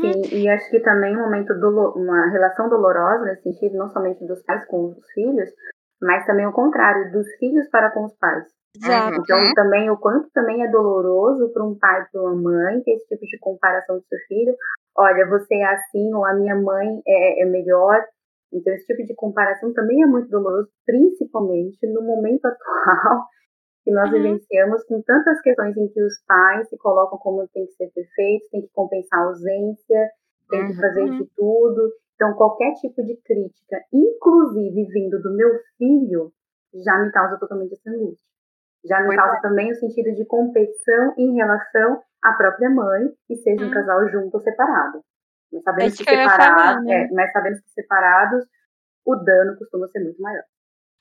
Sim, 0.00 0.36
e 0.36 0.48
acho 0.48 0.68
que 0.70 0.80
também 0.80 1.16
um 1.16 1.20
momento 1.20 1.54
dolo 1.58 1.92
uma 1.96 2.28
relação 2.30 2.68
dolorosa 2.68 3.24
nesse 3.24 3.42
sentido, 3.42 3.76
não 3.76 3.88
somente 3.88 4.26
dos 4.26 4.42
pais 4.42 4.66
com 4.66 4.86
os 4.86 5.12
filhos, 5.12 5.50
mas 6.02 6.26
também 6.26 6.46
o 6.46 6.52
contrário, 6.52 7.12
dos 7.12 7.26
filhos 7.38 7.68
para 7.70 7.90
com 7.90 8.04
os 8.04 8.16
pais. 8.18 8.44
Exato. 8.76 9.20
Então, 9.20 9.54
também 9.54 9.88
o 9.88 9.96
quanto 9.96 10.28
também 10.32 10.62
é 10.64 10.70
doloroso 10.70 11.52
para 11.52 11.64
um 11.64 11.78
pai 11.78 12.02
e 12.02 12.10
para 12.10 12.22
uma 12.22 12.34
mãe 12.34 12.82
ter 12.82 12.92
esse 12.92 13.06
tipo 13.06 13.24
de 13.24 13.38
comparação 13.38 13.96
do 13.96 14.04
seu 14.04 14.18
filho. 14.26 14.54
Olha, 14.96 15.28
você 15.28 15.54
é 15.54 15.64
assim, 15.64 16.12
ou 16.12 16.24
a 16.24 16.34
minha 16.34 16.56
mãe 16.56 17.00
é, 17.06 17.42
é 17.42 17.46
melhor. 17.46 18.04
Então, 18.52 18.72
esse 18.74 18.86
tipo 18.86 19.04
de 19.04 19.14
comparação 19.14 19.72
também 19.72 20.02
é 20.02 20.06
muito 20.06 20.28
doloroso, 20.28 20.68
principalmente 20.84 21.78
no 21.92 22.02
momento 22.02 22.44
atual 22.46 23.26
que 23.84 23.92
nós 23.92 24.10
uhum. 24.10 24.22
vivenciamos 24.22 24.82
com 24.84 25.02
tantas 25.02 25.40
questões 25.42 25.76
em 25.76 25.88
que 25.88 26.02
os 26.02 26.14
pais 26.26 26.68
se 26.68 26.78
colocam 26.78 27.18
como 27.18 27.46
tem 27.48 27.66
que 27.66 27.72
ser 27.72 27.90
perfeitos, 27.94 28.48
tem 28.48 28.62
que 28.62 28.72
compensar 28.72 29.20
a 29.20 29.24
ausência, 29.24 30.10
tem 30.48 30.62
uhum. 30.62 30.68
que 30.68 30.80
fazer 30.80 31.10
de 31.10 31.26
tudo. 31.36 31.92
Então, 32.14 32.32
qualquer 32.34 32.72
tipo 32.74 33.04
de 33.04 33.16
crítica, 33.22 33.76
inclusive 33.92 34.86
vindo 34.86 35.20
do 35.20 35.36
meu 35.36 35.50
filho, 35.76 36.32
já 36.82 36.98
me 36.98 37.12
causa 37.12 37.38
totalmente 37.38 37.74
essa 37.74 37.90
angústia. 37.90 38.24
Já 38.86 39.00
me 39.02 39.14
causa 39.14 39.36
é. 39.36 39.40
também 39.40 39.70
o 39.70 39.74
sentido 39.74 40.14
de 40.14 40.24
competição 40.24 41.14
em 41.18 41.34
relação 41.34 42.00
à 42.22 42.32
própria 42.32 42.70
mãe, 42.70 43.12
e 43.28 43.36
seja 43.36 43.64
um 43.64 43.68
uhum. 43.68 43.74
casal 43.74 44.08
junto 44.08 44.34
ou 44.34 44.40
separado. 44.40 45.02
Mas 45.52 45.62
sabemos, 45.62 45.96
que, 45.96 46.04
separados, 46.04 46.84
né? 46.84 47.04
é, 47.04 47.08
mas 47.12 47.32
sabemos 47.32 47.60
que 47.60 47.70
separados 47.70 48.44
o 49.04 49.14
dano 49.16 49.58
costuma 49.58 49.86
ser 49.88 50.02
muito 50.02 50.20
maior 50.22 50.42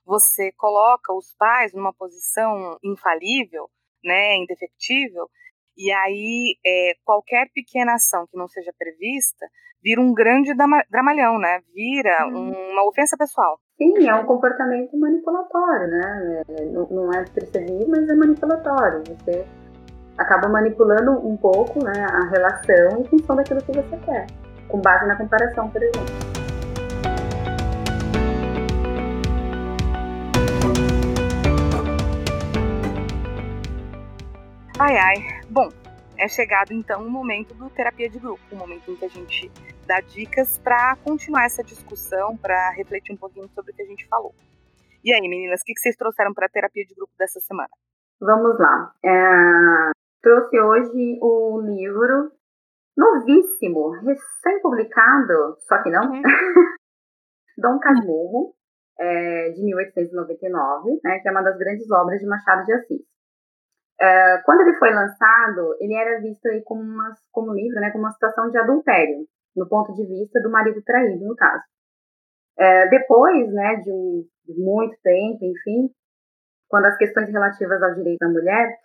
você 0.06 0.52
coloca 0.58 1.14
os 1.14 1.34
pais 1.38 1.74
numa 1.74 1.94
posição 1.94 2.78
infalível, 2.84 3.70
né, 4.04 4.36
indefectível, 4.38 5.30
e 5.78 5.92
aí 5.92 6.58
é, 6.66 6.94
qualquer 7.04 7.50
pequena 7.54 7.96
ação 7.96 8.28
que 8.30 8.38
não 8.38 8.48
seja 8.48 8.72
prevista 8.78 9.46
vira 9.84 10.00
um 10.00 10.14
grande 10.14 10.54
dramalhão, 10.90 11.38
né? 11.38 11.62
Vira 11.74 12.26
hum. 12.28 12.54
uma 12.72 12.88
ofensa 12.88 13.18
pessoal. 13.18 13.60
Sim, 13.78 14.08
é 14.08 14.16
um 14.16 14.26
comportamento 14.26 14.98
manipulatório, 14.98 15.88
né? 15.88 16.44
É, 16.48 16.66
não, 16.66 16.88
não 16.88 17.14
é 17.14 17.26
percebido, 17.26 17.86
mas 17.90 18.08
é 18.08 18.16
manipulatório. 18.16 19.04
Você 19.08 19.46
acaba 20.18 20.48
manipulando 20.48 21.12
um 21.28 21.36
pouco 21.36 21.84
né, 21.84 22.06
a 22.06 22.30
relação 22.30 23.02
em 23.02 23.04
função 23.06 23.36
daquilo 23.36 23.62
que 23.62 23.74
você 23.74 23.98
quer, 24.06 24.28
com 24.70 24.80
base 24.80 25.06
na 25.08 25.18
comparação, 25.18 25.70
por 25.70 25.82
exemplo. 25.82 26.33
Ai, 34.86 34.98
ai. 34.98 35.16
Bom, 35.50 35.70
é 36.18 36.28
chegado 36.28 36.74
então 36.74 37.08
o 37.08 37.10
momento 37.10 37.54
do 37.54 37.70
terapia 37.70 38.10
de 38.10 38.20
grupo, 38.20 38.44
o 38.52 38.56
momento 38.58 38.92
em 38.92 38.98
que 38.98 39.06
a 39.06 39.08
gente 39.08 39.50
dá 39.88 40.02
dicas 40.02 40.60
para 40.60 40.98
continuar 40.98 41.46
essa 41.46 41.64
discussão, 41.64 42.36
para 42.36 42.72
refletir 42.72 43.14
um 43.14 43.18
pouquinho 43.18 43.48
sobre 43.56 43.72
o 43.72 43.76
que 43.76 43.82
a 43.82 43.86
gente 43.86 44.06
falou. 44.10 44.36
E 45.02 45.14
aí, 45.14 45.22
meninas, 45.22 45.62
o 45.62 45.64
que 45.64 45.80
vocês 45.80 45.96
trouxeram 45.96 46.34
para 46.34 46.48
a 46.48 46.50
terapia 46.50 46.84
de 46.84 46.94
grupo 46.96 47.14
dessa 47.18 47.40
semana? 47.40 47.70
Vamos 48.20 48.60
lá. 48.60 48.92
É, 49.06 49.92
trouxe 50.22 50.60
hoje 50.60 51.18
o 51.22 51.62
livro 51.62 52.34
novíssimo, 52.98 53.92
recém-publicado, 53.92 55.56
só 55.62 55.82
que 55.82 55.92
não, 55.92 56.12
uhum. 56.12 56.22
Dom 57.58 57.80
Casmurro, 57.80 58.54
é, 59.00 59.50
de 59.52 59.64
1899, 59.64 61.00
né, 61.06 61.20
que 61.20 61.30
é 61.30 61.32
uma 61.32 61.42
das 61.42 61.58
grandes 61.58 61.90
obras 61.90 62.20
de 62.20 62.28
Machado 62.28 62.66
de 62.66 62.74
Assis. 62.74 63.13
É, 64.00 64.42
quando 64.46 64.62
ele 64.62 64.78
foi 64.78 64.92
lançado, 64.92 65.76
ele 65.80 65.94
era 65.94 66.20
visto 66.20 66.46
aí 66.48 66.62
como, 66.64 66.82
uma, 66.82 67.14
como 67.32 67.54
livro, 67.54 67.80
né, 67.80 67.92
como 67.92 68.04
uma 68.04 68.12
situação 68.12 68.50
de 68.50 68.58
adultério, 68.58 69.26
no 69.56 69.68
ponto 69.68 69.94
de 69.94 70.06
vista 70.06 70.42
do 70.42 70.52
marido 70.52 70.82
traído, 70.84 71.26
no 71.26 71.36
caso. 71.36 71.64
É, 72.58 72.88
depois, 72.90 73.52
né, 73.52 73.76
de, 73.78 73.92
um, 73.92 74.24
de 74.46 74.62
muito 74.62 74.96
tempo, 75.04 75.40
enfim, 75.46 75.90
quando 76.68 76.86
as 76.86 76.98
questões 76.98 77.30
relativas 77.30 77.82
ao 77.82 77.94
direito 77.94 78.20
da 78.20 78.30
mulher 78.30 78.76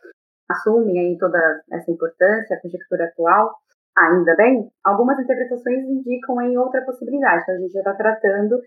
assumem 0.50 0.98
aí 0.98 1.18
toda 1.18 1.38
essa 1.72 1.90
importância, 1.90 2.56
a 2.56 2.60
conjectura 2.60 3.04
atual, 3.04 3.54
ainda 3.96 4.34
bem, 4.36 4.70
algumas 4.84 5.18
interpretações 5.18 5.84
indicam 5.84 6.40
em 6.42 6.56
outra 6.56 6.84
possibilidade. 6.84 7.42
Então, 7.42 7.54
a 7.54 7.58
gente 7.58 7.72
já 7.72 7.80
está 7.80 7.94
tratando 7.94 8.60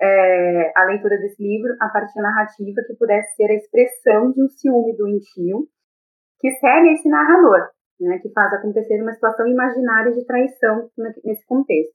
é, 0.00 0.72
a 0.76 0.84
leitura 0.84 1.16
desse 1.18 1.42
livro 1.42 1.74
a 1.80 1.88
partir 1.88 2.14
da 2.16 2.22
narrativa 2.22 2.82
que 2.86 2.96
pudesse 2.96 3.36
ser 3.36 3.50
a 3.50 3.54
expressão 3.54 4.32
de 4.32 4.42
um 4.42 4.48
ciúme 4.48 4.96
doentio 4.96 5.68
que 6.42 6.50
segue 6.58 6.92
esse 6.92 7.08
narrador, 7.08 7.70
né, 8.00 8.18
que 8.18 8.28
faz 8.32 8.52
acontecer 8.52 9.00
uma 9.00 9.12
situação 9.12 9.46
imaginária 9.46 10.12
de 10.12 10.26
traição 10.26 10.90
nesse 11.24 11.46
contexto. 11.46 11.94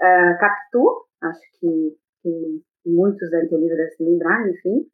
Uh, 0.00 0.38
Capitu, 0.38 1.06
acho 1.22 1.40
que, 1.58 1.96
que 2.22 2.62
muitos 2.86 3.28
devem 3.30 3.48
ter 3.48 3.56
lido, 3.56 3.76
devem 3.76 3.90
se 3.90 4.04
lembrar, 4.04 4.48
enfim, 4.48 4.86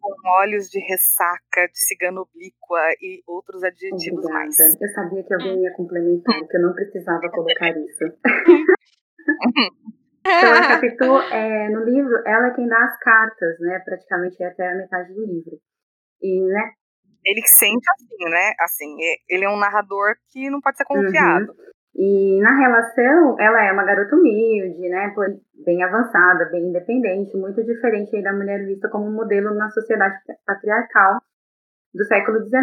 com 0.00 0.14
olhos 0.40 0.70
de 0.70 0.80
ressaca, 0.80 1.68
de 1.70 1.78
cigana 1.86 2.22
oblíqua 2.22 2.80
e 3.02 3.22
outros 3.26 3.62
adjetivos 3.62 4.24
Obrigada. 4.24 4.32
mais. 4.32 4.56
Eu 4.80 4.88
sabia 4.88 5.22
que 5.22 5.34
alguém 5.34 5.62
ia 5.62 5.74
complementar, 5.74 6.40
que 6.40 6.56
eu 6.56 6.62
não 6.62 6.72
precisava 6.72 7.28
colocar 7.30 7.68
isso. 7.68 8.04
então, 10.24 10.54
a 10.54 10.68
Capitu, 10.68 11.20
é, 11.30 11.68
no 11.68 11.84
livro, 11.84 12.16
ela 12.26 12.48
é 12.48 12.54
quem 12.54 12.66
dá 12.66 12.82
as 12.82 12.98
cartas, 12.98 13.60
né? 13.60 13.78
Praticamente 13.84 14.42
até 14.42 14.72
a 14.72 14.76
metade 14.76 15.12
do 15.12 15.26
livro. 15.26 15.60
E, 16.22 16.46
né? 16.46 16.72
Ele 17.24 17.42
sente 17.46 17.86
assim, 17.94 18.30
né? 18.30 18.52
Assim, 18.60 18.96
ele 19.28 19.44
é 19.44 19.48
um 19.48 19.58
narrador 19.58 20.14
que 20.32 20.48
não 20.48 20.60
pode 20.60 20.76
ser 20.76 20.84
confiado. 20.84 21.52
Uhum. 21.52 21.70
E 21.94 22.40
na 22.40 22.56
relação, 22.56 23.36
ela 23.38 23.64
é 23.64 23.72
uma 23.72 23.84
garota 23.84 24.14
humilde, 24.14 24.88
né, 24.88 25.12
bem 25.64 25.82
avançada, 25.82 26.48
bem 26.50 26.68
independente, 26.68 27.36
muito 27.36 27.62
diferente 27.64 28.22
da 28.22 28.32
mulher 28.32 28.64
vista 28.64 28.88
como 28.88 29.10
modelo 29.10 29.54
na 29.54 29.68
sociedade 29.70 30.16
patriarcal 30.46 31.18
do 31.92 32.04
século 32.04 32.38
XIX. 32.44 32.60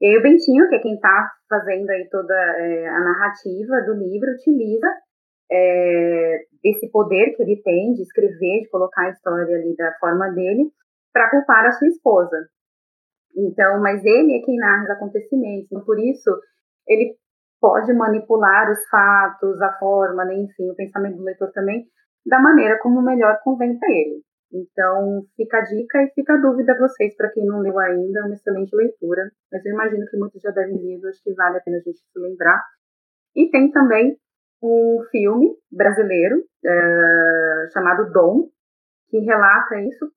E 0.00 0.06
aí 0.06 0.16
o 0.16 0.22
Bentinho, 0.22 0.68
que 0.68 0.76
é 0.76 0.78
quem 0.78 0.94
está 0.94 1.32
fazendo 1.48 1.90
aí 1.90 2.08
toda 2.10 2.34
é, 2.34 2.86
a 2.86 3.00
narrativa 3.00 3.82
do 3.82 3.94
livro, 3.94 4.30
utiliza 4.30 4.88
é, 5.50 6.38
esse 6.64 6.90
poder 6.90 7.34
que 7.34 7.42
ele 7.42 7.60
tem 7.62 7.94
de 7.94 8.02
escrever, 8.02 8.62
de 8.62 8.68
colocar 8.70 9.06
a 9.06 9.10
história 9.10 9.56
ali 9.56 9.74
da 9.76 9.92
forma 9.98 10.30
dele, 10.30 10.70
para 11.12 11.30
culpar 11.30 11.66
a 11.66 11.72
sua 11.72 11.88
esposa. 11.88 12.36
Então, 13.36 13.80
mas 13.80 14.02
ele 14.04 14.38
é 14.38 14.44
quem 14.44 14.56
narra 14.56 14.84
os 14.84 14.90
acontecimentos, 14.90 15.66
então, 15.70 15.84
por 15.84 15.98
isso 15.98 16.30
ele 16.88 17.16
pode 17.60 17.92
manipular 17.92 18.70
os 18.70 18.88
fatos, 18.88 19.60
a 19.60 19.72
forma, 19.78 20.24
né, 20.24 20.34
enfim, 20.34 20.70
o 20.70 20.74
pensamento 20.74 21.16
do 21.16 21.24
leitor 21.24 21.50
também, 21.52 21.84
da 22.24 22.40
maneira 22.40 22.78
como 22.80 23.02
melhor 23.02 23.38
convém 23.42 23.78
para 23.78 23.90
ele. 23.90 24.22
Então, 24.52 25.22
fica 25.36 25.58
a 25.58 25.62
dica 25.62 26.02
e 26.02 26.10
fica 26.14 26.34
a 26.34 26.40
dúvida 26.40 26.72
a 26.72 26.78
vocês, 26.78 27.14
para 27.16 27.30
quem 27.30 27.44
não 27.44 27.60
leu 27.60 27.78
ainda, 27.78 28.20
é 28.20 28.22
uma 28.22 28.34
excelente 28.34 28.74
leitura, 28.74 29.30
mas 29.52 29.64
eu 29.66 29.72
imagino 29.72 30.06
que 30.06 30.16
muitos 30.16 30.40
já 30.40 30.50
devem 30.50 30.76
ler, 30.76 31.08
acho 31.08 31.22
que 31.22 31.34
vale 31.34 31.58
a 31.58 31.60
pena 31.60 31.76
a 31.78 31.80
gente 31.80 31.98
se 31.98 32.18
lembrar. 32.18 32.62
E 33.34 33.50
tem 33.50 33.70
também 33.70 34.16
um 34.62 35.02
filme 35.10 35.54
brasileiro 35.70 36.42
é, 36.64 37.68
chamado 37.72 38.10
Dom, 38.12 38.48
que 39.08 39.18
relata 39.18 39.80
isso 39.80 40.10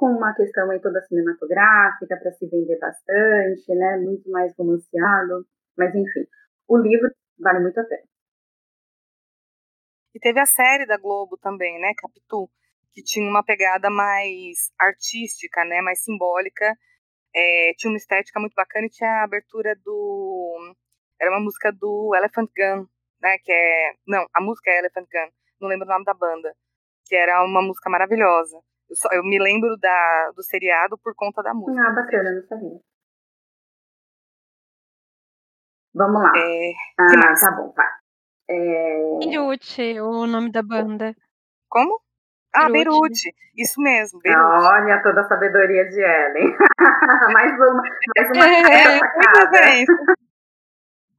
com 0.00 0.06
uma 0.06 0.34
questão 0.34 0.70
aí 0.70 0.80
toda 0.80 1.02
cinematográfica, 1.02 2.16
para 2.16 2.32
se 2.32 2.48
vender 2.48 2.78
bastante, 2.78 3.74
né, 3.74 3.98
muito 3.98 4.30
mais 4.30 4.50
romanceado, 4.56 5.46
mas 5.76 5.94
enfim, 5.94 6.26
o 6.66 6.78
livro 6.78 7.10
vale 7.38 7.60
muito 7.60 7.78
a 7.78 7.84
pena. 7.84 8.08
E 10.14 10.18
teve 10.18 10.40
a 10.40 10.46
série 10.46 10.86
da 10.86 10.96
Globo 10.96 11.36
também, 11.36 11.78
né, 11.78 11.92
Capitu, 11.98 12.48
que 12.94 13.02
tinha 13.02 13.28
uma 13.28 13.44
pegada 13.44 13.90
mais 13.90 14.72
artística, 14.80 15.66
né, 15.66 15.82
mais 15.82 16.02
simbólica. 16.02 16.74
É, 17.36 17.72
tinha 17.76 17.90
uma 17.92 17.98
estética 17.98 18.40
muito 18.40 18.54
bacana 18.54 18.86
e 18.86 18.90
tinha 18.90 19.08
a 19.20 19.24
abertura 19.24 19.76
do. 19.84 20.74
Era 21.20 21.30
uma 21.30 21.40
música 21.40 21.70
do 21.70 22.12
Elephant 22.16 22.50
Gun, 22.56 22.86
né? 23.22 23.36
Que 23.44 23.52
é. 23.52 23.92
Não, 24.06 24.26
a 24.34 24.40
música 24.40 24.70
é 24.70 24.78
Elephant 24.78 25.06
Gun, 25.12 25.30
não 25.60 25.68
lembro 25.68 25.86
o 25.86 25.90
nome 25.90 26.04
da 26.04 26.14
banda. 26.14 26.52
Que 27.06 27.14
era 27.14 27.44
uma 27.44 27.62
música 27.62 27.88
maravilhosa. 27.88 28.60
Eu, 28.90 28.96
só, 28.96 29.08
eu 29.12 29.22
me 29.22 29.38
lembro 29.38 29.76
da, 29.78 30.32
do 30.34 30.42
seriado 30.42 30.98
por 30.98 31.14
conta 31.14 31.40
da 31.42 31.54
música. 31.54 31.80
Ah, 31.80 31.92
bacana, 31.92 32.32
não 32.32 32.42
sabia. 32.42 32.80
Vamos 35.94 36.22
lá. 36.22 36.32
É, 36.36 36.72
ah, 36.98 37.34
tá 37.38 37.50
bom, 37.52 37.72
vai. 37.74 37.86
É... 38.48 39.18
Beirute, 39.18 40.00
o 40.00 40.26
nome 40.26 40.50
da 40.50 40.62
banda. 40.62 41.14
Como? 41.68 42.00
Ah, 42.52 42.68
Beirute. 42.68 43.32
Isso 43.56 43.80
mesmo, 43.80 44.18
Beirute. 44.20 44.42
Olha 44.42 45.00
toda 45.02 45.20
a 45.20 45.28
sabedoria 45.28 45.88
de 45.88 46.00
Ellen. 46.00 46.56
mais 47.32 47.54
uma, 47.54 47.82
mais 48.16 48.30
uma 48.34 48.46
é, 48.74 48.98
é 48.98 49.84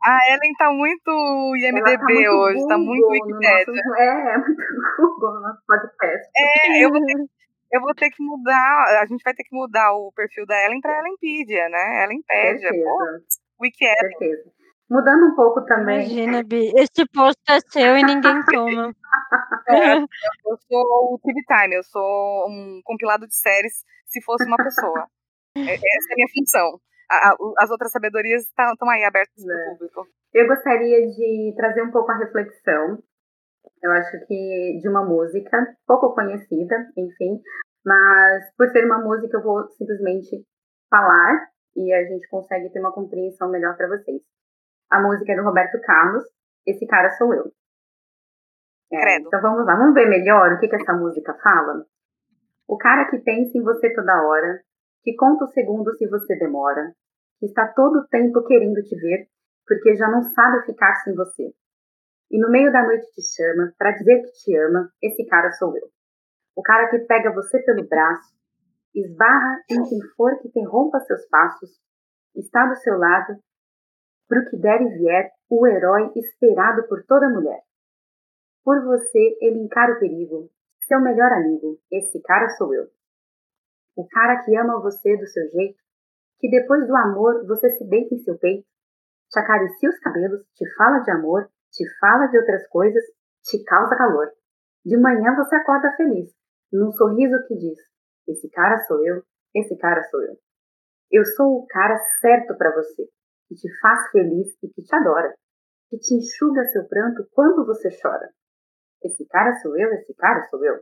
A 0.04 0.34
Ellen 0.34 0.54
tá 0.58 0.72
muito 0.72 1.56
IMDB 1.56 1.98
tá 1.98 2.04
muito 2.04 2.32
hoje, 2.32 2.56
Google 2.56 2.68
tá 2.68 2.78
muito 2.78 3.08
Wikipedia. 3.08 3.66
Nosso, 3.66 3.98
é, 3.98 4.34
é 4.34 4.38
muito 4.38 4.64
Google 4.98 5.34
no 5.36 5.42
nosso 5.42 5.62
podcast. 5.66 6.30
É, 6.36 6.84
eu 6.84 6.90
vou, 6.90 7.06
ter, 7.06 7.16
eu 7.72 7.82
vou 7.82 7.94
ter 7.96 8.10
que 8.10 8.24
mudar, 8.24 9.02
a 9.02 9.06
gente 9.06 9.24
vai 9.24 9.34
ter 9.34 9.44
que 9.44 9.56
mudar 9.56 9.94
o 9.94 10.12
perfil 10.14 10.46
da 10.46 10.66
Ellen 10.66 10.82
pra 10.82 11.00
Ellenpedia, 11.00 11.70
né? 11.70 12.04
Ellenpedia. 12.04 12.70
Wikipedia. 13.62 13.96
Certeza. 14.00 14.52
Mudando 14.90 15.28
um 15.28 15.36
pouco 15.36 15.64
também. 15.66 16.00
Imagina, 16.02 16.44
Bi, 16.44 16.70
esse 16.76 17.06
posto 17.14 17.40
é 17.50 17.60
seu 17.62 17.98
e 17.98 18.04
ninguém 18.04 18.44
toma. 18.52 18.94
É, 19.70 19.98
eu 19.98 20.58
sou 20.68 21.14
o 21.14 21.20
TV 21.24 21.40
Time, 21.48 21.76
eu 21.76 21.84
sou 21.84 22.50
um 22.50 22.82
compilado 22.84 23.26
de 23.26 23.34
séries 23.34 23.86
se 24.08 24.22
fosse 24.22 24.46
uma 24.46 24.58
pessoa. 24.58 25.08
É, 25.54 25.74
essa 25.74 25.82
é 25.82 26.14
a 26.14 26.16
minha 26.16 26.30
função. 26.34 26.80
as 27.60 27.70
outras 27.70 27.92
sabedorias 27.92 28.44
estão 28.44 28.90
aí 28.90 29.04
abertas 29.04 29.44
para 29.44 29.54
o 29.54 29.60
é. 29.60 29.70
público. 29.72 30.08
Eu 30.34 30.48
gostaria 30.48 31.08
de 31.08 31.54
trazer 31.58 31.84
um 31.84 31.92
pouco 31.92 32.10
a 32.10 32.18
reflexão. 32.18 33.04
Eu 33.82 33.92
acho 33.92 34.26
que 34.28 34.80
de 34.82 34.88
uma 34.88 35.04
música 35.04 35.76
pouco 35.88 36.14
conhecida, 36.14 36.76
enfim, 36.96 37.42
mas 37.84 38.54
por 38.56 38.70
ser 38.70 38.86
uma 38.86 39.00
música 39.00 39.38
eu 39.38 39.44
vou 39.44 39.68
simplesmente 39.70 40.46
falar 40.90 41.48
e 41.76 41.92
a 41.94 42.04
gente 42.04 42.28
consegue 42.30 42.70
ter 42.72 42.80
uma 42.80 42.92
compreensão 42.92 43.50
melhor 43.50 43.76
para 43.76 43.88
vocês. 43.88 44.22
A 44.90 45.02
música 45.02 45.32
é 45.32 45.36
do 45.36 45.44
Roberto 45.44 45.80
Carlos. 45.82 46.24
Esse 46.68 46.86
cara 46.86 47.10
sou 47.12 47.34
eu. 47.34 47.52
É, 48.94 49.18
então 49.18 49.42
vamos 49.42 49.66
lá, 49.66 49.76
vamos 49.76 49.94
ver 49.94 50.08
melhor 50.10 50.54
o 50.54 50.60
que, 50.60 50.68
que 50.68 50.76
essa 50.76 50.94
música 50.94 51.34
fala? 51.42 51.86
O 52.68 52.78
cara 52.78 53.10
que 53.10 53.20
pensa 53.20 53.58
em 53.58 53.64
você 53.64 53.94
toda 53.94 54.22
hora, 54.22 54.62
que 55.02 55.16
conta 55.16 55.46
os 55.46 55.54
segundos 55.54 55.98
se 55.98 56.08
você 56.08 56.36
demora, 56.36 56.94
que 57.40 57.46
está 57.46 57.68
todo 57.68 58.00
o 58.00 58.08
tempo 58.08 58.44
querendo 58.46 58.84
te 58.84 58.96
ver, 58.96 59.28
porque 59.66 59.96
já 59.96 60.10
não 60.10 60.22
sabe 60.22 60.66
ficar 60.66 60.94
sem 61.04 61.16
você. 61.16 61.52
E 62.32 62.40
no 62.40 62.50
meio 62.50 62.72
da 62.72 62.82
noite 62.84 63.06
te 63.14 63.22
chama 63.22 63.74
para 63.78 63.92
dizer 63.92 64.22
que 64.24 64.32
te 64.32 64.58
ama, 64.58 64.90
esse 65.02 65.26
cara 65.28 65.52
sou 65.52 65.76
eu. 65.78 65.88
O 66.56 66.62
cara 66.62 66.90
que 66.90 67.00
pega 67.00 67.34
você 67.34 67.62
pelo 67.64 67.88
braço, 67.88 68.34
esbarra 68.96 69.62
em 69.70 69.84
quem 69.84 70.00
for 70.16 70.40
que 70.40 70.48
interrompa 70.48 71.00
seus 71.02 71.28
passos, 71.28 71.70
está 72.36 72.66
do 72.66 72.76
seu 72.76 72.98
lado 72.98 73.38
Pro 74.32 74.46
que 74.46 74.56
der 74.56 74.82
e 74.82 74.98
vier, 74.98 75.30
o 75.50 75.68
herói 75.68 76.10
esperado 76.16 76.88
por 76.88 77.04
toda 77.04 77.30
mulher. 77.30 77.60
Por 78.64 78.82
você, 78.82 79.38
ele 79.42 79.60
encara 79.60 79.92
o 79.92 80.00
perigo. 80.00 80.50
Seu 80.88 81.02
melhor 81.02 81.30
amigo, 81.34 81.78
esse 81.92 82.22
cara 82.22 82.48
sou 82.52 82.74
eu. 82.74 82.88
O 83.94 84.08
cara 84.08 84.42
que 84.46 84.56
ama 84.56 84.80
você 84.80 85.18
do 85.18 85.28
seu 85.28 85.50
jeito, 85.50 85.78
que 86.40 86.50
depois 86.50 86.88
do 86.88 86.96
amor 86.96 87.46
você 87.46 87.72
se 87.72 87.84
deita 87.90 88.16
em 88.16 88.20
seu 88.20 88.38
peito, 88.38 88.66
te 89.30 89.38
acaricia 89.38 89.90
os 89.90 90.00
cabelos, 90.00 90.42
te 90.56 90.64
fala 90.76 91.00
de 91.00 91.12
amor, 91.12 91.50
te 91.72 91.84
fala 92.00 92.28
de 92.28 92.38
outras 92.38 92.68
coisas, 92.68 93.04
te 93.44 93.64
causa 93.64 93.96
calor. 93.96 94.28
De 94.86 94.98
manhã 94.98 95.36
você 95.36 95.56
acorda 95.56 95.96
feliz, 95.96 96.30
num 96.72 96.92
sorriso 96.92 97.38
que 97.48 97.56
diz: 97.56 97.80
Esse 98.28 98.50
cara 98.50 98.78
sou 98.86 99.06
eu, 99.06 99.24
esse 99.56 99.78
cara 99.78 100.04
sou 100.04 100.22
eu. 100.24 100.38
Eu 101.12 101.26
sou 101.26 101.60
o 101.60 101.68
cara 101.68 101.98
certo 102.20 102.58
para 102.58 102.74
você 102.74 103.08
que 103.48 103.56
te 103.56 103.68
faz 103.82 104.10
feliz 104.12 104.48
e 104.64 104.70
que 104.70 104.82
te 104.82 104.96
adora, 104.96 105.36
que 105.90 105.98
te 105.98 106.16
enxuga 106.16 106.64
seu 106.66 106.88
pranto 106.88 107.28
quando 107.34 107.66
você 107.66 107.90
chora. 108.02 108.30
Esse 109.04 109.28
cara 109.28 109.54
sou 109.60 109.78
eu, 109.78 109.92
esse 109.94 110.14
cara 110.16 110.48
sou 110.50 110.64
eu. 110.64 110.80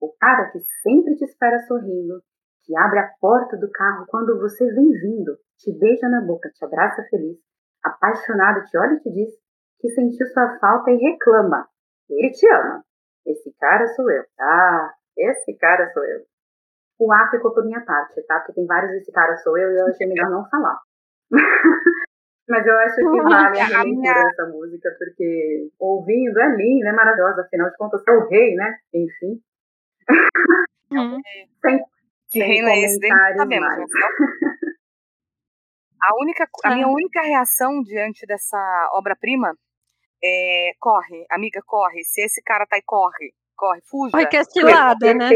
O 0.00 0.12
cara 0.18 0.50
que 0.50 0.60
sempre 0.82 1.16
te 1.16 1.24
espera 1.24 1.58
sorrindo, 1.66 2.22
que 2.64 2.76
abre 2.76 2.98
a 2.98 3.10
porta 3.18 3.56
do 3.56 3.70
carro 3.70 4.04
quando 4.08 4.38
você 4.38 4.66
vem 4.74 4.90
vindo, 4.90 5.38
te 5.56 5.72
beija 5.78 6.08
na 6.08 6.20
boca, 6.20 6.50
te 6.50 6.64
abraça 6.64 7.02
feliz, 7.08 7.38
apaixonado, 7.82 8.64
te 8.66 8.76
olha 8.76 8.94
e 8.94 9.00
te 9.00 9.10
diz 9.10 9.39
que 9.80 9.88
sentiu 9.90 10.26
sua 10.26 10.58
falta 10.58 10.90
e 10.90 10.96
reclama. 10.96 11.66
Ele 12.08 12.30
te 12.30 12.46
ama. 12.52 12.84
Esse 13.26 13.52
cara 13.58 13.86
sou 13.88 14.10
eu. 14.10 14.24
Ah, 14.38 14.94
esse 15.16 15.56
cara 15.58 15.90
sou 15.92 16.04
eu. 16.04 16.20
O 16.98 17.12
A 17.12 17.30
ficou 17.30 17.54
por 17.54 17.64
minha 17.64 17.80
parte, 17.80 18.20
tá? 18.26 18.40
Porque 18.40 18.52
tem 18.52 18.66
vários 18.66 18.92
esse 18.92 19.10
cara 19.10 19.36
sou 19.38 19.56
eu 19.56 19.72
e 19.72 19.80
eu 19.80 19.86
achei 19.86 20.06
melhor 20.06 20.30
não 20.30 20.48
falar. 20.48 20.78
Mas 22.48 22.66
eu 22.66 22.76
acho 22.78 22.96
que 22.96 23.22
vale 23.22 23.60
a 23.60 23.64
releitura 23.64 24.24
dessa 24.24 24.46
música, 24.48 24.90
porque 24.98 25.70
ouvindo 25.78 26.40
é 26.40 26.56
linda, 26.56 26.88
é 26.88 26.92
maravilhosa, 26.92 27.42
afinal 27.42 27.70
de 27.70 27.76
contas, 27.76 28.02
é 28.06 28.10
o 28.10 28.28
rei, 28.28 28.56
né? 28.56 28.76
Enfim. 28.92 29.40
Uhum. 30.90 31.20
sem, 31.62 31.78
que 32.28 32.40
sem 32.40 32.42
reina 32.42 32.76
esse, 32.76 32.98
sabemos, 33.36 33.68
mais. 33.68 33.90
A, 36.02 36.20
única, 36.20 36.48
a 36.64 36.74
minha 36.74 36.88
única 36.88 37.22
reação 37.22 37.82
diante 37.82 38.26
dessa 38.26 38.58
obra-prima 38.94 39.54
é 40.22 40.72
corre, 40.78 41.26
amiga, 41.30 41.60
corre. 41.66 42.04
Se 42.04 42.22
esse 42.22 42.42
cara 42.42 42.66
tá 42.66 42.76
aí, 42.76 42.82
corre, 42.82 43.32
corre, 43.56 43.80
fuja. 43.82 44.16
Ai, 44.16 44.26
que 44.26 44.36
é 44.36 44.44
cilada, 44.44 45.14
né? 45.14 45.28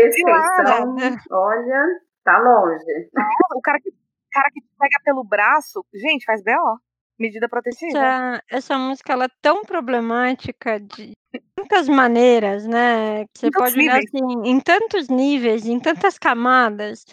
Olha, 1.30 2.00
tá 2.24 2.38
longe. 2.38 3.10
O 3.54 3.60
cara 3.60 3.80
que, 3.80 3.90
cara 4.30 4.50
que 4.52 4.60
pega 4.78 5.00
pelo 5.04 5.24
braço, 5.24 5.84
gente, 5.94 6.24
faz 6.24 6.42
B.O. 6.42 6.78
Medida 7.18 7.48
protetiva. 7.48 7.96
Essa, 7.96 8.42
essa 8.50 8.78
música 8.78 9.12
ela 9.12 9.26
é 9.26 9.28
tão 9.40 9.62
problemática 9.62 10.80
de 10.80 11.12
tantas 11.54 11.88
maneiras, 11.88 12.66
né? 12.66 13.24
Que 13.32 13.42
você 13.42 13.50
pode 13.52 13.78
olhar 13.78 13.98
assim, 13.98 14.42
em 14.44 14.60
tantos 14.60 15.08
níveis, 15.08 15.64
em 15.64 15.78
tantas 15.78 16.18
camadas. 16.18 17.04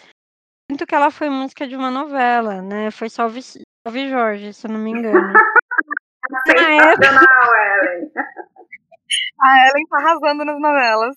Sinto 0.70 0.86
que 0.86 0.94
ela 0.94 1.10
foi 1.10 1.28
música 1.28 1.68
de 1.68 1.76
uma 1.76 1.90
novela, 1.90 2.60
né? 2.62 2.90
Foi 2.90 3.08
Salve, 3.08 3.42
Salve 3.42 4.08
Jorge, 4.08 4.52
se 4.52 4.66
eu 4.66 4.72
não 4.72 4.80
me 4.80 4.90
engano. 4.90 5.32
Sensacional, 6.46 7.54
Ellen. 7.54 8.10
A 9.40 9.68
Ellen 9.68 9.86
tá 9.88 9.98
arrasando 9.98 10.44
nas 10.44 10.60
novelas. 10.60 11.16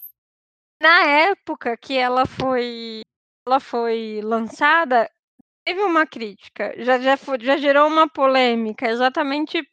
Na 0.82 1.04
época 1.06 1.78
que 1.78 1.98
ela 1.98 2.26
foi, 2.26 3.02
ela 3.48 3.60
foi 3.60 4.20
lançada, 4.22 5.10
teve 5.64 5.82
uma 5.82 6.06
crítica, 6.06 6.74
já, 6.78 7.00
já, 7.00 7.16
foi, 7.16 7.40
já 7.42 7.58
gerou 7.58 7.88
uma 7.88 8.10
polêmica, 8.10 8.88
exatamente 8.88 9.64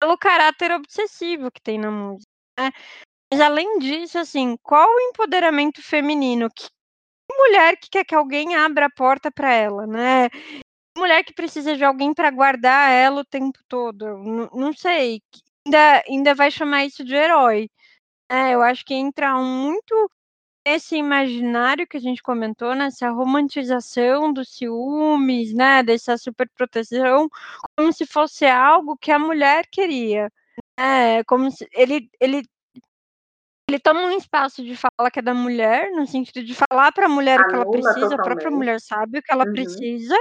pelo 0.00 0.16
caráter 0.18 0.72
obsessivo 0.72 1.50
que 1.50 1.60
tem 1.60 1.78
na 1.78 1.90
música. 1.90 2.30
Né? 2.58 2.70
Mas 3.32 3.40
além 3.40 3.78
disso, 3.78 4.18
assim, 4.18 4.56
qual 4.62 4.88
o 4.88 5.00
empoderamento 5.10 5.82
feminino? 5.82 6.48
Que 6.54 6.68
mulher 7.30 7.76
que 7.76 7.88
quer 7.90 8.04
que 8.04 8.14
alguém 8.14 8.54
abra 8.54 8.86
a 8.86 8.90
porta 8.94 9.30
para 9.30 9.52
ela, 9.52 9.86
né? 9.86 10.28
Mulher 10.96 11.24
que 11.24 11.32
precisa 11.32 11.76
de 11.76 11.84
alguém 11.84 12.12
para 12.12 12.30
guardar 12.30 12.90
ela 12.90 13.22
o 13.22 13.24
tempo 13.24 13.58
todo. 13.66 14.06
N 14.18 14.48
não 14.52 14.72
sei, 14.72 15.22
ainda, 15.66 16.04
ainda 16.08 16.34
vai 16.34 16.50
chamar 16.50 16.84
isso 16.84 17.04
de 17.04 17.14
herói. 17.14 17.70
É, 18.30 18.54
eu 18.54 18.62
acho 18.62 18.84
que 18.84 18.94
entra 18.94 19.34
muito 19.38 20.10
esse 20.64 20.96
imaginário 20.96 21.86
que 21.86 21.96
a 21.96 22.00
gente 22.00 22.22
comentou, 22.22 22.74
nessa 22.74 23.06
né, 23.08 23.12
romantização 23.12 24.32
dos 24.32 24.48
ciúmes, 24.50 25.52
né, 25.52 25.82
dessa 25.82 26.16
superproteção, 26.16 27.28
como 27.76 27.92
se 27.92 28.06
fosse 28.06 28.46
algo 28.46 28.96
que 28.96 29.10
a 29.10 29.18
mulher 29.18 29.66
queria. 29.70 30.30
É, 30.78 31.24
como 31.24 31.50
se 31.50 31.68
ele, 31.72 32.08
ele, 32.20 32.42
ele 33.68 33.78
toma 33.80 34.02
um 34.02 34.16
espaço 34.16 34.64
de 34.64 34.76
fala 34.76 35.10
que 35.10 35.18
é 35.18 35.22
da 35.22 35.34
mulher, 35.34 35.90
no 35.90 36.06
sentido 36.06 36.44
de 36.44 36.54
falar 36.54 36.92
para 36.92 37.06
a 37.06 37.08
mulher 37.08 37.40
o 37.40 37.48
que 37.48 37.54
ela 37.54 37.70
precisa, 37.70 37.94
totalmente. 37.94 38.20
a 38.20 38.22
própria 38.22 38.50
mulher 38.50 38.80
sabe 38.80 39.18
o 39.18 39.22
que 39.22 39.32
ela 39.32 39.44
uhum. 39.44 39.52
precisa. 39.52 40.16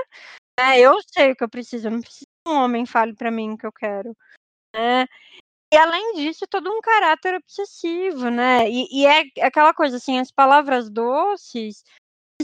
Né, 0.60 0.80
eu 0.80 0.98
sei 1.14 1.32
o 1.32 1.36
que 1.36 1.44
eu 1.44 1.50
preciso, 1.50 1.88
eu 1.88 1.92
não 1.92 2.02
preciso 2.02 2.26
que 2.46 2.52
um 2.52 2.58
homem 2.58 2.86
fale 2.86 3.16
para 3.16 3.32
mim 3.32 3.54
o 3.54 3.58
que 3.58 3.66
eu 3.66 3.72
quero. 3.72 4.16
Né? 4.76 5.08
E 5.74 5.78
além 5.78 6.16
disso, 6.16 6.46
todo 6.50 6.70
um 6.70 6.82
caráter 6.82 7.36
obsessivo, 7.36 8.30
né? 8.30 8.70
E, 8.70 8.88
e 8.92 9.06
é 9.06 9.24
aquela 9.42 9.74
coisa 9.74 9.98
assim, 9.98 10.20
as 10.20 10.30
palavras 10.30 10.90
doces 10.90 11.84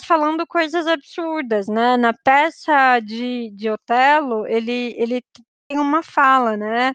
falando 0.05 0.45
coisas 0.47 0.87
absurdas, 0.87 1.67
né? 1.67 1.97
Na 1.97 2.13
peça 2.13 2.99
de, 2.99 3.51
de 3.51 3.69
Otelo, 3.69 4.47
ele, 4.47 4.95
ele 4.97 5.21
tem 5.67 5.79
uma 5.79 6.01
fala, 6.03 6.55
né? 6.55 6.93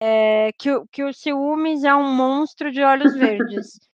É, 0.00 0.52
que, 0.58 0.70
que 0.90 1.04
o 1.04 1.12
ciúmes 1.12 1.84
é 1.84 1.94
um 1.94 2.12
monstro 2.12 2.72
de 2.72 2.82
olhos 2.82 3.14
verdes. 3.14 3.78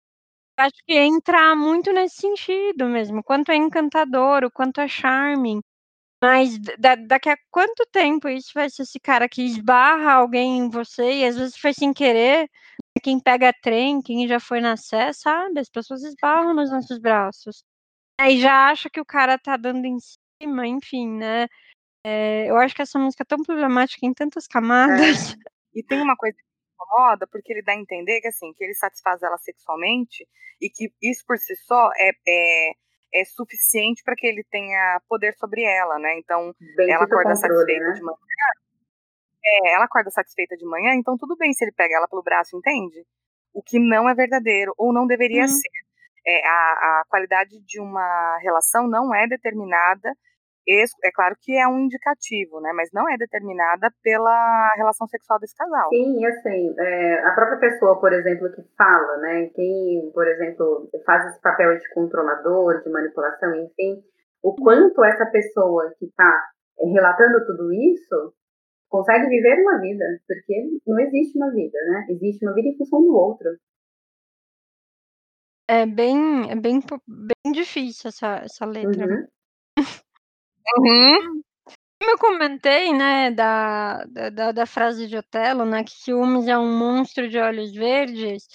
Acho 0.58 0.78
que 0.86 0.94
entra 0.94 1.56
muito 1.56 1.92
nesse 1.92 2.18
sentido 2.18 2.86
mesmo, 2.86 3.24
quanto 3.24 3.52
é 3.52 3.56
encantador, 3.56 4.44
o 4.44 4.52
quanto 4.52 4.80
é 4.80 4.88
charming. 4.88 5.62
Mas 6.24 6.58
da, 6.80 6.96
daqui 6.96 7.28
a 7.30 7.36
quanto 7.52 7.86
tempo 7.92 8.30
isso 8.30 8.52
vai 8.54 8.70
ser 8.70 8.84
esse 8.84 8.98
cara 8.98 9.28
que 9.28 9.44
esbarra 9.44 10.14
alguém 10.14 10.60
em 10.60 10.70
você 10.70 11.16
e 11.16 11.26
às 11.26 11.36
vezes 11.36 11.58
foi 11.58 11.74
sem 11.74 11.92
querer? 11.92 12.50
Quem 13.04 13.20
pega 13.20 13.52
trem, 13.62 14.02
quem 14.02 14.26
já 14.26 14.40
foi 14.40 14.62
na 14.62 14.78
sé, 14.78 15.12
sabe? 15.12 15.60
As 15.60 15.68
pessoas 15.68 16.02
esbarram 16.02 16.54
nos 16.54 16.72
nossos 16.72 16.98
braços. 16.98 17.66
Aí 18.18 18.40
já 18.40 18.70
acha 18.70 18.90
que 18.90 19.02
o 19.02 19.06
cara 19.06 19.38
tá 19.38 19.58
dando 19.58 19.84
em 19.84 19.98
cima, 20.00 20.66
enfim, 20.66 21.10
né? 21.10 21.50
É, 22.06 22.50
eu 22.50 22.56
acho 22.56 22.74
que 22.74 22.82
essa 22.82 22.98
música 22.98 23.24
é 23.24 23.26
tão 23.26 23.44
problemática 23.44 24.06
em 24.06 24.14
tantas 24.14 24.48
camadas. 24.48 25.34
É. 25.34 25.36
E 25.76 25.84
tem 25.84 26.02
uma 26.02 26.16
coisa 26.16 26.38
que 26.38 26.44
me 26.44 26.86
incomoda, 26.86 27.28
porque 27.28 27.52
ele 27.52 27.64
dá 27.64 27.74
a 27.74 27.78
entender 27.78 28.22
que 28.22 28.30
assim, 28.30 28.54
que 28.54 28.64
ele 28.64 28.76
satisfaz 28.76 29.22
ela 29.22 29.38
sexualmente 29.40 30.26
e 30.62 30.70
que 30.70 30.90
isso 31.02 31.26
por 31.28 31.38
si 31.38 31.54
só 31.58 31.90
é, 31.98 32.12
é 32.26 32.72
é 33.14 33.24
suficiente 33.26 34.02
para 34.04 34.16
que 34.16 34.26
ele 34.26 34.44
tenha 34.50 35.00
poder 35.08 35.34
sobre 35.34 35.64
ela, 35.64 36.00
né? 36.00 36.18
Então, 36.18 36.54
bem 36.76 36.92
ela 36.92 37.04
acorda 37.04 37.34
controle, 37.34 37.38
satisfeita 37.38 37.88
né? 37.88 37.94
de 37.94 38.02
manhã. 38.02 38.18
É, 39.46 39.76
ela 39.76 39.86
acorda 39.86 40.10
satisfeita 40.10 40.56
de 40.56 40.66
manhã, 40.66 40.94
então 40.96 41.18
tudo 41.18 41.36
bem 41.36 41.54
se 41.54 41.64
ele 41.64 41.74
pega 41.74 41.98
ela 41.98 42.08
pelo 42.08 42.24
braço, 42.24 42.58
entende? 42.58 43.06
O 43.54 43.62
que 43.62 43.78
não 43.78 44.10
é 44.10 44.16
verdadeiro, 44.16 44.74
ou 44.78 44.94
não 44.94 45.06
deveria 45.06 45.44
uhum. 45.44 45.48
ser. 45.48 45.70
É, 46.26 46.48
a, 46.48 47.02
a 47.02 47.04
qualidade 47.10 47.60
de 47.66 47.82
uma 47.82 48.38
relação 48.42 48.88
não 48.88 49.14
é 49.14 49.28
determinada 49.28 50.16
é 50.68 51.12
claro 51.14 51.36
que 51.42 51.58
é 51.58 51.68
um 51.68 51.80
indicativo, 51.80 52.60
né? 52.62 52.72
Mas 52.74 52.90
não 52.94 53.10
é 53.10 53.18
determinada 53.18 53.92
pela 54.02 54.74
relação 54.78 55.08
sexual 55.08 55.40
desse 55.40 55.56
casal. 55.56 55.90
Sim, 55.90 56.20
e 56.20 56.26
assim, 56.26 56.74
é, 56.80 57.26
a 57.26 57.32
própria 57.32 57.60
pessoa, 57.60 58.00
por 58.00 58.14
exemplo, 58.14 58.50
que 58.52 58.62
fala, 58.78 59.18
né? 59.18 59.50
Quem, 59.54 60.12
por 60.14 60.28
exemplo, 60.28 60.90
faz 61.06 61.26
esse 61.28 61.42
papel 61.42 61.78
de 61.78 61.94
controlador, 61.94 62.82
de 62.82 62.90
manipulação, 62.90 63.56
enfim, 63.56 64.02
o 64.42 64.56
quanto 64.56 65.04
essa 65.04 65.26
pessoa 65.26 65.94
que 65.98 66.06
está 66.06 66.44
relatando 66.80 67.46
tudo 67.46 67.72
isso 67.74 68.34
consegue 68.90 69.28
viver 69.28 69.62
uma 69.62 69.80
vida, 69.80 70.06
porque 70.28 70.80
não 70.86 71.00
existe 71.00 71.38
uma 71.38 71.52
vida, 71.52 71.78
né? 71.90 72.06
Existe 72.10 72.46
uma 72.46 72.54
vida 72.54 72.70
em 72.70 72.78
função 72.78 73.02
do 73.02 73.16
outro. 73.16 73.50
É 75.68 75.86
bem, 75.86 76.52
é 76.52 76.56
bem, 76.56 76.80
bem 77.08 77.52
difícil 77.54 78.10
essa, 78.10 78.36
essa 78.44 78.66
letra. 78.66 79.08
Uhum. 79.08 79.28
Uhum. 80.78 81.42
Como 82.00 82.12
eu 82.12 82.18
comentei, 82.18 82.94
né, 82.94 83.32
da, 83.32 84.04
da, 84.06 84.52
da 84.52 84.66
frase 84.66 85.08
de 85.08 85.16
Otelo, 85.16 85.66
né, 85.66 85.84
que 85.84 85.92
ciúmes 85.92 86.48
é 86.48 86.58
um 86.58 86.78
monstro 86.78 87.30
de 87.30 87.38
olhos 87.38 87.74
verdes, 87.74 88.48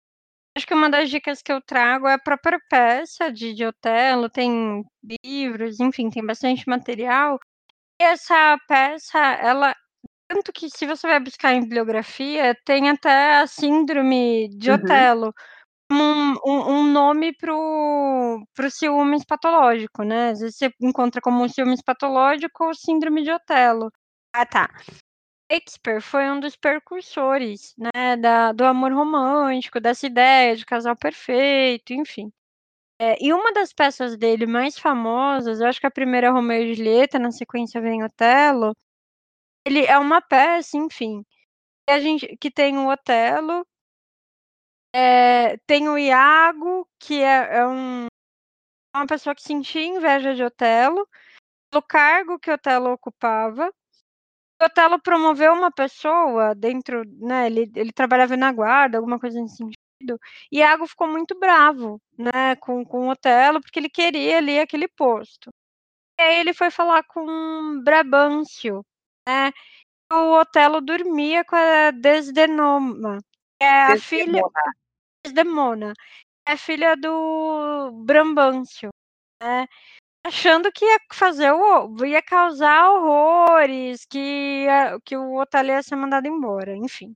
acho 0.57 0.67
que 0.67 0.75
uma 0.75 0.91
das 0.91 1.09
dicas 1.09 1.41
que 1.41 1.53
eu 1.53 1.61
trago 1.63 2.07
é 2.07 2.15
a 2.15 2.19
própria 2.19 2.61
peça 2.69 3.33
de, 3.33 3.55
de 3.55 3.65
Otelo, 3.65 4.29
tem 4.29 4.85
livros, 5.25 5.81
enfim, 5.81 6.11
tem 6.11 6.25
bastante 6.25 6.69
material. 6.69 7.39
E 8.01 8.05
essa 8.05 8.59
peça, 8.69 9.19
ela 9.19 9.75
tanto 10.29 10.53
que 10.53 10.69
se 10.69 10.87
você 10.87 11.07
vai 11.07 11.19
buscar 11.19 11.55
em 11.55 11.63
bibliografia, 11.63 12.55
tem 12.65 12.91
até 12.91 13.39
a 13.39 13.47
síndrome 13.47 14.49
de 14.51 14.71
uhum. 14.71 14.77
Otelo, 14.77 15.35
um, 15.91 16.33
um, 16.45 16.71
um 16.71 16.93
nome 16.93 17.33
pro, 17.35 18.47
pro 18.55 18.71
ciúmes 18.71 19.25
patológico, 19.25 20.03
né? 20.03 20.31
Às 20.31 20.41
vezes 20.41 20.57
você 20.57 20.71
encontra 20.81 21.21
como 21.21 21.49
ciúmes 21.49 21.83
patológico 21.83 22.65
ou 22.65 22.75
síndrome 22.75 23.23
de 23.23 23.31
Otelo. 23.33 23.91
Ah, 24.33 24.47
tá. 24.47 24.69
Shakespeare 25.51 26.03
foi 26.03 26.31
um 26.31 26.41
dos 26.41 26.57
percursores, 26.57 27.75
né, 27.79 28.17
da, 28.17 28.53
do 28.53 28.65
amor 28.65 28.93
romântico, 28.93 29.81
dessa 29.81 30.07
ideia 30.07 30.55
de 30.55 30.67
casal 30.67 30.95
perfeito, 30.95 31.95
enfim. 31.95 32.31
É, 33.01 33.17
e 33.25 33.33
uma 33.33 33.53
das 33.53 33.73
peças 33.73 34.17
dele 34.17 34.45
mais 34.47 34.79
famosas, 34.79 35.61
eu 35.61 35.69
acho 35.69 35.81
que 35.81 35.87
a 35.87 35.91
primeira 35.91 36.27
é 36.27 36.31
Romeu 36.31 36.63
e 36.63 36.75
Julieta, 36.75 37.19
na 37.19 37.31
sequência 37.31 37.81
vem 37.81 38.05
Otelo. 38.05 38.75
Ele 39.67 39.85
é 39.87 39.99
uma 39.99 40.21
peça, 40.21 40.77
enfim, 40.77 41.25
que, 41.87 41.93
a 41.93 42.01
gente, 42.01 42.37
que 42.39 42.51
tem 42.51 42.79
o 42.79 42.91
Otelo, 42.91 43.67
é, 44.95 45.57
tem 45.67 45.89
o 45.89 45.99
Iago, 45.99 46.89
que 46.99 47.23
é, 47.23 47.59
é 47.59 47.67
um, 47.67 48.07
uma 48.95 49.07
pessoa 49.07 49.35
que 49.35 49.43
sentia 49.43 49.85
inveja 49.85 50.35
de 50.35 50.43
Otelo, 50.43 51.07
pelo 51.71 51.83
cargo 51.83 52.39
que 52.39 52.51
Otelo 52.51 52.93
ocupava. 52.93 53.73
Otelo 54.61 55.01
promoveu 55.01 55.53
uma 55.53 55.71
pessoa 55.71 56.55
dentro, 56.55 57.05
né, 57.21 57.47
ele, 57.47 57.71
ele 57.77 57.93
trabalhava 57.93 58.37
na 58.37 58.53
guarda, 58.53 58.99
alguma 58.99 59.19
coisa 59.19 59.41
nesse 59.41 59.57
sentido, 59.57 60.19
e 60.51 60.59
Iago 60.59 60.87
ficou 60.87 61.07
muito 61.07 61.39
bravo, 61.39 62.01
né, 62.19 62.57
com, 62.57 62.85
com 62.85 63.09
Otelo, 63.09 63.61
porque 63.61 63.79
ele 63.79 63.89
queria 63.89 64.39
ali 64.39 64.59
aquele 64.59 64.89
posto. 64.89 65.51
E 66.19 66.23
aí 66.23 66.41
ele 66.41 66.53
foi 66.53 66.71
falar 66.71 67.05
com 67.05 67.81
Brabâncio, 67.85 68.85
né, 69.29 69.53
o 70.13 70.41
Otelo 70.41 70.81
dormia 70.81 71.45
com 71.45 71.55
a 71.55 71.93
Desdemona, 71.93 73.19
é 73.61 73.93
a 73.93 73.97
filha 73.99 74.43
Desdemona. 75.25 75.93
É 76.47 76.57
filha 76.57 76.97
do 76.97 77.91
Brambâncio, 78.05 78.89
né? 79.43 79.67
Achando 80.27 80.73
que 80.73 80.85
ia 80.85 80.99
fazer 81.13 81.53
o 81.53 82.05
ia 82.05 82.23
causar 82.23 82.91
horrores, 82.91 84.05
que 84.07 84.65
ia, 84.65 84.99
que 85.05 85.17
o 85.17 85.37
Otelo 85.41 85.71
ia 85.71 85.83
ser 85.83 85.97
mandado 85.97 86.27
embora, 86.27 86.75
enfim. 86.77 87.15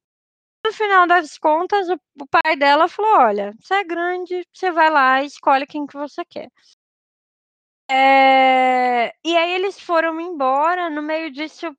No 0.64 0.72
final 0.72 1.06
das 1.06 1.38
contas, 1.38 1.88
o, 1.88 1.94
o 2.20 2.26
pai 2.26 2.56
dela 2.56 2.88
falou: 2.88 3.18
"Olha, 3.20 3.52
você 3.60 3.74
é 3.74 3.84
grande, 3.84 4.46
você 4.52 4.70
vai 4.70 4.90
lá 4.90 5.22
e 5.22 5.26
escolhe 5.26 5.66
quem 5.66 5.86
que 5.86 5.96
você 5.96 6.24
quer". 6.24 6.48
É, 7.90 9.12
e 9.24 9.36
aí 9.36 9.52
eles 9.52 9.78
foram 9.80 10.18
embora, 10.20 10.88
no 10.88 11.02
meio 11.02 11.30
disso 11.30 11.74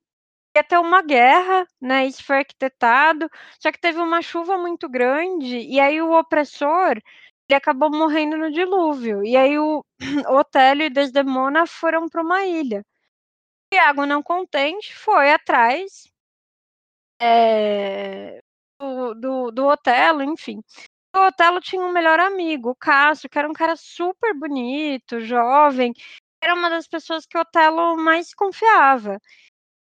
ia 0.56 0.64
ter 0.64 0.78
uma 0.78 1.02
guerra, 1.02 1.66
né? 1.80 2.06
Isso 2.06 2.24
foi 2.24 2.38
arquitetado, 2.38 3.28
só 3.60 3.72
que 3.72 3.80
teve 3.80 3.98
uma 3.98 4.22
chuva 4.22 4.56
muito 4.58 4.88
grande, 4.88 5.58
e 5.58 5.80
aí 5.80 6.00
o 6.00 6.12
opressor 6.18 7.00
ele 7.48 7.56
acabou 7.56 7.90
morrendo 7.90 8.36
no 8.36 8.50
dilúvio. 8.50 9.24
E 9.24 9.36
aí 9.36 9.58
o 9.58 9.84
Otélio 10.28 10.86
e 10.86 10.90
Desdemona 10.90 11.66
foram 11.66 12.08
para 12.08 12.22
uma 12.22 12.44
ilha. 12.44 12.84
Iago, 13.72 14.06
não 14.06 14.22
contente, 14.22 14.94
foi 14.94 15.32
atrás 15.32 16.04
é, 17.20 18.40
do, 18.78 19.14
do, 19.14 19.50
do 19.50 19.66
Otelo, 19.66 20.22
enfim. 20.22 20.60
O 21.14 21.20
Otelo 21.26 21.60
tinha 21.60 21.82
um 21.82 21.92
melhor 21.92 22.20
amigo, 22.20 22.70
o 22.70 22.76
Cássio, 22.76 23.28
que 23.30 23.38
era 23.38 23.48
um 23.48 23.52
cara 23.52 23.76
super 23.76 24.34
bonito, 24.34 25.20
jovem. 25.20 25.92
Era 26.42 26.54
uma 26.54 26.68
das 26.68 26.88
pessoas 26.88 27.26
que 27.26 27.38
o 27.38 27.40
Otelo 27.40 27.96
mais 27.96 28.34
confiava. 28.34 29.18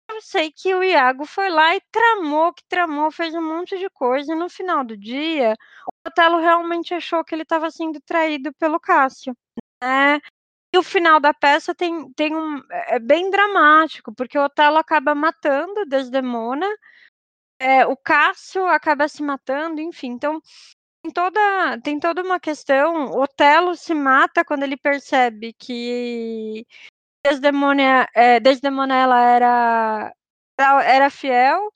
Eu 0.10 0.22
sei 0.22 0.52
que 0.52 0.74
o 0.74 0.84
Iago 0.84 1.26
foi 1.26 1.50
lá 1.50 1.76
e 1.76 1.82
tramou, 1.92 2.54
que 2.54 2.64
tramou, 2.68 3.12
fez 3.12 3.34
um 3.36 3.42
monte 3.42 3.78
de 3.78 3.90
coisa. 3.90 4.34
E 4.34 4.36
no 4.36 4.50
final 4.50 4.84
do 4.84 4.98
dia, 4.98 5.56
o 5.86 6.10
Otelo 6.10 6.40
realmente 6.40 6.94
achou 6.94 7.24
que 7.24 7.36
ele 7.36 7.44
estava 7.44 7.70
sendo 7.70 8.02
traído 8.02 8.52
pelo 8.54 8.80
Cássio. 8.80 9.36
Né? 9.82 10.20
E 10.74 10.78
o 10.78 10.84
final 10.84 11.20
da 11.20 11.34
peça 11.34 11.74
tem, 11.76 12.12
tem 12.14 12.36
um. 12.36 12.62
É 12.88 13.00
bem 13.00 13.30
dramático, 13.30 14.14
porque 14.14 14.38
o 14.38 14.44
Otelo 14.44 14.78
acaba 14.78 15.16
matando 15.16 15.86
Desdemona, 15.86 16.68
é, 17.60 17.86
o 17.86 17.96
Cássio 17.98 18.66
acaba 18.68 19.08
se 19.08 19.22
matando, 19.24 19.82
enfim. 19.82 20.10
Então, 20.10 20.42
tem 21.04 21.12
toda, 21.12 21.82
tem 21.84 22.00
toda 22.00 22.24
uma 22.24 22.40
questão. 22.40 23.12
O 23.12 23.22
Otelo 23.24 23.76
se 23.76 23.94
mata 23.94 24.46
quando 24.46 24.64
ele 24.64 24.78
percebe 24.78 25.54
que 25.54 26.66
Desdemona, 27.26 28.08
é, 28.16 28.40
Desdemona 28.40 28.96
ela 28.96 29.22
era, 29.22 30.14
era 30.58 31.10
fiel. 31.10 31.72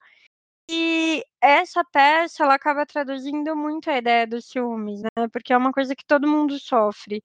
E 0.70 1.24
essa 1.42 1.84
peça 1.84 2.44
ela 2.44 2.56
acaba 2.56 2.86
traduzindo 2.86 3.56
muito 3.56 3.90
a 3.90 3.98
ideia 3.98 4.26
dos 4.26 4.46
ciúmes, 4.46 5.02
né? 5.02 5.28
Porque 5.32 5.52
é 5.52 5.58
uma 5.58 5.74
coisa 5.74 5.96
que 5.96 6.06
todo 6.06 6.28
mundo 6.28 6.58
sofre. 6.58 7.22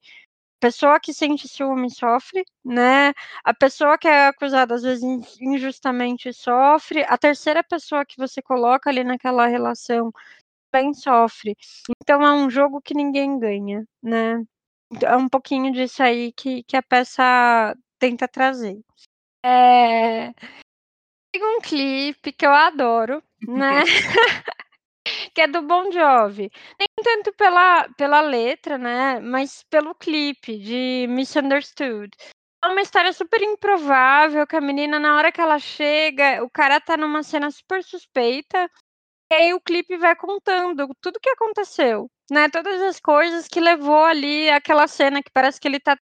A 0.61 0.67
pessoa 0.67 0.99
que 0.99 1.13
sente 1.13 1.47
ciúme 1.47 1.89
sofre, 1.89 2.43
né? 2.65 3.13
A 3.43 3.53
pessoa 3.53 3.97
que 3.97 4.07
é 4.07 4.27
acusada 4.27 4.75
às 4.75 4.83
vezes 4.83 5.03
injustamente 5.39 6.33
sofre. 6.33 7.03
A 7.07 7.17
terceira 7.17 7.63
pessoa 7.63 8.05
que 8.05 8.17
você 8.17 8.41
coloca 8.41 8.89
ali 8.89 9.03
naquela 9.05 9.47
relação 9.47 10.11
também 10.71 10.93
sofre. 10.93 11.55
Então 12.01 12.21
é 12.21 12.33
um 12.33 12.49
jogo 12.49 12.81
que 12.81 12.93
ninguém 12.93 13.39
ganha, 13.39 13.85
né? 14.03 14.43
É 15.01 15.15
um 15.15 15.29
pouquinho 15.29 15.71
disso 15.71 16.03
aí 16.03 16.33
que, 16.33 16.63
que 16.63 16.75
a 16.75 16.83
peça 16.83 17.75
tenta 17.99 18.27
trazer. 18.27 18.79
É... 19.45 20.33
Tem 21.31 21.43
um 21.43 21.61
clipe 21.61 22.31
que 22.31 22.45
eu 22.45 22.51
adoro, 22.51 23.21
né? 23.47 23.83
que 25.33 25.41
é 25.41 25.47
do 25.47 25.61
Bon 25.61 25.91
Jovi. 25.91 26.51
Nem 26.79 26.87
tanto 27.03 27.33
pela, 27.33 27.87
pela 27.89 28.21
letra, 28.21 28.77
né? 28.77 29.19
Mas 29.19 29.63
pelo 29.69 29.95
clipe 29.95 30.57
de 30.57 31.07
Misunderstood. 31.09 32.09
É 32.63 32.67
uma 32.67 32.81
história 32.81 33.13
super 33.13 33.41
improvável, 33.41 34.45
que 34.45 34.55
a 34.55 34.61
menina, 34.61 34.99
na 34.99 35.15
hora 35.15 35.31
que 35.31 35.39
ela 35.39 35.59
chega, 35.59 36.43
o 36.43 36.49
cara 36.49 36.81
tá 36.81 36.97
numa 36.97 37.23
cena 37.23 37.49
super 37.51 37.83
suspeita. 37.83 38.69
E 39.31 39.35
aí 39.35 39.53
o 39.53 39.61
clipe 39.61 39.95
vai 39.97 40.15
contando 40.15 40.89
tudo 40.99 41.17
o 41.17 41.19
que 41.19 41.29
aconteceu, 41.29 42.09
né? 42.31 42.49
Todas 42.49 42.81
as 42.81 42.99
coisas 42.99 43.47
que 43.47 43.59
levou 43.59 44.03
ali 44.03 44.49
aquela 44.49 44.87
cena 44.87 45.21
que 45.23 45.31
parece 45.31 45.59
que 45.59 45.67
ele 45.67 45.79
tá 45.79 45.97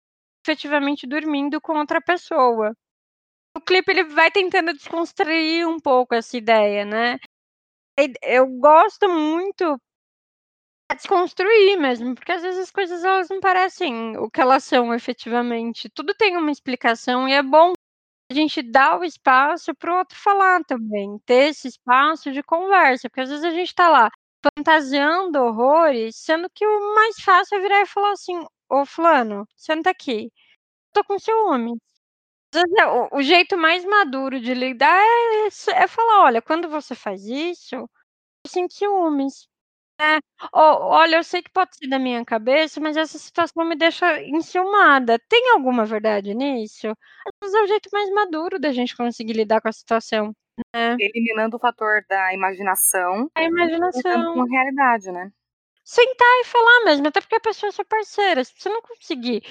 efetivamente 0.44 1.06
dormindo 1.06 1.60
com 1.60 1.78
outra 1.78 2.00
pessoa. 2.00 2.74
O 3.56 3.60
clipe 3.60 3.92
ele 3.92 4.04
vai 4.04 4.30
tentando 4.30 4.72
desconstruir 4.74 5.66
um 5.68 5.78
pouco 5.80 6.14
essa 6.14 6.36
ideia, 6.36 6.84
né? 6.84 7.18
Eu 8.22 8.46
gosto 8.58 9.08
muito 9.08 9.78
desconstruir 10.94 11.76
mesmo, 11.78 12.14
porque 12.14 12.32
às 12.32 12.42
vezes 12.42 12.60
as 12.60 12.70
coisas 12.70 13.02
elas 13.04 13.28
não 13.28 13.40
parecem 13.40 14.16
o 14.18 14.30
que 14.30 14.40
elas 14.40 14.64
são 14.64 14.94
efetivamente. 14.94 15.88
Tudo 15.90 16.14
tem 16.14 16.36
uma 16.36 16.50
explicação 16.50 17.28
e 17.28 17.32
é 17.32 17.42
bom 17.42 17.72
a 18.30 18.34
gente 18.34 18.62
dar 18.62 18.98
o 19.00 19.04
espaço 19.04 19.74
para 19.74 19.94
o 19.94 19.98
outro 19.98 20.16
falar 20.18 20.62
também, 20.64 21.18
ter 21.26 21.50
esse 21.50 21.68
espaço 21.68 22.32
de 22.32 22.42
conversa, 22.42 23.08
porque 23.10 23.22
às 23.22 23.30
vezes 23.30 23.44
a 23.44 23.50
gente 23.50 23.68
está 23.68 23.88
lá 23.88 24.10
fantasiando 24.56 25.38
horrores, 25.40 26.16
sendo 26.16 26.48
que 26.54 26.66
o 26.66 26.94
mais 26.94 27.16
fácil 27.20 27.58
é 27.58 27.60
virar 27.60 27.82
e 27.82 27.86
falar 27.86 28.12
assim: 28.12 28.44
Ô, 28.68 28.84
Fulano, 28.86 29.46
senta 29.56 29.90
aqui, 29.90 30.30
tô 30.92 31.04
com 31.04 31.18
ciúme. 31.18 31.72
O, 33.12 33.18
o 33.18 33.22
jeito 33.22 33.56
mais 33.58 33.84
maduro 33.84 34.40
de 34.40 34.54
lidar 34.54 35.00
é, 35.02 35.48
é 35.84 35.88
falar: 35.88 36.24
olha, 36.24 36.42
quando 36.42 36.68
você 36.68 36.94
faz 36.94 37.24
isso, 37.24 37.74
eu 37.76 37.88
sinto 38.48 38.74
ciúmes. 38.74 39.48
É, 40.00 40.18
olha, 40.52 41.16
eu 41.16 41.24
sei 41.24 41.42
que 41.42 41.50
pode 41.52 41.76
ser 41.76 41.88
da 41.88 41.98
minha 41.98 42.24
cabeça, 42.24 42.80
mas 42.80 42.96
essa 42.96 43.18
situação 43.18 43.64
me 43.64 43.76
deixa 43.76 44.20
enciumada. 44.24 45.18
Tem 45.28 45.52
alguma 45.52 45.84
verdade 45.84 46.34
nisso? 46.34 46.88
Vezes 47.40 47.54
é 47.56 47.62
o 47.62 47.66
jeito 47.66 47.88
mais 47.92 48.10
maduro 48.10 48.58
da 48.58 48.72
gente 48.72 48.96
conseguir 48.96 49.34
lidar 49.34 49.60
com 49.60 49.68
a 49.68 49.72
situação, 49.72 50.34
né? 50.74 50.96
Eliminando 50.98 51.56
o 51.56 51.60
fator 51.60 52.04
da 52.08 52.34
imaginação. 52.34 53.30
A 53.34 53.42
imaginação. 53.44 54.34
Com 54.34 54.42
a 54.42 54.46
realidade, 54.50 55.12
né? 55.12 55.30
Sentar 55.84 56.40
e 56.40 56.44
falar 56.44 56.84
mesmo, 56.86 57.08
até 57.08 57.20
porque 57.20 57.36
a 57.36 57.40
pessoa 57.40 57.68
é 57.68 57.72
sua 57.72 57.84
parceira. 57.84 58.42
Se 58.42 58.54
você 58.56 58.68
não 58.70 58.80
conseguir 58.80 59.42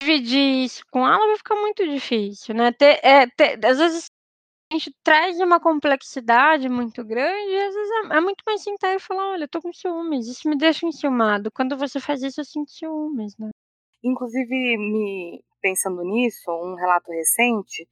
dividir 0.00 0.64
isso 0.64 0.84
com 0.90 1.06
ela, 1.06 1.26
vai 1.26 1.36
ficar 1.36 1.56
muito 1.56 1.86
difícil, 1.88 2.54
né? 2.54 2.72
Ter, 2.72 3.00
é, 3.04 3.26
ter, 3.26 3.64
às 3.66 3.78
vezes 3.78 4.06
a 4.72 4.74
gente 4.76 4.94
traz 5.04 5.38
uma 5.40 5.60
complexidade 5.60 6.68
muito 6.68 7.04
grande 7.04 7.56
às 7.56 7.74
vezes 7.74 7.90
é, 8.10 8.16
é 8.16 8.20
muito 8.20 8.42
mais 8.46 8.62
sentar 8.62 8.94
e 8.96 8.98
falar, 8.98 9.32
olha, 9.32 9.44
eu 9.44 9.48
tô 9.48 9.60
com 9.60 9.72
ciúmes, 9.72 10.28
isso 10.28 10.48
me 10.48 10.56
deixa 10.56 10.86
enciumado. 10.86 11.50
Quando 11.52 11.76
você 11.76 12.00
faz 12.00 12.22
isso, 12.22 12.40
eu 12.40 12.44
sinto 12.44 12.70
ciúmes, 12.70 13.36
né? 13.38 13.50
Inclusive, 14.02 14.76
me 14.78 15.44
pensando 15.60 16.02
nisso, 16.02 16.50
um 16.50 16.74
relato 16.74 17.10
recente 17.12 17.88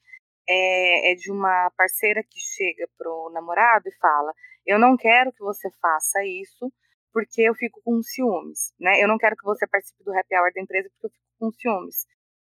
é, 0.49 1.12
é 1.12 1.15
de 1.15 1.31
uma 1.31 1.71
parceira 1.77 2.23
que 2.23 2.41
chega 2.41 2.89
pro 2.97 3.31
namorado 3.33 3.89
e 3.89 3.97
fala: 3.99 4.33
Eu 4.67 4.79
não 4.79 4.97
quero 4.97 5.33
que 5.33 5.41
você 5.41 5.71
faça 5.81 6.25
isso 6.25 6.73
porque 7.12 7.43
eu 7.43 7.55
fico 7.55 7.81
com 7.85 8.03
ciúmes, 8.03 8.73
né? 8.78 9.03
Eu 9.03 9.09
não 9.09 9.19
quero 9.19 9.37
que 9.37 9.45
você 9.45 9.66
participe 9.66 10.05
do 10.05 10.12
happy 10.12 10.37
hour 10.37 10.53
da 10.55 10.61
empresa 10.61 10.89
porque 10.91 11.07
eu 11.07 11.11
fico 11.11 11.27
com 11.39 11.53
ciúmes. 11.53 12.07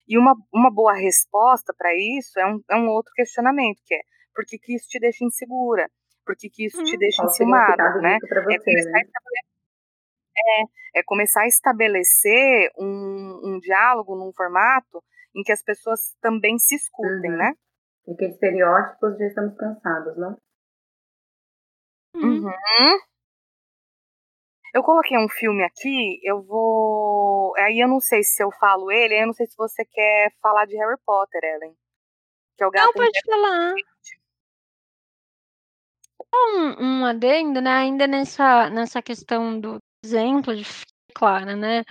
E 0.08 0.18
uma, 0.18 0.36
uma 0.54 0.72
boa 0.72 0.94
resposta 0.94 1.74
para 1.78 1.94
isso 1.96 2.40
é 2.40 2.46
um, 2.46 2.62
é 2.72 2.76
um 2.76 2.88
outro 2.90 3.12
questionamento, 3.14 3.82
que 3.86 3.96
é 3.96 4.02
por 4.34 4.46
que, 4.46 4.58
que 4.58 4.76
isso 4.76 4.88
te 4.88 5.00
deixa 5.00 5.26
insegura? 5.26 5.90
Por 6.24 6.36
que, 6.36 6.50
que 6.50 6.66
isso 6.66 6.84
te 6.84 6.96
hum, 6.96 7.00
deixa 7.00 7.24
enciumada, 7.24 7.96
né? 8.02 8.18
Você, 8.22 8.54
é, 8.54 8.60
começar 8.60 8.92
né? 8.92 9.02
é, 10.38 11.00
é, 11.00 11.04
começar 11.04 11.42
a 11.42 11.48
estabelecer 11.48 12.72
um, 12.78 13.42
um, 13.44 13.60
diálogo 13.60 14.16
num 14.16 14.32
formato 14.34 15.04
em 15.36 15.42
que 15.42 15.52
as 15.52 15.64
pessoas 15.64 16.16
também 16.22 16.58
se 16.60 16.76
escutem, 16.76 17.32
uhum. 17.32 17.38
né? 17.38 17.54
Em 18.08 18.16
que 18.16 18.26
estereótipos 18.26 19.18
já 19.18 19.26
estamos 19.26 19.58
cansados, 19.58 20.18
não? 20.18 20.38
Uhum. 22.16 22.46
uhum. 22.46 23.00
Eu 24.74 24.84
coloquei 24.84 25.18
um 25.18 25.30
filme 25.30 25.64
aqui, 25.64 26.20
eu 26.24 26.42
vou. 26.44 27.54
Aí 27.58 27.80
eu 27.80 27.88
não 27.88 28.00
sei 28.00 28.24
se 28.24 28.44
eu 28.44 28.52
falo 28.60 28.92
ele, 28.92 29.14
aí 29.14 29.22
eu 29.22 29.28
não 29.28 29.34
sei 29.34 29.48
se 29.48 29.56
você 29.58 29.86
quer 29.86 30.32
falar 30.42 30.66
de 30.66 30.76
Harry 30.78 30.98
Potter, 31.06 31.42
Ellen. 31.44 31.76
Que 32.58 32.64
é 32.64 32.68
o 32.68 32.72
gato 32.72 32.86
não, 32.86 32.94
pode 32.94 33.20
falar. 33.26 33.74
Um, 36.34 36.84
um 36.84 37.06
adendo, 37.06 37.62
né? 37.62 37.72
Ainda 37.72 38.08
nessa, 38.08 38.70
nessa 38.70 39.02
questão 39.02 39.60
do 39.60 39.78
exemplo 40.04 40.56
de 40.56 40.66
Clara, 41.14 41.56
né? 41.56 41.84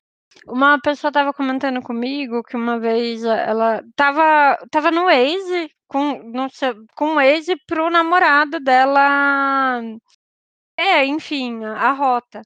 Uma 0.46 0.80
pessoa 0.80 1.08
estava 1.08 1.32
comentando 1.32 1.82
comigo 1.82 2.42
que 2.42 2.56
uma 2.56 2.78
vez 2.78 3.24
ela 3.24 3.80
estava 3.80 4.58
tava 4.70 4.90
no 4.90 5.04
Waze 5.06 5.70
com, 5.88 6.22
no, 6.22 6.46
com 6.94 7.12
o 7.12 7.14
Waze 7.14 7.56
pro 7.66 7.90
namorado 7.90 8.60
dela. 8.60 9.80
É, 10.76 11.04
enfim, 11.06 11.64
a 11.64 11.92
rota. 11.92 12.42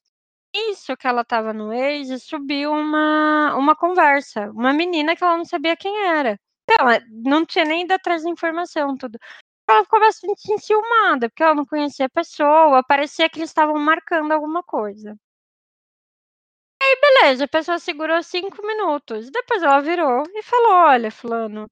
Isso 0.52 0.96
que 0.96 1.06
ela 1.06 1.22
estava 1.22 1.52
no 1.52 1.68
Waze, 1.68 2.18
subiu 2.18 2.72
uma, 2.72 3.54
uma 3.56 3.76
conversa, 3.76 4.50
uma 4.50 4.72
menina 4.72 5.14
que 5.14 5.22
ela 5.22 5.36
não 5.36 5.44
sabia 5.44 5.76
quem 5.76 5.96
era. 6.06 6.38
Então, 6.64 6.86
não 7.24 7.46
tinha 7.46 7.64
nem 7.64 7.82
ido 7.84 7.92
atrás 7.94 8.24
da 8.24 8.30
informação, 8.30 8.96
tudo. 8.96 9.18
ela 9.68 9.84
ficou 9.84 10.00
bastante 10.00 10.52
enciumada, 10.52 11.28
porque 11.28 11.42
ela 11.42 11.54
não 11.54 11.66
conhecia 11.66 12.06
a 12.06 12.10
pessoa, 12.10 12.84
parecia 12.84 13.28
que 13.28 13.38
eles 13.38 13.50
estavam 13.50 13.78
marcando 13.78 14.32
alguma 14.32 14.62
coisa. 14.62 15.16
E 16.82 16.84
aí, 16.84 17.00
beleza, 17.00 17.44
a 17.44 17.48
pessoa 17.48 17.78
segurou 17.78 18.22
cinco 18.22 18.64
minutos. 18.66 19.30
Depois 19.30 19.62
ela 19.62 19.80
virou 19.80 20.24
e 20.34 20.42
falou: 20.42 20.72
Olha, 20.72 21.10
Fulano, 21.10 21.66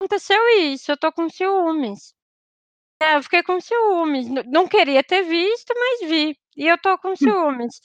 aconteceu 0.00 0.40
isso, 0.60 0.92
eu 0.92 0.96
tô 0.96 1.12
com 1.12 1.28
ciúmes. 1.28 2.14
É, 3.02 3.16
eu 3.16 3.22
fiquei 3.22 3.42
com 3.42 3.60
ciúmes. 3.60 4.28
Não 4.46 4.68
queria 4.68 5.02
ter 5.04 5.22
visto, 5.22 5.74
mas 5.76 6.08
vi. 6.08 6.38
E 6.56 6.66
eu 6.66 6.78
tô 6.78 6.96
com 6.98 7.10
hum. 7.10 7.16
ciúmes 7.16 7.80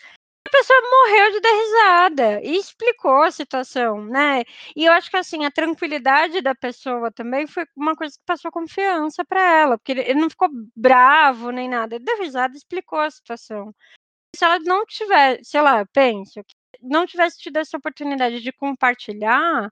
pessoa 0.52 0.80
morreu 0.82 1.32
de 1.32 1.40
dar 1.40 1.54
risada 1.54 2.42
e 2.44 2.58
explicou 2.58 3.24
a 3.24 3.32
situação, 3.32 4.06
né? 4.06 4.44
E 4.76 4.86
eu 4.86 4.92
acho 4.94 5.10
que 5.10 5.18
assim, 5.18 5.46
a 5.46 5.52
tranquilidade 5.52 6.42
da 6.42 6.54
pessoa 6.56 7.12
também 7.12 7.48
foi 7.48 7.66
uma 7.76 7.96
coisa 7.96 8.16
que 8.18 8.26
passou 8.26 8.52
confiança 8.52 9.26
para 9.26 9.42
ela, 9.42 9.78
porque 9.78 9.94
ele, 9.94 10.14
não 10.16 10.30
ficou 10.30 10.50
bravo 10.76 11.52
nem 11.52 11.70
nada, 11.70 11.96
ele 11.96 12.06
deu 12.06 12.20
risada 12.20 12.54
e 12.54 12.58
explicou 12.58 13.00
a 13.00 13.12
situação. 13.12 13.74
Se 14.36 14.46
ela 14.46 14.60
não 14.60 14.86
tivesse, 14.86 15.46
sei 15.46 15.62
lá, 15.62 15.86
penso, 15.94 16.42
não 16.82 17.06
tivesse 17.06 17.40
tido 17.40 17.58
essa 17.58 17.78
oportunidade 17.78 18.42
de 18.42 18.52
compartilhar, 18.54 19.70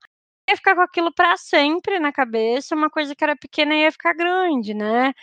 ia 0.50 0.58
ficar 0.58 0.76
com 0.76 0.82
aquilo 0.82 1.14
para 1.14 1.38
sempre 1.38 2.00
na 2.00 2.12
cabeça, 2.12 2.76
uma 2.76 2.90
coisa 2.90 3.16
que 3.16 3.24
era 3.24 3.36
pequena 3.38 3.76
ia 3.76 3.92
ficar 3.92 4.14
grande, 4.14 4.74
né? 4.74 5.14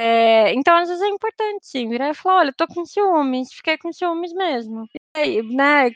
É, 0.00 0.52
então, 0.54 0.76
às 0.76 0.88
vezes 0.88 1.02
é 1.02 1.08
importante, 1.08 1.66
sim, 1.66 1.88
virar 1.88 2.10
e 2.10 2.14
falar, 2.14 2.36
olha, 2.38 2.54
tô 2.56 2.68
com 2.68 2.84
ciúmes, 2.84 3.52
fiquei 3.52 3.76
com 3.76 3.92
ciúmes 3.92 4.32
mesmo. 4.32 4.84
E 4.94 5.20
aí, 5.20 5.42
né, 5.42 5.90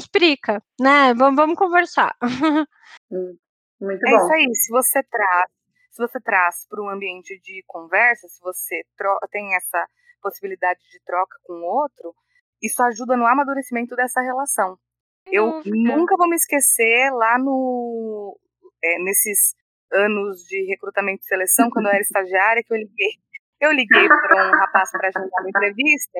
explica, 0.00 0.60
né, 0.80 1.14
vamos, 1.14 1.36
vamos 1.36 1.56
conversar. 1.56 2.16
Hum, 3.10 3.36
muito 3.78 4.06
é 4.06 4.10
bom. 4.10 4.16
isso 4.16 4.32
aí, 4.32 4.54
se 4.54 4.70
você 4.70 5.02
traz, 5.02 5.50
se 5.90 6.02
você 6.02 6.18
traz 6.20 6.66
para 6.66 6.82
um 6.82 6.88
ambiente 6.88 7.38
de 7.40 7.62
conversa, 7.66 8.26
se 8.26 8.40
você 8.40 8.82
tem 9.30 9.54
essa 9.54 9.86
possibilidade 10.22 10.80
de 10.90 10.98
troca 11.04 11.36
com 11.42 11.52
o 11.52 11.64
outro, 11.64 12.14
isso 12.62 12.82
ajuda 12.82 13.14
no 13.14 13.26
amadurecimento 13.26 13.94
dessa 13.94 14.22
relação. 14.22 14.78
Eu 15.26 15.62
nunca 15.66 16.16
vou 16.16 16.26
me 16.26 16.36
esquecer 16.36 17.10
lá 17.12 17.38
no 17.38 18.38
é, 18.82 18.98
nesses 18.98 19.54
anos 19.92 20.44
de 20.44 20.64
recrutamento 20.66 21.22
e 21.22 21.26
seleção, 21.26 21.70
quando 21.70 21.86
eu 21.86 21.92
era 21.92 22.00
estagiária, 22.00 22.62
que 22.64 22.72
eu 22.72 22.78
liguei. 22.78 23.12
Eu 23.60 23.72
liguei 23.72 24.08
para 24.08 24.48
um 24.48 24.58
rapaz 24.58 24.90
para 24.90 25.08
agendar 25.08 25.40
uma 25.40 25.48
entrevista. 25.48 26.18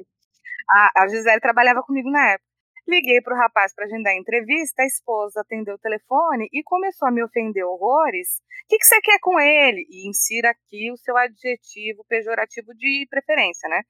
A, 0.71 1.03
a 1.03 1.09
Gisele 1.09 1.41
trabalhava 1.41 1.83
comigo 1.83 2.11
na 2.11 2.33
época. 2.33 2.53
Liguei 2.87 3.21
para 3.21 3.35
o 3.35 3.39
rapaz 3.39 3.73
para 3.75 3.85
agendar 3.85 4.13
a 4.13 4.17
entrevista, 4.17 4.83
a 4.83 4.87
esposa 4.87 5.41
atendeu 5.41 5.75
o 5.75 5.79
telefone 5.79 6.49
e 6.53 6.63
começou 6.65 7.07
a 7.09 7.13
me 7.13 7.23
ofender 7.23 7.65
horrores. 7.65 8.43
O 8.65 8.69
que, 8.69 8.79
que 8.79 8.85
você 8.85 9.01
quer 9.01 9.19
com 9.21 9.39
ele? 9.39 9.87
E 9.89 10.09
insira 10.09 10.51
aqui 10.51 10.91
o 10.91 10.97
seu 10.97 11.17
adjetivo 11.17 12.05
pejorativo 12.09 12.75
de 12.75 13.07
preferência, 13.09 13.69
né? 13.69 13.83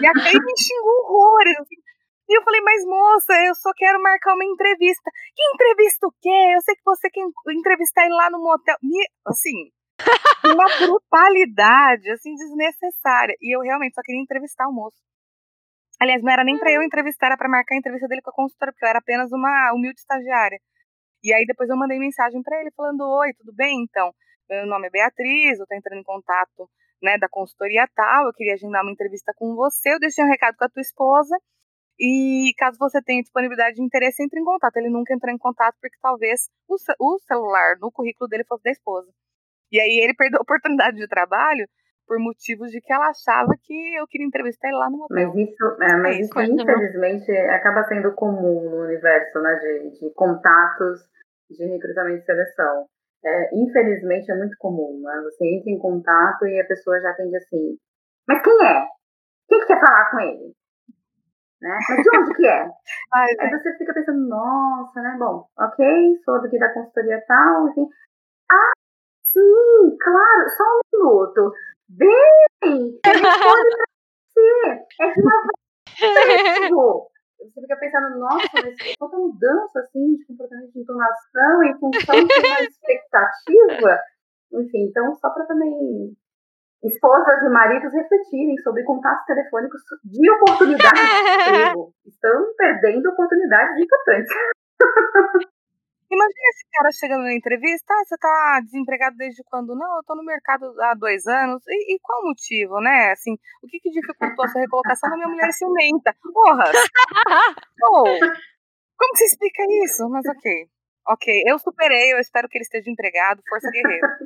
E 0.00 0.06
aí 0.06 0.38
me 0.38 0.54
xingou 0.58 1.04
horrores. 1.04 1.60
Assim, 1.60 1.76
e 2.28 2.38
eu 2.38 2.42
falei, 2.42 2.60
mas 2.60 2.84
moça, 2.84 3.32
eu 3.44 3.54
só 3.54 3.70
quero 3.76 4.00
marcar 4.02 4.34
uma 4.34 4.44
entrevista. 4.44 5.10
Que 5.34 5.42
entrevista 5.54 6.06
o 6.06 6.12
quê? 6.20 6.54
Eu 6.54 6.60
sei 6.62 6.74
que 6.76 6.82
você 6.84 7.10
quer 7.10 7.24
entrevistar 7.50 8.04
ele 8.04 8.14
lá 8.14 8.30
no 8.30 8.38
motel. 8.38 8.76
Me, 8.82 9.04
assim, 9.26 9.70
uma 10.46 10.64
brutalidade, 10.78 12.10
assim, 12.10 12.34
desnecessária. 12.34 13.34
E 13.40 13.54
eu 13.54 13.60
realmente 13.60 13.94
só 13.94 14.02
queria 14.02 14.22
entrevistar 14.22 14.68
o 14.68 14.72
moço. 14.72 14.96
Aliás, 16.00 16.22
não 16.22 16.32
era 16.32 16.44
nem 16.44 16.58
para 16.58 16.72
eu 16.72 16.82
entrevistar, 16.82 17.26
era 17.26 17.36
para 17.36 17.48
marcar 17.48 17.74
a 17.74 17.78
entrevista 17.78 18.08
dele 18.08 18.22
com 18.22 18.30
a 18.30 18.34
consultora, 18.34 18.72
porque 18.72 18.84
eu 18.84 18.88
era 18.88 18.98
apenas 18.98 19.30
uma 19.32 19.72
humilde 19.74 20.00
estagiária. 20.00 20.58
E 21.22 21.32
aí 21.32 21.44
depois 21.46 21.70
eu 21.70 21.76
mandei 21.76 21.98
mensagem 21.98 22.42
para 22.42 22.60
ele 22.60 22.72
falando: 22.76 23.02
"Oi, 23.02 23.32
tudo 23.34 23.54
bem? 23.54 23.84
Então, 23.84 24.12
meu 24.50 24.66
nome 24.66 24.88
é 24.88 24.90
Beatriz, 24.90 25.60
eu 25.60 25.66
tô 25.66 25.74
entrando 25.76 26.00
em 26.00 26.02
contato, 26.02 26.68
né, 27.02 27.18
da 27.18 27.28
consultoria 27.28 27.86
tal, 27.94 28.26
eu 28.26 28.32
queria 28.32 28.54
agendar 28.54 28.82
uma 28.82 28.92
entrevista 28.92 29.32
com 29.36 29.54
você, 29.54 29.94
eu 29.94 30.00
deixei 30.00 30.24
um 30.24 30.28
recado 30.28 30.56
com 30.56 30.64
a 30.64 30.68
tua 30.68 30.80
esposa 30.82 31.36
e 31.98 32.52
caso 32.56 32.78
você 32.78 33.00
tenha 33.02 33.22
disponibilidade 33.22 33.76
de 33.76 33.82
interesse, 33.82 34.22
entre 34.22 34.40
em 34.40 34.44
contato. 34.44 34.76
Ele 34.76 34.90
nunca 34.90 35.14
entrou 35.14 35.32
em 35.32 35.38
contato 35.38 35.76
porque 35.80 35.96
talvez 36.00 36.48
o, 36.68 36.74
o 36.74 37.18
celular 37.20 37.76
no 37.80 37.90
currículo 37.92 38.28
dele 38.28 38.44
fosse 38.44 38.62
da 38.64 38.70
esposa. 38.70 39.08
E 39.70 39.80
aí 39.80 40.00
ele 40.02 40.14
perdeu 40.14 40.38
a 40.38 40.42
oportunidade 40.42 40.96
de 40.96 41.08
trabalho 41.08 41.66
por 42.06 42.18
motivos 42.18 42.70
de 42.70 42.80
que 42.80 42.92
ela 42.92 43.08
achava 43.08 43.54
que 43.62 43.96
eu 43.96 44.06
queria 44.06 44.26
entrevistar 44.26 44.68
ele 44.68 44.76
lá 44.76 44.90
no 44.90 44.98
motel. 44.98 45.16
Mas 45.16 45.48
isso, 45.48 45.64
é, 45.80 45.96
mas 45.96 46.16
é 46.16 46.20
isso, 46.20 46.40
infelizmente, 46.40 47.30
acaba 47.48 47.84
sendo 47.84 48.12
comum 48.14 48.70
no 48.70 48.84
universo 48.84 49.40
né, 49.40 49.54
de, 49.56 49.98
de 49.98 50.14
contatos 50.14 51.00
de 51.48 51.64
recrutamento 51.64 52.22
e 52.22 52.26
seleção. 52.26 52.86
É, 53.24 53.54
infelizmente 53.54 54.30
é 54.32 54.36
muito 54.36 54.56
comum, 54.58 55.00
né? 55.00 55.20
Você 55.24 55.46
entra 55.46 55.70
em 55.70 55.78
contato 55.78 56.44
e 56.44 56.60
a 56.60 56.66
pessoa 56.66 57.00
já 57.00 57.10
atende 57.10 57.36
assim, 57.36 57.78
mas 58.26 58.42
quem 58.42 58.66
é? 58.66 58.84
Quem 59.48 59.60
que 59.60 59.66
quer 59.66 59.80
falar 59.80 60.10
com 60.10 60.20
ele? 60.20 60.52
Né? 61.62 61.78
Mas 61.88 62.02
de 62.02 62.18
onde 62.18 62.34
que 62.34 62.46
é? 62.46 62.64
Ai, 63.14 63.26
Aí 63.40 63.50
você 63.50 63.76
fica 63.78 63.94
pensando, 63.94 64.28
nossa, 64.28 65.00
né? 65.00 65.16
Bom, 65.18 65.46
ok, 65.58 65.86
sou 66.24 66.42
daqui 66.42 66.58
da 66.58 66.72
consultoria 66.74 67.22
tal, 67.26 67.68
enfim. 67.68 67.86
Ah, 68.50 68.72
sim, 69.32 69.96
claro, 70.02 70.48
só 70.56 70.64
um 70.64 70.80
minuto. 70.92 71.52
Bem, 71.88 72.10
responde 72.62 73.00
pra 73.00 73.84
você. 74.34 74.84
É 75.00 75.06
renovativo. 75.06 77.08
Você 77.42 77.60
fica 77.60 77.76
pensando, 77.76 78.20
nossa, 78.20 78.46
mas 78.54 78.76
quanta 78.96 79.16
mudança 79.16 79.80
assim 79.80 80.14
de 80.14 80.24
comportamento 80.26 80.70
de 80.72 80.78
entonação 80.78 81.64
em 81.64 81.76
função 81.76 82.14
de 82.14 82.38
uma 82.38 82.60
expectativa. 82.62 83.98
Enfim, 84.52 84.86
então, 84.88 85.12
só 85.16 85.28
para 85.30 85.44
também 85.46 86.16
esposas 86.84 87.42
e 87.42 87.48
maridos 87.48 87.92
refletirem 87.92 88.56
sobre 88.62 88.82
contatos 88.84 89.24
telefônicos 89.26 89.80
de 90.04 90.30
oportunidades 90.30 91.02
de 91.02 91.50
emprego. 91.50 91.94
Estão 92.06 92.54
perdendo 92.56 93.08
oportunidades 93.10 93.78
importantes. 93.78 94.32
Imagina 96.12 96.48
esse 96.52 96.64
cara 96.70 96.90
chegando 96.92 97.22
na 97.22 97.32
entrevista, 97.34 97.94
ah, 97.94 98.04
você 98.04 98.18
tá 98.18 98.60
desempregado 98.62 99.16
desde 99.16 99.42
quando? 99.44 99.74
Não, 99.74 99.96
eu 99.96 100.02
tô 100.06 100.14
no 100.14 100.22
mercado 100.22 100.66
há 100.82 100.92
dois 100.94 101.26
anos. 101.26 101.62
E, 101.66 101.94
e 101.94 101.98
qual 102.02 102.20
o 102.20 102.28
motivo, 102.28 102.78
né? 102.80 103.12
Assim, 103.12 103.32
o 103.62 103.66
que 103.66 103.80
que 103.80 103.88
dificultou 103.88 104.44
a 104.44 104.48
sua 104.48 104.60
recolocação? 104.60 105.08
Na 105.08 105.16
minha 105.16 105.28
mulher 105.28 105.48
é 105.48 105.52
ciumenta. 105.52 106.14
Porra! 106.34 106.64
oh, 107.88 108.04
como 108.04 109.16
você 109.16 109.24
explica 109.24 109.62
isso? 109.84 110.06
Mas 110.10 110.26
ok. 110.26 110.68
Ok, 111.08 111.42
eu 111.46 111.58
superei, 111.58 112.12
eu 112.12 112.18
espero 112.18 112.46
que 112.46 112.58
ele 112.58 112.64
esteja 112.64 112.90
empregado, 112.90 113.42
força 113.48 113.70
guerreira. 113.70 114.18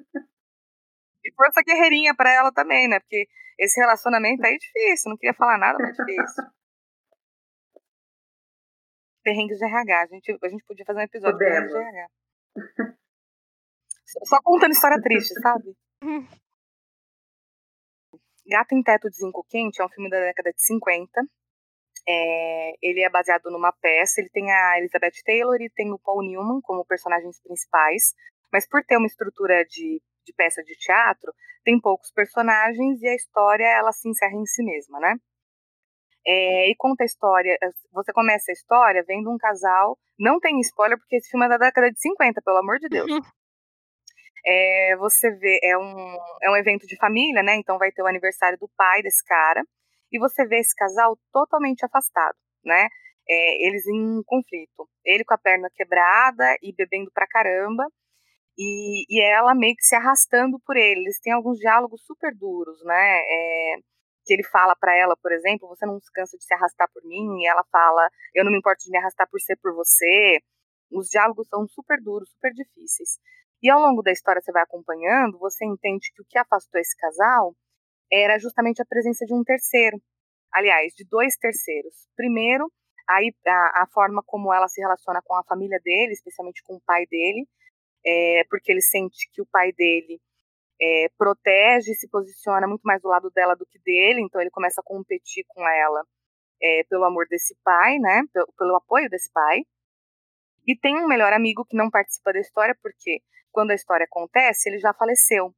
E 1.27 1.35
força 1.35 1.61
guerreirinha 1.67 2.15
para 2.15 2.33
ela 2.33 2.53
também, 2.53 2.89
né? 2.89 3.01
Porque 3.01 3.27
esse 3.59 3.81
relacionamento 3.81 4.45
aí 4.47 4.55
é 4.55 4.59
difícil, 4.59 5.11
não 5.11 5.17
queria 5.17 5.35
falar 5.35 5.59
nada, 5.59 5.77
mas 5.81 5.99
é 5.99 6.05
difícil. 6.05 6.45
Perrengues 9.25 9.59
de 9.59 9.65
RH, 9.65 10.03
a 10.03 10.07
gente, 10.07 10.39
a 10.41 10.49
gente 10.49 10.65
podia 10.65 10.85
fazer 10.87 11.01
um 11.01 11.03
episódio 11.03 11.39
de 11.39 11.45
RH. 11.45 12.09
Só 14.25 14.41
contando 14.45 14.71
história 14.71 15.03
triste, 15.03 15.35
sabe? 15.43 15.75
Gato 18.47 18.75
em 18.77 18.83
Teto 18.85 19.11
de 19.11 19.17
Zinco 19.17 19.45
Quente 19.49 19.83
é 19.83 19.85
um 19.85 19.89
filme 19.89 20.09
da 20.09 20.21
década 20.21 20.53
de 20.53 20.65
50. 20.65 21.11
É, 22.09 22.73
ele 22.81 23.03
é 23.03 23.11
baseado 23.11 23.51
numa 23.51 23.73
peça. 23.73 24.21
Ele 24.21 24.31
tem 24.31 24.53
a 24.53 24.79
Elizabeth 24.79 25.25
Taylor 25.25 25.61
e 25.61 25.71
tem 25.71 25.93
o 25.93 25.99
Paul 25.99 26.23
Newman 26.23 26.61
como 26.63 26.87
personagens 26.87 27.41
principais. 27.43 28.15
Mas 28.53 28.69
por 28.69 28.85
ter 28.85 28.97
uma 28.97 29.09
estrutura 29.09 29.65
de 29.65 30.01
de 30.27 30.35
peça 30.35 30.63
de 30.63 30.75
teatro, 30.77 31.33
tem 31.65 31.81
poucos 31.81 32.11
personagens 32.13 33.01
e 33.01 33.09
a 33.09 33.15
história 33.15 33.65
ela 33.65 33.93
se 33.93 34.09
encerra 34.09 34.35
em 34.35 34.45
si 34.45 34.63
mesma, 34.65 35.01
né? 35.01 35.15
É, 36.27 36.69
e 36.71 36.75
conta 36.77 37.05
a 37.05 37.07
história. 37.07 37.57
Eh, 37.63 37.71
você 37.93 38.13
começa 38.13 38.51
a 38.51 38.53
história 38.53 39.05
vendo 39.07 39.31
um 39.31 39.39
casal. 39.39 39.97
Não 40.19 40.41
tem 40.41 40.59
spoiler, 40.61 40.99
porque 40.99 41.17
esse 41.17 41.31
filme 41.31 41.47
é 41.47 41.49
da 41.49 41.57
década 41.57 41.91
de 41.91 42.01
50, 42.01 42.43
pelo 42.43 42.59
amor 42.59 42.79
de 42.79 42.89
Deus. 42.89 43.07
É, 44.49 44.95
você 44.99 45.29
vê, 45.33 45.59
é 45.61 45.77
um, 45.77 46.17
é 46.41 46.51
um 46.53 46.57
evento 46.57 46.87
de 46.87 46.97
família, 46.99 47.43
né? 47.43 47.57
Então 47.57 47.79
vai 47.79 47.91
ter 47.91 48.01
o 48.01 48.07
aniversário 48.07 48.57
do 48.59 48.71
pai 48.77 49.03
desse 49.03 49.25
cara. 49.25 49.61
E 50.13 50.21
você 50.21 50.47
vê 50.47 50.61
esse 50.61 50.73
casal 50.73 51.19
totalmente 51.33 51.85
afastado, 51.85 52.37
né? 52.65 52.87
É, 53.29 53.67
eles 53.67 53.85
em 53.89 54.23
conflito. 54.25 54.89
Ele 55.05 55.25
com 55.25 55.35
a 55.35 55.39
perna 55.39 55.69
quebrada 55.75 56.57
e 56.63 56.73
bebendo 56.73 57.11
pra 57.13 57.27
caramba 57.27 57.89
e, 58.59 59.05
e 59.09 59.23
ela 59.23 59.55
meio 59.55 59.75
que 59.77 59.85
se 59.85 59.95
arrastando 59.95 60.59
por 60.65 60.77
ele. 60.77 61.01
Eles 61.03 61.21
têm 61.21 61.33
alguns 61.33 61.59
diálogos 61.59 62.03
super 62.05 62.35
duros, 62.35 62.83
né? 62.85 63.21
É, 63.21 63.77
que 64.25 64.35
ele 64.35 64.45
fala 64.45 64.75
para 64.75 64.95
ela, 64.97 65.17
por 65.23 65.33
exemplo, 65.33 65.69
você 65.69 65.87
não 65.87 66.01
se 66.01 66.11
cansa 66.13 66.37
de 66.37 66.45
se 66.45 66.53
arrastar 66.53 66.89
por 66.93 67.03
mim, 67.05 67.41
e 67.41 67.47
ela 67.47 67.65
fala, 67.71 68.11
eu 68.35 68.45
não 68.45 68.51
me 68.51 68.59
importo 68.59 68.83
de 68.85 68.91
me 68.91 68.99
arrastar 68.99 69.29
por 69.31 69.41
ser 69.41 69.57
por 69.63 69.73
você. 69.75 70.41
Os 70.91 71.09
diálogos 71.09 71.49
são 71.49 71.67
super 71.69 72.01
duros, 72.03 72.31
super 72.33 72.53
difíceis. 72.53 73.19
E 73.63 73.71
ao 73.71 73.81
longo 73.81 74.03
da 74.03 74.13
história 74.13 74.43
você 74.43 74.53
vai 74.53 74.63
acompanhando, 74.63 75.39
você 75.39 75.65
entende 75.65 76.11
que 76.15 76.23
o 76.23 76.27
que 76.29 76.39
afastou 76.39 76.81
esse 76.81 76.97
casal 76.97 77.55
era 78.13 78.39
justamente 78.39 78.83
a 78.83 78.87
presença 78.87 79.25
de 79.25 79.35
um 79.35 79.43
terceiro. 79.45 80.01
Aliás, 80.53 80.93
de 80.95 81.05
dois 81.09 81.37
terceiros. 81.37 82.09
Primeiro, 82.17 82.71
a, 83.09 83.83
a 83.83 83.87
forma 83.93 84.23
como 84.27 84.53
ela 84.53 84.69
se 84.69 84.81
relaciona 84.81 85.21
com 85.25 85.35
a 85.35 85.45
família 85.45 85.79
dele, 85.83 86.13
especialmente 86.13 86.63
com 86.65 86.75
o 86.75 86.81
pai 86.85 87.07
dele, 87.07 87.47
é, 88.07 88.45
porque 88.49 88.71
ele 88.71 88.81
sente 88.81 89.29
que 89.33 89.43
o 89.43 89.47
pai 89.47 89.73
dele 89.73 90.21
é, 90.81 91.09
protege 91.19 91.93
e 91.93 91.95
se 91.95 92.09
posiciona 92.09 92.67
muito 92.67 92.83
mais 92.83 93.01
do 93.03 93.09
lado 93.09 93.31
dela 93.31 93.55
do 93.57 93.67
que 93.67 93.79
dele, 93.81 94.21
então 94.23 94.41
ele 94.41 94.51
começa 94.51 94.81
a 94.81 94.85
competir 94.85 95.45
com 95.49 95.67
ela 95.67 96.05
é, 96.63 96.85
pelo 96.89 97.05
amor 97.05 97.27
desse 97.29 97.57
pai, 97.65 97.99
né, 97.99 98.23
pelo, 98.33 98.47
pelo, 98.57 98.77
apoio 98.77 99.09
desse 99.11 99.31
pai. 99.33 99.63
E 100.67 100.77
tem 100.77 100.97
um 100.97 101.07
melhor 101.07 101.33
amigo 101.33 101.65
que 101.65 101.77
não 101.77 101.91
participa 101.91 102.33
da 102.33 102.41
história, 102.41 102.77
porque 102.83 103.21
quando 103.53 103.71
a 103.71 103.75
história 103.75 104.05
acontece, 104.05 104.69
ele 104.69 104.79
já 104.79 104.93
faleceu. 104.93 105.55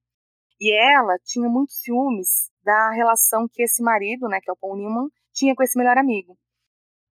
E 0.61 0.73
ela 0.73 1.17
tinha 1.25 1.49
muitos 1.49 1.81
ciúmes 1.81 2.51
da 2.63 2.91
relação 2.91 3.49
que 3.51 3.63
esse 3.63 3.83
marido, 3.83 4.29
né, 4.29 4.41
que 4.43 4.51
é 4.51 4.53
o 4.53 4.57
Paul 4.57 4.77
Newman, 4.77 5.09
tinha 5.33 5.55
com 5.55 5.63
esse 5.63 5.79
melhor 5.79 5.97
amigo. 5.97 6.37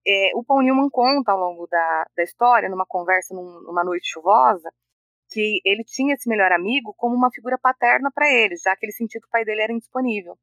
É, 0.06 0.30
o 0.34 0.44
Paul 0.44 0.62
Newman 0.62 0.88
conta 0.90 1.32
ao 1.32 1.38
longo 1.38 1.66
da, 1.66 2.06
da 2.16 2.22
história, 2.22 2.68
numa 2.68 2.86
conversa 2.86 3.34
num, 3.34 3.62
numa 3.62 3.82
noite 3.84 4.08
chuvosa, 4.10 4.70
que 5.30 5.60
ele 5.64 5.84
tinha 5.84 6.14
esse 6.14 6.28
melhor 6.28 6.52
amigo 6.52 6.94
como 6.96 7.14
uma 7.14 7.30
figura 7.30 7.58
paterna 7.58 8.10
para 8.12 8.28
ele, 8.32 8.56
já 8.56 8.74
que 8.76 8.86
ele 8.86 8.92
sentia 8.92 9.20
que 9.20 9.26
o 9.26 9.30
pai 9.30 9.44
dele 9.44 9.62
era 9.62 9.72
indisponível. 9.72 10.36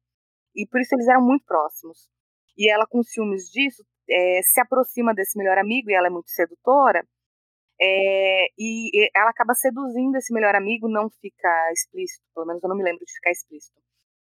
E 0.54 0.66
por 0.66 0.80
isso 0.80 0.94
eles 0.94 1.08
eram 1.08 1.22
muito 1.22 1.44
próximos. 1.44 2.08
E 2.56 2.70
ela, 2.70 2.86
com 2.86 3.02
ciúmes 3.02 3.50
disso, 3.50 3.84
é, 4.08 4.40
se 4.42 4.60
aproxima 4.60 5.14
desse 5.14 5.36
melhor 5.36 5.58
amigo, 5.58 5.90
e 5.90 5.94
ela 5.94 6.06
é 6.06 6.10
muito 6.10 6.30
sedutora, 6.30 7.04
é, 7.80 8.46
e 8.58 9.10
ela 9.14 9.30
acaba 9.30 9.54
seduzindo 9.54 10.16
esse 10.16 10.32
melhor 10.32 10.54
amigo, 10.54 10.88
não 10.88 11.10
fica 11.20 11.72
explícito, 11.72 12.24
pelo 12.34 12.46
menos 12.46 12.62
eu 12.62 12.68
não 12.68 12.76
me 12.76 12.84
lembro 12.84 13.04
de 13.04 13.12
ficar 13.12 13.30
explícito. 13.30 13.78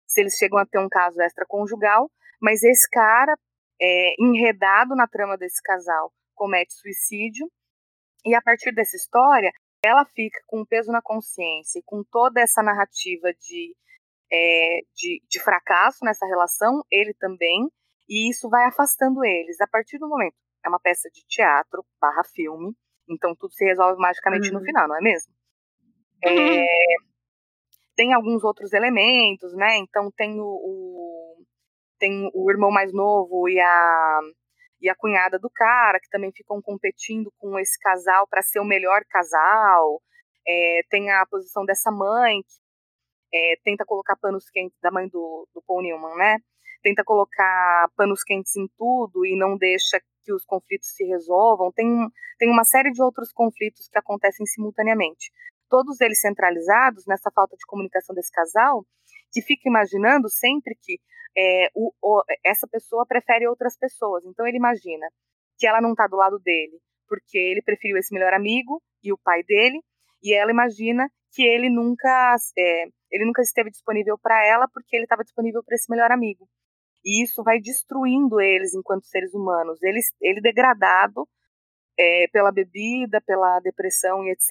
Se 0.06 0.20
eles 0.20 0.34
chegam 0.36 0.58
a 0.58 0.66
ter 0.66 0.78
um 0.78 0.88
caso 0.88 1.20
extraconjugal, 1.22 2.10
mas 2.40 2.62
esse 2.62 2.88
cara, 2.90 3.34
é, 3.80 4.14
enredado 4.20 4.94
na 4.94 5.06
trama 5.06 5.38
desse 5.38 5.62
casal, 5.62 6.12
comete 6.34 6.74
suicídio, 6.74 7.50
e 8.24 8.34
a 8.34 8.42
partir 8.42 8.72
dessa 8.72 8.96
história, 8.96 9.50
ela 9.82 10.04
fica 10.04 10.40
com 10.46 10.60
um 10.60 10.66
peso 10.66 10.90
na 10.90 11.00
consciência 11.02 11.78
e 11.78 11.82
com 11.84 12.02
toda 12.10 12.40
essa 12.40 12.62
narrativa 12.62 13.32
de, 13.32 13.74
é, 14.32 14.80
de, 14.94 15.22
de 15.28 15.40
fracasso 15.40 16.04
nessa 16.04 16.26
relação, 16.26 16.82
ele 16.90 17.14
também, 17.14 17.68
e 18.08 18.30
isso 18.30 18.48
vai 18.48 18.64
afastando 18.64 19.24
eles. 19.24 19.60
A 19.60 19.66
partir 19.66 19.98
do 19.98 20.08
momento, 20.08 20.34
é 20.64 20.68
uma 20.68 20.80
peça 20.80 21.08
de 21.10 21.24
teatro 21.26 21.84
barra 22.00 22.22
filme, 22.34 22.74
então 23.08 23.34
tudo 23.36 23.52
se 23.52 23.64
resolve 23.64 24.00
magicamente 24.00 24.48
uhum. 24.48 24.58
no 24.58 24.64
final, 24.64 24.88
não 24.88 24.96
é 24.96 25.00
mesmo? 25.00 25.32
É, 26.24 26.30
uhum. 26.30 26.66
tem 27.94 28.12
alguns 28.12 28.42
outros 28.42 28.72
elementos, 28.72 29.54
né? 29.54 29.76
Então 29.76 30.10
tem 30.16 30.40
o, 30.40 30.44
o, 30.44 31.44
tem 31.98 32.28
o 32.34 32.50
irmão 32.50 32.70
mais 32.70 32.92
novo 32.92 33.48
e 33.48 33.60
a 33.60 34.20
e 34.80 34.88
a 34.88 34.94
cunhada 34.94 35.38
do 35.38 35.50
cara 35.50 35.98
que 36.00 36.08
também 36.10 36.32
ficam 36.32 36.60
competindo 36.62 37.32
com 37.38 37.58
esse 37.58 37.78
casal 37.80 38.26
para 38.28 38.42
ser 38.42 38.60
o 38.60 38.64
melhor 38.64 39.02
casal. 39.08 40.00
É, 40.46 40.80
tem 40.88 41.10
a 41.10 41.26
posição 41.26 41.64
dessa 41.64 41.90
mãe 41.90 42.42
que 42.42 42.68
é, 43.34 43.56
tenta 43.64 43.84
colocar 43.84 44.16
panos 44.16 44.48
quentes 44.50 44.78
da 44.80 44.90
mãe 44.90 45.08
do, 45.08 45.46
do 45.54 45.62
Paul 45.66 45.82
Newman, 45.82 46.16
né? 46.16 46.38
Tenta 46.82 47.04
colocar 47.04 47.88
panos 47.96 48.22
quentes 48.22 48.56
em 48.56 48.66
tudo 48.78 49.26
e 49.26 49.36
não 49.36 49.56
deixa 49.56 50.00
que 50.24 50.32
os 50.32 50.44
conflitos 50.44 50.88
se 50.94 51.04
resolvam, 51.04 51.72
tem, 51.72 51.86
tem 52.38 52.50
uma 52.50 52.64
série 52.64 52.90
de 52.92 53.02
outros 53.02 53.32
conflitos 53.32 53.88
que 53.88 53.98
acontecem 53.98 54.44
simultaneamente. 54.46 55.32
Todos 55.70 56.00
eles 56.00 56.20
centralizados 56.20 57.04
nessa 57.06 57.30
falta 57.30 57.56
de 57.56 57.66
comunicação 57.66 58.14
desse 58.14 58.30
casal, 58.30 58.84
que 59.32 59.42
fica 59.42 59.68
imaginando 59.68 60.28
sempre 60.28 60.74
que 60.80 60.98
é, 61.36 61.68
o, 61.74 61.92
o, 62.02 62.22
essa 62.44 62.66
pessoa 62.66 63.06
prefere 63.06 63.46
outras 63.46 63.76
pessoas. 63.76 64.24
Então 64.24 64.46
ele 64.46 64.56
imagina 64.56 65.06
que 65.58 65.66
ela 65.66 65.80
não 65.80 65.90
está 65.90 66.06
do 66.06 66.16
lado 66.16 66.38
dele 66.38 66.78
porque 67.08 67.38
ele 67.38 67.62
preferiu 67.62 67.96
esse 67.96 68.12
melhor 68.12 68.34
amigo 68.34 68.82
e 69.02 69.12
o 69.12 69.18
pai 69.18 69.42
dele, 69.42 69.80
e 70.22 70.34
ela 70.34 70.50
imagina 70.50 71.08
que 71.32 71.42
ele 71.42 71.70
nunca 71.70 72.36
é, 72.56 72.84
ele 73.10 73.24
nunca 73.24 73.42
esteve 73.42 73.70
disponível 73.70 74.18
para 74.18 74.46
ela 74.46 74.68
porque 74.72 74.94
ele 74.94 75.04
estava 75.04 75.24
disponível 75.24 75.62
para 75.64 75.74
esse 75.74 75.90
melhor 75.90 76.10
amigo. 76.10 76.46
E 77.04 77.22
isso 77.22 77.42
vai 77.42 77.58
destruindo 77.60 78.40
eles 78.40 78.74
enquanto 78.74 79.06
seres 79.06 79.32
humanos. 79.32 79.78
Ele, 79.82 80.00
ele 80.20 80.40
degradado 80.40 81.26
é, 81.98 82.26
pela 82.32 82.52
bebida, 82.52 83.20
pela 83.22 83.60
depressão 83.60 84.24
e 84.24 84.30
etc. 84.30 84.50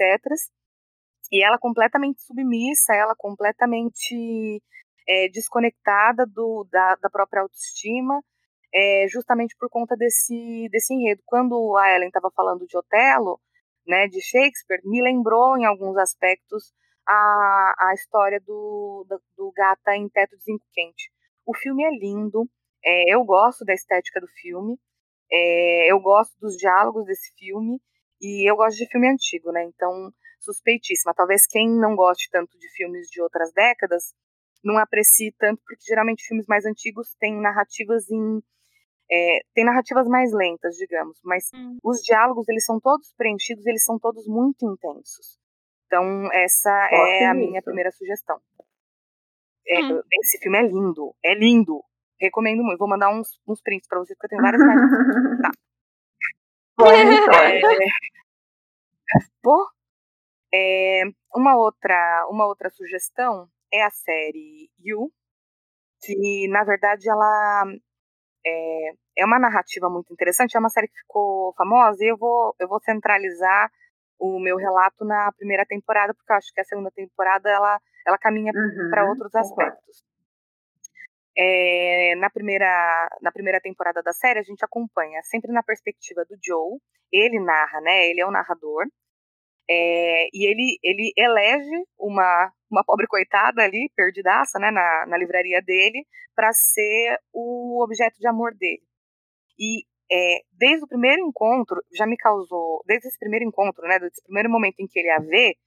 E 1.31 1.43
ela 1.43 1.57
completamente 1.57 2.21
submissa, 2.21 2.93
ela 2.93 3.15
completamente 3.17 4.61
é, 5.07 5.29
desconectada 5.29 6.25
do, 6.25 6.67
da, 6.71 6.95
da 6.95 7.09
própria 7.09 7.41
autoestima, 7.41 8.21
é, 8.73 9.05
justamente 9.09 9.55
por 9.59 9.69
conta 9.69 9.95
desse, 9.95 10.67
desse 10.71 10.93
enredo. 10.93 11.21
Quando 11.25 11.75
a 11.77 11.95
Ellen 11.95 12.07
estava 12.07 12.31
falando 12.35 12.65
de 12.65 12.77
Otelo, 12.77 13.39
né, 13.85 14.07
de 14.07 14.21
Shakespeare, 14.21 14.81
me 14.83 15.01
lembrou 15.01 15.57
em 15.57 15.65
alguns 15.65 15.97
aspectos 15.97 16.73
a, 17.07 17.73
a 17.89 17.93
história 17.93 18.39
do, 18.39 19.05
do, 19.07 19.21
do 19.37 19.51
Gata 19.55 19.95
em 19.95 20.09
Teto 20.09 20.37
de 20.37 20.43
Zinco 20.43 20.65
Quente. 20.73 21.09
O 21.45 21.55
filme 21.55 21.83
é 21.83 21.89
lindo, 21.89 22.49
é, 22.83 23.13
eu 23.13 23.23
gosto 23.23 23.63
da 23.63 23.73
estética 23.73 24.19
do 24.19 24.27
filme, 24.27 24.77
é, 25.31 25.91
eu 25.91 25.99
gosto 25.99 26.37
dos 26.39 26.55
diálogos 26.57 27.05
desse 27.05 27.33
filme 27.37 27.79
e 28.21 28.49
eu 28.49 28.55
gosto 28.57 28.77
de 28.77 28.87
filme 28.89 29.09
antigo, 29.09 29.51
né? 29.51 29.63
Então, 29.63 30.11
suspeitíssima. 30.39 31.13
Talvez 31.13 31.45
quem 31.47 31.69
não 31.69 31.95
goste 31.95 32.29
tanto 32.31 32.57
de 32.57 32.69
filmes 32.75 33.07
de 33.07 33.21
outras 33.21 33.51
décadas 33.53 34.13
não 34.63 34.77
aprecie 34.77 35.33
tanto, 35.37 35.61
porque 35.65 35.83
geralmente 35.85 36.25
filmes 36.27 36.45
mais 36.47 36.65
antigos 36.65 37.15
têm 37.19 37.39
narrativas 37.39 38.09
em 38.09 38.41
é, 39.09 39.39
tem 39.53 39.63
narrativas 39.63 40.05
mais 40.05 40.33
lentas, 40.33 40.75
digamos, 40.75 41.17
mas 41.23 41.49
hum. 41.53 41.77
os 41.81 42.01
diálogos 42.01 42.47
eles 42.49 42.65
são 42.65 42.77
todos 42.77 43.13
preenchidos, 43.17 43.65
eles 43.65 43.83
são 43.85 43.97
todos 43.97 44.27
muito 44.27 44.65
intensos. 44.65 45.37
Então 45.85 46.29
essa 46.33 46.69
é 46.91 47.25
a 47.25 47.33
minha 47.33 47.61
primeira 47.61 47.89
sugestão. 47.91 48.37
É, 49.65 49.81
hum. 49.81 50.01
Esse 50.21 50.37
filme 50.39 50.57
é 50.57 50.63
lindo, 50.63 51.15
é 51.23 51.33
lindo. 51.33 51.81
Recomendo 52.19 52.63
muito. 52.63 52.79
Vou 52.79 52.89
mandar 52.89 53.09
uns, 53.09 53.39
uns 53.47 53.61
prints 53.61 53.87
pra 53.87 53.99
você, 53.99 54.13
porque 54.15 54.25
eu 54.25 54.29
tenho 54.29 54.41
várias 54.41 54.61
imagens. 54.61 54.91
tá. 55.41 55.51
É, 59.09 59.19
pô, 59.41 59.65
é, 60.53 61.03
uma 61.35 61.55
outra 61.57 62.27
uma 62.29 62.45
outra 62.45 62.69
sugestão 62.69 63.47
é 63.71 63.83
a 63.83 63.89
série 63.89 64.69
You, 64.79 65.11
que 66.01 66.47
na 66.49 66.63
verdade 66.63 67.09
ela 67.09 67.63
é, 68.45 68.91
é 69.17 69.25
uma 69.25 69.39
narrativa 69.39 69.89
muito 69.89 70.13
interessante, 70.13 70.55
é 70.55 70.59
uma 70.59 70.69
série 70.69 70.87
que 70.87 70.99
ficou 71.01 71.53
famosa 71.57 72.03
e 72.03 72.07
eu 72.11 72.17
vou 72.17 72.55
eu 72.59 72.67
vou 72.67 72.79
centralizar 72.81 73.69
o 74.19 74.39
meu 74.39 74.57
relato 74.57 75.05
na 75.05 75.31
primeira 75.33 75.65
temporada, 75.65 76.13
porque 76.13 76.31
eu 76.31 76.37
acho 76.37 76.53
que 76.53 76.61
a 76.61 76.65
segunda 76.65 76.91
temporada 76.91 77.49
ela 77.49 77.79
ela 78.07 78.17
caminha 78.17 78.53
uhum, 78.55 78.89
para 78.89 79.05
outros 79.05 79.35
aspectos. 79.35 80.03
É, 81.37 82.15
na, 82.15 82.29
primeira, 82.31 83.07
na 83.21 83.31
primeira 83.31 83.61
temporada 83.61 84.01
da 84.01 84.11
série, 84.11 84.39
a 84.39 84.43
gente 84.43 84.63
acompanha 84.63 85.21
sempre 85.23 85.51
na 85.51 85.61
perspectiva 85.61 86.23
do 86.25 86.35
Joe. 86.43 86.79
Ele 87.11 87.39
narra, 87.39 87.79
né? 87.81 88.07
Ele 88.07 88.21
é 88.21 88.25
o 88.25 88.31
narrador. 88.31 88.85
É, 89.69 90.27
e 90.33 90.49
ele, 90.49 90.77
ele 90.81 91.11
elege 91.17 91.83
uma, 91.99 92.51
uma 92.71 92.83
pobre 92.85 93.05
coitada 93.07 93.61
ali, 93.63 93.91
perdidaça, 93.95 94.59
né, 94.59 94.71
na, 94.71 95.05
na 95.07 95.17
livraria 95.17 95.61
dele, 95.61 96.05
para 96.35 96.53
ser 96.53 97.17
o 97.33 97.83
objeto 97.83 98.17
de 98.17 98.27
amor 98.27 98.53
dele. 98.55 98.83
E 99.59 99.83
é, 100.11 100.39
desde 100.53 100.85
o 100.85 100.87
primeiro 100.87 101.21
encontro, 101.27 101.81
já 101.93 102.05
me 102.05 102.15
causou, 102.15 102.81
desde 102.85 103.09
esse 103.09 103.19
primeiro 103.19 103.45
encontro, 103.45 103.85
né, 103.87 103.99
desse 103.99 104.23
primeiro 104.23 104.49
momento 104.49 104.79
em 104.79 104.87
que 104.87 104.99
ele 104.99 105.09
a 105.09 105.19
vê, 105.19 105.57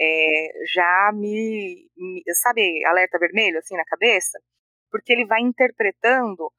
é, 0.00 0.48
já 0.74 1.10
me, 1.14 1.88
me, 1.96 2.22
sabe, 2.34 2.84
alerta 2.86 3.18
vermelho 3.18 3.58
assim 3.58 3.76
na 3.76 3.84
cabeça, 3.84 4.38
porque 4.90 5.12
ele 5.12 5.26
vai 5.26 5.40
interpretando 5.40 6.52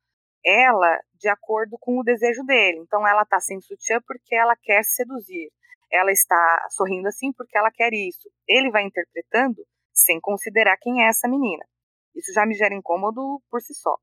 ela 0.45 0.99
de 1.15 1.29
acordo 1.29 1.77
com 1.79 1.99
o 1.99 2.03
desejo 2.03 2.43
dele. 2.43 2.79
Então 2.79 3.07
ela 3.07 3.23
está 3.23 3.39
sem 3.39 3.59
sutiã 3.61 3.99
porque 4.05 4.35
ela 4.35 4.55
quer 4.55 4.83
seduzir. 4.83 5.51
Ela 5.91 6.11
está 6.11 6.67
sorrindo 6.69 7.07
assim 7.07 7.31
porque 7.33 7.57
ela 7.57 7.71
quer 7.71 7.93
isso. 7.93 8.29
Ele 8.47 8.71
vai 8.71 8.83
interpretando 8.83 9.65
sem 9.93 10.19
considerar 10.19 10.77
quem 10.77 11.03
é 11.03 11.07
essa 11.07 11.27
menina. 11.27 11.65
Isso 12.15 12.33
já 12.33 12.45
me 12.45 12.55
gera 12.55 12.73
incômodo 12.73 13.41
por 13.49 13.61
si 13.61 13.73
só. 13.73 13.95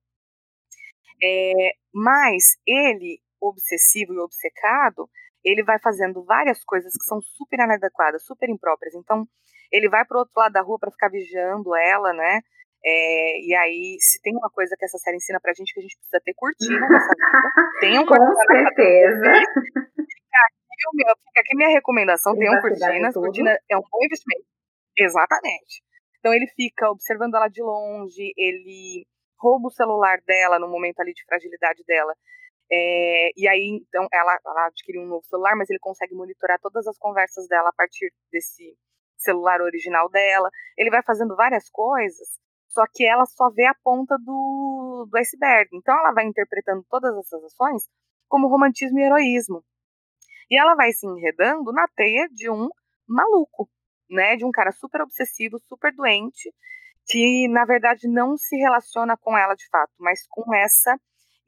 É, 1.23 1.73
mas 1.95 2.57
ele, 2.67 3.21
obsessivo 3.41 4.13
e 4.15 4.19
obcecado, 4.19 5.09
ele 5.45 5.63
vai 5.65 5.79
fazendo 5.81 6.25
várias 6.25 6.63
coisas 6.65 6.93
que 6.93 7.05
são 7.05 7.21
super 7.21 7.59
inadequadas, 7.61 8.25
super 8.25 8.49
impróprias. 8.51 8.95
Então, 8.95 9.27
ele 9.73 9.89
vai 9.89 10.05
para 10.05 10.17
o 10.17 10.21
outro 10.21 10.35
lado 10.37 10.53
da 10.53 10.63
rua 10.63 10.79
para 10.79 10.91
ficar 10.91 11.09
vigiando 11.09 11.75
ela, 11.77 12.13
né? 12.13 12.41
É, 12.85 13.41
e 13.41 13.55
aí, 13.55 13.97
se 14.01 14.21
tem 14.23 14.35
uma 14.37 14.51
coisa 14.51 14.77
que 14.79 14.85
essa 14.85 14.99
série 14.99 15.17
ensina 15.17 15.41
pra 15.41 15.53
gente, 15.53 15.73
que 15.73 15.81
a 15.81 15.83
gente 15.83 15.97
precisa 15.97 16.21
ter 16.25 16.35
cortina 16.35 16.89
nessa 16.89 17.09
vida. 17.09 17.81
Tem 17.81 17.99
um 17.99 18.07
Com 18.07 18.37
certeza. 18.47 19.33
Fica 20.07 20.43
aqui, 20.89 21.21
fica 21.25 21.41
aqui 21.41 21.57
minha 21.57 21.71
recomendação, 21.71 22.35
tenham 22.35 22.61
cortinas. 22.61 23.15
Cortina 23.15 23.59
é 23.71 23.77
um 23.77 23.83
bom 23.83 24.05
investimento. 24.05 24.45
Exatamente. 24.97 25.83
Então 26.19 26.33
ele 26.35 26.47
fica 26.57 26.91
observando 26.91 27.35
ela 27.35 27.49
de 27.49 27.63
longe, 27.63 28.33
ele 28.37 29.07
rouba 29.39 29.69
o 29.69 29.71
celular 29.71 30.19
dela 30.27 30.59
no 30.59 30.69
momento 30.69 31.01
ali 31.01 31.13
de 31.13 31.25
fragilidade 31.25 31.85
dela 31.87 32.13
é, 32.71 33.31
e 33.37 33.47
aí, 33.47 33.81
então, 33.81 34.09
ela, 34.13 34.37
ela 34.45 34.67
adquiriu 34.67 35.03
um 35.03 35.07
novo 35.07 35.25
celular, 35.27 35.55
mas 35.57 35.71
ele 35.71 35.79
consegue 35.79 36.15
monitorar 36.15 36.59
todas 36.61 36.87
as 36.87 36.99
conversas 36.99 37.47
dela 37.47 37.69
a 37.69 37.73
partir 37.73 38.13
desse, 38.33 38.77
celular 39.19 39.61
original 39.61 40.09
dela. 40.11 40.51
Ele 40.77 40.91
vai 40.91 41.03
fazendo 41.03 41.35
várias 41.37 41.69
coisas, 41.71 42.29
só 42.69 42.85
que 42.93 43.05
ela 43.07 43.25
só 43.27 43.51
vê 43.51 43.67
a 43.67 43.75
ponta 43.83 44.17
do, 44.19 45.09
do 45.11 45.19
iceberg. 45.19 45.69
Então 45.73 45.99
ela 45.99 46.13
vai 46.13 46.27
interpretando 46.27 46.85
todas 46.89 47.17
essas 47.17 47.43
ações 47.45 47.85
como 48.29 48.49
romantismo 48.49 48.99
e 48.99 49.03
heroísmo. 49.05 49.65
E 50.51 50.59
ela 50.59 50.75
vai 50.75 50.93
se 50.93 51.07
enredando 51.07 51.73
na 51.73 51.87
teia 51.97 52.29
de 52.29 52.51
um 52.51 52.69
maluco, 53.09 53.69
né? 54.11 54.37
De 54.37 54.45
um 54.45 54.51
cara 54.51 54.73
super 54.73 55.01
obsessivo, 55.01 55.59
super 55.69 55.93
doente, 55.95 56.53
que 57.07 57.49
na 57.49 57.65
verdade 57.65 58.09
não 58.09 58.37
se 58.37 58.57
relaciona 58.57 59.17
com 59.17 59.37
ela 59.37 59.55
de 59.55 59.69
fato, 59.69 59.93
mas 59.99 60.27
com 60.29 60.55
essa 60.55 60.99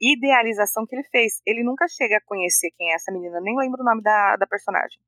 idealização 0.01 0.85
que 0.85 0.95
ele 0.95 1.07
fez. 1.11 1.41
Ele 1.45 1.63
nunca 1.63 1.85
chega 1.87 2.17
a 2.17 2.21
conhecer 2.25 2.71
quem 2.77 2.91
é 2.91 2.95
essa 2.95 3.11
menina, 3.11 3.39
nem 3.41 3.57
lembro 3.57 3.81
o 3.81 3.85
nome 3.85 4.01
da, 4.01 4.35
da 4.37 4.47
personagem. 4.47 4.99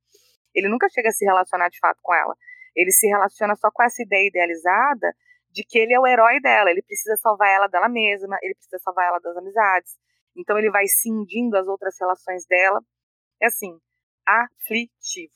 Ele 0.54 0.68
nunca 0.68 0.88
chega 0.90 1.10
a 1.10 1.14
se 1.14 1.26
relacionar 1.26 1.70
de 1.70 1.80
fato 1.80 2.00
com 2.02 2.14
ela. 2.14 2.36
Ele 2.76 2.92
se 2.92 3.08
relaciona 3.08 3.56
só 3.56 3.70
com 3.72 3.84
essa 3.84 4.02
ideia 4.02 4.28
idealizada 4.28 5.14
de 5.50 5.64
que 5.64 5.78
ele 5.78 5.94
é 5.94 6.00
o 6.00 6.08
herói 6.08 6.40
dela, 6.40 6.72
ele 6.72 6.82
precisa 6.82 7.16
salvar 7.18 7.50
ela 7.50 7.68
dela 7.68 7.90
mesma, 7.90 8.38
ele 8.42 8.56
precisa 8.56 8.80
salvar 8.80 9.08
ela 9.08 9.20
das 9.20 9.36
amizades. 9.36 9.98
Então 10.36 10.58
ele 10.58 10.72
vai 10.72 10.88
cindindo 10.88 11.58
as 11.58 11.68
outras 11.68 11.96
relações 12.00 12.46
dela. 12.46 12.80
É 13.42 13.48
assim, 13.48 13.80
aflitivo, 14.26 15.34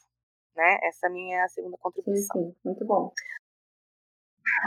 né? 0.55 0.77
Essa 0.83 1.07
é 1.07 1.09
a 1.09 1.13
minha 1.13 1.47
segunda 1.49 1.77
contribuição. 1.77 2.41
Sim, 2.41 2.51
sim, 2.51 2.55
muito 2.63 2.85
bom. 2.85 3.11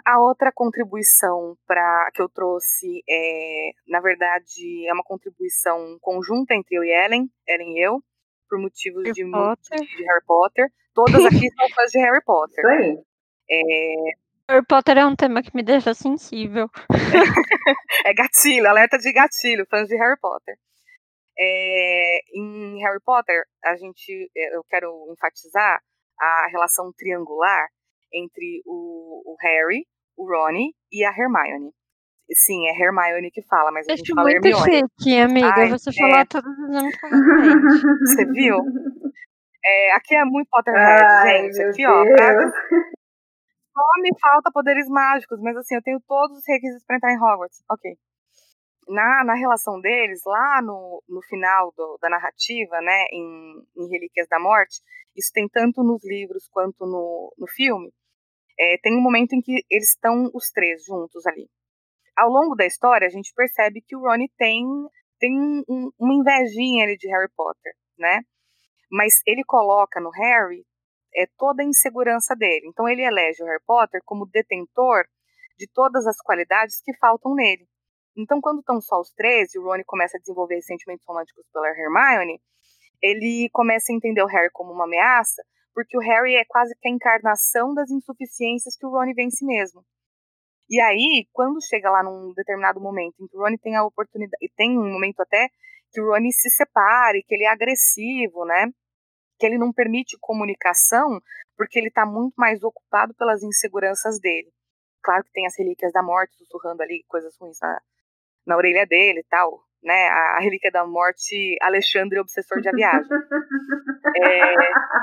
A 0.05 0.21
outra 0.21 0.51
contribuição 0.53 1.57
para 1.67 2.11
que 2.13 2.21
eu 2.21 2.29
trouxe 2.29 3.03
é, 3.09 3.71
na 3.87 4.01
verdade, 4.01 4.87
é 4.89 4.93
uma 4.93 5.05
contribuição 5.05 5.99
conjunta 6.01 6.55
entre 6.55 6.77
eu 6.77 6.83
e 6.83 6.91
Ellen, 6.91 7.31
Ellen 7.47 7.79
e 7.79 7.87
eu, 7.87 8.03
por 8.49 8.59
motivos 8.59 9.05
de, 9.05 9.13
de, 9.13 9.25
de, 9.25 10.05
Harry 10.05 10.25
Potter. 10.27 10.69
Todas 10.93 11.25
aqui 11.25 11.49
são 11.55 11.69
fãs 11.71 11.91
de 11.93 11.99
Harry 11.99 12.23
Potter. 12.25 12.59
Isso 12.59 12.69
aí. 12.69 12.99
É... 13.51 14.53
Harry 14.53 14.67
Potter 14.67 14.99
é 14.99 15.07
um 15.07 15.15
tema 15.15 15.43
que 15.43 15.55
me 15.55 15.63
deixa 15.63 15.95
sensível. 15.95 16.69
é 18.05 18.13
gatilho, 18.15 18.67
alerta 18.67 18.99
de 18.99 19.13
gatilho, 19.13 19.67
fãs 19.71 19.87
de 19.87 19.97
Harry 19.97 20.19
Potter. 20.21 20.59
É, 21.41 22.19
em 22.35 22.83
Harry 22.83 23.01
Potter, 23.05 23.45
a 23.65 23.77
gente, 23.77 24.31
eu 24.35 24.65
quero 24.69 24.91
enfatizar 25.13 25.81
a 26.21 26.49
relação 26.51 26.93
triangular 26.97 27.69
entre 28.13 28.63
o, 28.67 29.23
o 29.25 29.37
Harry, 29.41 29.87
o 30.17 30.27
Ronnie 30.29 30.75
e 30.91 31.05
a 31.05 31.11
Hermione. 31.11 31.73
Sim, 32.31 32.67
é 32.67 32.73
Hermione 32.73 33.31
que 33.31 33.43
fala, 33.43 33.71
mas 33.71 33.89
a 33.89 33.97
gente 33.97 34.13
fala 34.13 34.31
muito 34.31 34.45
Hermione. 34.47 34.89
chique, 34.99 35.19
amiga. 35.19 35.55
Ai, 35.57 35.71
você 35.71 35.91
é. 35.91 35.93
falou 35.93 36.27
todos 36.27 36.59
os 36.59 36.71
nomes 36.71 37.01
corretamente. 37.01 37.83
Você 38.05 38.25
viu? 38.27 38.59
É, 39.65 39.93
aqui 39.93 40.15
é 40.15 40.25
muito 40.25 40.49
Potterhead, 40.51 41.05
Ai, 41.05 41.53
gente. 41.53 41.63
Aqui, 41.63 41.87
ó. 41.87 42.05
pra-. 42.05 42.51
Só 43.73 44.03
me 44.03 44.11
falta 44.21 44.51
poderes 44.53 44.89
mágicos, 44.89 45.41
mas 45.41 45.57
assim, 45.57 45.77
eu 45.77 45.83
tenho 45.83 46.01
todos 46.07 46.37
os 46.37 46.45
requisitos 46.47 46.85
pra 46.85 46.97
entrar 46.97 47.13
em 47.13 47.17
Hogwarts. 47.17 47.63
Ok. 47.71 47.97
Na, 48.89 49.23
na 49.25 49.35
relação 49.35 49.81
deles, 49.81 50.23
lá 50.25 50.63
no, 50.63 51.03
no 51.09 51.21
final 51.23 51.73
do- 51.77 51.99
da 52.01 52.09
narrativa, 52.09 52.81
né, 52.81 53.05
em, 53.13 53.63
em 53.77 53.89
Relíquias 53.91 54.27
da 54.29 54.39
Morte, 54.41 54.81
isso 55.17 55.31
tem 55.33 55.49
tanto 55.49 55.83
nos 55.83 56.03
livros 56.05 56.49
quanto 56.51 56.87
no, 56.87 57.35
no 57.39 57.47
filme, 57.49 57.93
é, 58.59 58.79
tem 58.83 58.97
um 58.97 59.01
momento 59.03 59.35
em 59.35 59.41
que 59.43 59.63
eles 59.71 59.91
estão 59.91 60.31
os 60.35 60.51
três 60.51 60.85
juntos 60.85 61.27
ali. 61.27 61.49
Ao 62.17 62.29
longo 62.31 62.55
da 62.57 62.67
história, 62.67 63.07
a 63.07 63.11
gente 63.11 63.33
percebe 63.35 63.83
que 63.83 63.97
o 63.97 64.01
Rony 64.01 64.31
tem, 64.39 64.65
tem 65.21 65.39
um- 65.69 65.91
uma 65.99 66.15
invejinha 66.15 66.85
ali 66.85 66.97
de 66.97 67.09
Harry 67.09 67.31
Potter, 67.37 67.73
né? 67.99 68.23
Mas 68.91 69.21
ele 69.27 69.45
coloca 69.45 70.01
no 70.01 70.11
Harry 70.11 70.65
é, 71.17 71.27
toda 71.39 71.63
a 71.63 71.67
insegurança 71.67 72.35
dele. 72.37 72.67
Então 72.69 72.89
ele 72.89 73.03
elege 73.03 73.43
o 73.43 73.47
Harry 73.47 73.63
Potter 73.67 74.01
como 74.05 74.27
detentor 74.27 75.05
de 75.59 75.67
todas 75.73 76.07
as 76.07 76.19
qualidades 76.19 76.81
que 76.85 76.97
faltam 76.99 77.35
nele. 77.35 77.67
Então, 78.19 78.41
quando 78.41 78.59
estão 78.59 78.81
só 78.81 78.99
os 78.99 79.13
três 79.13 79.55
e 79.55 79.61
o 79.61 79.63
Rony 79.63 79.85
começa 79.85 80.17
a 80.17 80.21
desenvolver 80.21 80.61
sentimentos 80.61 81.07
românticos 81.07 81.47
pela 81.53 81.69
Hermione, 81.69 82.41
ele 83.01 83.49
começa 83.53 83.93
a 83.93 83.95
entender 83.95 84.21
o 84.23 84.27
Harry 84.27 84.51
como 84.53 84.73
uma 84.73 84.87
ameaça, 84.87 85.41
porque 85.73 85.97
o 85.97 86.01
Harry 86.01 86.35
é 86.35 86.45
quase 86.45 86.75
que 86.81 86.89
a 86.89 86.91
encarnação 86.91 87.73
das 87.73 87.89
insuficiências 87.93 88.77
que 88.77 88.85
o 88.85 88.91
Rony 88.91 89.15
vê 89.15 89.23
em 89.23 89.31
si 89.31 89.47
mesmo. 89.47 89.85
E 90.69 90.81
aí, 90.81 91.29
quando 91.33 91.65
chega 91.65 91.89
lá 91.93 92.03
num 92.03 92.33
determinado 92.35 92.81
momento 92.81 93.15
em 93.21 93.29
que 93.29 93.37
o 93.37 93.41
Rony 93.41 93.57
tem 93.57 93.77
a 93.77 93.85
oportunidade, 93.85 94.45
e 94.45 94.51
tem 94.57 94.77
um 94.77 94.93
momento 94.93 95.21
até 95.21 95.49
que 95.93 96.01
o 96.01 96.11
Rony 96.11 96.33
se 96.33 96.51
separe, 96.51 97.23
que 97.23 97.33
ele 97.37 97.45
é 97.45 97.51
agressivo, 97.51 98.45
né? 98.45 98.67
Que 99.39 99.47
ele 99.47 99.59
não 99.59 99.73
permite 99.73 100.19
comunicação, 100.21 101.21
porque 101.57 101.79
ele 101.79 101.91
tá 101.93 102.05
muito 102.05 102.35
mais 102.37 102.65
ocupado 102.65 103.15
pelas 103.15 103.45
inseguranças 103.45 104.19
dele. 104.19 104.53
Claro 105.05 105.23
que 105.23 105.31
tem 105.31 105.47
as 105.47 105.57
relíquias 105.57 105.93
da 105.93 106.03
morte 106.03 106.35
sussurrando 106.35 106.83
ali 106.83 107.05
coisas 107.07 107.33
ruins 107.41 107.57
na, 107.63 107.81
na 108.49 108.57
orelha 108.57 108.87
dele 108.87 109.21
e 109.21 109.27
tal, 109.29 109.61
né? 109.83 110.09
A, 110.09 110.39
a 110.39 110.41
relíquia 110.41 110.71
da 110.73 110.87
morte, 110.87 111.57
Alexandre, 111.61 112.19
obsessor 112.19 112.61
de 112.61 112.69
a 112.69 112.73
viagem. 112.73 113.09
É, 114.17 114.55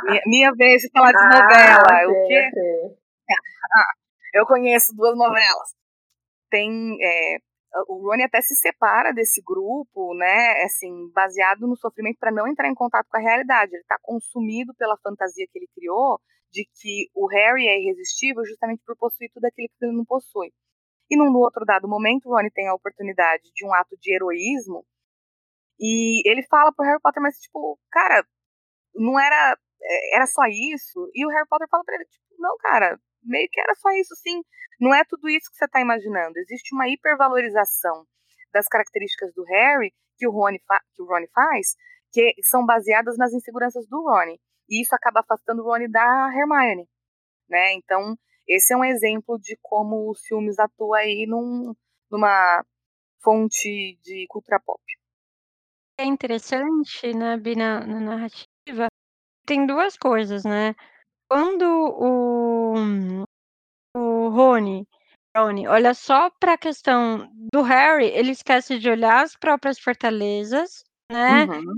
minha, 0.04 0.22
minha 0.26 0.52
vez 0.54 0.82
de 0.82 0.90
falar 0.92 1.12
de 1.12 1.24
novela. 1.24 1.86
Ah, 1.90 2.08
o 2.08 2.12
ok, 2.12 2.28
quê? 2.28 2.50
ok. 2.54 2.96
Eu 4.34 4.46
conheço 4.46 4.94
duas 4.96 5.16
novelas. 5.16 5.70
Tem. 6.50 6.98
é, 7.02 7.38
o 7.88 8.02
Rony 8.02 8.24
até 8.24 8.42
se 8.42 8.56
separa 8.56 9.14
desse 9.14 9.42
grupo, 9.46 10.14
né? 10.16 10.64
Assim, 10.64 11.10
baseado 11.14 11.68
no 11.68 11.78
sofrimento 11.78 12.18
para 12.20 12.32
não 12.32 12.48
entrar 12.48 12.68
em 12.68 12.74
contato 12.74 13.08
com 13.10 13.18
a 13.18 13.22
realidade. 13.22 13.74
Ele 13.74 13.82
está 13.82 13.98
consumido 14.02 14.74
pela 14.78 14.98
fantasia 15.04 15.46
que 15.52 15.60
ele 15.60 15.70
criou 15.74 16.20
de 16.52 16.66
que 16.82 17.10
o 17.14 17.28
Harry 17.28 17.68
é 17.68 17.80
irresistível 17.80 18.44
justamente 18.46 18.82
por 18.86 18.98
possuir 18.98 19.30
tudo 19.34 19.46
aquilo 19.46 19.70
que 19.78 19.86
ele 19.86 19.96
não 19.96 20.06
possui. 20.06 20.52
E 21.10 21.18
num 21.18 21.36
outro 21.38 21.66
dado 21.66 21.88
momento, 21.88 22.30
Rony 22.30 22.50
tem 22.52 22.68
a 22.68 22.74
oportunidade 22.74 23.44
de 23.54 23.66
um 23.66 23.74
ato 23.74 23.96
de 24.00 24.14
heroísmo 24.14 24.86
e 25.80 26.28
ele 26.30 26.44
fala 26.48 26.74
pro 26.74 26.86
Harry 26.86 27.00
Potter, 27.02 27.22
mas 27.22 27.38
tipo, 27.38 27.78
cara, 27.92 28.26
não 28.96 29.20
era 29.20 29.58
é, 29.82 30.16
era 30.16 30.28
só 30.28 30.44
isso? 30.48 31.10
E 31.14 31.26
o 31.26 31.30
Harry 31.30 31.48
Potter 31.48 31.68
fala 31.70 31.84
pra 31.84 31.96
ele, 31.96 32.06
tipo, 32.06 32.26
não, 32.40 32.58
cara, 32.58 33.00
meio 33.24 33.48
que 33.52 33.60
era 33.60 33.74
só 33.76 33.90
isso 33.92 34.16
sim. 34.16 34.42
Não 34.80 34.94
é 34.94 35.04
tudo 35.06 35.30
isso 35.30 35.50
que 35.52 35.58
você 35.58 35.68
tá 35.68 35.80
imaginando. 35.82 36.38
Existe 36.38 36.74
uma 36.74 36.88
hipervalorização 36.88 38.06
das 38.54 38.68
características 38.68 39.34
do 39.34 39.44
Harry 39.44 39.94
que 40.18 40.28
o, 40.28 40.32
Rony 40.32 40.60
que 40.94 41.02
o 41.02 41.06
Ron 41.06 41.26
faz, 41.34 41.76
que 42.12 42.34
são 42.44 42.66
baseadas 42.66 43.18
nas 43.18 43.34
inseguranças 43.34 43.86
do 43.88 44.02
Ron. 44.02 44.38
E 44.70 44.82
isso 44.82 44.96
acaba 44.96 45.20
afastando 45.20 45.62
o 45.62 45.66
Ron 45.66 45.90
da 45.90 46.32
Hermione, 46.34 46.88
né? 47.50 47.74
Então, 47.74 48.16
esse 48.48 48.74
é 48.74 48.78
um 48.78 48.84
exemplo 48.84 49.40
de 49.40 49.58
como 49.62 50.10
os 50.10 50.22
filmes 50.26 50.60
atuam 50.60 50.94
aí 50.94 51.26
num, 51.28 51.74
numa 52.12 52.64
fonte 53.24 53.98
de 54.04 54.26
cultura 54.28 54.60
pop. 54.60 54.82
É 55.98 56.06
interessante, 56.06 57.14
né, 57.14 57.38
na, 57.56 57.86
na 57.86 58.00
narrativa, 58.00 58.88
tem 59.46 59.66
duas 59.66 59.96
coisas, 59.98 60.44
né? 60.44 60.76
Quando 61.30 61.64
o, 61.64 62.74
o 63.96 64.30
Rony, 64.30 64.86
Rony 65.36 65.68
olha 65.68 65.94
só 65.94 66.30
para 66.30 66.54
a 66.54 66.58
questão 66.58 67.30
do 67.52 67.62
Harry, 67.62 68.08
ele 68.08 68.32
esquece 68.32 68.78
de 68.78 68.90
olhar 68.90 69.24
as 69.24 69.36
próprias 69.36 69.80
fortalezas, 69.80 70.84
né? 71.12 71.46
Uhum. 71.46 71.76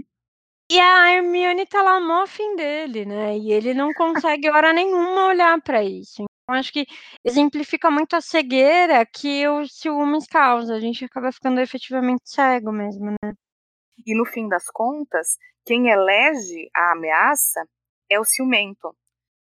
E 0.70 0.80
a 0.80 1.14
Hermione 1.14 1.66
tá 1.66 1.82
lá 1.82 2.00
mó 2.00 2.24
afim 2.24 2.56
dele, 2.56 3.06
né? 3.06 3.38
E 3.38 3.54
ele 3.54 3.74
não 3.74 3.94
consegue 3.94 4.50
hora 4.50 4.74
nenhuma 4.74 5.28
olhar 5.28 5.62
para 5.62 5.84
isso. 5.84 6.26
Então, 6.50 6.58
acho 6.60 6.72
que 6.72 6.86
exemplifica 7.26 7.92
muito 7.92 8.16
a 8.16 8.22
cegueira 8.22 9.06
que 9.06 9.46
os 9.50 9.78
ciúmes 9.78 10.26
causa. 10.28 10.76
A 10.76 10.80
gente 10.80 11.04
acaba 11.04 11.30
ficando 11.30 11.60
efetivamente 11.60 12.22
cego 12.24 12.72
mesmo, 12.72 13.12
né? 13.22 13.34
E 14.06 14.16
no 14.18 14.26
fim 14.26 14.48
das 14.48 14.70
contas, 14.72 15.38
quem 15.66 15.90
elege 15.90 16.70
a 16.74 16.94
ameaça 16.94 17.68
é 18.10 18.18
o 18.18 18.24
ciumento, 18.24 18.96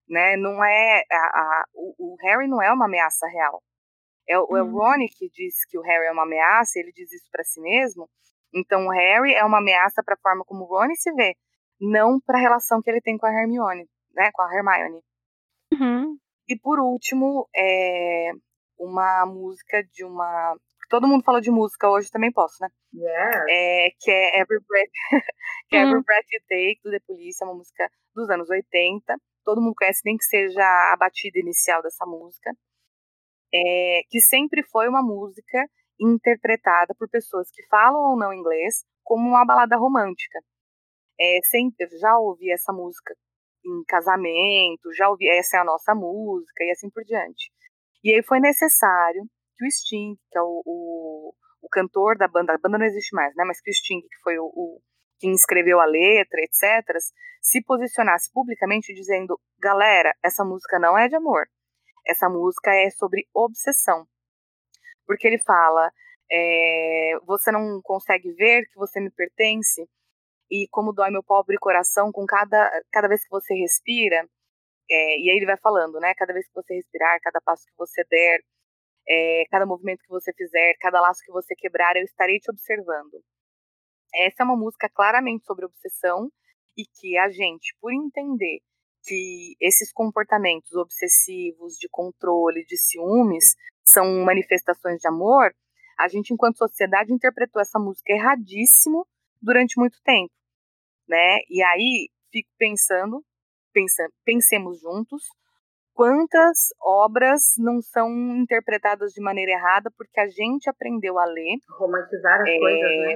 né? 0.07 0.35
Não 0.35 0.63
é 0.63 1.03
a, 1.11 1.15
a, 1.15 1.65
o, 1.75 1.93
o, 1.99 2.15
Harry 2.21 2.47
não 2.47 2.59
é 2.59 2.73
uma 2.73 2.85
ameaça 2.85 3.27
real. 3.27 3.61
É, 4.27 4.39
o- 4.39 4.57
é 4.57 4.63
o 4.63 4.65
Hum. 4.65 4.71
Ron 4.71 5.05
que 5.15 5.29
diz 5.29 5.63
que 5.69 5.77
o 5.77 5.83
Harry 5.83 6.07
é 6.07 6.11
uma 6.11 6.23
ameaça, 6.23 6.79
ele 6.79 6.91
diz 6.91 7.11
isso 7.13 7.29
para 7.31 7.43
si 7.43 7.61
mesmo. 7.61 8.09
Então 8.51 8.87
o 8.87 8.91
Harry 8.91 9.35
é 9.35 9.45
uma 9.45 9.59
ameaça 9.59 10.01
para 10.03 10.15
a 10.15 10.19
forma 10.23 10.43
como 10.43 10.63
o 10.63 10.67
Ron 10.67 10.95
se 10.95 11.11
vê, 11.13 11.35
não 11.79 12.19
para 12.19 12.39
a 12.39 12.41
relação 12.41 12.81
que 12.81 12.89
ele 12.89 13.01
tem 13.01 13.15
com 13.15 13.27
a 13.27 13.31
Hermione, 13.31 13.87
né? 14.15 14.31
Com 14.33 14.41
a 14.41 14.51
Hermione. 14.55 15.01
Uhum. 15.73 16.17
E 16.49 16.57
por 16.57 16.79
último, 16.79 17.47
é 17.55 18.31
uma 18.79 19.23
música 19.27 19.83
de 19.93 20.03
uma. 20.03 20.57
Todo 20.89 21.07
mundo 21.07 21.23
fala 21.23 21.39
de 21.39 21.51
música 21.51 21.87
hoje, 21.87 22.09
também 22.09 22.31
posso, 22.31 22.55
né? 22.59 22.69
Yeah. 22.91 23.45
É, 23.47 23.89
que 23.99 24.09
é 24.09 24.39
Every 24.39 24.59
Breath, 24.67 24.89
que 25.69 25.75
é. 25.75 25.81
Every 25.81 26.01
Breath 26.03 26.25
You 26.33 26.41
Take, 26.49 26.79
do 26.83 26.89
The 26.89 26.99
Police, 27.05 27.43
é 27.43 27.45
uma 27.45 27.53
música 27.53 27.87
dos 28.15 28.27
anos 28.31 28.49
80. 28.49 29.15
Todo 29.45 29.61
mundo 29.61 29.75
conhece, 29.77 30.01
nem 30.03 30.17
que 30.17 30.23
seja 30.23 30.63
a 30.91 30.97
batida 30.97 31.37
inicial 31.37 31.83
dessa 31.83 32.03
música. 32.07 32.51
É, 33.53 34.01
que 34.09 34.19
sempre 34.19 34.63
foi 34.63 34.87
uma 34.87 35.03
música 35.03 35.63
interpretada 35.99 36.95
por 36.97 37.07
pessoas 37.09 37.49
que 37.51 37.63
falam 37.67 38.01
ou 38.01 38.17
não 38.17 38.33
inglês 38.33 38.83
como 39.03 39.27
uma 39.27 39.45
balada 39.45 39.77
romântica. 39.77 40.39
É, 41.19 41.39
sempre, 41.43 41.87
já 41.99 42.17
ouvi 42.17 42.51
essa 42.51 42.73
música 42.73 43.13
em 43.69 43.83
casamento, 43.87 44.93
já 44.95 45.09
ouvi, 45.09 45.29
essa 45.29 45.57
é 45.57 45.59
a 45.59 45.65
nossa 45.65 45.93
música 45.93 46.63
e 46.63 46.71
assim 46.71 46.89
por 46.89 47.03
diante. 47.03 47.51
E 48.03 48.13
aí 48.13 48.23
foi 48.23 48.39
necessário 48.39 49.23
que 49.57 49.65
o 49.65 49.71
Sting, 49.71 50.15
que 50.31 50.37
é 50.37 50.41
o, 50.41 50.61
o, 50.65 51.33
o 51.61 51.69
cantor 51.69 52.17
da 52.17 52.27
banda, 52.27 52.53
a 52.53 52.57
banda 52.57 52.77
não 52.77 52.85
existe 52.85 53.15
mais, 53.15 53.35
né? 53.35 53.43
Mas 53.45 53.61
que 53.61 53.69
o 53.69 53.73
Sting, 53.73 54.01
que 54.01 54.21
foi 54.23 54.39
o, 54.39 54.45
o 54.45 54.81
quem 55.19 55.33
escreveu 55.33 55.79
a 55.79 55.85
letra, 55.85 56.39
etc., 56.41 56.97
se 57.41 57.61
posicionasse 57.63 58.31
publicamente 58.31 58.93
dizendo: 58.93 59.39
galera, 59.59 60.15
essa 60.23 60.43
música 60.43 60.79
não 60.79 60.97
é 60.97 61.07
de 61.07 61.15
amor. 61.15 61.47
Essa 62.07 62.29
música 62.29 62.71
é 62.73 62.89
sobre 62.91 63.27
obsessão. 63.33 64.05
Porque 65.05 65.27
ele 65.27 65.39
fala: 65.39 65.91
é, 66.31 67.13
você 67.25 67.51
não 67.51 67.81
consegue 67.83 68.31
ver 68.33 68.65
que 68.67 68.75
você 68.75 68.99
me 68.99 69.11
pertence, 69.11 69.87
e 70.49 70.67
como 70.71 70.93
dói 70.93 71.11
meu 71.11 71.23
pobre 71.23 71.57
coração 71.57 72.11
com 72.11 72.25
cada, 72.25 72.69
cada 72.91 73.07
vez 73.07 73.23
que 73.23 73.29
você 73.29 73.53
respira. 73.53 74.27
É, 74.91 75.19
e 75.19 75.29
aí 75.29 75.37
ele 75.37 75.45
vai 75.45 75.57
falando, 75.57 75.99
né? 75.99 76.13
Cada 76.15 76.33
vez 76.33 76.47
que 76.47 76.53
você 76.53 76.73
respirar, 76.75 77.19
cada 77.21 77.39
passo 77.41 77.65
que 77.65 77.77
você 77.77 78.03
der, 78.09 78.39
é, 79.07 79.43
cada 79.51 79.65
movimento 79.65 80.01
que 80.01 80.09
você 80.09 80.33
fizer, 80.33 80.75
cada 80.79 81.01
laço 81.01 81.21
que 81.23 81.31
você 81.31 81.55
quebrar, 81.55 81.95
eu 81.95 82.03
estarei 82.03 82.39
te 82.39 82.49
observando. 82.51 83.21
Essa 84.13 84.43
é 84.43 84.45
uma 84.45 84.57
música 84.57 84.89
claramente 84.89 85.45
sobre 85.45 85.65
obsessão 85.65 86.29
e 86.77 86.83
que 86.85 87.17
a 87.17 87.29
gente, 87.29 87.75
por 87.79 87.93
entender 87.93 88.59
que 89.03 89.55
esses 89.59 89.91
comportamentos 89.93 90.73
obsessivos 90.73 91.75
de 91.75 91.87
controle, 91.89 92.65
de 92.65 92.77
ciúmes, 92.77 93.55
são 93.85 94.05
manifestações 94.23 94.99
de 94.99 95.07
amor, 95.07 95.53
a 95.99 96.07
gente, 96.07 96.33
enquanto 96.33 96.57
sociedade, 96.57 97.13
interpretou 97.13 97.61
essa 97.61 97.79
música 97.79 98.13
erradíssimo 98.13 99.05
durante 99.41 99.77
muito 99.77 99.99
tempo, 100.03 100.31
né? 101.09 101.39
E 101.49 101.63
aí 101.63 102.09
fico 102.31 102.49
pensando, 102.57 103.23
pensa, 103.73 104.07
pensemos 104.23 104.79
juntos, 104.79 105.23
quantas 105.93 106.69
obras 106.81 107.41
não 107.57 107.81
são 107.81 108.09
interpretadas 108.37 109.11
de 109.11 109.21
maneira 109.21 109.51
errada 109.51 109.91
porque 109.97 110.19
a 110.19 110.27
gente 110.27 110.69
aprendeu 110.69 111.17
a 111.19 111.25
ler. 111.25 111.57
Romantizar 111.77 112.39
as 112.41 112.47
é, 112.47 112.57
coisas, 112.57 112.81
né? 112.81 113.15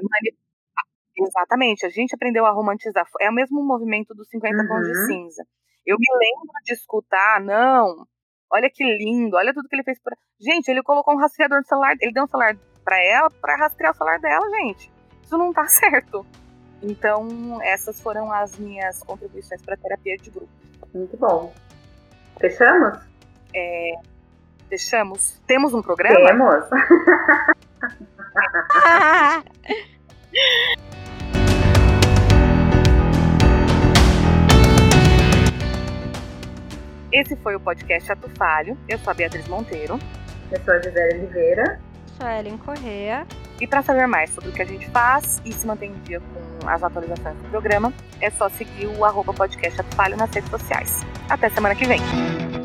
Exatamente, 1.16 1.86
a 1.86 1.90
gente 1.90 2.16
aprendeu 2.16 2.46
a 2.46 2.52
romantizar. 2.52 3.06
É 3.22 3.30
o 3.30 3.34
mesmo 3.34 3.64
movimento 3.64 4.16
dos 4.16 4.28
50 4.30 4.58
uhum. 4.58 4.68
tons 4.68 4.88
de 4.88 4.98
uhum. 4.98 5.06
cinza. 5.06 5.44
Eu 5.86 5.96
me 6.00 6.08
lembro 6.12 6.54
de 6.64 6.74
escutar, 6.74 7.40
não, 7.42 8.08
olha 8.52 8.70
que 8.70 8.84
lindo, 8.84 9.36
olha 9.38 9.54
tudo 9.54 9.68
que 9.70 9.76
ele 9.76 9.84
fez 9.84 10.02
por. 10.02 10.14
Gente, 10.40 10.70
ele 10.70 10.82
colocou 10.82 11.14
um 11.14 11.18
rastreador 11.18 11.60
no 11.60 11.66
celular, 11.66 11.96
ele 12.02 12.14
deu 12.14 12.24
um 12.24 12.28
celular 12.28 12.58
para 12.84 13.02
ela 13.02 13.30
para 13.30 13.56
rastrear 13.58 13.94
o 13.94 13.96
celular 13.96 14.20
dela, 14.20 14.50
gente. 14.50 14.92
Isso 15.22 15.38
não 15.38 15.54
tá 15.54 15.66
certo. 15.68 16.26
Então, 16.84 17.60
essas 17.64 18.02
foram 18.02 18.30
as 18.30 18.60
minhas 18.60 19.00
contribuições 19.00 19.62
para 19.62 19.78
terapia 19.78 20.18
de 20.18 20.30
grupo. 20.30 20.50
Muito 20.94 21.16
bom. 21.16 21.54
Fechamos? 22.40 23.00
É, 23.56 23.94
fechamos. 24.70 25.42
Temos 25.48 25.74
um 25.74 25.82
programa? 25.82 26.28
Temos. 26.28 26.66
Esse 37.14 37.36
foi 37.38 37.56
o 37.56 37.60
podcast 37.60 38.12
Atufalho. 38.12 38.78
Eu 38.90 38.98
sou 39.00 39.12
a 39.12 39.14
Beatriz 39.14 39.48
Monteiro. 39.48 39.98
Eu 40.52 40.60
sou 40.66 40.74
a 40.74 40.82
Gisele 40.82 41.20
Oliveira. 41.20 41.80
Eu 42.08 42.14
sou 42.16 42.28
a 42.28 42.40
Ellen 42.40 42.58
Correa. 42.58 43.26
E 43.62 43.68
para 43.68 43.82
saber 43.82 44.08
mais 44.08 44.30
sobre 44.32 44.50
o 44.50 44.54
que 44.54 44.62
a 44.62 44.66
gente 44.66 44.90
faz 44.90 45.42
e 45.46 45.52
se 45.52 45.66
manter 45.66 45.88
em 45.88 45.94
dia 46.04 46.20
com 46.20 46.68
as 46.68 46.84
atualizações 46.84 47.38
do 47.38 47.50
programa, 47.50 47.94
é 48.20 48.30
só 48.30 48.50
seguir 48.50 48.88
o 48.88 49.06
arroba 49.06 49.34
podcast 49.34 49.80
Atufalho 49.80 50.18
nas 50.18 50.32
redes 50.32 50.50
sociais. 50.50 51.02
Até 51.30 51.50
semana 51.50 51.76
que 51.76 51.86
vem. 51.86 52.63